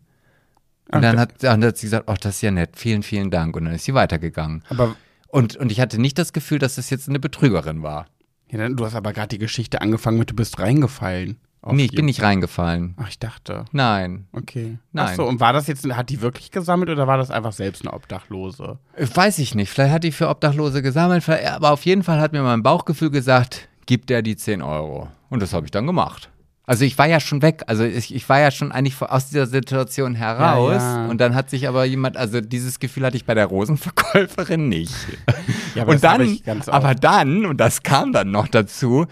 Und 0.92 1.02
dann 1.02 1.18
hat, 1.18 1.42
dann 1.42 1.64
hat 1.64 1.76
sie 1.76 1.86
gesagt, 1.86 2.04
oh, 2.08 2.14
das 2.20 2.36
ist 2.36 2.42
ja 2.42 2.50
nett, 2.50 2.76
vielen, 2.76 3.02
vielen 3.02 3.30
Dank. 3.30 3.56
Und 3.56 3.64
dann 3.64 3.74
ist 3.74 3.84
sie 3.84 3.94
weitergegangen. 3.94 4.62
Aber 4.68 4.94
Und, 5.28 5.56
und 5.56 5.72
ich 5.72 5.80
hatte 5.80 6.00
nicht 6.00 6.18
das 6.18 6.32
Gefühl, 6.32 6.58
dass 6.58 6.76
das 6.76 6.90
jetzt 6.90 7.08
eine 7.08 7.18
Betrügerin 7.18 7.82
war. 7.82 8.06
Ja, 8.50 8.58
dann- 8.58 8.76
du 8.76 8.84
hast 8.84 8.94
aber 8.94 9.12
gerade 9.12 9.28
die 9.28 9.38
Geschichte 9.38 9.80
angefangen 9.80 10.18
mit, 10.18 10.30
du 10.30 10.34
bist 10.34 10.58
reingefallen. 10.58 11.38
Nee, 11.68 11.86
ich 11.86 11.90
bin 11.90 12.04
nicht 12.04 12.22
reingefallen. 12.22 12.94
Ach, 12.96 13.08
ich 13.08 13.18
dachte. 13.18 13.64
Nein. 13.72 14.28
Okay. 14.30 14.78
Nein. 14.92 15.08
Ach 15.10 15.14
so, 15.16 15.24
und 15.26 15.40
war 15.40 15.52
das 15.52 15.66
jetzt, 15.66 15.84
hat 15.96 16.10
die 16.10 16.20
wirklich 16.20 16.52
gesammelt 16.52 16.90
oder 16.90 17.08
war 17.08 17.16
das 17.18 17.32
einfach 17.32 17.52
selbst 17.52 17.82
eine 17.84 17.92
Obdachlose? 17.92 18.78
Weiß 18.96 19.40
ich 19.40 19.56
nicht. 19.56 19.70
Vielleicht 19.70 19.92
hat 19.92 20.04
die 20.04 20.12
für 20.12 20.28
Obdachlose 20.28 20.80
gesammelt, 20.80 21.28
aber 21.28 21.72
auf 21.72 21.84
jeden 21.84 22.04
Fall 22.04 22.20
hat 22.20 22.30
mir 22.32 22.42
mein 22.44 22.62
Bauchgefühl 22.62 23.10
gesagt, 23.10 23.68
gib 23.86 24.06
der 24.06 24.22
die 24.22 24.36
10 24.36 24.62
Euro. 24.62 25.08
Und 25.28 25.42
das 25.42 25.52
habe 25.52 25.66
ich 25.66 25.72
dann 25.72 25.86
gemacht. 25.88 26.30
Also 26.68 26.84
ich 26.84 26.98
war 26.98 27.06
ja 27.06 27.20
schon 27.20 27.42
weg, 27.42 27.62
also 27.68 27.84
ich, 27.84 28.12
ich 28.12 28.28
war 28.28 28.40
ja 28.40 28.50
schon 28.50 28.72
eigentlich 28.72 29.00
aus 29.00 29.28
dieser 29.28 29.46
Situation 29.46 30.16
heraus 30.16 30.82
Ja, 30.82 31.04
ja. 31.04 31.06
und 31.06 31.20
dann 31.20 31.36
hat 31.36 31.48
sich 31.48 31.68
aber 31.68 31.84
jemand, 31.84 32.16
also 32.16 32.40
dieses 32.40 32.80
Gefühl 32.80 33.06
hatte 33.06 33.16
ich 33.16 33.24
bei 33.24 33.34
der 33.34 33.46
Rosenverkäuferin 33.46 34.68
nicht. 34.68 34.92
Ja, 35.76 35.84
und 35.84 36.02
das 36.02 36.10
habe 36.10 36.38
dann, 36.42 36.62
aber 36.68 36.94
dann, 36.94 37.44
und 37.44 37.58
das 37.58 37.82
kam 37.82 38.10
dann 38.10 38.30
noch 38.30 38.48
dazu, 38.48 39.06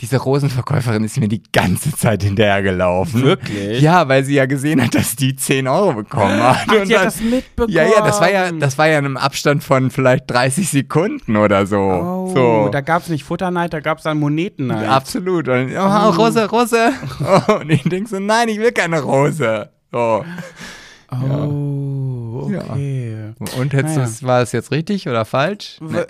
diese 0.00 0.18
Rosenverkäuferin 0.18 1.04
ist 1.04 1.18
mir 1.18 1.28
die 1.28 1.42
ganze 1.52 1.90
Zeit 1.96 2.22
hinterhergelaufen. 2.22 3.22
Wirklich? 3.22 3.80
Ja, 3.80 4.08
weil 4.08 4.24
sie 4.24 4.34
ja 4.34 4.44
gesehen 4.46 4.82
hat, 4.82 4.94
dass 4.94 5.16
die 5.16 5.34
10 5.36 5.66
Euro 5.68 5.94
bekommen 5.94 6.42
hat. 6.42 6.66
Ach, 6.68 6.72
Und 6.80 6.88
die 6.88 6.96
hat 6.98 7.06
das 7.06 7.20
mitbekommen. 7.20 7.72
Ja, 7.74 7.84
ja, 7.84 8.00
das 8.04 8.20
war 8.20 8.30
ja, 8.30 8.52
das 8.52 8.76
war 8.76 8.88
ja 8.88 8.98
in 8.98 9.06
einem 9.06 9.16
Abstand 9.16 9.64
von 9.64 9.90
vielleicht 9.90 10.30
30 10.30 10.68
Sekunden 10.68 11.36
oder 11.36 11.66
so. 11.66 11.78
Oh, 11.78 12.32
so. 12.34 12.68
da 12.70 12.82
gab 12.82 13.02
es 13.02 13.08
nicht 13.08 13.24
Futterneid, 13.24 13.72
da 13.72 13.80
gab 13.80 13.98
es 13.98 14.04
dann 14.04 14.18
Monetenneid. 14.18 14.88
Absolut. 14.88 15.48
Und, 15.48 15.72
oh, 15.76 16.10
Rose, 16.10 16.48
Rose. 16.50 16.90
Oh, 17.48 17.54
und 17.60 17.70
ich 17.70 17.82
denke 17.84 18.08
so, 18.10 18.18
nein, 18.18 18.48
ich 18.48 18.58
will 18.58 18.72
keine 18.72 19.00
Rose. 19.00 19.70
So. 19.92 20.24
Oh, 21.12 22.48
Ja. 22.50 22.62
okay. 22.72 23.32
Und 23.58 23.72
hättest 23.72 23.96
Naja. 23.96 24.08
war 24.22 24.42
es 24.42 24.52
jetzt 24.52 24.70
richtig 24.70 25.08
oder 25.08 25.24
falsch? 25.24 25.78
Nee. 25.80 26.00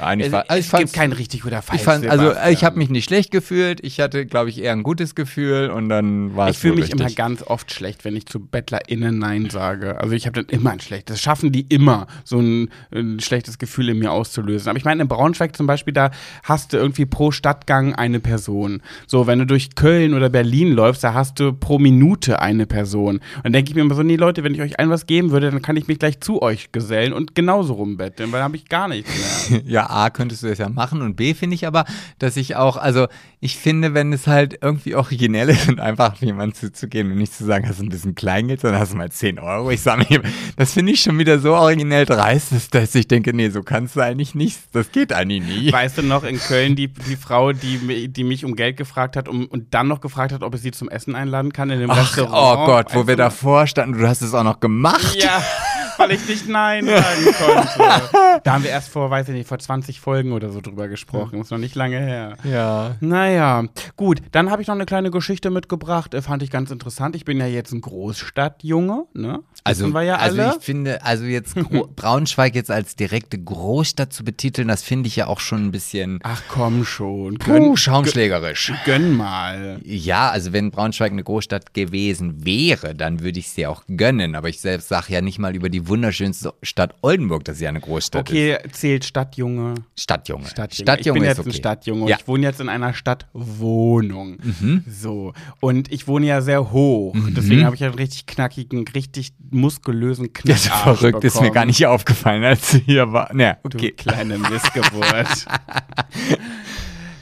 Eigentlich 0.00 0.32
also 0.32 0.54
ich 0.58 0.72
es 0.72 0.78
gibt 0.78 0.92
kein 0.92 1.12
richtig 1.12 1.44
oder 1.44 1.62
falsch. 1.62 1.80
ich 1.80 1.84
fand, 1.84 2.06
also 2.06 2.28
Sebastian. 2.28 2.52
ich 2.52 2.64
habe 2.64 2.78
mich 2.78 2.90
nicht 2.90 3.04
schlecht 3.04 3.30
gefühlt. 3.30 3.80
Ich 3.84 4.00
hatte, 4.00 4.26
glaube 4.26 4.50
ich, 4.50 4.62
eher 4.62 4.72
ein 4.72 4.82
gutes 4.82 5.14
Gefühl 5.14 5.70
und 5.70 5.88
dann 5.88 6.36
war 6.36 6.48
es 6.48 6.56
Ich 6.56 6.60
fühle 6.60 6.76
mich 6.76 6.90
immer 6.90 7.04
richtig. 7.04 7.16
ganz 7.16 7.42
oft 7.42 7.72
schlecht, 7.72 8.04
wenn 8.04 8.16
ich 8.16 8.26
zu 8.26 8.40
BettlerInnen 8.40 9.18
Nein 9.18 9.50
sage. 9.50 9.98
Also 10.00 10.14
ich 10.14 10.26
habe 10.26 10.42
dann 10.42 10.54
immer 10.54 10.70
ein 10.70 10.80
schlechtes. 10.80 11.16
Das 11.16 11.22
schaffen 11.22 11.52
die 11.52 11.62
immer, 11.68 12.06
so 12.24 12.38
ein, 12.38 12.70
ein 12.94 13.20
schlechtes 13.20 13.58
Gefühl 13.58 13.88
in 13.90 13.98
mir 13.98 14.12
auszulösen. 14.12 14.68
Aber 14.68 14.78
ich 14.78 14.84
meine, 14.84 15.02
in 15.02 15.08
Braunschweig 15.08 15.56
zum 15.56 15.66
Beispiel, 15.66 15.92
da 15.92 16.10
hast 16.42 16.72
du 16.72 16.76
irgendwie 16.76 17.06
pro 17.06 17.30
Stadtgang 17.30 17.94
eine 17.94 18.20
Person. 18.20 18.82
So, 19.06 19.26
wenn 19.26 19.38
du 19.38 19.46
durch 19.46 19.74
Köln 19.74 20.14
oder 20.14 20.28
Berlin 20.28 20.72
läufst, 20.72 21.04
da 21.04 21.14
hast 21.14 21.40
du 21.40 21.52
pro 21.52 21.78
Minute 21.78 22.40
eine 22.40 22.66
Person. 22.66 23.16
Und 23.16 23.44
dann 23.44 23.52
denke 23.52 23.70
ich 23.70 23.74
mir 23.74 23.82
immer 23.82 23.94
so, 23.94 24.02
nee 24.02 24.16
Leute, 24.16 24.44
wenn 24.44 24.54
ich 24.54 24.60
euch 24.60 24.78
allen 24.78 24.90
was 24.90 25.06
geben 25.06 25.30
würde, 25.30 25.50
dann 25.50 25.62
kann 25.62 25.76
ich 25.76 25.88
mich 25.88 25.98
gleich 25.98 26.20
zu 26.20 26.42
euch 26.42 26.72
gesellen 26.72 27.12
und 27.12 27.34
genauso 27.34 27.74
rumbetteln, 27.74 28.32
weil 28.32 28.38
dann 28.38 28.44
habe 28.44 28.56
ich 28.56 28.68
gar 28.68 28.88
nichts 28.88 29.10
mehr. 29.50 29.60
Ja, 29.70 29.89
A, 29.90 30.10
könntest 30.10 30.42
du 30.42 30.48
das 30.48 30.58
ja 30.58 30.68
machen 30.68 31.02
und 31.02 31.16
B, 31.16 31.34
finde 31.34 31.54
ich 31.54 31.66
aber, 31.66 31.84
dass 32.18 32.36
ich 32.36 32.56
auch, 32.56 32.76
also 32.76 33.06
ich 33.40 33.56
finde, 33.56 33.94
wenn 33.94 34.12
es 34.12 34.26
halt 34.26 34.58
irgendwie 34.60 34.94
originell 34.94 35.48
ist 35.48 35.68
und 35.68 35.80
einfach 35.80 36.12
auf 36.12 36.20
jemanden 36.20 36.54
zuzugehen 36.54 37.10
und 37.10 37.18
nicht 37.18 37.32
zu 37.34 37.44
sagen, 37.44 37.66
hast 37.68 37.80
du 37.80 37.84
ein 37.84 37.88
bisschen 37.88 38.14
Kleingeld, 38.14 38.60
sondern 38.60 38.80
hast 38.80 38.92
du 38.92 38.96
mal 38.96 39.10
10 39.10 39.38
Euro, 39.38 39.70
ich 39.70 39.80
sage 39.80 40.06
mir, 40.08 40.22
das 40.56 40.72
finde 40.72 40.92
ich 40.92 41.00
schon 41.00 41.18
wieder 41.18 41.38
so 41.38 41.54
originell 41.54 42.04
dreist, 42.06 42.52
dass, 42.52 42.68
dass 42.68 42.94
ich 42.94 43.08
denke, 43.08 43.32
nee, 43.34 43.48
so 43.50 43.62
kannst 43.62 43.96
du 43.96 44.00
eigentlich 44.00 44.34
nicht, 44.34 44.58
das 44.72 44.92
geht 44.92 45.12
eigentlich 45.12 45.42
nie. 45.42 45.72
Weißt 45.72 45.98
du 45.98 46.02
noch 46.02 46.24
in 46.24 46.38
Köln 46.38 46.76
die, 46.76 46.88
die 46.88 47.16
Frau, 47.16 47.52
die, 47.52 48.08
die 48.08 48.24
mich 48.24 48.44
um 48.44 48.54
Geld 48.56 48.76
gefragt 48.76 49.16
hat 49.16 49.28
um, 49.28 49.46
und 49.46 49.72
dann 49.74 49.88
noch 49.88 50.00
gefragt 50.00 50.32
hat, 50.32 50.42
ob 50.42 50.54
ich 50.54 50.60
sie 50.60 50.70
zum 50.70 50.88
Essen 50.88 51.14
einladen 51.14 51.52
kann 51.52 51.70
in 51.70 51.80
dem 51.80 51.90
Ach, 51.90 51.98
Restaurant? 51.98 52.60
oh 52.60 52.66
Gott, 52.66 52.94
wo 52.94 53.00
Weißt 53.00 53.08
wir 53.08 53.16
davor 53.16 53.66
standen, 53.66 53.98
du 53.98 54.06
hast 54.06 54.22
es 54.22 54.34
auch 54.34 54.44
noch 54.44 54.60
gemacht. 54.60 55.16
Ja, 55.16 55.42
weil 56.00 56.12
ich 56.12 56.26
nicht 56.26 56.48
Nein 56.48 56.86
sagen 56.86 57.34
konnte. 57.38 58.10
Da 58.42 58.54
haben 58.54 58.64
wir 58.64 58.70
erst 58.70 58.88
vor, 58.88 59.10
weiß 59.10 59.28
ich 59.28 59.34
nicht, 59.34 59.48
vor 59.48 59.58
20 59.58 60.00
Folgen 60.00 60.32
oder 60.32 60.50
so 60.50 60.60
drüber 60.60 60.88
gesprochen. 60.88 61.40
Ist 61.40 61.50
noch 61.50 61.58
nicht 61.58 61.74
lange 61.74 61.98
her. 61.98 62.36
Ja. 62.44 62.96
Naja, 63.00 63.64
gut, 63.96 64.22
dann 64.32 64.50
habe 64.50 64.62
ich 64.62 64.68
noch 64.68 64.74
eine 64.74 64.86
kleine 64.86 65.10
Geschichte 65.10 65.50
mitgebracht, 65.50 66.14
äh, 66.14 66.22
fand 66.22 66.42
ich 66.42 66.50
ganz 66.50 66.70
interessant. 66.70 67.16
Ich 67.16 67.24
bin 67.24 67.38
ja 67.38 67.46
jetzt 67.46 67.72
ein 67.72 67.80
Großstadtjunge, 67.80 69.04
ne? 69.12 69.40
Also, 69.64 69.88
ja 70.00 70.16
also 70.16 70.40
alle. 70.40 70.54
ich 70.56 70.64
finde, 70.64 71.04
also 71.04 71.24
jetzt 71.24 71.54
Gro 71.70 71.88
Braunschweig 71.94 72.54
jetzt 72.54 72.70
als 72.70 72.96
direkte 72.96 73.38
Großstadt 73.38 74.12
zu 74.12 74.24
betiteln, 74.24 74.68
das 74.68 74.82
finde 74.82 75.08
ich 75.08 75.16
ja 75.16 75.26
auch 75.26 75.40
schon 75.40 75.66
ein 75.66 75.70
bisschen 75.70 76.20
Ach 76.22 76.42
komm 76.48 76.84
schon, 76.84 77.36
puh, 77.38 77.52
gönn, 77.52 77.76
schaumschlägerisch. 77.76 78.72
gönn 78.84 79.16
mal. 79.16 79.80
Ja, 79.84 80.30
also 80.30 80.52
wenn 80.52 80.70
Braunschweig 80.70 81.12
eine 81.12 81.24
Großstadt 81.24 81.74
gewesen 81.74 82.44
wäre, 82.44 82.94
dann 82.94 83.20
würde 83.20 83.38
ich 83.38 83.48
es 83.48 83.54
dir 83.54 83.70
auch 83.70 83.82
gönnen. 83.88 84.34
Aber 84.34 84.48
ich 84.48 84.60
selbst 84.60 84.88
sage 84.88 85.12
ja 85.12 85.20
nicht 85.20 85.38
mal 85.38 85.54
über 85.54 85.68
die 85.68 85.88
wunderschönste 85.90 86.54
Stadt 86.62 86.94
Oldenburg, 87.02 87.44
dass 87.44 87.58
sie 87.58 87.66
eine 87.68 87.80
Großstadt 87.80 88.28
Okay, 88.30 88.56
zählt 88.72 89.04
Stadtjunge. 89.04 89.74
ist. 89.74 90.02
Stadtjunge. 90.04 90.46
Stadtjunge. 90.48 90.98
ich 91.00 91.12
bin 91.12 91.22
ist 91.22 91.28
jetzt 91.28 91.38
okay. 91.40 91.48
ein 91.48 91.52
Stadtjunge 91.52 92.08
Ja. 92.10 92.16
ich 92.18 92.26
wohne 92.28 92.46
jetzt 92.46 92.60
in 92.60 92.68
einer 92.70 92.94
Stadtwohnung. 92.94 94.38
Mhm. 94.42 94.84
So. 94.88 95.34
Und 95.60 95.92
ich 95.92 96.08
wohne 96.08 96.26
ja 96.26 96.40
sehr 96.40 96.70
hoch. 96.72 97.14
Deswegen 97.36 97.64
habe 97.66 97.74
ich 97.76 97.84
einen 97.84 97.94
richtig 97.94 98.26
knackigen, 98.26 98.86
richtig 98.88 99.32
muskulösen 99.50 100.30
Das 100.44 100.64
ist 100.64 100.68
verrückt, 100.72 101.24
ist 101.24 101.34
mir 101.34 101.40
bekommen. 101.40 101.52
gar 101.54 101.64
nicht 101.66 101.84
aufgefallen, 101.86 102.44
als 102.44 102.70
du 102.70 102.78
hier 102.78 103.12
war. 103.12 103.30
Naja, 103.34 103.58
Du 103.68 103.76
okay. 103.76 103.90
kleine 103.92 104.38
Missgeburt. 104.50 105.28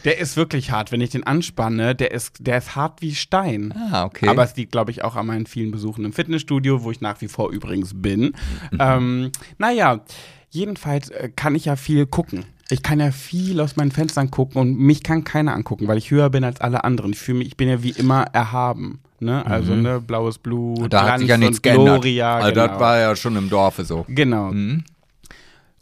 der 0.09 0.17
ist 0.19 0.39
wirklich 0.39 0.71
hart. 0.71 0.91
Wenn 0.91 1.03
ich 1.03 1.11
den 1.11 1.25
anspanne, 1.25 1.95
der 1.95 2.13
ist, 2.13 2.37
der 2.41 2.57
ist 2.57 2.75
hart 2.75 3.03
wie 3.03 3.15
Stein. 3.15 3.75
Ah, 3.93 4.05
okay. 4.07 4.27
Aber 4.27 4.43
es 4.43 4.57
liegt, 4.57 4.73
glaube 4.73 4.91
ich, 4.91 5.05
auch 5.05 5.17
an 5.17 5.27
meinen 5.27 5.45
vielen 5.45 5.71
Besuchen 5.71 6.07
im 6.07 6.15
Fitnessstudio, 6.15 6.83
wo 6.83 6.91
ich 6.91 7.03
nach 7.03 7.21
wie 7.21 7.29
vor 7.29 7.51
übrigens 7.51 7.93
bin. 8.01 8.33
Mhm. 8.71 8.79
Ähm, 8.81 9.33
naja, 9.59 10.01
jedenfalls 10.49 11.11
äh, 11.11 11.29
kann 11.37 11.55
ich 11.55 11.67
ja 11.67 11.77
viel 11.77 12.07
gucken. 12.07 12.47
Ich 12.71 12.83
kann 12.83 13.01
ja 13.01 13.11
viel 13.11 13.61
aus 13.61 13.77
meinen 13.77 13.91
Fenstern 13.91 14.31
gucken 14.31 14.59
und 14.63 14.79
mich 14.79 15.03
kann 15.03 15.25
keiner 15.25 15.53
angucken, 15.55 15.87
weil 15.89 15.99
ich 15.99 16.11
höher 16.11 16.31
bin 16.31 16.43
als 16.43 16.59
alle 16.63 16.85
anderen. 16.85 17.13
Ich 17.13 17.19
fühle 17.19 17.39
mich, 17.41 17.49
ich 17.49 17.57
bin 17.59 17.69
ja 17.69 17.83
wie 17.83 17.91
immer 17.91 18.23
erhaben. 18.33 19.01
Ne? 19.21 19.45
Also, 19.45 19.75
ne, 19.75 20.01
blaues 20.01 20.39
Blut, 20.39 20.79
Mhm. 20.81 20.89
da 20.89 21.01
hat 21.01 21.07
Glanz 21.07 21.21
sich 21.21 21.29
ja 21.29 21.37
nichts 21.37 21.59
und 21.59 21.63
geändert. 21.65 22.01
Gloria. 22.01 22.37
also 22.37 22.49
genau. 22.55 22.67
das 22.69 22.81
war 22.81 22.99
ja 22.99 23.15
schon 23.15 23.37
im 23.37 23.51
Dorfe 23.51 23.85
so. 23.85 24.07
genau. 24.09 24.53
Mhm. 24.53 24.85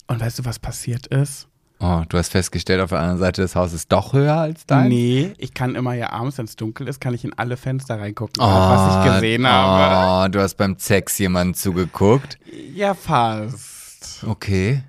Und 0.07 0.19
weißt 0.19 0.39
du, 0.39 0.43
was 0.45 0.59
passiert 0.59 1.07
ist? 1.07 1.46
Oh, 1.79 2.01
du 2.09 2.17
hast 2.17 2.31
festgestellt, 2.31 2.81
auf 2.81 2.89
der 2.89 2.99
anderen 2.99 3.19
Seite 3.19 3.41
des 3.43 3.55
Hauses 3.55 3.87
doch 3.87 4.13
höher 4.13 4.35
als 4.35 4.65
dein? 4.65 4.89
Nee, 4.89 5.33
ich 5.37 5.53
kann 5.53 5.75
immer 5.75 5.93
ja 5.93 6.11
abends, 6.11 6.37
wenn 6.39 6.45
es 6.45 6.55
dunkel 6.55 6.87
ist, 6.87 6.99
kann 6.99 7.13
ich 7.13 7.23
in 7.23 7.33
alle 7.37 7.55
Fenster 7.55 7.99
reingucken, 7.99 8.41
was 8.43 9.05
ich 9.05 9.13
gesehen 9.13 9.47
habe. 9.47 10.25
Oh, 10.25 10.31
du 10.31 10.41
hast 10.41 10.55
beim 10.55 10.77
Sex 10.79 11.17
jemanden 11.19 11.53
zugeguckt. 11.53 12.39
Ja, 12.73 12.95
fast. 12.95 14.23
Okay. 14.27 14.81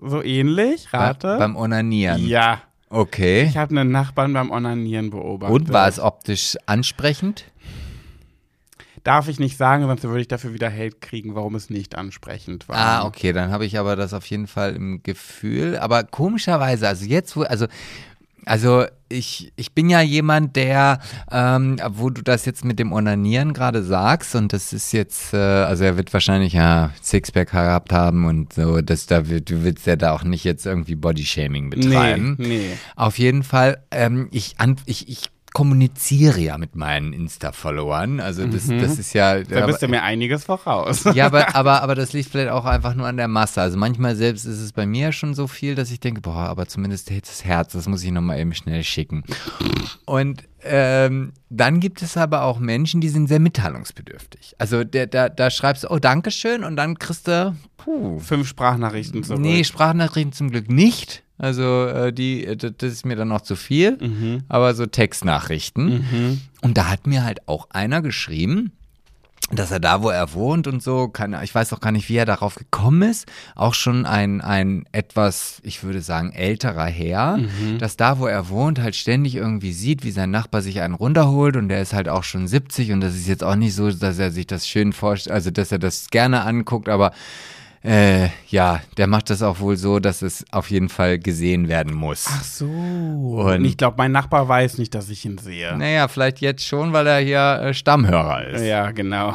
So 0.00 0.22
ähnlich, 0.22 0.92
rate. 0.92 1.38
Beim 1.38 1.56
Onanieren. 1.56 2.24
ja. 2.26 2.62
Okay. 2.90 3.42
Ich 3.42 3.58
habe 3.58 3.78
einen 3.78 3.90
Nachbarn 3.90 4.32
beim 4.32 4.50
Onanieren 4.50 5.10
beobachtet. 5.10 5.54
Und 5.54 5.72
war 5.74 5.88
es 5.88 6.00
optisch 6.00 6.56
ansprechend? 6.64 7.44
Darf 9.08 9.26
ich 9.26 9.40
nicht 9.40 9.56
sagen, 9.56 9.86
sonst 9.86 10.02
würde 10.02 10.20
ich 10.20 10.28
dafür 10.28 10.52
wieder 10.52 10.70
Hate 10.70 10.98
kriegen, 11.00 11.34
warum 11.34 11.54
es 11.54 11.70
nicht 11.70 11.96
ansprechend 11.96 12.68
war. 12.68 12.76
Ah, 12.76 13.06
okay, 13.06 13.32
dann 13.32 13.50
habe 13.50 13.64
ich 13.64 13.78
aber 13.78 13.96
das 13.96 14.12
auf 14.12 14.26
jeden 14.26 14.46
Fall 14.46 14.76
im 14.76 15.02
Gefühl. 15.02 15.78
Aber 15.78 16.04
komischerweise, 16.04 16.86
also 16.86 17.06
jetzt, 17.06 17.34
wo, 17.34 17.40
also, 17.40 17.68
also 18.44 18.84
ich, 19.08 19.50
ich 19.56 19.72
bin 19.72 19.88
ja 19.88 20.02
jemand, 20.02 20.56
der, 20.56 21.00
ähm, 21.32 21.78
wo 21.88 22.10
du 22.10 22.20
das 22.20 22.44
jetzt 22.44 22.66
mit 22.66 22.78
dem 22.78 22.92
Onanieren 22.92 23.54
gerade 23.54 23.82
sagst, 23.82 24.34
und 24.34 24.52
das 24.52 24.74
ist 24.74 24.92
jetzt, 24.92 25.32
äh, 25.32 25.38
also 25.38 25.84
er 25.84 25.96
wird 25.96 26.12
wahrscheinlich 26.12 26.52
ja 26.52 26.90
Sixpack 27.02 27.52
gehabt 27.52 27.94
haben 27.94 28.26
und 28.26 28.52
so, 28.52 28.82
dass 28.82 29.06
da 29.06 29.30
wird, 29.30 29.48
du 29.48 29.64
willst 29.64 29.86
ja 29.86 29.96
da 29.96 30.12
auch 30.12 30.22
nicht 30.22 30.44
jetzt 30.44 30.66
irgendwie 30.66 30.96
Bodyshaming 30.96 31.70
betreiben. 31.70 32.36
Nee, 32.38 32.46
nee. 32.46 32.78
Auf 32.94 33.18
jeden 33.18 33.42
Fall, 33.42 33.82
ähm, 33.90 34.28
ich, 34.32 34.56
an, 34.58 34.76
ich, 34.84 35.08
ich 35.08 35.30
kommuniziere 35.58 36.38
ja 36.38 36.56
mit 36.56 36.76
meinen 36.76 37.12
Insta-Followern. 37.12 38.20
Also 38.20 38.46
das, 38.46 38.68
das 38.68 38.96
ist 38.96 39.12
ja. 39.12 39.40
Mhm. 39.40 39.48
Da 39.48 39.66
bist 39.66 39.82
du 39.82 39.88
mir 39.88 40.04
einiges 40.04 40.44
voraus. 40.44 41.02
Ja, 41.14 41.26
aber, 41.26 41.52
aber, 41.56 41.82
aber 41.82 41.96
das 41.96 42.12
liegt 42.12 42.30
vielleicht 42.30 42.52
auch 42.52 42.64
einfach 42.64 42.94
nur 42.94 43.08
an 43.08 43.16
der 43.16 43.26
Masse. 43.26 43.60
Also 43.60 43.76
manchmal 43.76 44.14
selbst 44.14 44.44
ist 44.44 44.60
es 44.60 44.72
bei 44.72 44.86
mir 44.86 45.10
schon 45.10 45.34
so 45.34 45.48
viel, 45.48 45.74
dass 45.74 45.90
ich 45.90 45.98
denke, 45.98 46.20
boah, 46.20 46.48
aber 46.48 46.68
zumindest 46.68 47.10
hält 47.10 47.26
das 47.26 47.44
Herz, 47.44 47.72
das 47.72 47.88
muss 47.88 48.04
ich 48.04 48.12
nochmal 48.12 48.38
eben 48.38 48.54
schnell 48.54 48.84
schicken. 48.84 49.24
Und 50.04 50.44
ähm, 50.62 51.32
dann 51.50 51.80
gibt 51.80 52.02
es 52.02 52.16
aber 52.16 52.44
auch 52.44 52.60
Menschen, 52.60 53.00
die 53.00 53.08
sind 53.08 53.26
sehr 53.26 53.40
mitteilungsbedürftig. 53.40 54.54
Also 54.58 54.84
der, 54.84 55.08
da, 55.08 55.28
da 55.28 55.50
schreibst 55.50 55.82
du, 55.82 55.90
oh, 55.90 55.98
Dankeschön, 55.98 56.62
und 56.62 56.76
dann 56.76 57.00
kriegst 57.00 57.26
du, 57.26 57.56
puh, 57.78 58.20
Fünf 58.20 58.46
Sprachnachrichten 58.46 59.24
zurück. 59.24 59.40
Nee, 59.40 59.64
Sprachnachrichten 59.64 60.32
zum 60.32 60.50
Glück 60.52 60.70
nicht. 60.70 61.24
Also 61.38 61.86
äh, 61.86 62.12
die, 62.12 62.44
äh, 62.44 62.56
das 62.56 62.92
ist 62.92 63.06
mir 63.06 63.16
dann 63.16 63.28
noch 63.28 63.42
zu 63.42 63.56
viel. 63.56 63.96
Mhm. 64.00 64.42
Aber 64.48 64.74
so 64.74 64.86
Textnachrichten. 64.86 66.40
Und 66.62 66.76
da 66.78 66.88
hat 66.90 67.06
mir 67.06 67.24
halt 67.24 67.46
auch 67.48 67.68
einer 67.70 68.02
geschrieben, 68.02 68.72
dass 69.50 69.70
er 69.70 69.80
da, 69.80 70.02
wo 70.02 70.10
er 70.10 70.34
wohnt 70.34 70.66
und 70.66 70.82
so, 70.82 71.08
kann, 71.08 71.34
ich 71.42 71.54
weiß 71.54 71.72
auch 71.72 71.80
gar 71.80 71.90
nicht, 71.92 72.08
wie 72.10 72.16
er 72.16 72.26
darauf 72.26 72.56
gekommen 72.56 73.08
ist, 73.08 73.24
auch 73.54 73.72
schon 73.72 74.04
ein, 74.04 74.42
ein 74.42 74.84
etwas, 74.92 75.60
ich 75.62 75.82
würde 75.82 76.02
sagen, 76.02 76.32
älterer 76.32 76.84
Herr, 76.84 77.38
Mhm. 77.38 77.78
dass 77.78 77.96
da, 77.96 78.18
wo 78.18 78.26
er 78.26 78.50
wohnt, 78.50 78.78
halt 78.78 78.94
ständig 78.94 79.36
irgendwie 79.36 79.72
sieht, 79.72 80.04
wie 80.04 80.10
sein 80.10 80.30
Nachbar 80.30 80.60
sich 80.60 80.82
einen 80.82 80.92
runterholt 80.92 81.56
und 81.56 81.68
der 81.70 81.80
ist 81.80 81.94
halt 81.94 82.10
auch 82.10 82.24
schon 82.24 82.46
70 82.46 82.92
und 82.92 83.00
das 83.00 83.14
ist 83.14 83.26
jetzt 83.26 83.42
auch 83.44 83.56
nicht 83.56 83.74
so, 83.74 83.90
dass 83.90 84.18
er 84.18 84.32
sich 84.32 84.46
das 84.46 84.68
schön 84.68 84.92
vorstellt, 84.92 85.32
also 85.34 85.50
dass 85.50 85.72
er 85.72 85.78
das 85.78 86.08
gerne 86.10 86.42
anguckt, 86.42 86.90
aber 86.90 87.12
äh, 87.82 88.28
ja, 88.48 88.80
der 88.96 89.06
macht 89.06 89.30
das 89.30 89.42
auch 89.42 89.60
wohl 89.60 89.76
so, 89.76 89.98
dass 89.98 90.22
es 90.22 90.44
auf 90.52 90.70
jeden 90.70 90.88
Fall 90.88 91.18
gesehen 91.18 91.68
werden 91.68 91.94
muss. 91.94 92.26
Ach 92.28 92.42
so. 92.44 92.64
Und- 92.66 93.64
ich 93.64 93.76
glaube, 93.76 93.96
mein 93.98 94.12
Nachbar 94.12 94.48
weiß 94.48 94.78
nicht, 94.78 94.94
dass 94.94 95.08
ich 95.08 95.24
ihn 95.24 95.38
sehe. 95.38 95.76
Naja, 95.76 96.08
vielleicht 96.08 96.40
jetzt 96.40 96.64
schon, 96.66 96.92
weil 96.92 97.06
er 97.06 97.18
hier 97.20 97.60
äh, 97.68 97.74
Stammhörer 97.74 98.46
ist. 98.48 98.62
Ja, 98.64 98.90
genau. 98.90 99.34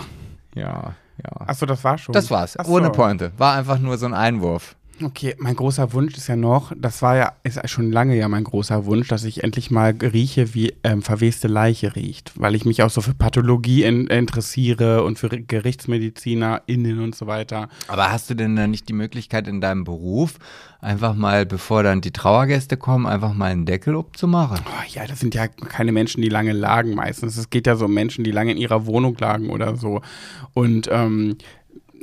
ja. 0.56 0.94
ja. 1.24 1.32
Ach 1.48 1.56
so, 1.56 1.66
das 1.66 1.84
war 1.84 1.98
schon. 1.98 2.14
Das 2.14 2.30
war's. 2.30 2.58
Ach 2.58 2.66
so. 2.66 2.72
Ohne 2.74 2.90
Pointe. 2.90 3.32
War 3.38 3.56
einfach 3.56 3.80
nur 3.80 3.98
so 3.98 4.06
ein 4.06 4.14
Einwurf. 4.14 4.76
Okay, 5.06 5.36
mein 5.38 5.56
großer 5.56 5.92
Wunsch 5.94 6.16
ist 6.16 6.28
ja 6.28 6.36
noch, 6.36 6.72
das 6.78 7.02
war 7.02 7.18
ja, 7.18 7.34
ist 7.44 7.70
schon 7.70 7.92
lange 7.92 8.16
ja 8.16 8.30
mein 8.30 8.44
großer 8.44 8.86
Wunsch, 8.86 9.08
dass 9.10 9.24
ich 9.24 9.44
endlich 9.44 9.70
mal 9.70 9.94
rieche, 10.02 10.54
wie 10.54 10.74
ähm, 10.84 11.02
verweste 11.02 11.48
Leiche 11.48 11.96
riecht. 11.96 12.32
Weil 12.36 12.56
ich 12.56 12.64
mich 12.66 12.84
auch 12.84 12.90
so 12.90 13.02
für 13.02 13.14
Pathologie 13.14 13.84
in, 13.84 14.08
interessiere 14.08 15.04
und 15.04 15.20
für 15.20 15.30
GerichtsmedizinerInnen 15.30 17.00
und 17.00 17.16
so 17.16 17.28
weiter. 17.28 17.70
Aber 17.88 18.12
hast 18.12 18.30
du 18.30 18.36
denn 18.36 18.56
da 18.56 18.68
nicht 18.68 18.88
die 18.88 18.94
Möglichkeit 18.94 19.48
in 19.48 19.62
deinem 19.62 19.84
Beruf, 19.84 20.40
einfach 20.80 21.16
mal, 21.16 21.46
bevor 21.46 21.84
dann 21.84 22.02
die 22.02 22.12
Trauergäste 22.12 22.78
kommen, 22.78 23.06
einfach 23.06 23.34
mal 23.34 23.52
einen 23.52 23.66
Deckel 23.66 23.98
abzumachen? 23.98 24.60
Oh, 24.66 24.84
ja, 24.94 25.06
das 25.06 25.20
sind 25.20 25.36
ja 25.36 25.48
keine 25.48 25.92
Menschen, 25.92 26.22
die 26.22 26.30
lange 26.30 26.54
lagen 26.54 26.96
meistens. 26.96 27.38
Es 27.38 27.50
geht 27.50 27.68
ja 27.68 27.76
so 27.76 27.86
um 27.86 27.94
Menschen, 27.94 28.24
die 28.24 28.32
lange 28.32 28.52
in 28.52 28.58
ihrer 28.58 28.86
Wohnung 28.86 29.18
lagen 29.20 29.50
oder 29.50 29.76
so. 29.76 30.02
Und 30.54 30.88
ähm, 30.92 31.38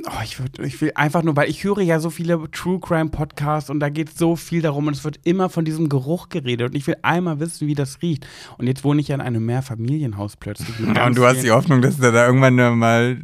oh, 0.05 0.21
ich, 0.23 0.39
würd, 0.39 0.59
ich 0.59 0.79
will 0.81 0.91
einfach 0.95 1.23
nur, 1.23 1.35
weil 1.35 1.49
ich 1.49 1.63
höre 1.63 1.81
ja 1.81 1.99
so 1.99 2.09
viele 2.09 2.49
True 2.51 2.79
Crime 2.79 3.09
Podcasts 3.09 3.69
und 3.69 3.79
da 3.79 3.89
geht 3.89 4.17
so 4.17 4.35
viel 4.35 4.61
darum 4.61 4.87
und 4.87 4.93
es 4.93 5.03
wird 5.03 5.19
immer 5.23 5.49
von 5.49 5.65
diesem 5.65 5.89
Geruch 5.89 6.29
geredet 6.29 6.69
und 6.69 6.75
ich 6.75 6.87
will 6.87 6.97
einmal 7.01 7.39
wissen, 7.39 7.67
wie 7.67 7.75
das 7.75 8.01
riecht. 8.01 8.25
Und 8.57 8.67
jetzt 8.67 8.83
wohne 8.83 9.01
ich 9.01 9.09
ja 9.09 9.15
in 9.15 9.21
einem 9.21 9.45
Mehrfamilienhaus 9.45 10.37
plötzlich. 10.37 10.77
mit 10.79 10.95
ganz 10.95 11.17
vielen- 11.17 11.51
Hoffnung, 11.53 11.81
dass 11.81 11.97
du 11.97 12.11
da 12.11 12.25
irgendwann 12.25 12.77
mal 12.77 13.17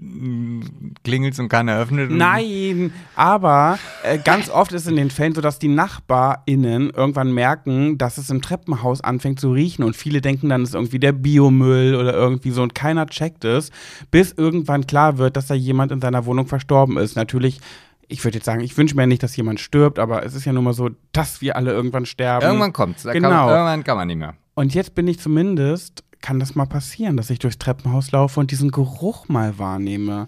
klingelst 1.03 1.39
und 1.39 1.49
keiner 1.49 1.77
öffnet? 1.77 2.11
Nein, 2.11 2.91
aber 3.15 3.79
äh, 4.03 4.17
ganz 4.17 4.49
oft 4.49 4.73
ist 4.73 4.87
in 4.87 4.95
den 4.95 5.09
Fällen 5.09 5.33
so, 5.33 5.41
dass 5.41 5.59
die 5.59 5.67
NachbarInnen 5.67 6.89
irgendwann 6.91 7.33
merken, 7.33 7.97
dass 7.97 8.17
es 8.17 8.29
im 8.29 8.41
Treppenhaus 8.41 9.01
anfängt 9.01 9.39
zu 9.39 9.51
riechen 9.51 9.83
und 9.83 9.95
viele 9.95 10.21
denken 10.21 10.49
dann, 10.49 10.63
es 10.63 10.69
ist 10.69 10.75
irgendwie 10.75 10.99
der 10.99 11.11
Biomüll 11.11 11.95
oder 11.95 12.13
irgendwie 12.13 12.51
so 12.51 12.61
und 12.61 12.75
keiner 12.75 13.07
checkt 13.07 13.45
es, 13.45 13.71
bis 14.11 14.31
irgendwann 14.33 14.87
klar 14.87 15.17
wird, 15.17 15.37
dass 15.37 15.47
da 15.47 15.53
jemand 15.53 15.91
in 15.91 16.01
seiner 16.01 16.25
Wohnung 16.25 16.47
verstorben 16.67 16.97
ist. 16.97 17.15
Natürlich, 17.15 17.59
ich 18.07 18.23
würde 18.23 18.37
jetzt 18.37 18.45
sagen, 18.45 18.61
ich 18.61 18.77
wünsche 18.77 18.95
mir 18.95 19.07
nicht, 19.07 19.23
dass 19.23 19.35
jemand 19.35 19.59
stirbt, 19.59 19.99
aber 19.99 20.23
es 20.25 20.35
ist 20.35 20.45
ja 20.45 20.53
nun 20.53 20.63
mal 20.65 20.73
so, 20.73 20.89
dass 21.13 21.41
wir 21.41 21.55
alle 21.55 21.71
irgendwann 21.71 22.05
sterben. 22.05 22.45
Irgendwann 22.45 22.73
kommt's. 22.73 23.03
Da 23.03 23.13
Genau. 23.13 23.29
Kann, 23.29 23.49
irgendwann 23.49 23.83
kann 23.83 23.97
man 23.97 24.07
nicht 24.07 24.17
mehr. 24.17 24.35
Und 24.55 24.73
jetzt 24.73 24.95
bin 24.95 25.07
ich 25.07 25.19
zumindest, 25.19 26.03
kann 26.21 26.39
das 26.39 26.55
mal 26.55 26.65
passieren, 26.65 27.15
dass 27.15 27.29
ich 27.29 27.39
durchs 27.39 27.57
Treppenhaus 27.57 28.11
laufe 28.11 28.39
und 28.39 28.51
diesen 28.51 28.71
Geruch 28.71 29.27
mal 29.29 29.57
wahrnehme. 29.59 30.27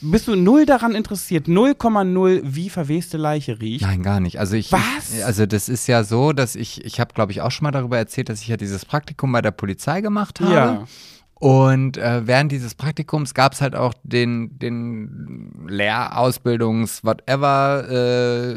Bist 0.00 0.28
du 0.28 0.36
null 0.36 0.66
daran 0.66 0.94
interessiert, 0.94 1.46
0,0 1.46 2.40
wie 2.44 2.68
verweste 2.68 3.16
Leiche 3.16 3.58
riecht? 3.60 3.82
Nein, 3.82 4.02
gar 4.02 4.20
nicht. 4.20 4.38
Also 4.38 4.54
ich, 4.54 4.70
Was? 4.70 5.22
Also 5.22 5.46
das 5.46 5.70
ist 5.70 5.86
ja 5.86 6.04
so, 6.04 6.32
dass 6.32 6.56
ich, 6.56 6.84
ich 6.84 7.00
habe, 7.00 7.14
glaube 7.14 7.32
ich, 7.32 7.40
auch 7.40 7.50
schon 7.50 7.64
mal 7.64 7.70
darüber 7.70 7.96
erzählt, 7.96 8.28
dass 8.28 8.42
ich 8.42 8.48
ja 8.48 8.58
dieses 8.58 8.84
Praktikum 8.84 9.32
bei 9.32 9.40
der 9.40 9.52
Polizei 9.52 10.02
gemacht 10.02 10.40
habe. 10.40 10.52
Ja. 10.52 10.84
Und 11.44 11.98
äh, 11.98 12.26
während 12.26 12.50
dieses 12.52 12.74
Praktikums 12.74 13.34
gab 13.34 13.52
es 13.52 13.60
halt 13.60 13.76
auch 13.76 13.92
den, 14.02 14.58
den 14.58 15.66
Lehrausbildungs-whatever 15.68 17.90
äh, 17.90 18.56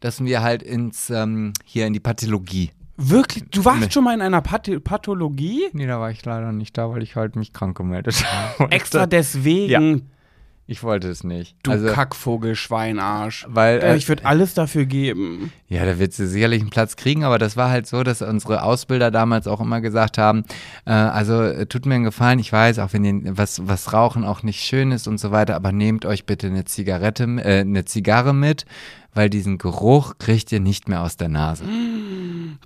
dass 0.00 0.24
wir 0.24 0.42
halt 0.42 0.62
ins 0.62 1.10
ähm, 1.10 1.52
hier 1.64 1.86
in 1.86 1.92
die 1.92 2.00
Pathologie. 2.00 2.70
Wirklich? 2.96 3.44
Du 3.50 3.66
warst 3.66 3.80
Nee. 3.80 3.90
schon 3.90 4.04
mal 4.04 4.14
in 4.14 4.22
einer 4.22 4.40
Path 4.40 4.70
Pathologie? 4.82 5.64
Nee, 5.74 5.86
da 5.86 6.00
war 6.00 6.10
ich 6.10 6.24
leider 6.24 6.52
nicht 6.52 6.78
da, 6.78 6.88
weil 6.88 7.02
ich 7.02 7.16
halt 7.16 7.36
mich 7.36 7.52
krank 7.52 7.76
gemeldet 7.76 8.24
habe. 8.58 8.72
Extra 8.72 9.06
deswegen, 9.06 10.08
Ich 10.68 10.82
wollte 10.82 11.08
es 11.08 11.22
nicht. 11.22 11.54
du 11.62 11.70
also, 11.70 11.86
Kackvogel, 11.86 12.56
Schweinarsch. 12.56 13.46
weil, 13.48 13.78
Äh, 13.78 13.92
äh, 13.92 13.96
ich 13.96 14.08
würde 14.08 14.24
alles 14.26 14.54
dafür 14.54 14.84
geben. 14.84 15.52
Ja, 15.68 15.84
da 15.84 16.00
wird 16.00 16.12
sie 16.12 16.26
sicherlich 16.26 16.60
einen 16.60 16.70
Platz 16.70 16.96
kriegen, 16.96 17.22
aber 17.22 17.38
das 17.38 17.56
war 17.56 17.70
halt 17.70 17.86
so, 17.86 18.02
dass 18.02 18.20
unsere 18.20 18.62
Ausbilder 18.62 19.12
damals 19.12 19.46
auch 19.46 19.60
immer 19.60 19.80
gesagt 19.80 20.18
haben, 20.18 20.44
äh, 20.84 20.90
also 20.90 21.40
äh, 21.42 21.66
tut 21.66 21.86
mir 21.86 21.94
einen 21.94 22.04
Gefallen, 22.04 22.40
ich 22.40 22.52
weiß, 22.52 22.80
auch 22.80 22.92
wenn 22.92 23.04
ihr 23.04 23.36
was, 23.36 23.66
was 23.68 23.92
Rauchen 23.92 24.24
auch 24.24 24.42
nicht 24.42 24.60
schön 24.60 24.90
ist 24.90 25.06
und 25.06 25.18
so 25.18 25.30
weiter, 25.30 25.54
aber 25.54 25.70
nehmt 25.70 26.04
euch 26.04 26.26
bitte 26.26 26.48
eine 26.48 26.64
Zigarette, 26.64 27.24
äh, 27.24 27.60
eine 27.60 27.84
Zigarre 27.84 28.34
mit, 28.34 28.64
weil 29.16 29.30
diesen 29.30 29.58
Geruch 29.58 30.14
kriegt 30.18 30.52
ihr 30.52 30.60
nicht 30.60 30.88
mehr 30.88 31.02
aus 31.02 31.16
der 31.16 31.28
Nase. 31.28 31.64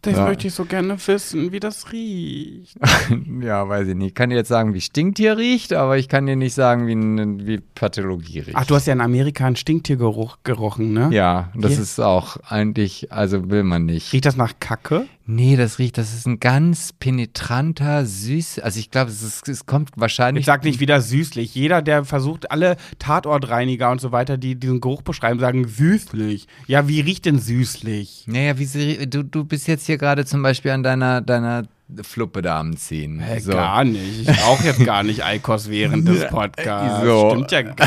Das 0.02 0.14
Ja. 0.16 0.24
möchte 0.26 0.46
ich 0.46 0.54
so 0.54 0.64
gerne 0.64 0.96
wissen, 1.06 1.52
wie 1.52 1.60
das 1.60 1.92
riecht. 1.92 2.76
ja, 3.42 3.68
weiß 3.68 3.88
ich 3.88 3.94
nicht. 3.96 4.08
Ich 4.08 4.14
kann 4.14 4.30
dir 4.30 4.36
jetzt 4.36 4.48
sagen, 4.48 4.72
wie 4.72 4.80
Stinktier 4.80 5.36
riecht, 5.36 5.72
aber 5.74 5.98
ich 5.98 6.08
kann 6.08 6.26
dir 6.26 6.36
nicht 6.36 6.54
sagen, 6.54 6.86
wie, 6.86 7.46
wie 7.46 7.58
Pathologie 7.74 8.38
riecht. 8.38 8.56
Ach, 8.56 8.64
du 8.64 8.76
hast 8.76 8.86
ja 8.86 8.92
in 8.94 9.00
Amerika 9.00 9.46
einen 9.46 9.56
Stinktiergeruch 9.56 10.38
gerochen, 10.44 10.92
ne? 10.92 11.10
ja, 11.12 11.50
das 11.54 11.72
Hier. 11.72 11.82
ist 11.82 11.98
auch 12.00 12.38
eigentlich, 12.48 13.12
also 13.12 13.50
will 13.50 13.64
man 13.64 13.84
nicht. 13.84 14.12
Riecht 14.12 14.24
das 14.24 14.36
nach 14.36 14.54
Kacke? 14.60 15.06
Nee, 15.32 15.54
das 15.54 15.78
riecht, 15.78 15.96
das 15.96 16.12
ist 16.12 16.26
ein 16.26 16.40
ganz 16.40 16.92
penetranter, 16.92 18.04
süß, 18.04 18.58
also 18.58 18.80
ich 18.80 18.90
glaube, 18.90 19.12
es, 19.12 19.42
es 19.46 19.64
kommt 19.64 19.90
wahrscheinlich. 19.94 20.42
Ich 20.42 20.46
sag 20.46 20.64
nicht 20.64 20.80
wieder 20.80 21.00
süßlich. 21.00 21.54
Jeder, 21.54 21.82
der 21.82 22.04
versucht, 22.04 22.50
alle 22.50 22.76
Tatortreiniger 22.98 23.92
und 23.92 24.00
so 24.00 24.10
weiter, 24.10 24.38
die 24.38 24.56
diesen 24.56 24.80
Geruch 24.80 25.02
beschreiben, 25.02 25.38
sagen 25.38 25.68
süßlich. 25.68 26.48
Ja, 26.66 26.88
wie 26.88 26.98
riecht 26.98 27.26
denn 27.26 27.38
süßlich? 27.38 28.24
Naja, 28.26 28.58
wie 28.58 28.64
sie, 28.64 29.08
du, 29.08 29.22
du 29.22 29.44
bist 29.44 29.68
jetzt 29.68 29.86
hier 29.86 29.98
gerade 29.98 30.24
zum 30.24 30.42
Beispiel 30.42 30.72
an 30.72 30.82
deiner, 30.82 31.20
deiner 31.20 31.62
Fluppe 32.02 32.42
da 32.42 32.58
am 32.58 32.76
Ziehen. 32.76 33.20
Hä, 33.20 33.38
so. 33.38 33.52
Gar 33.52 33.84
nicht. 33.84 34.28
Ich 34.28 34.42
rauche 34.44 34.64
jetzt 34.64 34.84
gar 34.84 35.04
nicht 35.04 35.24
Eikos 35.24 35.70
während 35.70 36.08
des 36.08 36.26
Podcasts. 36.26 37.04
So. 37.04 37.30
Stimmt 37.30 37.52
ja 37.52 37.62
gar 37.62 37.86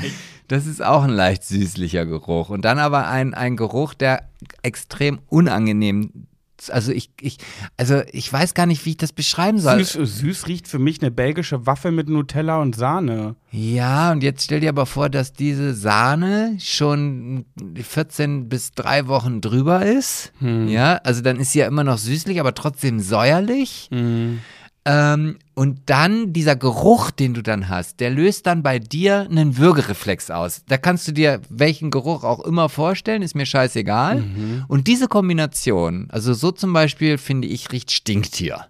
nicht. 0.00 0.14
Das 0.48 0.66
ist 0.66 0.82
auch 0.82 1.02
ein 1.02 1.10
leicht 1.10 1.44
süßlicher 1.44 2.06
Geruch. 2.06 2.50
Und 2.50 2.64
dann 2.64 2.78
aber 2.78 3.08
ein, 3.08 3.34
ein 3.34 3.56
Geruch, 3.56 3.94
der 3.94 4.28
extrem 4.62 5.20
unangenehm 5.28 6.26
also 6.70 6.92
ich, 6.92 7.10
ich, 7.20 7.38
also 7.76 8.02
ich 8.12 8.32
weiß 8.32 8.54
gar 8.54 8.66
nicht, 8.66 8.84
wie 8.84 8.90
ich 8.90 8.96
das 8.96 9.12
beschreiben 9.12 9.58
soll. 9.58 9.82
Süß, 9.84 10.20
süß 10.20 10.46
riecht 10.46 10.68
für 10.68 10.78
mich 10.78 11.00
eine 11.00 11.10
belgische 11.10 11.66
Waffel 11.66 11.92
mit 11.92 12.08
Nutella 12.08 12.60
und 12.60 12.76
Sahne. 12.76 13.36
Ja, 13.50 14.12
und 14.12 14.22
jetzt 14.22 14.44
stell 14.44 14.60
dir 14.60 14.68
aber 14.68 14.86
vor, 14.86 15.08
dass 15.08 15.32
diese 15.32 15.74
Sahne 15.74 16.56
schon 16.60 17.46
14 17.74 18.48
bis 18.48 18.72
drei 18.72 19.08
Wochen 19.08 19.40
drüber 19.40 19.84
ist. 19.84 20.32
Ja, 20.68 20.96
also 20.96 21.22
dann 21.22 21.38
ist 21.38 21.52
sie 21.52 21.60
ja 21.60 21.66
immer 21.66 21.84
noch 21.84 21.98
süßlich, 21.98 22.38
aber 22.38 22.54
trotzdem 22.54 23.00
säuerlich. 23.00 23.88
Ähm, 24.84 25.38
und 25.54 25.78
dann 25.86 26.32
dieser 26.32 26.56
Geruch, 26.56 27.12
den 27.12 27.34
du 27.34 27.42
dann 27.42 27.68
hast, 27.68 28.00
der 28.00 28.10
löst 28.10 28.46
dann 28.46 28.64
bei 28.64 28.80
dir 28.80 29.28
einen 29.30 29.56
Würgereflex 29.56 30.30
aus. 30.30 30.62
Da 30.66 30.76
kannst 30.76 31.06
du 31.06 31.12
dir 31.12 31.40
welchen 31.48 31.90
Geruch 31.92 32.24
auch 32.24 32.40
immer 32.40 32.68
vorstellen, 32.68 33.22
ist 33.22 33.36
mir 33.36 33.46
scheißegal. 33.46 34.24
Und 34.66 34.88
diese 34.88 35.06
Kombination, 35.06 36.08
also 36.10 36.34
so 36.34 36.50
zum 36.50 36.72
Beispiel, 36.72 37.16
finde 37.18 37.46
ich, 37.46 37.70
riecht 37.70 37.92
Stinktier. 37.92 38.66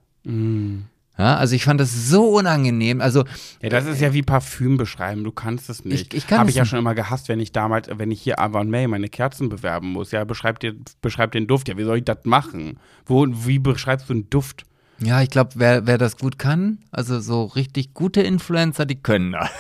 Ja, 1.19 1.37
also 1.37 1.55
ich 1.55 1.65
fand 1.65 1.79
das 1.81 2.09
so 2.09 2.25
unangenehm. 2.37 3.01
Also 3.01 3.25
Ja, 3.63 3.69
das 3.69 3.87
ist 3.87 4.01
ja 4.01 4.13
wie 4.15 4.23
Parfüm 4.23 4.77
beschreiben. 4.77 5.25
Du 5.25 5.31
kannst 5.33 5.69
es 5.71 5.85
nicht. 5.85 6.15
Ich- 6.15 6.25
ich 6.25 6.31
Habe 6.33 6.49
ich 6.51 6.57
ja 6.57 6.65
schon 6.65 6.79
immer 6.79 6.95
gehasst, 6.95 7.29
wenn 7.29 7.39
ich 7.41 7.53
damals, 7.53 7.89
wenn 7.91 8.11
ich 8.11 8.23
hier 8.23 8.39
Avon 8.41 8.71
May 8.71 8.87
meine 8.87 9.09
Kerzen 9.09 9.49
bewerben 9.49 9.89
muss. 9.93 10.11
Ja, 10.11 10.25
beschreib, 10.25 10.59
dir, 10.61 10.75
beschreib 11.01 11.33
den 11.33 11.47
Duft. 11.47 11.69
Ja, 11.69 11.77
wie 11.77 11.85
soll 11.85 11.99
ich 11.99 12.05
das 12.05 12.19
machen? 12.25 12.79
Wo, 13.07 13.27
wie 13.29 13.59
beschreibst 13.59 14.09
du 14.09 14.15
einen 14.15 14.31
Duft? 14.31 14.65
Ja, 15.05 15.21
ich 15.21 15.31
glaube, 15.31 15.51
wer, 15.55 15.87
wer 15.87 15.99
das 15.99 16.17
gut 16.17 16.39
kann, 16.39 16.79
also 16.93 17.21
so 17.21 17.45
richtig 17.45 17.93
gute 17.93 18.21
Influencer, 18.23 18.87
die 18.87 18.95
können 18.95 19.33
das. 19.33 19.51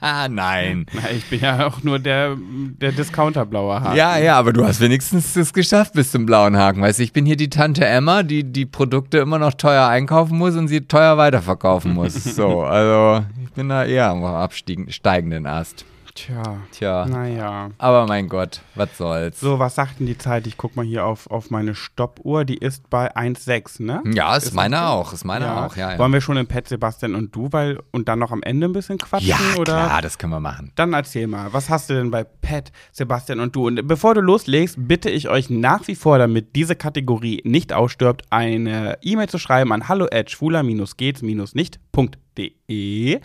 Nein. 0.30 0.86
Ich 1.12 1.24
bin 1.30 1.40
ja 1.40 1.66
auch 1.66 1.82
nur 1.82 1.98
der, 1.98 2.36
der 2.38 2.92
Discounter 2.92 3.46
blauer 3.46 3.80
Haken. 3.80 3.96
Ja, 3.96 4.18
ja, 4.18 4.38
aber 4.38 4.52
du 4.52 4.64
hast 4.64 4.80
wenigstens 4.80 5.34
es 5.36 5.52
geschafft 5.52 5.94
bis 5.94 6.10
zum 6.10 6.26
blauen 6.26 6.56
Haken. 6.56 6.82
Weißt 6.82 6.98
du, 6.98 7.02
ich 7.02 7.12
bin 7.12 7.24
hier 7.24 7.36
die 7.36 7.50
Tante 7.50 7.86
Emma, 7.86 8.22
die 8.22 8.44
die 8.44 8.66
Produkte 8.66 9.18
immer 9.18 9.38
noch 9.38 9.54
teuer 9.54 9.86
einkaufen 9.88 10.36
muss 10.36 10.54
und 10.54 10.68
sie 10.68 10.82
teuer 10.82 11.16
weiterverkaufen 11.16 11.94
muss. 11.94 12.14
So, 12.38 12.62
also 12.62 13.24
ich 13.42 13.50
bin 13.52 13.68
da 13.68 13.84
eher 13.84 14.10
am 14.10 14.24
absteigenden 14.24 15.46
Ast. 15.46 15.84
Tja. 16.18 16.58
Tja. 16.72 17.06
Naja. 17.06 17.70
Aber 17.78 18.08
mein 18.08 18.28
Gott, 18.28 18.60
was 18.74 18.98
soll's. 18.98 19.38
So, 19.38 19.60
was 19.60 19.76
sagt 19.76 20.00
denn 20.00 20.06
die 20.06 20.18
Zeit? 20.18 20.48
Ich 20.48 20.56
guck 20.56 20.74
mal 20.74 20.84
hier 20.84 21.04
auf, 21.04 21.30
auf 21.30 21.50
meine 21.50 21.76
Stoppuhr. 21.76 22.44
Die 22.44 22.56
ist 22.56 22.90
bei 22.90 23.14
1,6, 23.14 23.84
ne? 23.84 24.02
Ja, 24.12 24.34
ist, 24.34 24.46
Ist 24.46 24.54
meine 24.54 24.88
auch. 24.88 25.12
Ist 25.12 25.24
meine 25.24 25.64
auch, 25.64 25.76
ja. 25.76 25.92
ja. 25.92 25.98
Wollen 25.98 26.12
wir 26.12 26.20
schon 26.20 26.36
in 26.36 26.48
Pet 26.48 26.66
Sebastian 26.66 27.14
und 27.14 27.32
du, 27.36 27.52
weil 27.52 27.78
und 27.92 28.08
dann 28.08 28.18
noch 28.18 28.32
am 28.32 28.42
Ende 28.42 28.66
ein 28.66 28.72
bisschen 28.72 28.98
quatschen? 28.98 29.28
ja, 29.28 29.38
oder? 29.58 29.86
klar, 29.86 30.02
das 30.02 30.18
können 30.18 30.32
wir 30.32 30.40
machen. 30.40 30.72
Dann 30.74 30.92
erzähl 30.92 31.28
mal, 31.28 31.52
was 31.52 31.70
hast 31.70 31.88
du 31.88 31.94
denn 31.94 32.10
bei 32.10 32.24
Pat, 32.24 32.72
Sebastian 32.90 33.38
und 33.38 33.54
du? 33.54 33.68
Und 33.68 33.86
bevor 33.86 34.16
du 34.16 34.20
loslegst, 34.20 34.74
bitte 34.76 35.10
ich 35.10 35.28
euch 35.28 35.50
nach 35.50 35.86
wie 35.86 35.94
vor, 35.94 36.18
damit 36.18 36.56
diese 36.56 36.74
Kategorie 36.74 37.42
nicht 37.44 37.72
ausstirbt, 37.72 38.24
eine 38.30 38.98
E-Mail 39.02 39.28
zu 39.28 39.38
schreiben 39.38 39.72
an 39.72 39.86
hallo 39.86 40.08
at 40.12 40.32
schwuler-gehts-nicht.de. 40.32 43.20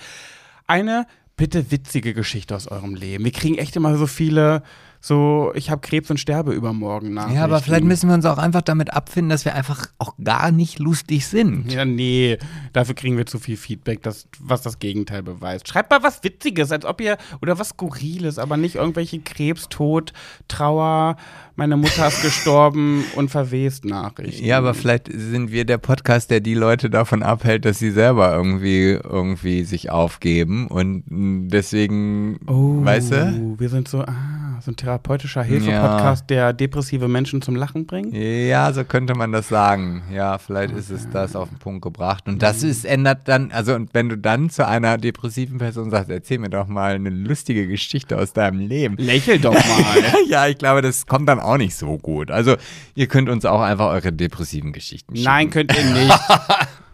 Eine 0.65 1.05
bitte 1.35 1.71
witzige 1.71 2.13
Geschichte 2.13 2.55
aus 2.55 2.67
eurem 2.67 2.95
Leben. 2.95 3.23
Wir 3.23 3.31
kriegen 3.31 3.57
echt 3.57 3.75
immer 3.75 3.97
so 3.97 4.05
viele, 4.05 4.61
so, 5.01 5.51
ich 5.55 5.69
habe 5.69 5.81
Krebs 5.81 6.09
und 6.11 6.19
sterbe 6.19 6.53
übermorgen 6.53 7.13
nach. 7.13 7.31
Ja, 7.31 7.43
aber 7.43 7.59
vielleicht 7.59 7.83
müssen 7.83 8.07
wir 8.07 8.13
uns 8.13 8.25
auch 8.25 8.37
einfach 8.37 8.61
damit 8.61 8.93
abfinden, 8.93 9.29
dass 9.29 9.43
wir 9.43 9.55
einfach 9.55 9.87
auch 9.97 10.13
gar 10.23 10.51
nicht 10.51 10.79
lustig 10.79 11.27
sind. 11.27 11.71
Ja, 11.71 11.85
nee, 11.85 12.37
dafür 12.71 12.95
kriegen 12.95 13.17
wir 13.17 13.25
zu 13.25 13.39
viel 13.39 13.57
Feedback, 13.57 14.03
das, 14.03 14.27
was 14.39 14.61
das 14.61 14.79
Gegenteil 14.79 15.23
beweist. 15.23 15.67
Schreibt 15.67 15.89
mal 15.89 16.03
was 16.03 16.23
Witziges, 16.23 16.71
als 16.71 16.85
ob 16.85 17.01
ihr, 17.01 17.17
oder 17.41 17.57
was 17.57 17.69
Skurriles, 17.69 18.37
aber 18.37 18.55
nicht 18.55 18.75
irgendwelche 18.75 19.19
Krebs, 19.19 19.67
Tod, 19.69 20.13
Trauer, 20.47 21.17
meine 21.55 21.77
Mutter 21.77 22.07
ist 22.07 22.21
gestorben 22.21 23.03
und 23.15 23.29
verwest 23.29 23.85
Nachrichten. 23.85 24.43
Ja, 24.45 24.57
aber 24.57 24.73
vielleicht 24.73 25.09
sind 25.11 25.51
wir 25.51 25.65
der 25.65 25.77
Podcast, 25.77 26.31
der 26.31 26.39
die 26.39 26.55
Leute 26.55 26.89
davon 26.89 27.21
abhält, 27.23 27.65
dass 27.65 27.79
sie 27.79 27.91
selber 27.91 28.33
irgendwie, 28.33 28.91
irgendwie 29.03 29.63
sich 29.63 29.89
aufgeben 29.91 30.67
und 30.67 31.03
deswegen, 31.09 32.39
Oh, 32.47 32.83
weißt 32.83 33.11
du? 33.11 33.55
wir 33.57 33.69
sind 33.69 33.87
so, 33.87 34.01
ah, 34.01 34.59
so 34.61 34.71
ein 34.71 34.75
therapeutischer 34.77 35.43
Hilfe-Podcast, 35.43 36.29
der 36.29 36.53
depressive 36.53 37.07
Menschen 37.07 37.41
zum 37.41 37.55
Lachen 37.55 37.85
bringt. 37.85 38.13
Ja, 38.13 38.71
so 38.71 38.83
könnte 38.85 39.13
man 39.13 39.31
das 39.31 39.49
sagen. 39.49 40.03
Ja, 40.13 40.37
vielleicht 40.37 40.73
ist 40.73 40.89
es 40.89 41.09
das 41.09 41.35
auf 41.35 41.49
den 41.49 41.57
Punkt 41.59 41.81
gebracht. 41.81 42.27
Und 42.27 42.41
das 42.41 42.63
ist, 42.63 42.85
ändert 42.85 43.27
dann, 43.27 43.51
also 43.51 43.73
und 43.75 43.89
wenn 43.93 44.07
du 44.09 44.17
dann 44.17 44.49
zu 44.49 44.65
einer 44.65 44.97
depressiven 44.97 45.57
Person 45.57 45.89
sagst, 45.91 46.09
erzähl 46.09 46.39
mir 46.39 46.49
doch 46.49 46.67
mal 46.67 46.95
eine 46.95 47.09
lustige 47.09 47.67
Geschichte 47.67 48.17
aus 48.17 48.31
deinem 48.33 48.59
Leben. 48.59 48.95
Lächel 48.97 49.37
doch 49.39 49.53
mal. 49.53 49.61
ja, 50.29 50.47
ich 50.47 50.57
glaube, 50.57 50.81
das 50.81 51.05
kommt 51.07 51.27
dann 51.27 51.39
auch 51.43 51.57
nicht 51.57 51.75
so 51.75 51.97
gut. 51.97 52.31
Also, 52.31 52.55
ihr 52.95 53.07
könnt 53.07 53.29
uns 53.29 53.45
auch 53.45 53.61
einfach 53.61 53.87
eure 53.87 54.11
depressiven 54.11 54.73
Geschichten 54.73 55.15
schicken. 55.15 55.25
Nein, 55.25 55.49
könnt 55.49 55.75
ihr 55.75 55.83
nicht. 55.85 56.19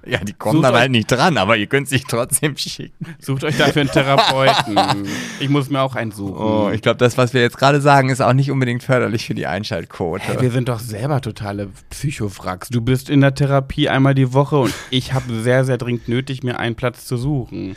Ja, 0.06 0.20
die 0.20 0.34
kommen 0.34 0.56
Sucht 0.56 0.66
dann 0.66 0.76
halt 0.76 0.92
nicht 0.92 1.12
dran, 1.12 1.38
aber 1.38 1.58
ihr 1.58 1.68
könnt 1.68 1.90
sich 1.90 2.06
trotzdem 2.06 2.56
schicken. 2.58 3.06
Sucht 3.20 3.44
euch 3.44 3.58
dafür 3.58 3.82
einen 3.82 3.92
Therapeuten. 3.92 4.78
Ich 5.42 5.50
muss 5.50 5.70
mir 5.70 5.82
auch 5.82 5.96
einen 5.96 6.12
suchen. 6.12 6.38
Oh, 6.38 6.70
ich 6.74 6.82
glaube, 6.82 6.98
das, 6.98 7.18
was 7.18 7.34
wir 7.34 7.42
jetzt 7.42 7.58
gerade 7.58 7.80
sagen, 7.80 8.10
ist 8.10 8.22
auch 8.22 8.34
nicht 8.34 8.52
unbedingt 8.52 8.84
förderlich 8.84 9.26
für 9.26 9.36
die 9.36 9.46
Einschaltquote. 9.46 10.24
Hey, 10.24 10.42
wir 10.42 10.52
sind 10.52 10.68
doch 10.68 10.80
selber 10.80 11.22
totale 11.22 11.70
Psychofracks. 11.90 12.70
Du 12.70 12.82
bist 12.82 13.10
in 13.10 13.22
der 13.22 13.36
Therapie 13.36 13.88
einmal 13.88 14.16
die 14.16 14.34
Woche 14.34 14.58
und 14.58 14.74
ich 14.90 15.14
habe 15.14 15.34
sehr, 15.42 15.64
sehr 15.64 15.78
dringend 15.78 16.08
nötig, 16.08 16.44
mir 16.44 16.60
einen 16.60 16.76
Platz 16.76 17.06
zu 17.06 17.16
suchen. 17.18 17.76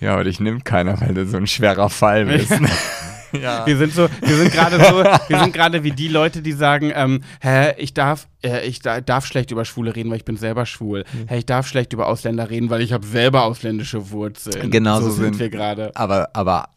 ja, 0.00 0.12
aber 0.14 0.24
dich 0.24 0.38
nimmt 0.38 0.64
keiner, 0.64 1.00
weil 1.00 1.14
du 1.14 1.26
so 1.26 1.36
ein 1.36 1.46
schwerer 1.46 1.88
Fall 1.88 2.26
bist. 2.26 2.52
ja. 3.40 3.66
Wir 3.66 3.76
sind 3.76 3.92
so, 3.94 4.08
wir 4.20 4.36
sind 4.36 4.52
gerade 4.52 4.76
so, 4.84 5.04
wir 5.28 5.38
sind 5.40 5.52
gerade 5.52 5.82
wie 5.84 5.92
die 5.92 6.08
Leute, 6.08 6.42
die 6.42 6.52
sagen, 6.52 6.92
ähm, 6.94 7.22
hä, 7.40 7.74
ich 7.78 7.94
darf, 7.94 8.26
äh, 8.42 8.66
ich 8.66 8.80
da, 8.80 9.00
darf 9.00 9.26
schlecht 9.26 9.50
über 9.50 9.64
Schwule 9.64 9.94
reden, 9.96 10.10
weil 10.10 10.16
ich 10.18 10.24
bin 10.24 10.36
selber 10.36 10.66
schwul. 10.66 11.04
Hä, 11.28 11.38
ich 11.38 11.46
darf 11.46 11.66
schlecht 11.66 11.92
über 11.92 12.06
Ausländer 12.08 12.50
reden, 12.50 12.70
weil 12.70 12.80
ich 12.82 12.92
habe 12.92 13.06
selber 13.06 13.44
ausländische 13.44 14.10
Wurzeln. 14.10 14.70
Genau 14.70 15.00
so 15.00 15.06
so 15.06 15.10
sind 15.12 15.24
sind- 15.24 15.38
wir 15.40 15.48
gerade. 15.50 15.90
Aber, 15.94 16.30
aber 16.32 16.68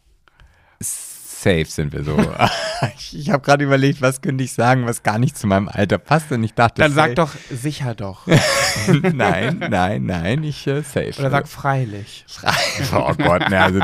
safe 1.44 1.66
sind 1.66 1.92
wir 1.92 2.02
so. 2.02 2.16
ich 2.96 3.18
ich 3.18 3.30
habe 3.30 3.42
gerade 3.42 3.64
überlegt, 3.64 4.00
was 4.00 4.20
könnte 4.20 4.42
ich 4.42 4.52
sagen, 4.52 4.86
was 4.86 5.02
gar 5.02 5.18
nicht 5.18 5.36
zu 5.36 5.46
meinem 5.46 5.68
Alter 5.68 5.98
passt. 5.98 6.32
Und 6.32 6.42
ich 6.42 6.54
dachte, 6.54 6.82
Dann 6.82 6.92
sag 6.92 7.10
safe. 7.10 7.14
doch 7.14 7.30
sicher 7.50 7.94
doch. 7.94 8.26
nein, 9.12 9.64
nein, 9.70 10.06
nein, 10.06 10.42
ich 10.42 10.66
äh, 10.66 10.82
safe. 10.82 11.12
Oder 11.18 11.30
sag 11.30 11.48
freilich. 11.48 12.24
oh 12.94 13.12
Gott, 13.18 13.48
ne, 13.50 13.60
also 13.60 13.80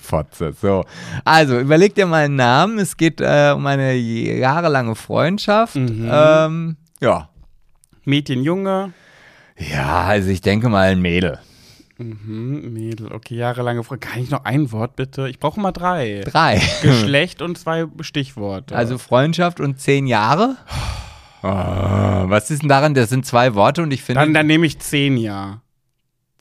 Fotze. 0.00 0.52
So. 0.60 0.84
Also, 1.24 1.58
überleg 1.58 1.94
dir 1.94 2.06
mal 2.06 2.26
einen 2.26 2.36
Namen. 2.36 2.78
Es 2.78 2.96
geht 2.96 3.20
äh, 3.20 3.52
um 3.54 3.66
eine 3.66 3.94
jahrelange 3.94 4.94
Freundschaft. 4.94 5.76
Mhm. 5.76 6.08
Ähm, 6.10 6.76
ja. 7.00 7.30
Mädchen, 8.04 8.42
Junge. 8.42 8.92
Ja, 9.56 10.04
also 10.04 10.30
ich 10.30 10.40
denke 10.40 10.68
mal 10.68 10.88
ein 10.90 11.00
Mädel. 11.00 11.40
Mhm, 11.98 12.72
Mädel, 12.72 13.12
okay, 13.12 13.34
jahrelange 13.34 13.82
Frau. 13.82 13.96
Kann 13.98 14.22
ich 14.22 14.30
noch 14.30 14.44
ein 14.44 14.70
Wort 14.70 14.94
bitte? 14.94 15.28
Ich 15.28 15.40
brauche 15.40 15.60
mal 15.60 15.72
drei. 15.72 16.22
Drei. 16.24 16.62
Geschlecht 16.82 17.42
und 17.42 17.58
zwei 17.58 17.86
Stichworte. 18.00 18.76
Also 18.76 18.98
Freundschaft 18.98 19.58
und 19.58 19.80
zehn 19.80 20.06
Jahre. 20.06 20.56
Oh, 21.42 21.48
was 21.48 22.50
ist 22.50 22.62
denn 22.62 22.68
daran? 22.68 22.94
Das 22.94 23.10
sind 23.10 23.26
zwei 23.26 23.54
Worte 23.54 23.82
und 23.82 23.92
ich 23.92 24.02
finde. 24.02 24.20
dann, 24.20 24.32
dann 24.32 24.46
nehme 24.46 24.66
ich 24.66 24.78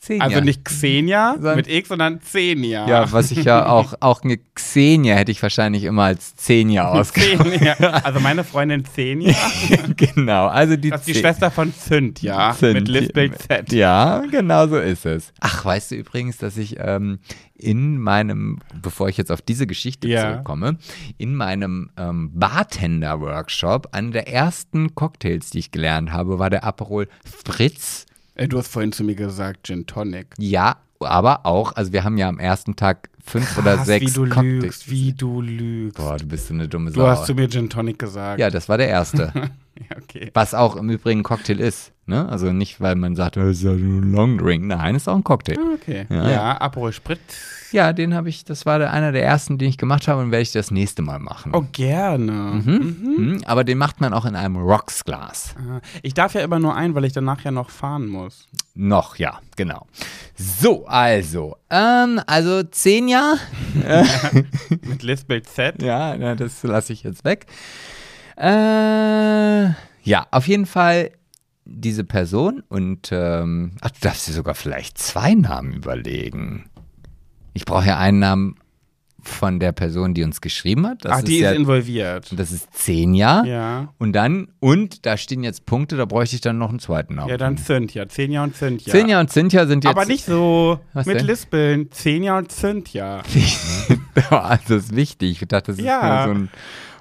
Xenia. 0.08 0.24
Also 0.26 0.42
nicht 0.42 0.66
Xenia 0.66 1.36
mit 1.56 1.68
X, 1.68 1.90
sondern 1.90 2.20
Xenia. 2.20 2.88
Ja, 2.88 3.12
was 3.12 3.32
ich 3.32 3.44
ja 3.44 3.68
auch, 3.68 3.94
auch 4.00 4.22
eine 4.24 4.38
Xenia 4.56 5.16
hätte 5.16 5.32
ich 5.32 5.42
wahrscheinlich 5.44 5.84
immer 5.84 6.04
als 6.04 6.34
Xenia 6.36 6.90
ausgesprochen. 6.90 7.52
Xenia. 7.52 7.76
Also 8.04 8.20
meine 8.20 8.44
Freundin 8.44 8.84
Xenia, 8.84 9.36
genau, 9.98 10.48
also 10.48 10.76
die 10.78 10.90
das 10.90 11.02
ist 11.02 11.08
die 11.10 11.14
Ze- 11.14 11.20
Schwester 11.20 11.52
von 11.52 11.74
Cynthia 11.74 12.54
Cynthia. 12.54 12.74
mit 12.80 12.88
Lispel 12.88 13.32
Z. 13.36 13.72
Ja, 13.74 14.24
genau 14.32 14.68
so 14.68 14.78
ist 14.78 15.06
es. 15.06 15.34
Ach, 15.40 15.64
weißt 15.66 15.92
du 15.92 15.96
übrigens, 15.96 16.38
dass 16.38 16.58
ich 16.58 16.78
ähm, 16.80 17.20
in 17.56 17.98
meinem, 18.00 18.60
bevor 18.82 19.10
ich 19.10 19.18
jetzt 19.18 19.32
auf 19.32 19.42
diese 19.42 19.66
Geschichte 19.68 20.08
Ja. 20.08 20.22
zurückkomme, 20.32 20.78
in 21.18 21.36
meinem 21.36 21.90
ähm, 21.98 22.32
Bartender-Workshop, 22.36 23.90
einer 23.94 24.12
der 24.12 24.28
ersten 24.32 24.96
Cocktails, 24.96 25.50
die 25.50 25.60
ich 25.60 25.72
gelernt 25.72 26.12
habe, 26.12 26.40
war 26.40 26.50
der 26.50 26.64
Aperol 26.64 27.08
Fritz. 27.24 28.06
Äh, 28.38 28.48
Du 28.48 28.58
hast 28.58 28.68
vorhin 28.70 28.92
zu 28.92 29.04
mir 29.04 29.16
gesagt 29.16 29.68
Gin 29.68 29.86
Tonic. 29.86 30.28
Ja, 30.38 30.78
aber 31.00 31.46
auch, 31.46 31.74
also 31.76 31.92
wir 31.94 32.04
haben 32.04 32.18
ja 32.18 32.28
am 32.30 32.40
ersten 32.40 32.76
Tag 32.76 33.10
fünf 33.24 33.58
oder 33.58 33.76
Krass, 33.76 33.86
sechs 33.88 34.06
wie 34.12 34.14
du 34.16 34.24
Cocktails. 34.30 34.64
lügst, 34.64 34.90
wie 34.90 35.14
du 35.14 35.42
lügst. 35.42 35.98
Boah, 35.98 36.18
du 36.18 36.26
bist 36.26 36.48
so 36.48 36.54
eine 36.54 36.68
dumme 36.68 36.92
Du 36.92 37.02
Sau. 37.02 37.08
hast 37.08 37.26
zu 37.26 37.34
mir 37.36 37.50
Gin 37.50 37.70
Tonic 37.70 38.00
gesagt. 38.00 38.40
ja, 38.40 38.50
das 38.50 38.70
war 38.70 38.78
der 38.78 38.88
erste. 38.90 39.32
Okay. 40.04 40.32
Was 40.34 40.54
auch 40.54 40.76
im 40.76 40.90
Übrigen 40.90 41.20
ein 41.22 41.24
Cocktail 41.24 41.60
ist. 41.60 41.92
Ne? 42.06 42.28
Also 42.30 42.54
nicht, 42.54 42.80
weil 42.80 42.96
man 42.96 43.16
sagt, 43.16 43.36
das 43.36 43.50
ist 43.58 43.64
ja 43.64 43.72
nur 43.74 44.02
ein 44.02 44.12
Long 44.14 44.38
Drink. 44.38 44.66
Nein, 44.66 44.96
ist 44.96 45.10
auch 45.10 45.16
ein 45.16 45.24
Cocktail. 45.24 45.58
Okay. 45.76 46.06
Ja. 46.10 46.30
Ja, 46.30 46.62
Aperol 46.62 46.94
Spritz. 46.94 47.20
Ja, 47.74 47.92
den 47.92 48.14
habe 48.14 48.30
ich, 48.30 48.46
das 48.46 48.66
war 48.66 48.80
der, 48.80 48.94
einer 48.94 49.12
der 49.12 49.26
ersten, 49.26 49.58
den 49.58 49.68
ich 49.68 49.78
gemacht 49.78 50.08
habe 50.08 50.22
und 50.22 50.32
werde 50.32 50.42
ich 50.44 50.54
das 50.54 50.72
nächste 50.72 51.02
Mal 51.02 51.20
machen. 51.20 51.52
Oh, 51.54 51.66
gerne. 51.74 52.62
Mhm. 52.64 53.42
Aber 53.46 53.66
den 53.66 53.78
macht 53.78 54.00
man 54.00 54.14
auch 54.14 54.24
in 54.24 54.38
einem 54.38 54.56
Rocks-Glas. 54.56 55.56
Ah, 55.58 55.82
Ich 56.02 56.14
darf 56.14 56.34
ja 56.34 56.42
immer 56.42 56.60
nur 56.60 56.76
ein, 56.76 56.96
weil 56.96 57.04
ich 57.04 57.12
danach 57.12 57.44
ja 57.44 57.52
noch 57.52 57.70
fahren 57.70 58.08
muss. 58.08 58.48
Noch, 58.74 59.18
ja, 59.18 59.42
genau. 59.58 59.86
So, 60.38 60.86
also, 60.88 61.58
ähm, 61.70 62.22
also 62.26 62.64
zehn 62.64 63.10
Jahre. 63.10 63.38
Mit 64.88 65.04
Lispel 65.04 65.42
Z. 65.42 65.82
Ja, 65.84 66.16
na, 66.18 66.36
das 66.36 66.64
lasse 66.64 66.94
ich 66.94 67.04
jetzt 67.04 67.26
weg. 67.26 67.48
Äh, 68.38 69.70
ja, 70.04 70.28
auf 70.32 70.48
jeden 70.48 70.66
Fall 70.66 71.12
diese 71.66 72.04
Person 72.04 72.64
und, 72.70 73.10
ähm, 73.12 73.74
ach, 73.82 73.92
du 73.92 74.00
darfst 74.02 74.28
dir 74.28 74.34
sogar 74.34 74.56
vielleicht 74.56 74.98
zwei 74.98 75.34
Namen 75.34 75.74
überlegen. 75.74 76.70
Ich 77.54 77.66
brauche 77.66 77.88
ja 77.88 77.98
einen 77.98 78.20
Namen 78.20 78.56
von 79.28 79.60
der 79.60 79.72
Person, 79.74 80.14
die 80.14 80.24
uns 80.24 80.42
geschrieben 80.42 80.88
hat. 80.88 81.04
Das 81.04 81.12
Ach, 81.12 81.22
die 81.22 81.40
ja, 81.40 81.52
ist 81.52 81.58
involviert. 81.58 82.32
das 82.40 82.52
ist 82.52 82.70
Jahre. 82.88 83.48
Ja. 83.48 83.94
Und 83.98 84.14
dann, 84.14 84.48
und 84.60 85.06
da 85.06 85.18
stehen 85.18 85.44
jetzt 85.44 85.66
Punkte, 85.66 85.98
da 85.98 86.06
bräuchte 86.06 86.36
ich 86.36 86.42
dann 86.42 86.58
noch 86.58 86.70
einen 86.70 86.80
zweiten 86.80 87.16
Namen. 87.16 87.30
Ja, 87.30 87.38
dann 87.38 87.58
Cynthia. 87.58 88.08
Cynthia 88.08 88.44
und 88.44 88.56
Cynthia. 88.56 88.94
Cynthia 88.94 89.20
und 89.20 89.30
Cynthia 89.30 89.66
sind 89.68 89.84
jetzt. 89.84 89.92
Aber 89.92 90.06
nicht 90.06 90.26
so 90.26 90.80
Was 90.94 91.06
mit 91.06 91.20
denn? 91.20 91.26
Lispeln. 91.26 91.92
Cynthia 91.92 92.38
und 92.38 92.52
Cynthia. 92.52 93.22
also 94.30 94.76
das 94.76 94.84
ist 94.86 94.96
wichtig. 94.96 95.42
Ich 95.42 95.48
dachte, 95.48 95.72
das 95.72 95.80
ist 95.80 95.86
Ja. 95.86 96.26
nur 96.28 96.36
so 96.36 96.40
ein. 96.40 96.50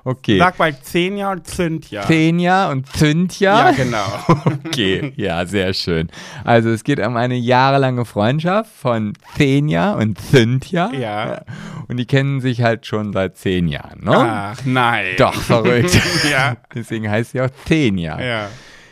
Okay. 0.07 0.39
Sag 0.39 0.57
mal 0.61 0.73
Cynthia 0.73 1.33
und 1.33 1.49
Cynthia. 1.49 2.03
Cynthia 2.07 2.71
und 2.71 2.87
Cynthia. 2.87 3.71
Ja, 3.71 3.73
genau. 3.73 4.07
Okay, 4.67 5.13
ja, 5.17 5.45
sehr 5.47 5.75
schön. 5.75 6.09
Also 6.45 6.69
es 6.69 6.85
geht 6.85 7.01
um 7.01 7.17
eine 7.17 7.35
jahrelange 7.35 8.05
Freundschaft 8.05 8.71
von 8.71 9.15
Cynthia 9.37 9.95
und 9.95 10.21
Cynthia. 10.21 10.93
Ja. 10.93 11.43
Und 11.89 11.97
die 11.97 12.05
kennen 12.05 12.41
sich 12.41 12.63
halt 12.63 12.87
schon 12.87 13.13
seit 13.13 13.37
zehn 13.37 13.67
Jahren, 13.67 14.05
ne? 14.05 14.17
Ach, 14.17 14.61
nein. 14.65 15.17
Doch, 15.19 15.35
verrückt. 15.35 15.99
ja. 16.31 16.57
Deswegen 16.73 17.11
heißt 17.11 17.33
sie 17.33 17.41
auch 17.41 17.51
Cynthia. 17.67 18.21
Ja. 18.21 18.49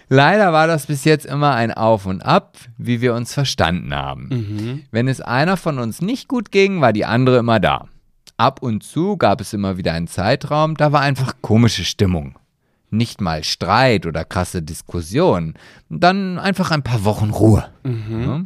Leider 0.08 0.52
war 0.52 0.66
das 0.66 0.86
bis 0.86 1.04
jetzt 1.04 1.26
immer 1.26 1.54
ein 1.54 1.72
Auf 1.72 2.06
und 2.06 2.22
Ab, 2.22 2.56
wie 2.76 3.00
wir 3.00 3.14
uns 3.14 3.32
verstanden 3.32 3.94
haben. 3.94 4.28
Mhm. 4.30 4.82
Wenn 4.90 5.06
es 5.06 5.20
einer 5.20 5.56
von 5.56 5.78
uns 5.78 6.02
nicht 6.02 6.26
gut 6.26 6.50
ging, 6.50 6.80
war 6.80 6.92
die 6.92 7.04
andere 7.04 7.38
immer 7.38 7.60
da. 7.60 7.86
Ab 8.36 8.62
und 8.62 8.82
zu 8.82 9.16
gab 9.16 9.40
es 9.40 9.52
immer 9.52 9.76
wieder 9.76 9.92
einen 9.92 10.08
Zeitraum, 10.08 10.76
da 10.76 10.90
war 10.92 11.00
einfach 11.00 11.34
komische 11.40 11.84
Stimmung. 11.84 12.38
Nicht 12.90 13.20
mal 13.20 13.44
Streit 13.44 14.06
oder 14.06 14.24
krasse 14.24 14.62
Diskussion. 14.62 15.54
Dann 15.88 16.38
einfach 16.38 16.70
ein 16.70 16.82
paar 16.82 17.04
Wochen 17.04 17.30
Ruhe. 17.30 17.68
Ja. 17.84 18.44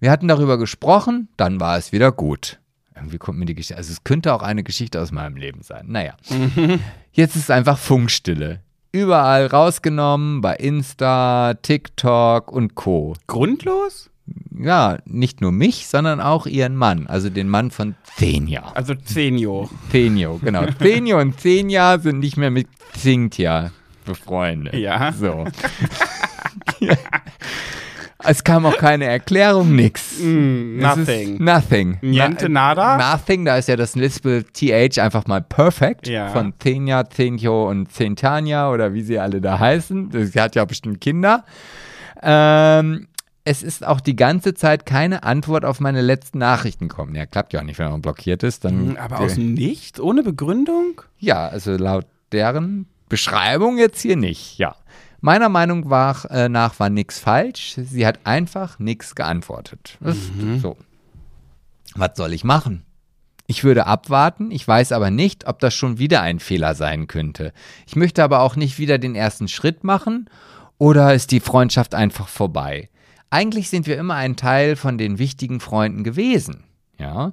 Wir 0.00 0.10
hatten 0.10 0.28
darüber 0.28 0.58
gesprochen, 0.58 1.28
dann 1.36 1.60
war 1.60 1.76
es 1.78 1.92
wieder 1.92 2.12
gut. 2.12 2.60
Irgendwie 2.94 3.18
kommt 3.18 3.38
mir 3.38 3.46
die 3.46 3.54
Geschichte, 3.54 3.76
also 3.76 3.92
es 3.92 4.04
könnte 4.04 4.32
auch 4.32 4.42
eine 4.42 4.62
Geschichte 4.62 5.00
aus 5.00 5.12
meinem 5.12 5.36
Leben 5.36 5.62
sein. 5.62 5.86
Naja, 5.88 6.14
jetzt 7.12 7.36
ist 7.36 7.50
einfach 7.50 7.78
Funkstille. 7.78 8.60
Überall 8.92 9.46
rausgenommen, 9.46 10.40
bei 10.40 10.54
Insta, 10.56 11.54
TikTok 11.54 12.52
und 12.52 12.74
Co. 12.74 13.14
Grundlos? 13.26 14.10
Ja, 14.58 14.98
nicht 15.04 15.40
nur 15.40 15.52
mich, 15.52 15.86
sondern 15.86 16.20
auch 16.20 16.46
ihren 16.46 16.76
Mann, 16.76 17.06
also 17.06 17.28
den 17.28 17.48
Mann 17.48 17.70
von 17.70 17.94
Zenja. 18.16 18.72
Also 18.74 18.94
Zenio. 18.94 19.68
Zenio, 19.90 20.40
genau. 20.42 20.64
Zenio 20.80 21.20
und 21.20 21.38
Zenja 21.40 21.98
sind 21.98 22.20
nicht 22.20 22.36
mehr 22.36 22.50
mit 22.50 22.68
Xingtia 22.94 23.70
befreundet. 24.04 24.74
Ja. 24.74 25.12
So. 25.12 25.44
Es 28.26 28.42
kam 28.42 28.64
auch 28.64 28.78
keine 28.78 29.04
Erklärung, 29.04 29.74
nix. 29.76 30.18
Mm, 30.18 30.78
nothing. 30.78 31.42
Nothing. 31.44 31.98
Niente, 32.00 32.48
Na- 32.48 32.74
nada? 32.74 33.12
Nothing, 33.12 33.44
da 33.44 33.58
ist 33.58 33.68
ja 33.68 33.76
das 33.76 33.94
Lispel 33.96 34.44
TH 34.44 34.98
einfach 34.98 35.26
mal 35.26 35.42
perfect. 35.42 36.08
Ja. 36.08 36.28
Von 36.28 36.58
Tenja, 36.58 37.02
Tenjo 37.02 37.68
und 37.68 37.92
Zentania 37.92 38.70
oder 38.70 38.94
wie 38.94 39.02
sie 39.02 39.18
alle 39.18 39.42
da 39.42 39.58
heißen. 39.58 40.10
Sie 40.10 40.40
hat 40.40 40.54
ja 40.54 40.64
bestimmt 40.64 41.02
Kinder. 41.02 41.44
Ähm, 42.22 43.08
es 43.44 43.62
ist 43.62 43.86
auch 43.86 44.00
die 44.00 44.16
ganze 44.16 44.54
Zeit 44.54 44.86
keine 44.86 45.22
Antwort 45.22 45.64
auf 45.64 45.78
meine 45.80 46.00
letzten 46.00 46.38
Nachrichten 46.38 46.88
kommen. 46.88 47.14
Ja, 47.14 47.26
klappt 47.26 47.52
ja 47.52 47.60
auch 47.60 47.64
nicht, 47.64 47.78
wenn 47.78 47.90
man 47.90 48.00
blockiert 48.02 48.42
ist. 48.42 48.64
Dann 48.64 48.92
Mm, 48.92 48.96
Aber 48.96 49.20
aus 49.20 49.34
dem 49.34 49.54
Nichts? 49.54 50.00
Ohne 50.00 50.22
Begründung? 50.22 51.02
ja, 51.18 51.46
also 51.48 51.72
laut 51.76 52.06
deren 52.32 52.86
Beschreibung 53.08 53.76
jetzt 53.78 54.00
hier 54.00 54.16
nicht, 54.16 54.58
ja. 54.58 54.74
Meiner 55.20 55.48
Meinung 55.48 55.88
war, 55.88 56.30
äh, 56.30 56.48
nach 56.48 56.78
war 56.80 56.90
nichts 56.90 57.18
falsch. 57.18 57.76
Sie 57.76 58.06
hat 58.06 58.20
einfach 58.24 58.78
nichts 58.78 59.14
geantwortet. 59.14 59.96
Ist 60.02 60.30
so. 60.60 60.76
Was 61.94 62.10
soll 62.16 62.32
ich 62.32 62.44
machen? 62.44 62.84
Ich 63.46 63.62
würde 63.62 63.86
abwarten, 63.86 64.50
ich 64.50 64.66
weiß 64.66 64.92
aber 64.92 65.10
nicht, 65.10 65.46
ob 65.46 65.60
das 65.60 65.74
schon 65.74 65.98
wieder 65.98 66.22
ein 66.22 66.40
Fehler 66.40 66.74
sein 66.74 67.06
könnte. 67.06 67.52
Ich 67.86 67.94
möchte 67.94 68.24
aber 68.24 68.40
auch 68.40 68.56
nicht 68.56 68.78
wieder 68.78 68.98
den 68.98 69.14
ersten 69.14 69.48
Schritt 69.48 69.84
machen 69.84 70.28
oder 70.78 71.14
ist 71.14 71.30
die 71.30 71.40
Freundschaft 71.40 71.94
einfach 71.94 72.26
vorbei? 72.28 72.88
Eigentlich 73.30 73.68
sind 73.68 73.86
wir 73.86 73.98
immer 73.98 74.14
ein 74.14 74.36
Teil 74.36 74.76
von 74.76 74.98
den 74.98 75.18
wichtigen 75.18 75.60
Freunden 75.60 76.04
gewesen. 76.04 76.64
Ja. 76.98 77.32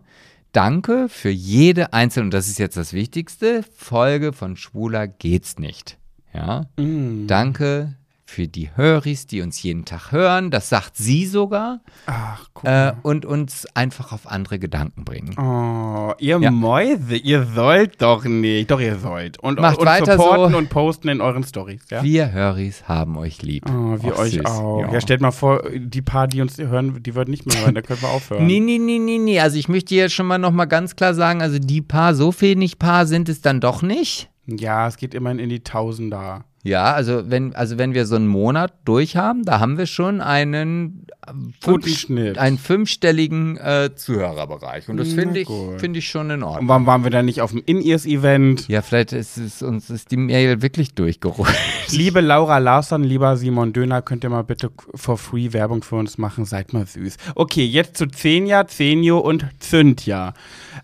Danke 0.51 1.07
für 1.07 1.29
jede 1.29 1.93
einzelne, 1.93 2.25
und 2.25 2.33
das 2.33 2.49
ist 2.49 2.59
jetzt 2.59 2.75
das 2.75 2.93
Wichtigste, 2.93 3.63
Folge 3.75 4.33
von 4.33 4.57
Schwuler 4.57 5.07
geht's 5.07 5.59
nicht. 5.59 5.97
Ja. 6.33 6.65
Mm. 6.77 7.27
Danke 7.27 7.95
für 8.31 8.47
die 8.47 8.69
Höris, 8.75 9.27
die 9.27 9.41
uns 9.41 9.61
jeden 9.61 9.83
Tag 9.83 10.11
hören. 10.13 10.51
Das 10.51 10.69
sagt 10.69 10.95
sie 10.95 11.25
sogar. 11.25 11.81
Ach, 12.05 12.47
guck 12.53 12.65
Äh, 12.69 12.93
und 13.03 13.25
uns 13.25 13.67
einfach 13.75 14.13
auf 14.13 14.25
andere 14.25 14.57
Gedanken 14.57 15.03
bringen. 15.03 15.37
Oh, 15.37 16.13
ihr 16.17 16.39
Ja. 16.39 16.49
Mäuse, 16.49 17.17
ihr 17.17 17.43
sollt 17.45 18.01
doch 18.01 18.23
nicht. 18.23 18.71
Doch, 18.71 18.79
ihr 18.79 18.97
sollt. 18.97 19.37
Und, 19.39 19.59
Macht 19.59 19.79
und 19.79 19.85
weiter 19.85 20.17
supporten 20.17 20.53
so. 20.53 20.57
und 20.57 20.69
posten 20.69 21.09
in 21.09 21.19
euren 21.19 21.43
Stories, 21.43 21.81
ja? 21.91 22.03
Wir 22.03 22.31
Höris 22.31 22.87
haben 22.87 23.17
euch 23.17 23.41
lieb. 23.41 23.65
Oh, 23.69 23.97
wir 24.01 24.17
euch 24.17 24.35
süß. 24.35 24.45
auch. 24.45 24.79
Ja. 24.81 24.93
Ja. 24.93 25.01
stellt 25.01 25.19
mal 25.21 25.31
vor, 25.31 25.63
die 25.75 26.01
paar, 26.01 26.27
die 26.27 26.41
uns 26.41 26.57
hören, 26.57 27.03
die 27.03 27.15
würden 27.15 27.31
nicht 27.31 27.45
mehr 27.45 27.61
hören, 27.65 27.75
da 27.75 27.81
können 27.81 28.01
wir 28.01 28.09
aufhören. 28.09 28.45
Nee, 28.51 28.59
nee, 28.61 28.77
nee, 28.79 28.97
nee, 28.99 29.17
nee. 29.17 29.39
Also 29.41 29.57
ich 29.57 29.67
möchte 29.67 29.93
jetzt 29.95 30.13
schon 30.13 30.25
mal 30.25 30.37
noch 30.37 30.51
mal 30.51 30.65
ganz 30.65 30.95
klar 30.95 31.13
sagen, 31.13 31.41
also 31.41 31.59
die 31.59 31.81
paar, 31.81 32.15
so 32.15 32.33
wenig 32.41 32.79
paar 32.79 33.05
sind 33.05 33.27
es 33.29 33.41
dann 33.41 33.59
doch 33.59 33.81
nicht. 33.81 34.29
Ja, 34.47 34.87
es 34.87 34.97
geht 34.97 35.13
immerhin 35.13 35.39
in 35.39 35.49
die 35.49 35.63
Tausender. 35.63 36.45
Ja, 36.63 36.93
also 36.93 37.23
wenn, 37.31 37.55
also 37.55 37.77
wenn 37.79 37.95
wir 37.95 38.05
so 38.05 38.15
einen 38.15 38.27
Monat 38.27 38.71
durch 38.85 39.15
haben, 39.15 39.43
da 39.45 39.59
haben 39.59 39.79
wir 39.79 39.87
schon 39.87 40.21
einen, 40.21 41.07
äh, 41.25 41.31
fünf- 41.59 42.07
einen 42.37 42.59
fünfstelligen 42.59 43.57
äh, 43.57 43.89
Zuhörerbereich. 43.95 44.87
Und 44.87 44.97
das 44.97 45.13
finde 45.13 45.39
ich, 45.39 45.47
gut. 45.47 45.79
finde 45.79 45.97
ich 45.99 46.07
schon 46.07 46.29
in 46.29 46.43
Und 46.43 46.49
Ordnung. 46.49 46.67
warum 46.67 46.85
waren 46.85 47.03
wir 47.03 47.09
dann 47.09 47.25
nicht 47.25 47.41
auf 47.41 47.49
dem 47.51 47.63
In-Ears-Event? 47.65 48.67
Ja, 48.67 48.83
vielleicht 48.83 49.11
ist 49.13 49.37
es 49.37 49.63
uns 49.63 49.89
ist 49.89 50.11
die 50.11 50.17
Mail 50.17 50.61
wirklich 50.61 50.93
durchgerutscht. 50.93 51.55
Liebe 51.91 52.21
Laura 52.21 52.59
Larsson, 52.59 53.03
lieber 53.03 53.37
Simon 53.37 53.73
Döner, 53.73 54.03
könnt 54.03 54.23
ihr 54.23 54.29
mal 54.29 54.43
bitte 54.43 54.69
for 54.93 55.17
free 55.17 55.53
Werbung 55.53 55.81
für 55.83 55.95
uns 55.95 56.17
machen? 56.19 56.45
Seid 56.45 56.73
mal 56.73 56.85
süß. 56.85 57.17
Okay, 57.33 57.65
jetzt 57.65 57.97
zu 57.97 58.05
Zenja, 58.05 58.67
Zenio 58.67 59.17
und 59.17 59.45
Zündja. 59.59 60.33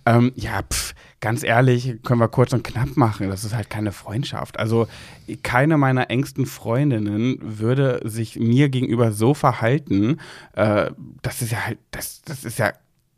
Ähm, 0.08 0.32
ja, 0.36 0.62
pff, 0.64 0.94
ganz 1.19 1.44
ehrlich, 1.44 2.02
können 2.03 2.19
wir 2.19 2.27
kurz 2.27 2.53
und 2.53 2.64
knapp 2.64 2.95
machen. 2.95 3.30
Das 3.30 3.44
ist 3.44 3.56
halt 3.56 3.69
keine 3.69 3.91
Freundschaft. 3.91 4.60
Also, 4.60 4.88
keine 5.44 5.77
meiner 5.77 6.10
engsten 6.10 6.45
Freundinnen 6.45 7.38
würde 7.41 8.02
sich 8.03 8.38
mir 8.38 8.69
gegenüber 8.69 9.11
so 9.11 9.34
verhalten. 9.34 10.19
Äh, 10.53 10.91
das 11.22 11.41
ist 11.41 11.52
ja 11.52 11.65
halt, 11.65 11.80
das, 11.91 12.22
das 12.23 12.44
ist 12.44 12.60
ja, 12.60 12.73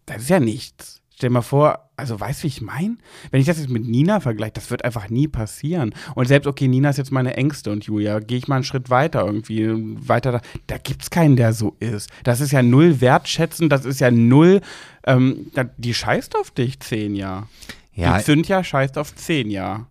das 0.06 0.24
ist 0.24 0.30
ja 0.30 0.40
nichts. 0.40 1.02
Stell 1.20 1.32
dir 1.32 1.34
mal 1.34 1.42
vor, 1.42 1.90
also 1.98 2.18
weißt 2.18 2.40
du, 2.40 2.44
wie 2.44 2.48
ich 2.48 2.62
meine? 2.62 2.96
Wenn 3.30 3.42
ich 3.42 3.48
das 3.48 3.58
jetzt 3.58 3.70
mit 3.70 3.86
Nina 3.86 4.22
vergleiche, 4.22 4.54
das 4.54 4.72
wird 4.72 4.86
einfach 4.86 5.10
nie 5.10 5.28
passieren. 5.28 5.94
Und 6.16 6.30
selbst, 6.30 6.48
okay, 6.48 6.70
Nina 6.70 6.92
ist 6.92 6.98
jetzt 6.98 7.12
meine 7.12 7.36
Ängste 7.36 7.72
und 7.72 7.84
Julia, 7.84 8.20
gehe 8.20 8.38
ich 8.38 8.48
mal 8.48 8.56
einen 8.56 8.64
Schritt 8.64 8.90
weiter 8.90 9.26
irgendwie, 9.26 9.68
weiter 10.08 10.32
da. 10.32 10.42
Da 10.68 10.78
gibt's 10.78 11.10
keinen, 11.10 11.36
der 11.36 11.52
so 11.52 11.76
ist. 11.82 12.10
Das 12.24 12.40
ist 12.40 12.54
ja 12.54 12.64
null 12.64 13.02
wertschätzen, 13.02 13.68
das 13.68 13.84
ist 13.84 14.00
ja 14.00 14.12
null, 14.12 14.62
ähm, 15.06 15.52
die 15.76 15.94
scheißt 15.94 16.38
auf 16.38 16.52
dich 16.52 16.80
zehn 16.80 17.16
Jahre. 17.16 17.48
Ja, 17.94 18.18
Die 18.18 18.24
Cynthia 18.24 18.64
scheißt 18.64 18.98
auf 18.98 19.14
zehn 19.16 19.50
Jahre. 19.50 19.88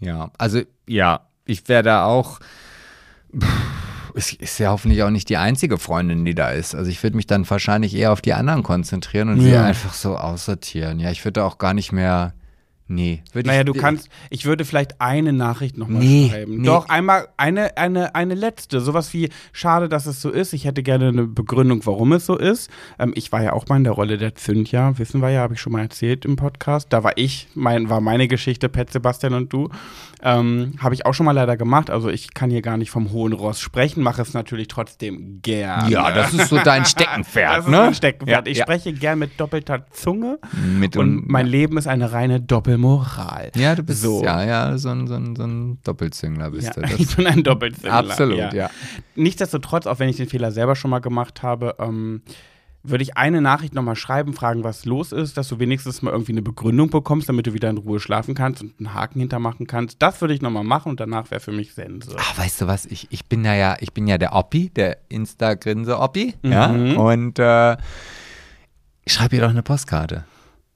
ja, 0.00 0.30
also 0.38 0.62
ja, 0.88 1.20
ich 1.44 1.68
werde 1.68 2.00
auch. 2.02 2.40
Pff, 3.38 3.48
Es 4.14 4.32
ist 4.32 4.58
ja 4.58 4.70
hoffentlich 4.70 5.02
auch 5.02 5.10
nicht 5.10 5.28
die 5.28 5.36
einzige 5.36 5.76
Freundin, 5.78 6.24
die 6.24 6.34
da 6.34 6.48
ist. 6.50 6.74
Also 6.74 6.90
ich 6.90 7.02
würde 7.02 7.16
mich 7.16 7.26
dann 7.26 7.48
wahrscheinlich 7.48 7.94
eher 7.94 8.12
auf 8.12 8.22
die 8.22 8.32
anderen 8.32 8.62
konzentrieren 8.62 9.28
und 9.28 9.40
sie 9.40 9.50
Ja. 9.50 9.64
einfach 9.64 9.92
so 9.92 10.16
aussortieren. 10.16 10.98
Ja, 11.00 11.10
ich 11.10 11.22
würde 11.26 11.44
auch 11.44 11.58
gar 11.58 11.74
nicht 11.74 11.92
mehr. 11.92 12.32
Nee, 12.88 13.22
würde 13.32 13.48
Naja, 13.48 13.60
ich, 13.60 13.66
du 13.66 13.72
kannst, 13.74 14.08
ich 14.30 14.44
würde 14.44 14.64
vielleicht 14.64 15.00
eine 15.00 15.32
Nachricht 15.32 15.76
nochmal 15.76 16.02
Nee, 16.02 16.28
schreiben. 16.30 16.58
nee. 16.58 16.66
Doch, 16.66 16.88
einmal 16.88 17.26
eine, 17.36 17.76
eine, 17.76 18.14
eine 18.14 18.34
letzte. 18.34 18.80
Sowas 18.80 19.12
wie, 19.12 19.28
schade, 19.52 19.88
dass 19.88 20.06
es 20.06 20.22
so 20.22 20.30
ist. 20.30 20.52
Ich 20.52 20.64
hätte 20.66 20.84
gerne 20.84 21.08
eine 21.08 21.26
Begründung, 21.26 21.84
warum 21.84 22.12
es 22.12 22.26
so 22.26 22.36
ist. 22.36 22.70
Ähm, 23.00 23.12
ich 23.16 23.32
war 23.32 23.42
ja 23.42 23.54
auch 23.54 23.66
mal 23.66 23.76
in 23.76 23.84
der 23.84 23.92
Rolle 23.92 24.18
der 24.18 24.36
Zündja, 24.36 24.98
wissen 24.98 25.20
wir 25.20 25.30
ja, 25.30 25.40
habe 25.40 25.54
ich 25.54 25.60
schon 25.60 25.72
mal 25.72 25.82
erzählt 25.82 26.24
im 26.24 26.36
Podcast. 26.36 26.92
Da 26.92 27.02
war 27.02 27.16
ich, 27.16 27.48
mein, 27.54 27.90
war 27.90 28.00
meine 28.00 28.28
Geschichte, 28.28 28.68
Pet 28.68 28.92
Sebastian 28.92 29.34
und 29.34 29.52
du. 29.52 29.68
Ähm, 30.22 30.74
habe 30.78 30.94
ich 30.94 31.04
auch 31.06 31.12
schon 31.12 31.26
mal 31.26 31.32
leider 31.32 31.56
gemacht. 31.56 31.90
Also 31.90 32.08
ich 32.08 32.34
kann 32.34 32.50
hier 32.50 32.62
gar 32.62 32.76
nicht 32.76 32.90
vom 32.90 33.10
hohen 33.10 33.32
Ross 33.32 33.60
sprechen, 33.60 34.02
mache 34.02 34.22
es 34.22 34.32
natürlich 34.32 34.68
trotzdem 34.68 35.40
gerne. 35.42 35.90
Ja, 35.90 36.10
das 36.12 36.32
ist 36.32 36.48
so 36.48 36.58
dein 36.58 36.82
das 36.82 36.92
Steckenpferd, 36.92 37.58
ist 37.60 37.68
ne? 37.68 37.76
mein 37.76 37.94
Steckenpferd. 37.94 38.46
Ja, 38.46 38.50
ich 38.50 38.58
ja. 38.58 38.64
spreche 38.64 38.92
gern 38.92 39.18
mit 39.18 39.38
doppelter 39.38 39.86
Zunge. 39.90 40.38
Mit 40.78 40.96
Und 40.96 41.28
mein 41.28 41.46
Leben 41.46 41.76
ist 41.76 41.86
eine 41.86 42.12
reine 42.12 42.40
Doppelmoral. 42.82 43.50
Ja, 43.56 43.74
du 43.74 43.82
bist 43.82 44.02
So. 44.02 44.22
ja, 44.24 44.44
ja, 44.44 44.78
so 44.78 44.90
ein, 44.90 45.06
so 45.06 45.14
ein, 45.14 45.36
so 45.36 45.44
ein 45.44 45.78
Doppelzüngler 45.82 46.50
bist 46.50 46.68
Ja, 46.68 46.72
du. 46.74 46.80
Das, 46.82 46.92
ich 46.98 47.16
bin 47.16 47.26
ein 47.26 47.42
Doppelzüngler. 47.42 47.92
absolut, 47.94 48.52
ja. 48.52 48.70
Nichtsdestotrotz, 49.14 49.86
auch 49.86 49.98
wenn 49.98 50.08
ich 50.08 50.16
den 50.16 50.28
Fehler 50.28 50.52
selber 50.52 50.76
schon 50.76 50.90
mal 50.90 51.00
gemacht 51.00 51.42
habe, 51.42 51.76
ähm, 51.78 52.22
würde 52.88 53.02
ich 53.02 53.16
eine 53.16 53.40
Nachricht 53.40 53.74
nochmal 53.74 53.96
schreiben, 53.96 54.32
fragen, 54.32 54.62
was 54.62 54.84
los 54.84 55.10
ist, 55.10 55.36
dass 55.36 55.48
du 55.48 55.58
wenigstens 55.58 56.02
mal 56.02 56.12
irgendwie 56.12 56.30
eine 56.30 56.42
Begründung 56.42 56.88
bekommst, 56.88 57.28
damit 57.28 57.46
du 57.48 57.52
wieder 57.52 57.68
in 57.68 57.78
Ruhe 57.78 57.98
schlafen 57.98 58.34
kannst 58.36 58.62
und 58.62 58.74
einen 58.78 58.94
Haken 58.94 59.18
hintermachen 59.18 59.66
kannst. 59.66 60.00
Das 60.00 60.20
würde 60.20 60.34
ich 60.34 60.40
nochmal 60.40 60.62
machen 60.62 60.90
und 60.90 61.00
danach 61.00 61.28
wäre 61.32 61.40
für 61.40 61.50
mich 61.50 61.74
Sense. 61.74 62.14
Ach, 62.16 62.38
weißt 62.38 62.60
du 62.60 62.66
was? 62.68 62.86
Ich, 62.86 63.08
ich 63.10 63.26
bin 63.26 63.44
ja, 63.44 63.54
ja, 63.54 63.76
ich 63.80 63.92
bin 63.92 64.06
ja 64.06 64.18
der 64.18 64.34
Oppi, 64.34 64.68
der 64.70 64.98
Insta-Grinse-Oppi. 65.08 66.34
Ja. 66.44 66.68
Mhm. 66.68 66.96
Und 66.96 67.38
äh, 67.40 67.76
ich 69.04 69.12
schreibe 69.12 69.34
ihr 69.34 69.42
doch 69.42 69.50
eine 69.50 69.64
Postkarte. 69.64 70.24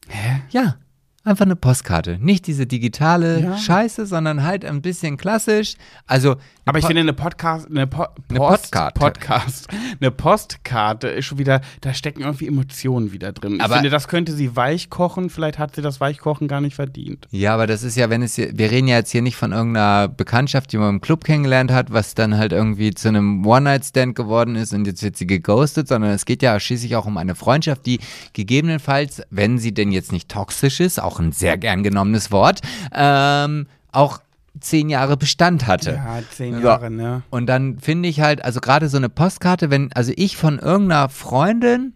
Hä? 0.08 0.40
Ja. 0.50 0.76
Einfach 1.22 1.44
eine 1.44 1.54
Postkarte. 1.56 2.16
Nicht 2.18 2.46
diese 2.46 2.66
digitale 2.66 3.40
Ja. 3.42 3.56
Scheiße, 3.58 4.06
sondern 4.06 4.42
halt 4.42 4.64
ein 4.64 4.80
bisschen 4.80 5.18
klassisch. 5.18 5.74
Also. 6.06 6.36
Aber 6.64 6.78
ich 6.78 6.82
Po- 6.84 6.88
finde 6.88 7.00
eine 7.02 7.12
Podcast, 7.12 7.66
eine, 7.68 7.86
po 7.86 8.04
Eine 8.28 8.38
Post, 8.38 8.62
Postkarte. 8.62 8.98
Podcast, 9.00 9.68
eine 10.00 10.10
Postkarte 10.10 11.08
ist 11.08 11.26
schon 11.26 11.38
wieder, 11.38 11.60
da 11.80 11.92
stecken 11.94 12.20
irgendwie 12.22 12.46
Emotionen 12.46 13.12
wieder 13.12 13.32
drin. 13.32 13.56
Ich 13.56 13.62
Aber- 13.62 13.74
finde, 13.74 13.90
das 13.90 14.08
könnte 14.08 14.32
sie 14.32 14.54
weich 14.56 14.88
kochen. 14.88 15.28
Vielleicht 15.30 15.58
hat 15.58 15.74
sie 15.74 15.82
das 15.82 16.00
Weichkochen 16.00 16.48
gar 16.48 16.60
nicht 16.62 16.74
verdient. 16.76 17.26
Ja, 17.32 17.52
aber 17.54 17.66
das 17.66 17.82
ist 17.82 17.96
ja, 17.96 18.08
wenn 18.08 18.22
es 18.22 18.36
hier, 18.36 18.56
wir 18.56 18.70
reden 18.70 18.88
ja 18.88 18.96
jetzt 18.96 19.10
hier 19.10 19.20
nicht 19.22 19.36
von 19.36 19.52
irgendeiner 19.52 20.08
Bekanntschaft, 20.08 20.72
die 20.72 20.78
man 20.78 20.88
im 20.90 21.00
Club 21.02 21.24
kennengelernt 21.24 21.70
hat, 21.72 21.92
was 21.92 22.14
dann 22.14 22.36
halt 22.38 22.52
irgendwie 22.52 22.92
zu 22.94 23.08
einem 23.08 23.44
One-Night-Stand 23.44 24.14
geworden 24.14 24.54
ist 24.56 24.72
und 24.72 24.86
jetzt 24.86 25.02
wird 25.02 25.16
sie 25.16 25.26
geghostet, 25.26 25.88
sondern 25.88 26.12
es 26.12 26.24
geht 26.24 26.40
ja 26.42 26.58
schließlich 26.60 26.94
auch 26.96 27.04
um 27.06 27.16
eine 27.18 27.34
Freundschaft, 27.34 27.84
die 27.84 27.98
gegebenenfalls, 28.32 29.22
wenn 29.30 29.58
sie 29.58 29.72
denn 29.74 29.92
jetzt 29.92 30.12
nicht 30.12 30.28
toxisch 30.28 30.80
ist, 30.80 31.00
auch 31.02 31.09
ein 31.18 31.32
sehr 31.32 31.58
gern 31.58 31.82
genommenes 31.82 32.30
Wort, 32.30 32.60
ähm, 32.94 33.66
auch 33.92 34.20
zehn 34.60 34.88
Jahre 34.88 35.16
Bestand 35.16 35.66
hatte. 35.66 35.92
Ja, 35.92 36.18
zehn 36.30 36.54
Ja. 36.54 36.60
Jahre, 36.60 36.90
ne? 36.90 37.22
Und 37.30 37.46
dann 37.46 37.78
finde 37.80 38.08
ich 38.08 38.20
halt, 38.20 38.44
also 38.44 38.60
gerade 38.60 38.88
so 38.88 38.96
eine 38.96 39.08
Postkarte, 39.08 39.70
wenn, 39.70 39.92
also 39.92 40.12
ich 40.16 40.36
von 40.36 40.58
irgendeiner 40.58 41.08
Freundin 41.08 41.94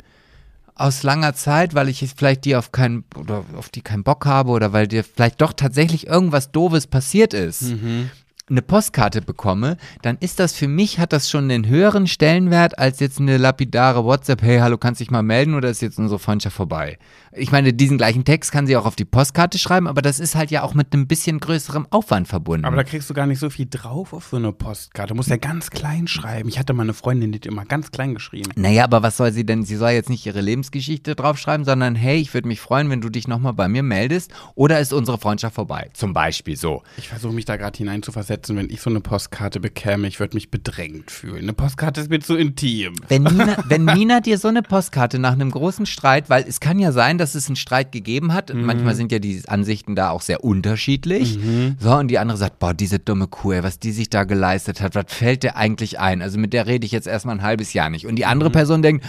aus 0.77 1.03
langer 1.03 1.35
Zeit, 1.35 1.75
weil 1.75 1.89
ich 1.89 2.01
jetzt 2.01 2.19
vielleicht 2.19 2.45
die 2.45 2.57
auf 2.57 2.73
keinen 2.73 3.05
oder 3.17 3.45
auf 3.57 3.69
die 3.69 3.83
keinen 3.83 4.03
Bock 4.03 4.27
habe 4.27 4.51
oder 4.51 4.73
weil 4.73 4.89
dir 4.89 5.05
vielleicht 5.05 5.41
doch 5.41 5.53
tatsächlich 5.53 6.07
irgendwas 6.07 6.51
Doofes 6.51 6.87
passiert 6.89 7.33
ist. 7.35 7.75
eine 8.51 8.61
Postkarte 8.61 9.23
bekomme, 9.23 9.79
dann 10.03 10.19
ist 10.21 10.39
das 10.39 10.53
für 10.53 10.69
mich, 10.69 10.99
hat 10.99 11.15
das 11.15 11.31
schon 11.31 11.45
einen 11.45 11.67
höheren 11.67 12.07
Stellenwert 12.07 12.79
als 12.79 13.01
jetzt 13.01 13.19
eine 13.19 13.39
lapidare 13.39 14.05
WhatsApp, 14.05 14.43
hey, 14.43 14.59
hallo, 14.59 14.77
kannst 14.77 15.01
dich 15.01 15.11
mal 15.11 15.23
melden 15.23 15.55
oder 15.55 15.71
ist 15.71 15.81
jetzt 15.81 15.99
unsere 15.99 16.19
Freundschaft 16.19 16.55
vorbei? 16.55 16.99
Ich 17.37 17.51
meine, 17.51 17.73
diesen 17.73 17.99
gleichen 17.99 18.25
Text 18.25 18.53
kann 18.53 18.67
sie 18.67 18.77
auch 18.77 18.87
auf 18.87 18.95
die 18.95 19.05
Postkarte 19.05 19.59
schreiben, 19.59 19.89
aber 19.89 20.03
das 20.03 20.21
ist 20.21 20.37
halt 20.37 20.53
ja 20.53 20.63
auch 20.63 20.75
mit 20.75 20.93
einem 20.93 21.09
bisschen 21.09 21.41
größerem 21.41 21.89
Aufwand 21.91 22.29
verbunden. 22.29 22.65
Aber 22.65 22.77
da 22.77 22.85
kriegst 22.85 23.11
du 23.11 23.15
gar 23.15 23.27
nicht 23.27 23.41
so 23.41 23.51
viel 23.51 23.67
drauf 23.69 24.13
auf 24.13 24.29
so 24.29 24.37
eine 24.37 24.53
Postkarte. 24.53 25.09
Du 25.09 25.17
musst 25.17 25.31
ja 25.31 25.37
ganz 25.37 25.71
klein 25.71 26.07
schreiben. 26.07 26.49
Ich 26.49 26.59
hatte 26.59 26.73
mal 26.75 26.85
eine 26.85 26.95
Freundin, 26.95 27.33
die 27.33 27.39
hat 27.39 27.47
immer 27.47 27.65
ganz 27.65 27.91
klein 27.91 28.15
geschrieben. 28.15 28.51
naja, 28.55 28.85
aber 28.85 29.03
was 29.03 29.17
soll 29.17 29.33
sie 29.33 29.45
denn? 29.45 29.65
Sie 29.65 29.75
soll 29.77 29.91
jetzt 29.91 30.11
nicht 30.11 30.25
ihre 30.27 30.41
Lebensgeschichte 30.41 31.17
draufschreiben, 31.17 31.65
sondern 31.65 31.97
hey, 31.97 32.19
ich 32.19 32.33
würde 32.35 32.47
mich 32.47 32.61
freuen, 32.61 32.89
wenn 32.89 33.01
du 33.01 33.09
dich 33.09 33.27
nochmal 33.27 33.53
bei 33.53 33.67
mir 33.67 33.83
meldest 33.83 34.33
oder 34.55 34.79
ist 34.79 34.93
unsere 34.93 35.19
Freundschaft 35.19 35.57
vorbei? 35.57 35.91
Zum 35.93 36.13
Beispiel 36.13 36.57
so. 36.57 36.83
Ich 36.99 37.09
versuche 37.09 37.33
mich 37.33 37.47
da 37.47 37.57
gerade 37.57 37.77
hineinzuversetzen, 37.77 38.57
wenn 38.57 38.71
ich 38.71 38.81
so 38.81 38.91
eine 38.91 39.01
Postkarte 39.01 39.59
bekäme. 39.59 40.07
Ich 40.07 40.21
würde 40.21 40.37
mich 40.37 40.51
bedrängt 40.53 41.11
fühlen. 41.11 41.43
Eine 41.43 41.53
Postkarte 41.53 42.01
ist 42.01 42.11
mir 42.11 42.21
zu 42.21 42.37
intim. 42.37 42.95
Wenn 43.09 43.25
Nina, 43.25 43.57
wenn 43.69 43.85
Nina 43.85 44.21
dir 44.21 44.39
so 44.39 44.47
eine 44.49 44.63
Postkarte 44.63 45.19
nach 45.19 45.33
einem 45.33 45.51
großen 45.51 45.87
Streit, 45.87 46.31
weil 46.31 46.45
es 46.47 46.61
kann 46.61 46.79
ja 46.79 46.93
sein, 46.93 47.19
dass 47.19 47.24
es 47.35 47.47
einen 47.47 47.57
Streit 47.57 47.93
gegeben 47.93 48.35
hat, 48.35 48.53
Mhm. 48.53 48.67
manchmal 48.67 48.95
sind 48.95 49.11
ja 49.11 49.19
die 49.19 49.41
Ansichten 49.47 49.95
da 49.97 50.11
auch 50.11 50.21
sehr 50.21 50.45
unterschiedlich, 50.45 51.39
so, 51.79 51.95
und 51.95 52.09
die 52.09 52.19
andere 52.19 52.37
sagt, 52.37 52.59
boah, 52.59 52.75
diese 52.75 52.99
dumme 52.99 53.27
Kuh, 53.29 53.53
ey, 53.53 53.63
was 53.63 53.79
die 53.79 53.93
sich 53.93 54.11
da 54.11 54.25
geleistet 54.25 54.83
hat, 54.83 54.95
was 54.95 55.07
fällt 55.09 55.43
dir 55.45 55.57
eigentlich 55.57 55.99
ein? 55.99 56.21
Also 56.21 56.39
mit 56.39 56.53
der 56.53 56.67
rede 56.67 56.85
ich 56.85 56.93
jetzt 56.93 57.07
erstmal 57.07 57.37
ein 57.37 57.43
halbes 57.43 57.73
Jahr 57.73 57.89
nicht. 57.89 58.07
Und 58.07 58.17
die 58.17 58.27
andere 58.27 58.51
Mhm. 58.51 58.53
Person 58.53 58.83
denkt, 58.83 59.07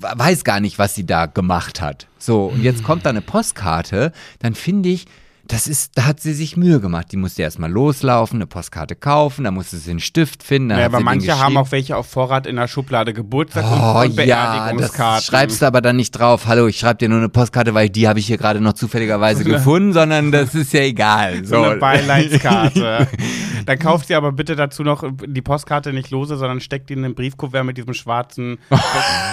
weiß 0.00 0.42
gar 0.42 0.58
nicht, 0.58 0.80
was 0.80 0.96
sie 0.96 1.06
da 1.06 1.26
gemacht 1.26 1.80
hat. 1.80 2.08
So, 2.18 2.46
und 2.46 2.62
jetzt 2.62 2.82
kommt 2.82 3.06
da 3.06 3.10
eine 3.10 3.22
Postkarte, 3.22 4.12
dann 4.40 4.54
finde 4.56 4.88
ich, 4.88 5.04
das 5.48 5.66
ist, 5.66 5.96
da 5.96 6.04
hat 6.04 6.20
sie 6.20 6.34
sich 6.34 6.56
Mühe 6.58 6.78
gemacht. 6.78 7.06
Die 7.10 7.16
musste 7.16 7.42
erstmal 7.42 7.70
loslaufen, 7.70 8.36
eine 8.36 8.46
Postkarte 8.46 8.94
kaufen, 8.94 9.44
da 9.44 9.50
musste 9.50 9.78
sie 9.78 9.90
einen 9.90 10.00
Stift 10.00 10.42
finden. 10.42 10.70
Ja, 10.70 10.84
aber 10.84 11.00
manche 11.00 11.38
haben 11.38 11.56
auch 11.56 11.72
welche 11.72 11.96
auf 11.96 12.06
Vorrat 12.06 12.46
in 12.46 12.56
der 12.56 12.68
Schublade 12.68 13.14
Geburtstag 13.14 13.64
Oh 13.64 14.00
und, 14.00 14.10
und 14.10 14.26
ja, 14.26 14.46
das 14.46 14.66
Beerdigungskarten. 14.66 15.24
schreibst 15.24 15.62
du 15.62 15.66
aber 15.66 15.80
dann 15.80 15.96
nicht 15.96 16.12
drauf. 16.12 16.46
Hallo, 16.46 16.66
ich 16.66 16.78
schreibe 16.78 16.98
dir 16.98 17.08
nur 17.08 17.18
eine 17.18 17.30
Postkarte, 17.30 17.72
weil 17.72 17.88
die 17.88 18.06
habe 18.06 18.18
ich 18.18 18.26
hier 18.26 18.36
gerade 18.36 18.60
noch 18.60 18.74
zufälligerweise 18.74 19.42
gefunden, 19.58 19.94
sondern 19.94 20.30
das 20.30 20.54
ist 20.54 20.72
ja 20.74 20.80
egal. 20.80 21.44
so 21.44 21.62
eine 21.62 21.76
Beileidskarte. 21.76 23.08
Dann 23.66 23.78
kauft 23.78 24.08
sie 24.08 24.14
aber 24.14 24.32
bitte 24.32 24.56
dazu 24.56 24.82
noch 24.82 25.04
die 25.26 25.42
Postkarte 25.42 25.92
nicht 25.92 26.10
lose, 26.10 26.36
sondern 26.36 26.60
steckt 26.60 26.88
die 26.88 26.94
in 26.94 27.02
den 27.02 27.14
Briefkuvert 27.14 27.64
mit 27.64 27.76
diesem 27.76 27.92
schwarzen 27.92 28.58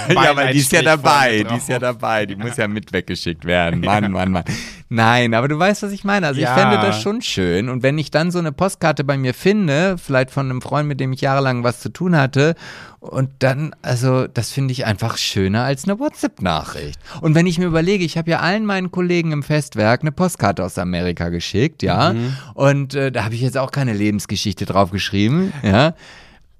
ja, 0.09 0.31
aber 0.31 0.47
die 0.47 0.59
ist 0.59 0.71
ja 0.71 0.81
dabei, 0.81 1.43
die 1.49 1.55
ist 1.55 1.69
ja 1.69 1.79
dabei, 1.79 2.25
die 2.25 2.35
muss 2.35 2.57
ja 2.57 2.67
mit 2.67 2.91
weggeschickt 2.91 3.45
werden. 3.45 3.81
Mann, 3.81 4.11
Mann, 4.11 4.31
Mann. 4.31 4.43
Nein, 4.87 5.33
aber 5.33 5.47
du 5.47 5.57
weißt, 5.57 5.81
was 5.81 5.91
ich 5.91 6.03
meine. 6.03 6.27
Also 6.27 6.39
ich 6.39 6.45
Ja. 6.45 6.53
fände 6.53 6.77
das 6.77 7.01
schon 7.01 7.21
schön. 7.21 7.69
Und 7.69 7.81
wenn 7.81 7.97
ich 7.97 8.11
dann 8.11 8.29
so 8.29 8.37
eine 8.37 8.51
Postkarte 8.51 9.03
bei 9.03 9.17
mir 9.17 9.33
finde, 9.33 9.97
vielleicht 9.97 10.29
von 10.29 10.47
einem 10.47 10.61
Freund, 10.61 10.87
mit 10.87 10.99
dem 10.99 11.11
ich 11.11 11.21
jahrelang 11.21 11.63
was 11.63 11.79
zu 11.79 11.89
tun 11.89 12.15
hatte, 12.15 12.53
und 12.99 13.29
dann, 13.39 13.75
also 13.81 14.27
das 14.27 14.51
finde 14.51 14.71
ich 14.73 14.85
einfach 14.85 15.17
schöner 15.17 15.63
als 15.63 15.85
eine 15.85 15.99
WhatsApp-Nachricht. 15.99 16.99
Und 17.21 17.33
wenn 17.33 17.47
ich 17.47 17.57
mir 17.57 17.65
überlege, 17.65 18.03
ich 18.05 18.17
habe 18.17 18.29
ja 18.29 18.39
allen 18.41 18.65
meinen 18.65 18.91
Kollegen 18.91 19.31
im 19.31 19.41
Festwerk 19.43 20.01
eine 20.01 20.11
Postkarte 20.11 20.63
aus 20.63 20.77
Amerika 20.77 21.29
geschickt, 21.29 21.81
ja, 21.81 22.13
und 22.53 22.93
äh, 22.93 23.11
da 23.11 23.23
habe 23.25 23.33
ich 23.35 23.41
jetzt 23.41 23.57
auch 23.57 23.71
keine 23.71 23.93
Lebensgeschichte 23.93 24.65
drauf 24.65 24.91
geschrieben, 24.91 25.51
ja. 25.63 25.93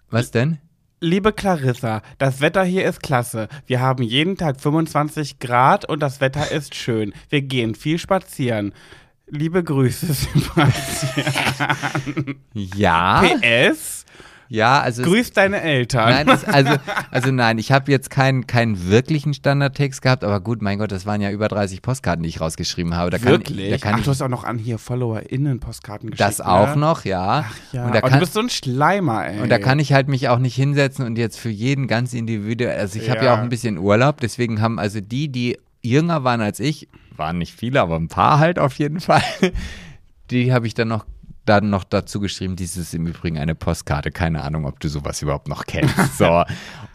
Was 0.10 0.32
denn? 0.32 0.58
Liebe 1.02 1.34
Clarissa, 1.34 2.02
das 2.18 2.40
Wetter 2.40 2.64
hier 2.64 2.86
ist 2.86 3.04
klasse. 3.04 3.50
Wir 3.66 3.82
haben 3.82 4.02
jeden 4.02 4.38
Tag 4.38 4.62
25 4.62 5.40
Grad 5.40 5.84
und 5.88 6.00
das 6.00 6.22
Wetter 6.22 6.52
ist 6.52 6.74
schön. 6.74 7.14
Wir 7.30 7.42
gehen 7.42 7.76
viel 7.76 8.00
spazieren. 8.00 8.74
Liebe 9.28 9.64
Grüße, 9.64 10.06
Sebastian. 10.14 11.76
Ja. 12.54 13.24
PS, 13.42 14.05
Ja, 14.56 14.80
also 14.80 15.02
es- 15.02 15.08
grüß 15.08 15.32
deine 15.34 15.62
Eltern. 15.62 16.10
Nein, 16.10 16.28
das, 16.28 16.46
also, 16.46 16.74
also 17.12 17.32
nein, 17.32 17.58
ich 17.58 17.72
habe 17.72 17.92
jetzt 17.92 18.10
keinen, 18.10 18.48
keinen 18.48 18.90
wirklichen 18.90 19.34
Standardtext 19.34 20.02
gehabt, 20.02 20.24
aber 20.24 20.40
gut, 20.40 20.62
mein 20.62 20.80
Gott, 20.80 20.92
das 20.92 21.06
waren 21.06 21.20
ja 21.22 21.30
über 21.32 21.48
30 21.48 21.82
Postkarten, 21.82 22.24
die 22.24 22.30
ich 22.30 22.40
rausgeschrieben 22.42 22.96
habe. 22.96 23.10
Da 23.12 23.18
kann, 23.18 23.28
Wirklich? 23.28 23.70
Da 23.70 23.78
kann 23.78 23.94
Ach, 23.96 24.00
ich 24.00 24.06
du 24.06 24.12
hast 24.12 24.22
auch 24.22 24.30
noch 24.30 24.44
an 24.46 24.58
hier 24.58 24.78
FollowerInnen-Postkarten 24.80 26.10
geschickt. 26.12 26.28
das 26.30 26.42
auch 26.42 26.70
ne? 26.76 26.78
noch, 26.78 27.06
ja. 27.06 27.46
Ja, 27.74 27.86
Und 27.86 27.94
da 27.94 28.00
und 28.00 28.06
du 28.06 28.10
kann, 28.10 28.20
bist 28.20 28.34
so 28.34 28.40
ein 28.40 28.50
Schleimer, 28.50 29.28
ey. 29.28 29.42
und 29.42 29.50
da 29.50 29.60
kann 29.60 29.80
ich 29.80 29.94
halt 29.94 30.08
mich 30.08 30.30
auch 30.30 30.40
nicht 30.40 30.56
hinsetzen 30.56 31.06
und 31.06 31.18
jetzt 31.18 31.38
für 31.40 31.50
jeden 31.50 31.88
ganz 31.88 32.14
individuell, 32.14 32.80
also 32.80 32.98
ich 33.00 33.10
habe 33.10 33.20
ja 33.20 33.26
Ja. 33.26 33.34
auch 33.36 33.40
ein 33.40 33.50
bisschen 33.50 33.78
Urlaub, 33.78 34.22
deswegen 34.22 34.62
haben 34.62 34.80
also 34.80 35.02
die, 35.02 35.28
die 35.30 35.58
jünger 35.82 36.24
waren 36.24 36.42
als 36.42 36.60
ich, 36.60 36.88
waren 37.18 37.38
nicht 37.38 37.54
viele, 37.54 37.82
aber 37.82 37.96
ein 37.98 38.08
paar 38.08 38.40
halt 38.40 38.58
auf 38.60 38.78
jeden 38.80 39.00
Fall, 39.00 39.22
die 40.32 40.54
habe 40.54 40.68
ich 40.68 40.74
dann 40.74 40.88
noch 40.88 41.06
dann 41.46 41.70
noch 41.70 41.84
dazu 41.84 42.20
geschrieben, 42.20 42.56
dies 42.56 42.76
ist 42.78 42.94
im 42.94 43.08
Übrigen 43.08 43.38
eine 43.38 43.56
Postkarte. 43.56 44.12
Keine 44.12 44.44
Ahnung, 44.44 44.66
ob 44.66 44.80
du 44.80 44.90
sowas 44.90 45.22
überhaupt 45.22 45.48
noch 45.48 45.66
kennst. 45.66 45.96
So. 46.18 46.44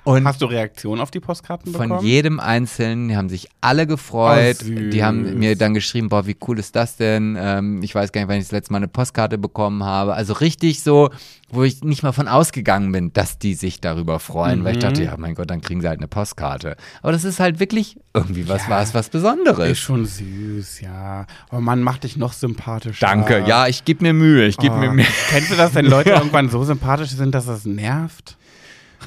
Und 0.03 0.27
Hast 0.27 0.41
du 0.41 0.47
Reaktionen 0.47 1.01
auf 1.03 1.11
die 1.11 1.21
Postkarten 1.21 1.73
von 1.73 1.89
bekommen? 1.91 2.07
jedem 2.07 2.41
Einzelnen, 2.41 3.09
die 3.09 3.17
haben 3.17 3.29
sich 3.29 3.49
alle 3.61 3.87
gefreut. 3.87 4.57
Oh, 4.65 4.69
die 4.91 5.05
haben 5.05 5.39
mir 5.39 5.57
dann 5.57 5.75
geschrieben, 5.75 6.09
boah, 6.09 6.27
wie 6.27 6.37
cool 6.49 6.59
ist 6.59 6.75
das 6.75 6.97
denn? 6.97 7.37
Ähm, 7.39 7.83
ich 7.83 7.95
weiß 7.95 8.11
gar 8.11 8.23
nicht, 8.23 8.29
wann 8.29 8.39
ich 8.39 8.45
das 8.45 8.53
letzte 8.53 8.73
Mal 8.73 8.79
eine 8.79 8.89
Postkarte 8.89 9.37
bekommen 9.37 9.85
habe. 9.85 10.15
Also 10.15 10.33
richtig 10.33 10.83
so, 10.83 11.11
wo 11.51 11.65
ich 11.65 11.85
nicht 11.85 12.03
mal 12.03 12.13
von 12.13 12.29
ausgegangen 12.29 12.91
bin, 12.93 13.13
dass 13.13 13.39
die 13.39 13.53
sich 13.55 13.81
darüber 13.83 14.21
freuen, 14.21 14.65
weil 14.65 14.73
ich 14.73 14.79
Mhm. 14.79 14.81
dachte, 14.89 15.05
ja, 15.05 15.15
mein 15.19 15.35
Gott, 15.35 15.51
dann 15.51 15.61
kriegen 15.61 15.83
sie 15.83 15.89
halt 15.89 15.99
eine 15.99 16.09
Postkarte. 16.09 16.77
Aber 17.03 17.13
das 17.13 17.25
ist 17.25 17.39
halt 17.39 17.61
wirklich 17.61 17.97
irgendwie 18.15 18.49
was 18.49 18.69
war 18.71 18.83
es 18.83 18.95
was 18.95 19.11
Besonderes. 19.11 19.71
Ist 19.71 19.79
schon 19.81 20.07
süß, 20.07 20.81
ja. 20.81 21.27
Oh 21.53 21.61
Mann, 21.61 21.83
mach 21.83 21.99
dich 21.99 22.17
noch 22.17 22.33
sympathischer. 22.33 23.07
Danke, 23.07 23.45
ja, 23.47 23.67
ich 23.67 23.85
gebe 23.85 24.03
mir 24.03 24.15
Mühe, 24.15 24.40
ich 24.47 24.57
gebe 24.57 24.75
Oh. 24.75 24.79
mir 24.79 24.91
Mühe. 24.91 25.07
Kennst 25.31 25.51
du 25.51 25.57
das, 25.57 25.75
wenn 25.75 25.87
Leute 25.87 26.11
irgendwann 26.15 26.49
so 26.49 26.63
sympathisch 26.65 27.11
sind, 27.11 27.35
dass 27.35 27.47
das 27.47 27.65
nervt? 27.65 28.37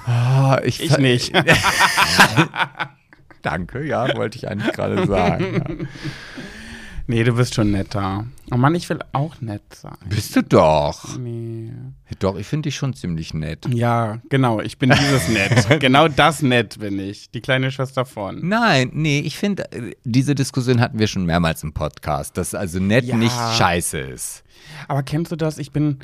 Ah, 0.06 0.60
Ich 0.64 0.98
nicht. 0.98 1.34
Danke, 3.42 3.84
ja, 3.86 4.16
wollte 4.16 4.38
ich 4.38 4.48
eigentlich 4.50 4.74
gerade 4.74 5.06
sagen. 5.06 5.54
Ja. 5.56 5.86
Nee, 7.08 7.24
du 7.24 7.34
bist 7.34 7.56
schon 7.56 7.72
netter. 7.72 8.26
Oh 8.52 8.58
Mann, 8.58 8.76
ich 8.76 8.90
will 8.90 9.00
auch 9.14 9.40
nett 9.42 9.62
sein. 9.74 9.96
Bist 10.08 10.36
du 10.36 10.44
doch. 10.44 11.18
Nee. 11.18 11.72
Doch, 12.20 12.38
ich 12.38 12.46
finde 12.48 12.68
dich 12.68 12.76
schon 12.76 12.94
ziemlich 12.94 13.34
nett. 13.34 13.66
Ja, 13.74 14.20
genau, 14.30 14.60
ich 14.62 14.78
bin 14.78 14.90
dieses 14.92 15.28
Nett. 15.30 15.80
genau 15.80 16.08
das 16.08 16.42
Nett 16.42 16.80
bin 16.80 17.00
ich. 17.00 17.32
Die 17.32 17.42
kleine 17.42 17.72
Schwester 17.72 18.06
von. 18.06 18.48
Nein, 18.48 18.92
nee, 18.94 19.20
ich 19.20 19.38
finde, 19.38 19.72
äh, 19.72 19.94
diese 20.04 20.36
Diskussion 20.36 20.80
hatten 20.80 21.00
wir 21.00 21.08
schon 21.08 21.26
mehrmals 21.26 21.64
im 21.64 21.74
Podcast, 21.74 22.38
dass 22.38 22.54
also 22.54 22.80
nett 22.80 23.06
Ja. 23.06 23.16
nicht 23.16 23.36
scheiße 23.58 23.98
ist. 24.00 24.44
Aber 24.88 25.04
kennst 25.04 25.32
du 25.32 25.36
das? 25.36 25.58
Ich 25.58 25.72
bin. 25.72 26.00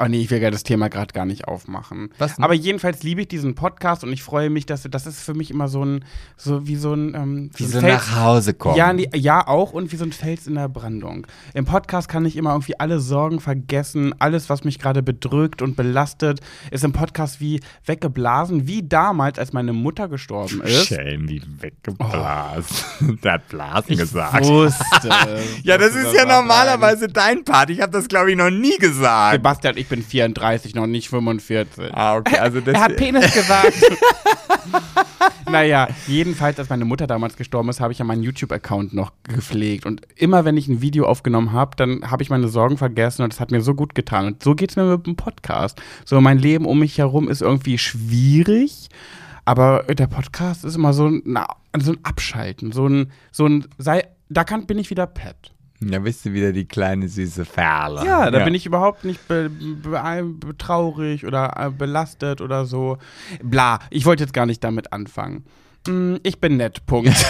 Oh 0.00 0.06
nee, 0.08 0.20
ich 0.20 0.30
will 0.30 0.40
ja 0.42 0.50
das 0.50 0.62
Thema 0.64 0.88
gerade 0.88 1.12
gar 1.12 1.24
nicht 1.24 1.46
aufmachen. 1.46 2.10
Was 2.18 2.36
denn? 2.36 2.44
Aber 2.44 2.54
jedenfalls 2.54 3.02
liebe 3.02 3.20
ich 3.22 3.28
diesen 3.28 3.54
Podcast 3.54 4.02
und 4.04 4.12
ich 4.12 4.22
freue 4.22 4.50
mich, 4.50 4.66
dass 4.66 4.82
das 4.90 5.06
ist 5.06 5.20
für 5.22 5.34
mich 5.34 5.50
immer 5.50 5.68
so 5.68 5.84
ein, 5.84 6.04
so 6.36 6.66
wie 6.66 6.76
so 6.76 6.92
ein, 6.94 7.14
ähm, 7.14 7.50
Wie 7.54 7.64
so 7.64 7.80
Fels- 7.80 7.92
nach 8.10 8.16
Hause 8.20 8.54
kommen. 8.54 8.76
Ja, 8.76 8.92
nee, 8.92 9.08
ja, 9.14 9.46
auch 9.46 9.72
und 9.72 9.92
wie 9.92 9.96
so 9.96 10.04
ein 10.04 10.12
Fels 10.12 10.46
in 10.46 10.54
der 10.56 10.68
Brandung. 10.68 11.26
Im 11.54 11.64
Podcast 11.64 12.08
kann 12.08 12.24
ich 12.26 12.36
immer 12.36 12.50
irgendwie 12.52 12.78
alle 12.80 12.98
Sorgen 13.00 13.40
vergessen, 13.40 14.14
alles, 14.18 14.48
was 14.50 14.64
mich 14.64 14.78
gerade 14.78 15.02
bedrückt 15.02 15.62
und 15.62 15.76
belastet, 15.76 16.40
ist 16.70 16.82
im 16.84 16.92
Podcast 16.92 17.40
wie 17.40 17.60
weggeblasen, 17.86 18.66
wie 18.66 18.82
damals, 18.82 19.38
als 19.38 19.52
meine 19.52 19.72
Mutter 19.72 20.08
gestorben 20.08 20.60
ist. 20.62 20.86
Schäm, 20.88 21.28
wie 21.28 21.40
weggeblasen. 21.60 23.18
Der 23.22 23.32
hat 23.34 23.48
Blasen 23.48 23.92
Ich 23.92 23.98
gesagt. 23.98 24.44
wusste. 24.46 24.84
Ja, 25.62 25.78
das 25.78 25.94
ist 25.94 26.14
ja 26.14 26.24
normalerweise 26.24 27.08
dein 27.08 27.44
Part. 27.44 27.70
Ich 27.70 27.80
habe 27.80 27.92
das, 27.92 28.08
glaube 28.08 28.30
ich, 28.30 28.36
noch 28.36 28.50
nie 28.50 28.76
gesagt. 28.78 29.34
Sebastian, 29.34 29.76
ich 29.76 29.83
bin 29.88 30.02
34, 30.02 30.74
noch 30.74 30.86
nicht 30.86 31.08
45. 31.08 31.92
Ah, 31.92 32.16
okay, 32.16 32.38
also 32.38 32.60
das 32.60 32.74
Er 32.74 32.80
hat 32.80 32.96
Penis 32.96 33.32
gesagt. 33.34 33.74
naja, 35.50 35.88
jedenfalls, 36.06 36.58
als 36.58 36.68
meine 36.68 36.84
Mutter 36.84 37.06
damals 37.06 37.36
gestorben 37.36 37.68
ist, 37.68 37.80
habe 37.80 37.92
ich 37.92 37.98
ja 37.98 38.04
meinen 38.04 38.22
YouTube-Account 38.22 38.94
noch 38.94 39.12
gepflegt. 39.24 39.86
Und 39.86 40.02
immer, 40.16 40.44
wenn 40.44 40.56
ich 40.56 40.68
ein 40.68 40.80
Video 40.80 41.06
aufgenommen 41.06 41.52
habe, 41.52 41.76
dann 41.76 42.10
habe 42.10 42.22
ich 42.22 42.30
meine 42.30 42.48
Sorgen 42.48 42.76
vergessen 42.76 43.22
und 43.22 43.32
das 43.32 43.40
hat 43.40 43.50
mir 43.50 43.60
so 43.60 43.74
gut 43.74 43.94
getan. 43.94 44.26
Und 44.26 44.42
so 44.42 44.54
geht 44.54 44.70
es 44.70 44.76
mir 44.76 44.84
mit 44.84 45.06
dem 45.06 45.16
Podcast. 45.16 45.80
So, 46.04 46.20
mein 46.20 46.38
Leben 46.38 46.66
um 46.66 46.78
mich 46.78 46.98
herum 46.98 47.28
ist 47.28 47.42
irgendwie 47.42 47.78
schwierig. 47.78 48.88
Aber 49.44 49.82
der 49.84 50.06
Podcast 50.06 50.64
ist 50.64 50.76
immer 50.76 50.92
so 50.92 51.06
ein, 51.06 51.22
na, 51.24 51.46
so 51.78 51.92
ein 51.92 51.98
Abschalten, 52.02 52.72
so 52.72 52.86
ein, 52.86 53.12
so 53.30 53.46
ein, 53.46 53.66
sei, 53.78 54.06
da 54.30 54.44
kann, 54.44 54.66
bin 54.66 54.78
ich 54.78 54.90
wieder 54.90 55.06
Pet. 55.06 55.53
Da 55.90 55.98
bist 56.00 56.24
du 56.24 56.32
wieder 56.32 56.52
die 56.52 56.66
kleine 56.66 57.08
süße 57.08 57.44
Ferle. 57.44 58.04
Ja, 58.04 58.30
da 58.30 58.44
bin 58.44 58.54
ich 58.54 58.66
überhaupt 58.66 59.04
nicht 59.04 59.26
be 59.28 59.48
be 59.48 60.24
be 60.24 60.56
traurig 60.56 61.26
oder 61.26 61.54
äh, 61.56 61.70
belastet 61.70 62.40
oder 62.40 62.64
so. 62.64 62.98
Bla, 63.42 63.78
ich 63.90 64.06
wollte 64.06 64.22
jetzt 64.22 64.32
gar 64.34 64.46
nicht 64.46 64.62
damit 64.64 64.92
anfangen. 64.92 65.44
Mm, 65.86 66.16
ich 66.22 66.40
bin 66.40 66.56
nett, 66.56 66.84
Punkt. 66.86 67.14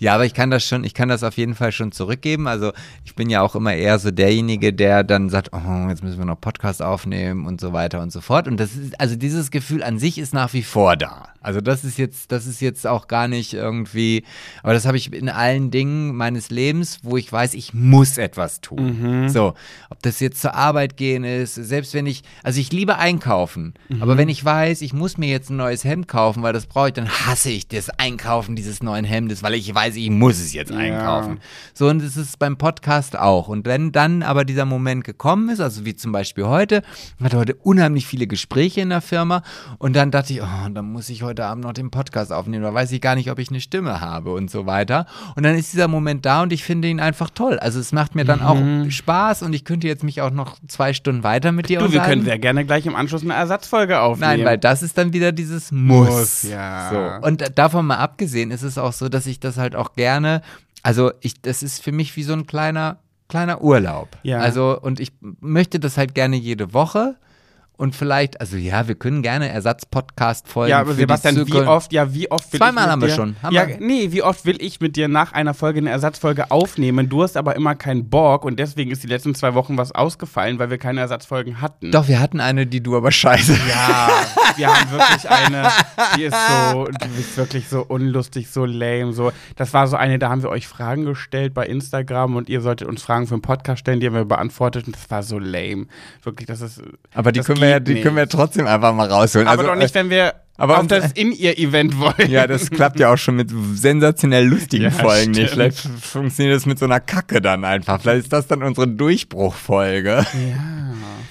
Ja, 0.00 0.14
aber 0.14 0.24
ich 0.24 0.32
kann 0.32 0.50
das 0.50 0.64
schon, 0.64 0.84
ich 0.84 0.94
kann 0.94 1.08
das 1.08 1.24
auf 1.24 1.36
jeden 1.36 1.56
Fall 1.56 1.72
schon 1.72 1.90
zurückgeben. 1.90 2.46
Also 2.46 2.72
ich 3.04 3.16
bin 3.16 3.30
ja 3.30 3.42
auch 3.42 3.56
immer 3.56 3.74
eher 3.74 3.98
so 3.98 4.12
derjenige, 4.12 4.72
der 4.72 5.02
dann 5.02 5.28
sagt, 5.28 5.50
oh, 5.52 5.88
jetzt 5.88 6.04
müssen 6.04 6.18
wir 6.18 6.24
noch 6.24 6.40
Podcast 6.40 6.82
aufnehmen 6.82 7.46
und 7.46 7.60
so 7.60 7.72
weiter 7.72 8.00
und 8.00 8.12
so 8.12 8.20
fort. 8.20 8.46
Und 8.46 8.58
das 8.58 8.76
ist, 8.76 9.00
also 9.00 9.16
dieses 9.16 9.50
Gefühl 9.50 9.82
an 9.82 9.98
sich 9.98 10.18
ist 10.18 10.32
nach 10.32 10.52
wie 10.52 10.62
vor 10.62 10.96
da. 10.96 11.30
Also 11.40 11.60
das 11.60 11.84
ist 11.84 11.98
jetzt, 11.98 12.30
das 12.30 12.46
ist 12.46 12.60
jetzt 12.60 12.86
auch 12.86 13.08
gar 13.08 13.26
nicht 13.26 13.54
irgendwie, 13.54 14.24
aber 14.62 14.72
das 14.72 14.86
habe 14.86 14.96
ich 14.96 15.12
in 15.12 15.28
allen 15.28 15.70
Dingen 15.70 16.14
meines 16.14 16.50
Lebens, 16.50 16.98
wo 17.02 17.16
ich 17.16 17.32
weiß, 17.32 17.54
ich 17.54 17.72
muss 17.74 18.18
etwas 18.18 18.60
tun. 18.60 19.28
So, 19.28 19.54
ob 19.88 20.02
das 20.02 20.20
jetzt 20.20 20.40
zur 20.42 20.54
Arbeit 20.54 20.96
gehen 20.96 21.24
ist, 21.24 21.54
selbst 21.54 21.94
wenn 21.94 22.06
ich, 22.06 22.22
also 22.42 22.60
ich 22.60 22.72
liebe 22.72 22.98
einkaufen, 22.98 23.74
aber 24.00 24.16
wenn 24.18 24.28
ich 24.28 24.44
weiß, 24.44 24.82
ich 24.82 24.92
muss 24.92 25.16
mir 25.16 25.28
jetzt 25.28 25.50
ein 25.50 25.56
neues 25.56 25.84
Hemd 25.84 26.08
kaufen, 26.08 26.42
weil 26.42 26.52
das 26.52 26.66
brauche 26.66 26.77
ich, 26.86 26.92
dann 26.92 27.08
hasse 27.08 27.50
ich 27.50 27.66
das 27.66 27.90
Einkaufen 27.90 28.54
dieses 28.54 28.82
neuen 28.82 29.04
Hemdes, 29.04 29.42
weil 29.42 29.54
ich 29.54 29.74
weiß, 29.74 29.96
ich 29.96 30.10
muss 30.10 30.38
es 30.38 30.52
jetzt 30.52 30.70
einkaufen. 30.70 31.40
So, 31.74 31.88
und 31.88 32.00
es 32.02 32.16
ist 32.16 32.38
beim 32.38 32.56
Podcast 32.56 33.18
auch. 33.18 33.48
Und 33.48 33.66
wenn 33.66 33.90
dann 33.90 34.22
aber 34.22 34.44
dieser 34.44 34.64
Moment 34.64 35.04
gekommen 35.04 35.48
ist, 35.48 35.60
also 35.60 35.84
wie 35.84 35.96
zum 35.96 36.12
Beispiel 36.12 36.44
heute, 36.44 36.82
ich 37.18 37.24
hatte 37.24 37.38
heute 37.38 37.54
unheimlich 37.54 38.06
viele 38.06 38.26
Gespräche 38.26 38.80
in 38.80 38.90
der 38.90 39.00
Firma 39.00 39.42
und 39.78 39.96
dann 39.96 40.10
dachte 40.10 40.32
ich, 40.32 40.42
oh, 40.42 40.68
dann 40.72 40.92
muss 40.92 41.08
ich 41.08 41.22
heute 41.22 41.44
Abend 41.44 41.64
noch 41.64 41.72
den 41.72 41.90
Podcast 41.90 42.32
aufnehmen, 42.32 42.62
da 42.62 42.72
weiß 42.72 42.92
ich 42.92 43.00
gar 43.00 43.14
nicht, 43.14 43.30
ob 43.30 43.38
ich 43.38 43.50
eine 43.50 43.60
Stimme 43.60 44.00
habe 44.00 44.32
und 44.32 44.50
so 44.50 44.66
weiter. 44.66 45.06
Und 45.34 45.42
dann 45.42 45.56
ist 45.56 45.72
dieser 45.72 45.88
Moment 45.88 46.24
da 46.26 46.42
und 46.42 46.52
ich 46.52 46.62
finde 46.62 46.88
ihn 46.88 47.00
einfach 47.00 47.30
toll. 47.30 47.58
Also 47.58 47.80
es 47.80 47.92
macht 47.92 48.14
mir 48.14 48.24
dann 48.24 48.42
auch 48.42 48.58
Spaß 48.90 49.42
und 49.42 49.52
ich 49.52 49.64
könnte 49.64 49.86
jetzt 49.86 50.04
mich 50.04 50.20
auch 50.20 50.30
noch 50.30 50.58
zwei 50.68 50.92
Stunden 50.92 51.22
weiter 51.22 51.52
mit 51.52 51.68
dir 51.68 51.78
du, 51.78 51.84
wir 51.84 51.86
unterhalten. 51.86 52.10
können 52.10 52.24
sehr 52.24 52.38
gerne 52.38 52.64
gleich 52.64 52.86
im 52.86 52.94
Anschluss 52.94 53.22
eine 53.22 53.34
Ersatzfolge 53.34 54.00
aufnehmen. 54.00 54.38
Nein, 54.38 54.44
weil 54.44 54.58
das 54.58 54.82
ist 54.82 54.98
dann 54.98 55.12
wieder 55.12 55.32
dieses 55.32 55.72
Muss. 55.72 56.08
Muss, 56.08 56.42
ja. 56.42 56.67
So. 56.90 57.26
Und 57.26 57.58
davon 57.58 57.86
mal 57.86 57.96
abgesehen 57.96 58.50
ist 58.50 58.62
es 58.62 58.78
auch 58.78 58.92
so, 58.92 59.08
dass 59.08 59.26
ich 59.26 59.40
das 59.40 59.56
halt 59.56 59.76
auch 59.76 59.94
gerne, 59.94 60.42
also 60.82 61.12
ich, 61.20 61.40
das 61.40 61.62
ist 61.62 61.82
für 61.82 61.92
mich 61.92 62.16
wie 62.16 62.22
so 62.22 62.32
ein 62.32 62.46
kleiner, 62.46 62.98
kleiner 63.28 63.62
Urlaub. 63.62 64.08
Ja. 64.22 64.38
Also, 64.38 64.78
und 64.80 65.00
ich 65.00 65.12
möchte 65.20 65.80
das 65.80 65.96
halt 65.96 66.14
gerne 66.14 66.36
jede 66.36 66.72
Woche. 66.72 67.16
Und 67.78 67.94
vielleicht, 67.94 68.40
also 68.40 68.56
ja, 68.56 68.88
wir 68.88 68.96
können 68.96 69.22
gerne 69.22 69.48
Ersatz-Podcast-Folgen. 69.50 70.70
Ja, 70.70 70.80
aber 70.80 70.94
Sebastian, 70.94 71.46
wie 71.46 71.52
oft, 71.54 71.92
ja, 71.92 72.12
wie 72.12 72.28
oft 72.28 72.52
will 72.52 72.58
Zweimal 72.58 72.82
ich 72.82 72.86
mit 72.86 72.92
haben 72.92 73.00
wir 73.02 73.08
dir, 73.08 73.14
schon. 73.14 73.36
Haben 73.40 73.54
ja, 73.54 73.68
wir- 73.68 73.76
nee, 73.78 74.08
wie 74.10 74.22
oft 74.24 74.44
will 74.44 74.56
ich 74.60 74.80
mit 74.80 74.96
dir 74.96 75.06
nach 75.06 75.32
einer 75.32 75.54
Folge 75.54 75.78
eine 75.78 75.90
Ersatzfolge 75.90 76.50
aufnehmen? 76.50 77.08
Du 77.08 77.22
hast 77.22 77.36
aber 77.36 77.54
immer 77.54 77.76
keinen 77.76 78.10
Bock 78.10 78.44
und 78.44 78.58
deswegen 78.58 78.90
ist 78.90 79.04
die 79.04 79.06
letzten 79.06 79.32
zwei 79.36 79.54
Wochen 79.54 79.78
was 79.78 79.92
ausgefallen, 79.92 80.58
weil 80.58 80.70
wir 80.70 80.78
keine 80.78 80.98
Ersatzfolgen 81.02 81.60
hatten. 81.60 81.92
Doch, 81.92 82.08
wir 82.08 82.18
hatten 82.18 82.40
eine, 82.40 82.66
die 82.66 82.82
du 82.82 82.96
aber 82.96 83.12
scheiße. 83.12 83.56
Ja, 83.68 84.10
wir 84.56 84.74
haben 84.74 84.90
wirklich 84.90 85.30
eine, 85.30 85.68
die 86.16 86.24
ist 86.24 86.36
so, 86.72 86.88
die 86.88 87.20
ist 87.20 87.36
wirklich 87.36 87.68
so 87.68 87.82
unlustig, 87.86 88.50
so 88.50 88.64
lame, 88.64 89.12
so. 89.12 89.30
Das 89.54 89.72
war 89.72 89.86
so 89.86 89.96
eine, 89.96 90.18
da 90.18 90.30
haben 90.30 90.42
wir 90.42 90.50
euch 90.50 90.66
Fragen 90.66 91.04
gestellt 91.04 91.54
bei 91.54 91.64
Instagram 91.66 92.34
und 92.34 92.48
ihr 92.48 92.60
solltet 92.60 92.88
uns 92.88 93.02
Fragen 93.02 93.28
für 93.28 93.36
den 93.36 93.42
Podcast 93.42 93.78
stellen, 93.80 94.00
die 94.00 94.06
haben 94.08 94.14
wir 94.14 94.24
beantwortet 94.24 94.86
und 94.88 94.96
das 94.96 95.08
war 95.10 95.22
so 95.22 95.38
lame. 95.38 95.86
Wirklich, 96.24 96.48
das 96.48 96.60
ist. 96.60 96.82
Aber 97.14 97.30
die 97.30 97.38
können 97.40 97.60
wir 97.60 97.67
ja, 97.70 97.78
geht 97.78 97.96
die 97.96 98.00
können 98.02 98.16
wir 98.16 98.24
nicht. 98.24 98.32
trotzdem 98.32 98.66
einfach 98.66 98.94
mal 98.94 99.08
rausholen. 99.10 99.48
Aber 99.48 99.58
also, 99.60 99.72
doch 99.72 99.78
nicht, 99.78 99.94
wenn 99.94 100.10
wir 100.10 100.34
aber 100.60 100.80
auf 100.80 100.88
das 100.88 101.12
In-Ihr-Event 101.12 102.00
wollen. 102.00 102.28
Ja, 102.28 102.48
das 102.48 102.68
klappt 102.70 102.98
ja 102.98 103.12
auch 103.12 103.16
schon 103.16 103.36
mit 103.36 103.48
sensationell 103.74 104.44
lustigen 104.44 104.84
Ja, 104.84 104.90
Folgen 104.90 105.30
nicht. 105.30 105.50
stimmt. 105.52 105.74
Vielleicht 105.74 105.78
funktioniert 106.04 106.56
das 106.56 106.66
mit 106.66 106.80
so 106.80 106.84
einer 106.84 106.98
Kacke 106.98 107.40
dann 107.40 107.64
einfach. 107.64 108.00
Vielleicht 108.00 108.24
ist 108.24 108.32
das 108.32 108.48
dann 108.48 108.64
unsere 108.64 108.88
Durchbruchfolge. 108.88 110.08
Ja, 110.10 110.26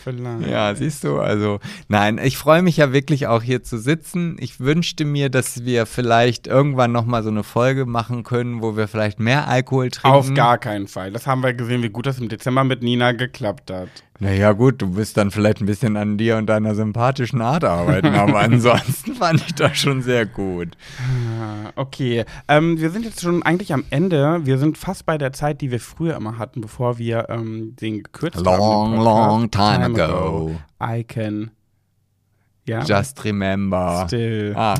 vielleicht. 0.03 0.47
Ja, 0.49 0.73
siehst 0.75 1.03
du, 1.03 1.19
also 1.19 1.59
nein, 1.89 2.19
ich 2.23 2.37
freue 2.37 2.61
mich 2.61 2.77
ja 2.77 2.93
wirklich 2.93 3.27
auch 3.27 3.43
hier 3.43 3.63
zu 3.63 3.77
sitzen. 3.77 4.37
Ich 4.39 4.61
wünschte 4.61 5.03
mir, 5.03 5.29
dass 5.29 5.65
wir 5.65 5.85
vielleicht 5.85 6.47
irgendwann 6.47 6.93
nochmal 6.93 7.21
so 7.21 7.29
eine 7.29 7.43
Folge 7.43 7.85
machen 7.85 8.23
können, 8.23 8.61
wo 8.61 8.77
wir 8.77 8.87
vielleicht 8.87 9.19
mehr 9.19 9.49
Alkohol 9.49 9.89
trinken. 9.91 10.15
Auf 10.17 10.33
gar 10.33 10.57
keinen 10.57 10.87
Fall. 10.87 11.11
Das 11.11 11.27
haben 11.27 11.43
wir 11.43 11.53
gesehen, 11.53 11.83
wie 11.83 11.89
gut 11.89 12.05
das 12.05 12.19
im 12.19 12.29
Dezember 12.29 12.63
mit 12.63 12.81
Nina 12.81 13.11
geklappt 13.11 13.71
hat. 13.71 13.89
Naja, 14.19 14.51
gut, 14.53 14.81
du 14.81 14.95
wirst 14.95 15.17
dann 15.17 15.29
vielleicht 15.31 15.61
ein 15.61 15.67
bisschen 15.67 15.95
an 15.95 16.17
dir 16.17 16.37
und 16.37 16.47
deiner 16.47 16.73
sympathischen 16.73 17.41
Art 17.41 17.63
arbeiten, 17.63 18.07
aber 18.15 18.39
ansonsten 18.41 19.13
fand 19.13 19.41
ich 19.47 19.53
das 19.55 19.77
schon 19.77 20.01
sehr 20.01 20.25
gut. 20.25 20.69
Ah, 20.99 21.71
Okay, 21.75 22.25
ähm, 22.47 22.79
wir 22.79 22.89
sind 22.89 23.05
jetzt 23.05 23.21
schon 23.21 23.43
eigentlich 23.43 23.71
am 23.73 23.83
Ende. 23.91 24.41
Wir 24.45 24.57
sind 24.57 24.77
fast 24.79 25.05
bei 25.05 25.17
der 25.19 25.31
Zeit, 25.33 25.61
die 25.61 25.69
wir 25.69 25.79
früher 25.79 26.15
immer 26.15 26.39
hatten, 26.39 26.61
bevor 26.61 26.97
wir 26.97 27.29
ähm, 27.29 27.75
den 27.79 28.01
gekürzt 28.01 28.37
haben. 28.37 28.45
Long, 28.45 28.91
den 28.93 29.03
Podcast. 29.03 29.05
long 29.05 29.51
time 29.51 30.03
ago. 30.03 30.51
I 30.81 31.03
can. 31.03 31.51
Ja. 32.67 32.83
Just 32.83 33.23
remember. 33.23 34.03
Still. 34.07 34.53
Ah, 34.55 34.75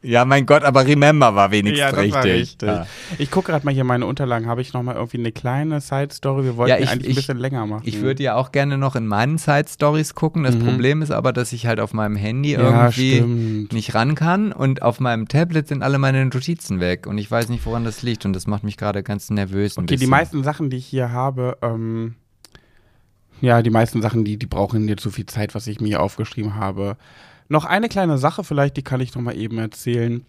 ja, 0.00 0.24
mein 0.24 0.46
Gott, 0.46 0.62
aber 0.62 0.86
remember 0.86 1.34
war 1.34 1.50
wenigstens 1.50 1.80
ja, 1.80 1.88
richtig. 1.90 2.14
war 2.14 2.24
richtig. 2.24 2.68
Ja. 2.68 2.86
Ich 3.18 3.30
gucke 3.32 3.50
gerade 3.50 3.64
mal 3.66 3.74
hier 3.74 3.82
meine 3.84 4.06
Unterlagen. 4.06 4.46
Habe 4.46 4.60
ich 4.62 4.72
noch 4.72 4.82
mal 4.82 4.94
irgendwie 4.94 5.18
eine 5.18 5.32
kleine 5.32 5.80
Side-Story? 5.80 6.44
Wir 6.44 6.56
wollten 6.56 6.70
Ja, 6.70 6.78
ich- 6.78 6.88
eigentlich 6.88 7.08
ich- 7.10 7.16
ein 7.16 7.16
bisschen 7.16 7.38
länger 7.38 7.66
machen. 7.66 7.82
Ich 7.84 8.00
würde 8.00 8.22
ja 8.22 8.36
auch 8.36 8.52
gerne 8.52 8.78
noch 8.78 8.94
in 8.96 9.06
meinen 9.08 9.38
Side-Stories 9.38 10.14
gucken. 10.14 10.44
Das 10.44 10.56
Problem 10.56 11.02
ist 11.02 11.10
aber, 11.10 11.32
dass 11.32 11.52
ich 11.52 11.66
halt 11.66 11.80
auf 11.80 11.92
meinem 11.94 12.14
Handy 12.16 12.56
Mhm. 12.56 12.62
irgendwie 12.64 13.68
nicht 13.74 13.94
ran 13.94 14.14
kann 14.14 14.52
und 14.52 14.82
auf 14.82 15.00
meinem 15.00 15.26
Tablet 15.28 15.66
sind 15.68 15.82
alle 15.82 15.98
meine 15.98 16.24
Notizen 16.24 16.78
weg 16.80 17.06
und 17.06 17.18
ich 17.18 17.28
weiß 17.30 17.48
nicht, 17.48 17.66
woran 17.66 17.84
das 17.84 18.02
liegt 18.02 18.24
und 18.24 18.32
das 18.34 18.46
macht 18.46 18.62
mich 18.64 18.76
gerade 18.76 19.02
ganz 19.02 19.30
nervös. 19.30 19.76
Okay, 19.76 19.86
die 19.86 19.94
bisschen. 19.96 20.10
meisten 20.10 20.44
Sachen, 20.44 20.70
die 20.70 20.76
ich 20.76 20.86
hier 20.86 21.10
habe, 21.12 21.58
ähm, 21.60 22.14
ja, 23.40 23.62
die 23.62 23.70
meisten 23.70 24.02
Sachen, 24.02 24.24
die, 24.24 24.36
die 24.36 24.46
brauchen 24.46 24.88
jetzt 24.88 25.02
so 25.02 25.10
viel 25.10 25.26
Zeit, 25.26 25.54
was 25.54 25.66
ich 25.66 25.80
mir 25.80 25.88
hier 25.88 26.02
aufgeschrieben 26.02 26.54
habe. 26.54 26.96
Noch 27.48 27.64
eine 27.64 27.88
kleine 27.88 28.18
Sache 28.18 28.44
vielleicht, 28.44 28.76
die 28.76 28.82
kann 28.82 29.00
ich 29.00 29.14
noch 29.14 29.22
mal 29.22 29.36
eben 29.36 29.58
erzählen. 29.58 30.24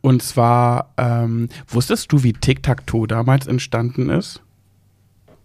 Und 0.00 0.22
zwar, 0.22 0.92
ähm, 0.96 1.48
wusstest 1.68 2.12
du, 2.12 2.22
wie 2.22 2.32
Tic-Tac-Toe 2.32 3.06
damals 3.06 3.46
entstanden 3.46 4.08
ist? 4.08 4.40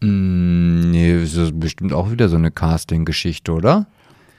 Mm, 0.01 0.91
nee, 0.91 1.19
das 1.19 1.35
ist 1.35 1.59
bestimmt 1.59 1.93
auch 1.93 2.11
wieder 2.11 2.29
so 2.29 2.37
eine 2.37 2.51
Casting-Geschichte, 2.51 3.51
oder? 3.51 3.87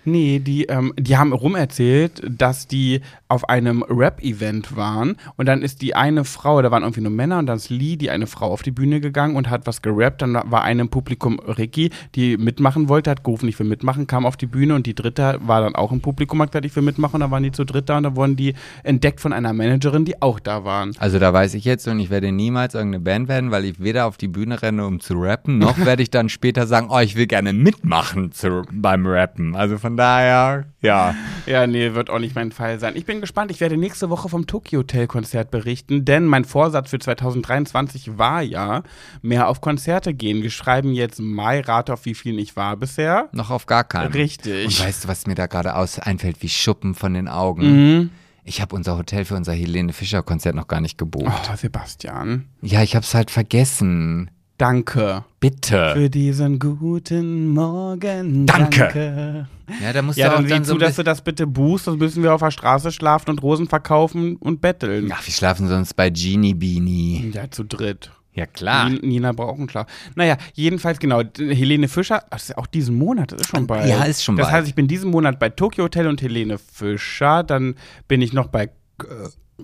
Nee, 0.04 0.38
die, 0.38 0.64
ähm, 0.64 0.92
die 0.98 1.16
haben 1.16 1.32
rumerzählt, 1.32 2.22
dass 2.26 2.66
die 2.66 3.00
auf 3.28 3.48
einem 3.48 3.82
Rap-Event 3.82 4.76
waren 4.76 5.16
und 5.36 5.46
dann 5.46 5.62
ist 5.62 5.82
die 5.82 5.94
eine 5.94 6.24
Frau, 6.24 6.60
da 6.62 6.70
waren 6.70 6.82
irgendwie 6.82 7.00
nur 7.00 7.12
Männer 7.12 7.38
und 7.38 7.46
dann 7.46 7.56
ist 7.56 7.70
Lee, 7.70 7.96
die 7.96 8.10
eine 8.10 8.26
Frau, 8.26 8.52
auf 8.52 8.62
die 8.62 8.70
Bühne 8.70 9.00
gegangen 9.00 9.36
und 9.36 9.48
hat 9.50 9.66
was 9.66 9.82
gerappt. 9.82 10.22
Dann 10.22 10.34
war 10.34 10.62
eine 10.62 10.82
im 10.82 10.88
Publikum 10.88 11.38
Ricky, 11.38 11.90
die 12.14 12.36
mitmachen 12.36 12.88
wollte, 12.88 13.10
hat 13.10 13.24
gerufen, 13.24 13.48
ich 13.48 13.58
will 13.58 13.66
mitmachen, 13.66 14.06
kam 14.06 14.26
auf 14.26 14.36
die 14.36 14.46
Bühne 14.46 14.74
und 14.74 14.86
die 14.86 14.94
dritte 14.94 15.38
war 15.42 15.60
dann 15.60 15.74
auch 15.74 15.92
im 15.92 16.00
Publikum, 16.00 16.42
hat 16.42 16.50
gesagt, 16.52 16.66
ich 16.66 16.74
will 16.74 16.82
mitmachen. 16.82 17.14
Und 17.14 17.20
dann 17.20 17.30
waren 17.30 17.42
die 17.42 17.52
zu 17.52 17.64
dritt 17.64 17.88
da 17.88 17.98
und 17.98 18.02
dann 18.04 18.16
wurden 18.16 18.36
die 18.36 18.54
entdeckt 18.82 19.20
von 19.20 19.32
einer 19.32 19.52
Managerin, 19.52 20.04
die 20.04 20.20
auch 20.20 20.40
da 20.40 20.64
waren. 20.64 20.92
Also 20.98 21.18
da 21.18 21.32
weiß 21.32 21.54
ich 21.54 21.64
jetzt 21.64 21.86
und 21.86 22.00
ich 22.00 22.10
werde 22.10 22.32
niemals 22.32 22.74
irgendeine 22.74 23.04
Band 23.04 23.28
werden, 23.28 23.50
weil 23.50 23.64
ich 23.64 23.80
weder 23.80 24.06
auf 24.06 24.16
die 24.16 24.28
Bühne 24.28 24.60
renne, 24.62 24.86
um 24.86 25.00
zu 25.00 25.14
rappen, 25.14 25.58
noch 25.58 25.78
werde 25.84 26.02
ich 26.02 26.10
dann 26.10 26.28
später 26.28 26.66
sagen, 26.66 26.88
oh, 26.90 26.98
ich 26.98 27.16
will 27.16 27.26
gerne 27.26 27.52
mitmachen 27.52 28.32
zu, 28.32 28.62
beim 28.72 29.06
Rappen. 29.06 29.54
Also 29.54 29.78
von 29.78 29.89
daher, 29.96 30.66
ja. 30.80 31.14
Ja, 31.46 31.66
nee, 31.66 31.94
wird 31.94 32.10
auch 32.10 32.18
nicht 32.18 32.34
mein 32.34 32.52
Fall 32.52 32.78
sein. 32.78 32.94
Ich 32.96 33.06
bin 33.06 33.20
gespannt. 33.20 33.50
Ich 33.50 33.60
werde 33.60 33.76
nächste 33.76 34.10
Woche 34.10 34.28
vom 34.28 34.46
Tokyo 34.46 34.80
Hotel 34.80 35.06
Konzert 35.06 35.50
berichten, 35.50 36.04
denn 36.04 36.26
mein 36.26 36.44
Vorsatz 36.44 36.90
für 36.90 36.98
2023 36.98 38.18
war 38.18 38.42
ja, 38.42 38.82
mehr 39.22 39.48
auf 39.48 39.60
Konzerte 39.60 40.14
gehen. 40.14 40.42
Wir 40.42 40.50
schreiben 40.50 40.92
jetzt 40.92 41.20
Mai, 41.20 41.60
rate 41.60 41.92
auf 41.92 42.04
wie 42.04 42.14
vielen 42.14 42.38
ich 42.38 42.56
war 42.56 42.76
bisher. 42.76 43.28
Noch 43.32 43.50
auf 43.50 43.66
gar 43.66 43.84
keinen. 43.84 44.12
Richtig. 44.12 44.66
Und 44.66 44.86
weißt 44.86 45.04
du, 45.04 45.08
was 45.08 45.26
mir 45.26 45.34
da 45.34 45.46
gerade 45.46 45.74
aus 45.74 45.98
einfällt, 45.98 46.42
wie 46.42 46.48
Schuppen 46.48 46.94
von 46.94 47.14
den 47.14 47.28
Augen? 47.28 47.98
Mhm. 47.98 48.10
Ich 48.44 48.60
habe 48.60 48.74
unser 48.74 48.96
Hotel 48.96 49.24
für 49.24 49.36
unser 49.36 49.52
Helene 49.52 49.92
Fischer 49.92 50.22
Konzert 50.22 50.54
noch 50.54 50.66
gar 50.66 50.80
nicht 50.80 50.98
gebucht. 50.98 51.50
Oh, 51.52 51.56
Sebastian. 51.56 52.46
Ja, 52.62 52.82
ich 52.82 52.96
habe 52.96 53.04
es 53.04 53.14
halt 53.14 53.30
vergessen. 53.30 54.30
Danke. 54.60 55.24
Bitte. 55.40 55.92
Für 55.94 56.10
diesen 56.10 56.58
guten 56.58 57.48
Morgen. 57.48 58.46
Danke. 58.46 58.80
Danke. 58.80 59.48
Ja, 59.82 59.92
da 59.92 60.02
musst 60.02 60.18
Ja, 60.18 60.28
du 60.28 60.32
auch 60.32 60.36
dann 60.38 60.44
sieh 60.46 60.50
dann 60.50 60.64
so 60.64 60.72
zu, 60.74 60.78
dass 60.78 60.96
du 60.96 61.02
das 61.02 61.22
bitte 61.22 61.46
buchst, 61.46 61.84
sonst 61.86 61.98
müssen 61.98 62.22
wir 62.22 62.34
auf 62.34 62.40
der 62.40 62.50
Straße 62.50 62.92
schlafen 62.92 63.30
und 63.30 63.42
Rosen 63.42 63.68
verkaufen 63.68 64.36
und 64.36 64.60
betteln. 64.60 65.10
Ach, 65.14 65.26
wir 65.26 65.32
schlafen 65.32 65.68
sonst 65.68 65.94
bei 65.94 66.10
Genie 66.10 66.54
Beanie. 66.54 67.30
Ja, 67.34 67.50
zu 67.50 67.64
dritt. 67.64 68.10
Ja, 68.32 68.46
klar. 68.46 68.88
Nina, 68.88 69.32
braucht 69.32 69.58
einen 69.58 69.68
Schlaf. 69.68 69.88
Naja, 70.14 70.36
jedenfalls 70.54 70.98
genau. 71.00 71.22
Helene 71.36 71.88
Fischer, 71.88 72.22
das 72.30 72.50
ist 72.50 72.58
auch 72.58 72.66
diesen 72.66 72.96
Monat, 72.96 73.32
das 73.32 73.40
ist 73.42 73.48
schon 73.48 73.66
bald. 73.66 73.88
Ja, 73.88 74.04
ist 74.04 74.22
schon 74.22 74.36
das 74.36 74.46
bald. 74.46 74.56
heißt, 74.58 74.68
ich 74.68 74.74
bin 74.74 74.86
diesen 74.86 75.10
Monat 75.10 75.38
bei 75.40 75.48
Tokyo 75.48 75.84
Hotel 75.84 76.06
und 76.06 76.22
Helene 76.22 76.58
Fischer. 76.58 77.42
Dann 77.42 77.74
bin 78.06 78.22
ich 78.22 78.32
noch 78.32 78.46
bei 78.46 78.64
äh, 78.64 78.70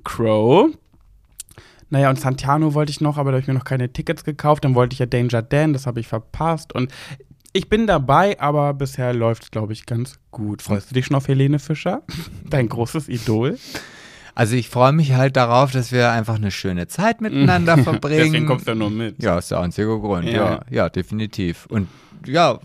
Crow. 0.03 0.69
Naja, 1.89 2.11
und 2.11 2.19
Santiano 2.19 2.74
wollte 2.74 2.91
ich 2.91 3.01
noch, 3.01 3.16
aber 3.16 3.31
da 3.31 3.37
habe 3.37 3.43
ich 3.43 3.47
mir 3.47 3.55
noch 3.55 3.65
keine 3.65 3.93
Tickets 3.93 4.24
gekauft. 4.24 4.65
Dann 4.65 4.74
wollte 4.74 4.95
ich 4.95 4.99
ja 4.99 5.07
Danger 5.07 5.43
Dan, 5.43 5.73
das 5.73 5.87
habe 5.87 6.01
ich 6.01 6.09
verpasst. 6.09 6.74
Und 6.74 6.93
ich 7.57 7.69
bin 7.69 7.87
dabei, 7.87 8.39
aber 8.41 8.74
bisher 8.74 9.15
läuft 9.15 9.45
es, 9.45 9.51
glaube 9.51 9.73
ich, 9.73 9.87
ganz 9.87 10.19
gut. 10.31 10.62
Freust 10.62 10.91
du 10.91 10.95
dich 10.95 11.07
schon 11.07 11.16
auf 11.16 11.28
Helene 11.28 11.59
Fischer? 11.59 12.03
Dein 12.49 12.69
großes 12.69 13.09
Idol. 13.09 13.59
Also 14.35 14.55
ich 14.55 14.69
freue 14.69 14.93
mich 14.93 15.15
halt 15.15 15.37
darauf, 15.37 15.73
dass 15.73 15.93
wir 15.93 16.11
einfach 16.11 16.35
eine 16.35 16.51
schöne 16.51 16.89
Zeit 16.89 17.23
miteinander 17.23 17.78
verbringen. 17.83 18.24
Deswegen 18.24 18.47
kommst 18.47 18.66
du 18.66 18.73
ja 18.73 18.74
nur 18.74 18.91
mit. 18.91 19.23
Ja, 19.23 19.39
ist 19.39 19.51
der 19.51 19.61
einzige 19.61 19.99
Grund. 19.99 20.27
Ja. 20.27 20.33
Ja, 20.33 20.61
ja, 20.70 20.89
definitiv. 20.91 21.65
Und 21.70 21.89
ja, 22.27 22.59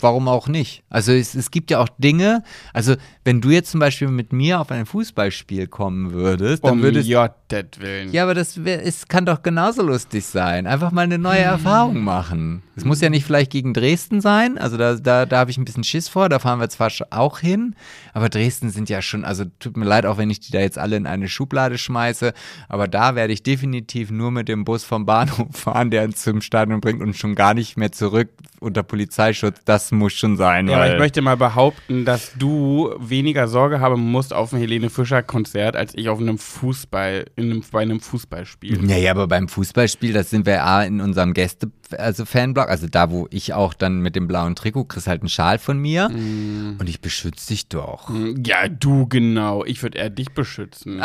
warum 0.00 0.28
auch 0.28 0.48
nicht? 0.48 0.82
Also 0.88 1.12
es, 1.12 1.34
es 1.34 1.50
gibt 1.50 1.70
ja 1.70 1.80
auch 1.80 1.88
Dinge, 1.98 2.42
also 2.72 2.94
wenn 3.24 3.42
du 3.42 3.50
jetzt 3.50 3.70
zum 3.70 3.80
Beispiel 3.80 4.08
mit 4.08 4.32
mir 4.32 4.60
auf 4.60 4.70
ein 4.70 4.86
Fußballspiel 4.86 5.66
kommen 5.66 6.12
würdest, 6.12 6.64
dann 6.64 6.72
um 6.72 6.82
würdest 6.82 7.10
Gottes 7.10 7.80
Willen. 7.80 8.12
ja, 8.12 8.22
aber 8.22 8.34
das 8.34 8.64
wär, 8.64 8.84
es 8.84 9.08
kann 9.08 9.26
doch 9.26 9.42
genauso 9.42 9.82
lustig 9.82 10.24
sein. 10.24 10.66
Einfach 10.66 10.90
mal 10.90 11.02
eine 11.02 11.18
neue 11.18 11.40
Erfahrung 11.40 12.02
machen. 12.02 12.62
Es 12.76 12.84
muss 12.86 13.02
ja 13.02 13.10
nicht 13.10 13.26
vielleicht 13.26 13.52
gegen 13.52 13.74
Dresden 13.74 14.22
sein. 14.22 14.56
Also 14.56 14.78
da, 14.78 14.94
da, 14.94 15.26
da 15.26 15.38
habe 15.38 15.50
ich 15.50 15.58
ein 15.58 15.66
bisschen 15.66 15.84
Schiss 15.84 16.08
vor. 16.08 16.30
Da 16.30 16.38
fahren 16.38 16.60
wir 16.60 16.68
zwar 16.70 16.90
auch 17.10 17.40
hin, 17.40 17.74
aber 18.14 18.30
Dresden 18.30 18.70
sind 18.70 18.88
ja 18.88 19.02
schon, 19.02 19.24
also 19.24 19.44
tut 19.58 19.76
mir 19.76 19.84
leid, 19.84 20.06
auch 20.06 20.16
wenn 20.16 20.30
ich 20.30 20.40
die 20.40 20.52
da 20.52 20.60
jetzt 20.60 20.78
alle 20.78 20.96
in 20.96 21.06
eine 21.06 21.28
Schublade 21.28 21.76
schmeiße. 21.76 22.32
Aber 22.68 22.88
da 22.88 23.16
werde 23.16 23.34
ich 23.34 23.42
definitiv 23.42 24.10
nur 24.10 24.30
mit 24.30 24.48
dem 24.48 24.64
Bus 24.64 24.84
vom 24.84 25.04
Bahnhof 25.04 25.48
fahren, 25.52 25.90
der 25.90 26.04
uns 26.04 26.22
zum 26.22 26.40
Stadion 26.40 26.80
bringt 26.80 27.02
und 27.02 27.16
schon 27.16 27.34
gar 27.34 27.52
nicht 27.52 27.76
mehr 27.76 27.92
zurück 27.92 28.30
unter 28.60 28.82
Polizeischutz. 28.82 29.58
Das 29.64 29.90
muss 29.90 30.14
schon 30.14 30.36
sein. 30.38 30.68
Ja, 30.68 30.76
aber 30.76 30.92
ich 30.92 30.98
möchte 30.98 31.20
mal 31.20 31.36
behaupten, 31.36 32.04
dass 32.06 32.32
du 32.38 32.94
weniger 33.10 33.48
Sorge 33.48 33.80
haben 33.80 34.00
musst 34.10 34.32
auf 34.32 34.52
einem 34.52 34.62
Helene 34.62 34.90
Fischer 34.90 35.22
Konzert, 35.22 35.76
als 35.76 35.94
ich 35.94 36.08
auf 36.08 36.20
einem 36.20 36.38
Fußball, 36.38 37.26
in 37.36 37.50
einem, 37.50 37.64
bei 37.70 37.82
einem 37.82 38.00
Fußballspiel. 38.00 38.88
Ja, 38.88 38.96
ja, 38.96 39.10
aber 39.10 39.26
beim 39.28 39.48
Fußballspiel, 39.48 40.12
das 40.12 40.30
sind 40.30 40.46
wir 40.46 40.54
ja 40.54 40.82
in 40.82 41.00
unserem 41.00 41.34
Gäste, 41.34 41.70
also 41.98 42.24
Fanblock, 42.24 42.68
also 42.68 42.86
da, 42.86 43.10
wo 43.10 43.26
ich 43.30 43.52
auch 43.52 43.74
dann 43.74 44.00
mit 44.00 44.16
dem 44.16 44.26
blauen 44.28 44.54
Trikot, 44.54 44.84
kriegst 44.84 45.06
halt 45.06 45.22
einen 45.22 45.28
Schal 45.28 45.58
von 45.58 45.78
mir 45.78 46.10
und 46.10 46.88
ich 46.88 47.00
beschütze 47.00 47.48
dich 47.48 47.68
doch. 47.68 48.10
Ja, 48.44 48.68
du 48.68 49.06
genau. 49.06 49.64
Ich 49.64 49.82
würde 49.82 49.98
eher 49.98 50.10
dich 50.10 50.30
beschützen. 50.32 51.02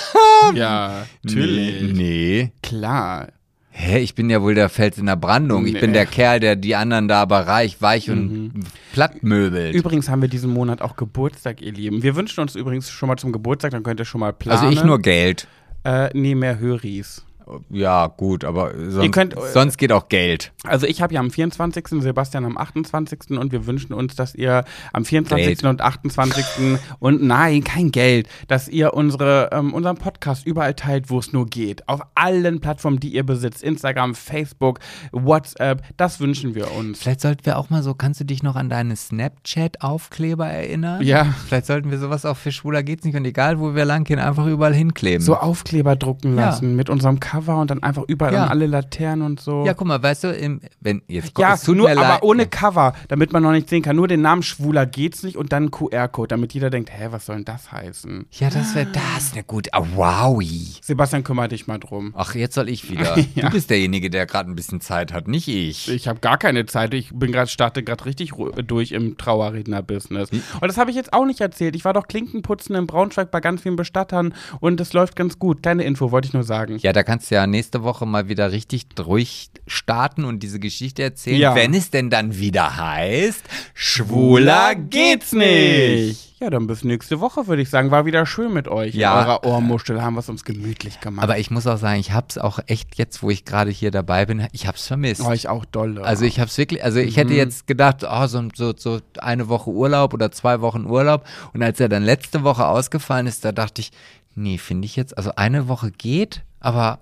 ja, 0.54 1.06
natürlich. 1.22 1.82
Nee, 1.82 1.92
nee. 1.92 2.52
Klar. 2.62 3.28
Hä, 3.74 3.98
ich 4.00 4.14
bin 4.14 4.28
ja 4.28 4.42
wohl 4.42 4.54
der 4.54 4.68
Fels 4.68 4.98
in 4.98 5.06
der 5.06 5.16
Brandung. 5.16 5.66
Ich 5.66 5.72
bin 5.80 5.90
Nee. 5.90 5.94
der 5.94 6.06
Kerl, 6.06 6.40
der 6.40 6.56
die 6.56 6.76
anderen 6.76 7.08
da 7.08 7.22
aber 7.22 7.46
reich, 7.46 7.80
weich 7.80 8.10
und 8.10 8.52
plattmöbelt. 8.92 9.74
Übrigens 9.74 10.08
haben 10.10 10.20
wir 10.20 10.28
diesen 10.28 10.52
Monat 10.52 10.82
auch 10.82 10.94
Geburtstag, 10.96 11.62
ihr 11.62 11.72
Lieben. 11.72 12.02
Wir 12.02 12.14
wünschen 12.14 12.40
uns 12.40 12.54
übrigens 12.54 12.90
schon 12.90 13.08
mal 13.08 13.16
zum 13.16 13.32
Geburtstag, 13.32 13.70
dann 13.70 13.82
könnt 13.82 13.98
ihr 13.98 14.04
schon 14.04 14.20
mal 14.20 14.32
planen. 14.34 14.58
Also 14.60 14.70
ich 14.70 14.84
nur 14.84 14.98
Geld. 14.98 15.48
Äh, 15.84 16.10
nee, 16.12 16.34
mehr 16.34 16.58
Höris. 16.58 17.24
Ja, 17.70 18.06
gut, 18.08 18.44
aber 18.44 18.72
sonst, 18.90 19.12
könnt, 19.12 19.36
äh, 19.36 19.40
sonst 19.52 19.76
geht 19.78 19.92
auch 19.92 20.08
Geld. 20.08 20.52
Also 20.64 20.86
ich 20.86 21.00
habe 21.02 21.14
ja 21.14 21.20
am 21.20 21.30
24., 21.30 22.00
Sebastian 22.02 22.44
am 22.44 22.56
28. 22.58 23.38
und 23.38 23.52
wir 23.52 23.66
wünschen 23.66 23.92
uns, 23.92 24.14
dass 24.16 24.34
ihr 24.34 24.64
am 24.92 25.04
24. 25.04 25.46
Geld. 25.46 25.64
und 25.64 25.80
28. 25.80 26.78
und 26.98 27.22
nein, 27.22 27.64
kein 27.64 27.90
Geld, 27.90 28.28
dass 28.48 28.68
ihr 28.68 28.94
unsere, 28.94 29.50
ähm, 29.52 29.74
unseren 29.74 29.96
Podcast 29.96 30.46
überall 30.46 30.74
teilt, 30.74 31.10
wo 31.10 31.18
es 31.18 31.32
nur 31.32 31.46
geht. 31.46 31.88
Auf 31.88 32.00
allen 32.14 32.60
Plattformen, 32.60 33.00
die 33.00 33.14
ihr 33.14 33.24
besitzt. 33.24 33.62
Instagram, 33.62 34.14
Facebook, 34.14 34.78
WhatsApp. 35.12 35.82
Das 35.96 36.20
wünschen 36.20 36.54
wir 36.54 36.72
uns. 36.72 37.00
Vielleicht 37.00 37.20
sollten 37.20 37.44
wir 37.46 37.58
auch 37.58 37.70
mal 37.70 37.82
so, 37.82 37.94
kannst 37.94 38.20
du 38.20 38.24
dich 38.24 38.42
noch 38.42 38.56
an 38.56 38.68
deine 38.68 38.96
Snapchat-Aufkleber 38.96 40.46
erinnern? 40.46 41.02
Ja. 41.02 41.34
Vielleicht 41.46 41.66
sollten 41.66 41.90
wir 41.90 41.98
sowas 41.98 42.24
auch 42.24 42.36
für 42.36 42.52
Schwuler 42.52 42.82
geht's 42.82 43.04
nicht 43.04 43.16
und 43.16 43.24
egal 43.24 43.58
wo 43.60 43.74
wir 43.74 43.84
lang 43.84 44.04
gehen, 44.04 44.18
einfach 44.18 44.46
überall 44.46 44.74
hinkleben. 44.74 45.20
So 45.24 45.36
Aufkleber 45.36 45.96
drucken 45.96 46.36
Ja. 46.36 46.46
lassen 46.46 46.76
mit 46.76 46.90
unserem 46.90 47.20
Cover 47.32 47.56
und 47.60 47.70
dann 47.70 47.82
einfach 47.82 48.04
überall 48.08 48.34
Ja. 48.34 48.42
an 48.44 48.48
alle 48.50 48.66
Laternen 48.66 49.24
und 49.24 49.40
so. 49.40 49.64
Ja, 49.64 49.72
guck 49.72 49.86
mal, 49.86 50.02
weißt 50.02 50.24
du, 50.24 50.32
im, 50.32 50.60
wenn 50.80 51.00
jetzt 51.08 51.32
Ja, 51.38 51.54
es 51.54 51.62
tut 51.62 51.76
nur, 51.78 51.90
aber 51.90 52.00
leid. 52.00 52.22
ohne 52.22 52.46
Cover, 52.46 52.92
damit 53.08 53.32
man 53.32 53.42
noch 53.42 53.52
nicht 53.52 53.70
sehen 53.70 53.80
kann. 53.82 53.96
Nur 53.96 54.06
den 54.06 54.20
Namen 54.20 54.42
Schwuler 54.42 54.84
geht's 54.84 55.22
nicht 55.22 55.36
und 55.38 55.50
dann 55.52 55.70
QR-Code, 55.70 56.28
damit 56.28 56.52
jeder 56.52 56.68
denkt, 56.68 56.90
hä, 56.92 57.06
was 57.10 57.24
soll 57.26 57.36
denn 57.36 57.44
das 57.46 57.72
heißen? 57.72 58.26
Ja, 58.32 58.50
das 58.50 58.74
wäre 58.74 58.86
das 58.92 59.32
eine 59.32 59.44
gute. 59.44 59.70
Oh, 59.74 59.86
wowi. 59.94 60.74
Sebastian, 60.82 61.24
kümmere 61.24 61.48
dich 61.48 61.66
mal 61.66 61.78
drum. 61.78 62.12
Ach, 62.16 62.34
jetzt 62.34 62.54
soll 62.54 62.68
ich 62.68 62.90
wieder. 62.90 63.16
Du 63.34 63.50
bist 63.50 63.70
derjenige, 63.70 64.10
der 64.10 64.26
gerade 64.26 64.50
ein 64.50 64.54
bisschen 64.54 64.80
Zeit 64.82 65.12
hat, 65.12 65.26
nicht 65.26 65.48
ich. 65.48 65.88
Ich 65.90 66.08
habe 66.08 66.20
gar 66.20 66.36
keine 66.38 66.66
Zeit. 66.66 66.92
Ich 66.94 67.10
bin 67.14 67.32
gerade 67.32 67.48
starte 67.50 67.82
gerade 67.82 68.04
richtig 68.04 68.32
durch 68.66 68.92
im 68.92 69.16
Trauerredner-Business. 69.16 70.30
Und 70.30 70.42
das 70.68 70.76
habe 70.76 70.90
ich 70.90 70.96
jetzt 70.96 71.12
auch 71.12 71.24
nicht 71.24 71.40
erzählt. 71.40 71.74
Ich 71.76 71.84
war 71.84 71.92
doch 71.92 72.06
Klinkenputzen 72.08 72.74
in 72.76 72.86
Braunschweig 72.86 73.30
bei 73.30 73.40
ganz 73.40 73.62
vielen 73.62 73.76
Bestattern 73.76 74.34
und 74.60 74.80
es 74.80 74.92
läuft 74.92 75.16
ganz 75.16 75.38
gut. 75.38 75.62
Kleine 75.62 75.84
Info 75.84 76.10
wollte 76.10 76.26
ich 76.28 76.34
nur 76.34 76.44
sagen. 76.44 76.76
Ja, 76.78 76.92
da 76.92 77.02
kannst 77.02 77.21
du 77.30 77.34
ja 77.36 77.46
nächste 77.46 77.82
Woche 77.82 78.06
mal 78.06 78.28
wieder 78.28 78.50
richtig 78.52 78.88
durchstarten 78.90 80.24
und 80.24 80.42
diese 80.42 80.58
Geschichte 80.60 81.02
erzählen, 81.02 81.38
Ja. 81.40 81.54
wenn 81.54 81.74
es 81.74 81.90
denn 81.90 82.10
dann 82.10 82.36
wieder 82.36 82.76
heißt, 82.76 83.42
Schwuler 83.74 84.74
geht's 84.74 85.32
nicht. 85.32 86.32
Ja, 86.40 86.50
dann 86.50 86.66
bis 86.66 86.82
nächste 86.82 87.20
Woche, 87.20 87.46
würde 87.46 87.62
ich 87.62 87.70
sagen. 87.70 87.92
War 87.92 88.04
wieder 88.04 88.26
schön 88.26 88.52
mit 88.52 88.66
euch. 88.66 88.96
Ja. 88.96 89.12
In 89.20 89.26
eurer 89.28 89.44
Ohrmuschel 89.44 90.02
haben 90.02 90.14
wir 90.14 90.20
es 90.20 90.28
uns 90.28 90.42
gemütlich 90.44 90.98
gemacht. 91.00 91.22
Aber 91.22 91.38
ich 91.38 91.52
muss 91.52 91.68
auch 91.68 91.78
sagen, 91.78 92.00
ich 92.00 92.10
hab's 92.12 92.36
auch 92.36 92.58
echt 92.66 92.96
jetzt, 92.96 93.22
wo 93.22 93.30
ich 93.30 93.44
gerade 93.44 93.70
hier 93.70 93.92
dabei 93.92 94.26
bin, 94.26 94.48
ich 94.50 94.66
hab's 94.66 94.88
vermisst. 94.88 95.22
oh, 95.24 95.30
ich 95.30 95.48
auch 95.48 95.64
dolle. 95.64 96.02
Also 96.02 96.24
ich 96.24 96.40
hab's 96.40 96.58
wirklich, 96.58 96.82
also 96.82 96.98
ich 96.98 97.16
hätte 97.16 97.34
jetzt 97.34 97.68
gedacht, 97.68 98.04
oh, 98.04 98.26
so, 98.26 98.42
so, 98.56 98.74
so 98.76 98.98
eine 99.18 99.48
Woche 99.48 99.70
Urlaub 99.70 100.14
oder 100.14 100.32
zwei 100.32 100.60
Wochen 100.60 100.84
Urlaub. 100.86 101.24
Und 101.54 101.62
als 101.62 101.78
er 101.78 101.88
dann 101.88 102.02
letzte 102.02 102.42
Woche 102.42 102.66
ausgefallen 102.66 103.28
ist, 103.28 103.44
da 103.44 103.52
dachte 103.52 103.80
ich, 103.80 103.92
nee, 104.34 104.58
finde 104.58 104.86
ich 104.86 104.96
jetzt, 104.96 105.16
also 105.16 105.30
eine 105.36 105.68
Woche 105.68 105.92
geht, 105.92 106.42
aber 106.58 106.98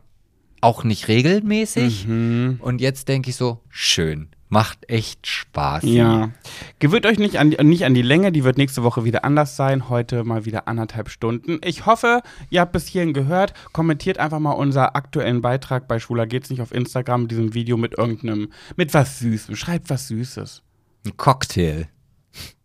auch 0.60 0.84
nicht 0.84 1.08
regelmäßig. 1.08 2.06
Mhm. 2.06 2.58
Und 2.60 2.80
jetzt 2.80 3.08
denke 3.08 3.30
ich 3.30 3.36
so, 3.36 3.60
schön, 3.68 4.28
macht 4.48 4.90
echt 4.90 5.26
Spaß. 5.26 5.84
Ja. 5.84 6.30
Gewöhnt 6.78 7.06
euch 7.06 7.18
nicht 7.18 7.38
an, 7.38 7.50
die, 7.50 7.64
nicht 7.64 7.84
an 7.84 7.94
die 7.94 8.02
Länge, 8.02 8.32
die 8.32 8.44
wird 8.44 8.58
nächste 8.58 8.82
Woche 8.82 9.04
wieder 9.04 9.24
anders 9.24 9.56
sein. 9.56 9.88
Heute 9.88 10.24
mal 10.24 10.44
wieder 10.44 10.68
anderthalb 10.68 11.08
Stunden. 11.08 11.60
Ich 11.64 11.86
hoffe, 11.86 12.22
ihr 12.50 12.60
habt 12.60 12.72
bis 12.72 12.86
hierhin 12.86 13.14
gehört. 13.14 13.54
Kommentiert 13.72 14.18
einfach 14.18 14.40
mal 14.40 14.52
unser 14.52 14.96
aktuellen 14.96 15.40
Beitrag 15.40 15.88
bei 15.88 15.98
Schwuler 15.98 16.26
geht's 16.26 16.50
nicht 16.50 16.60
auf 16.60 16.72
Instagram, 16.72 17.28
diesem 17.28 17.54
Video 17.54 17.76
mit 17.76 17.96
irgendeinem, 17.96 18.52
mit 18.76 18.92
was 18.92 19.20
Süßem. 19.20 19.56
Schreibt 19.56 19.88
was 19.88 20.08
Süßes. 20.08 20.62
Ein 21.06 21.16
Cocktail. 21.16 21.88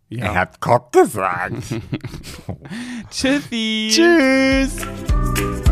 Ja. 0.08 0.34
hat 0.34 0.60
Cock 0.60 0.92
gesagt. 0.92 1.54
Tschüssi. 3.10 3.88
Tschüss. 3.90 5.65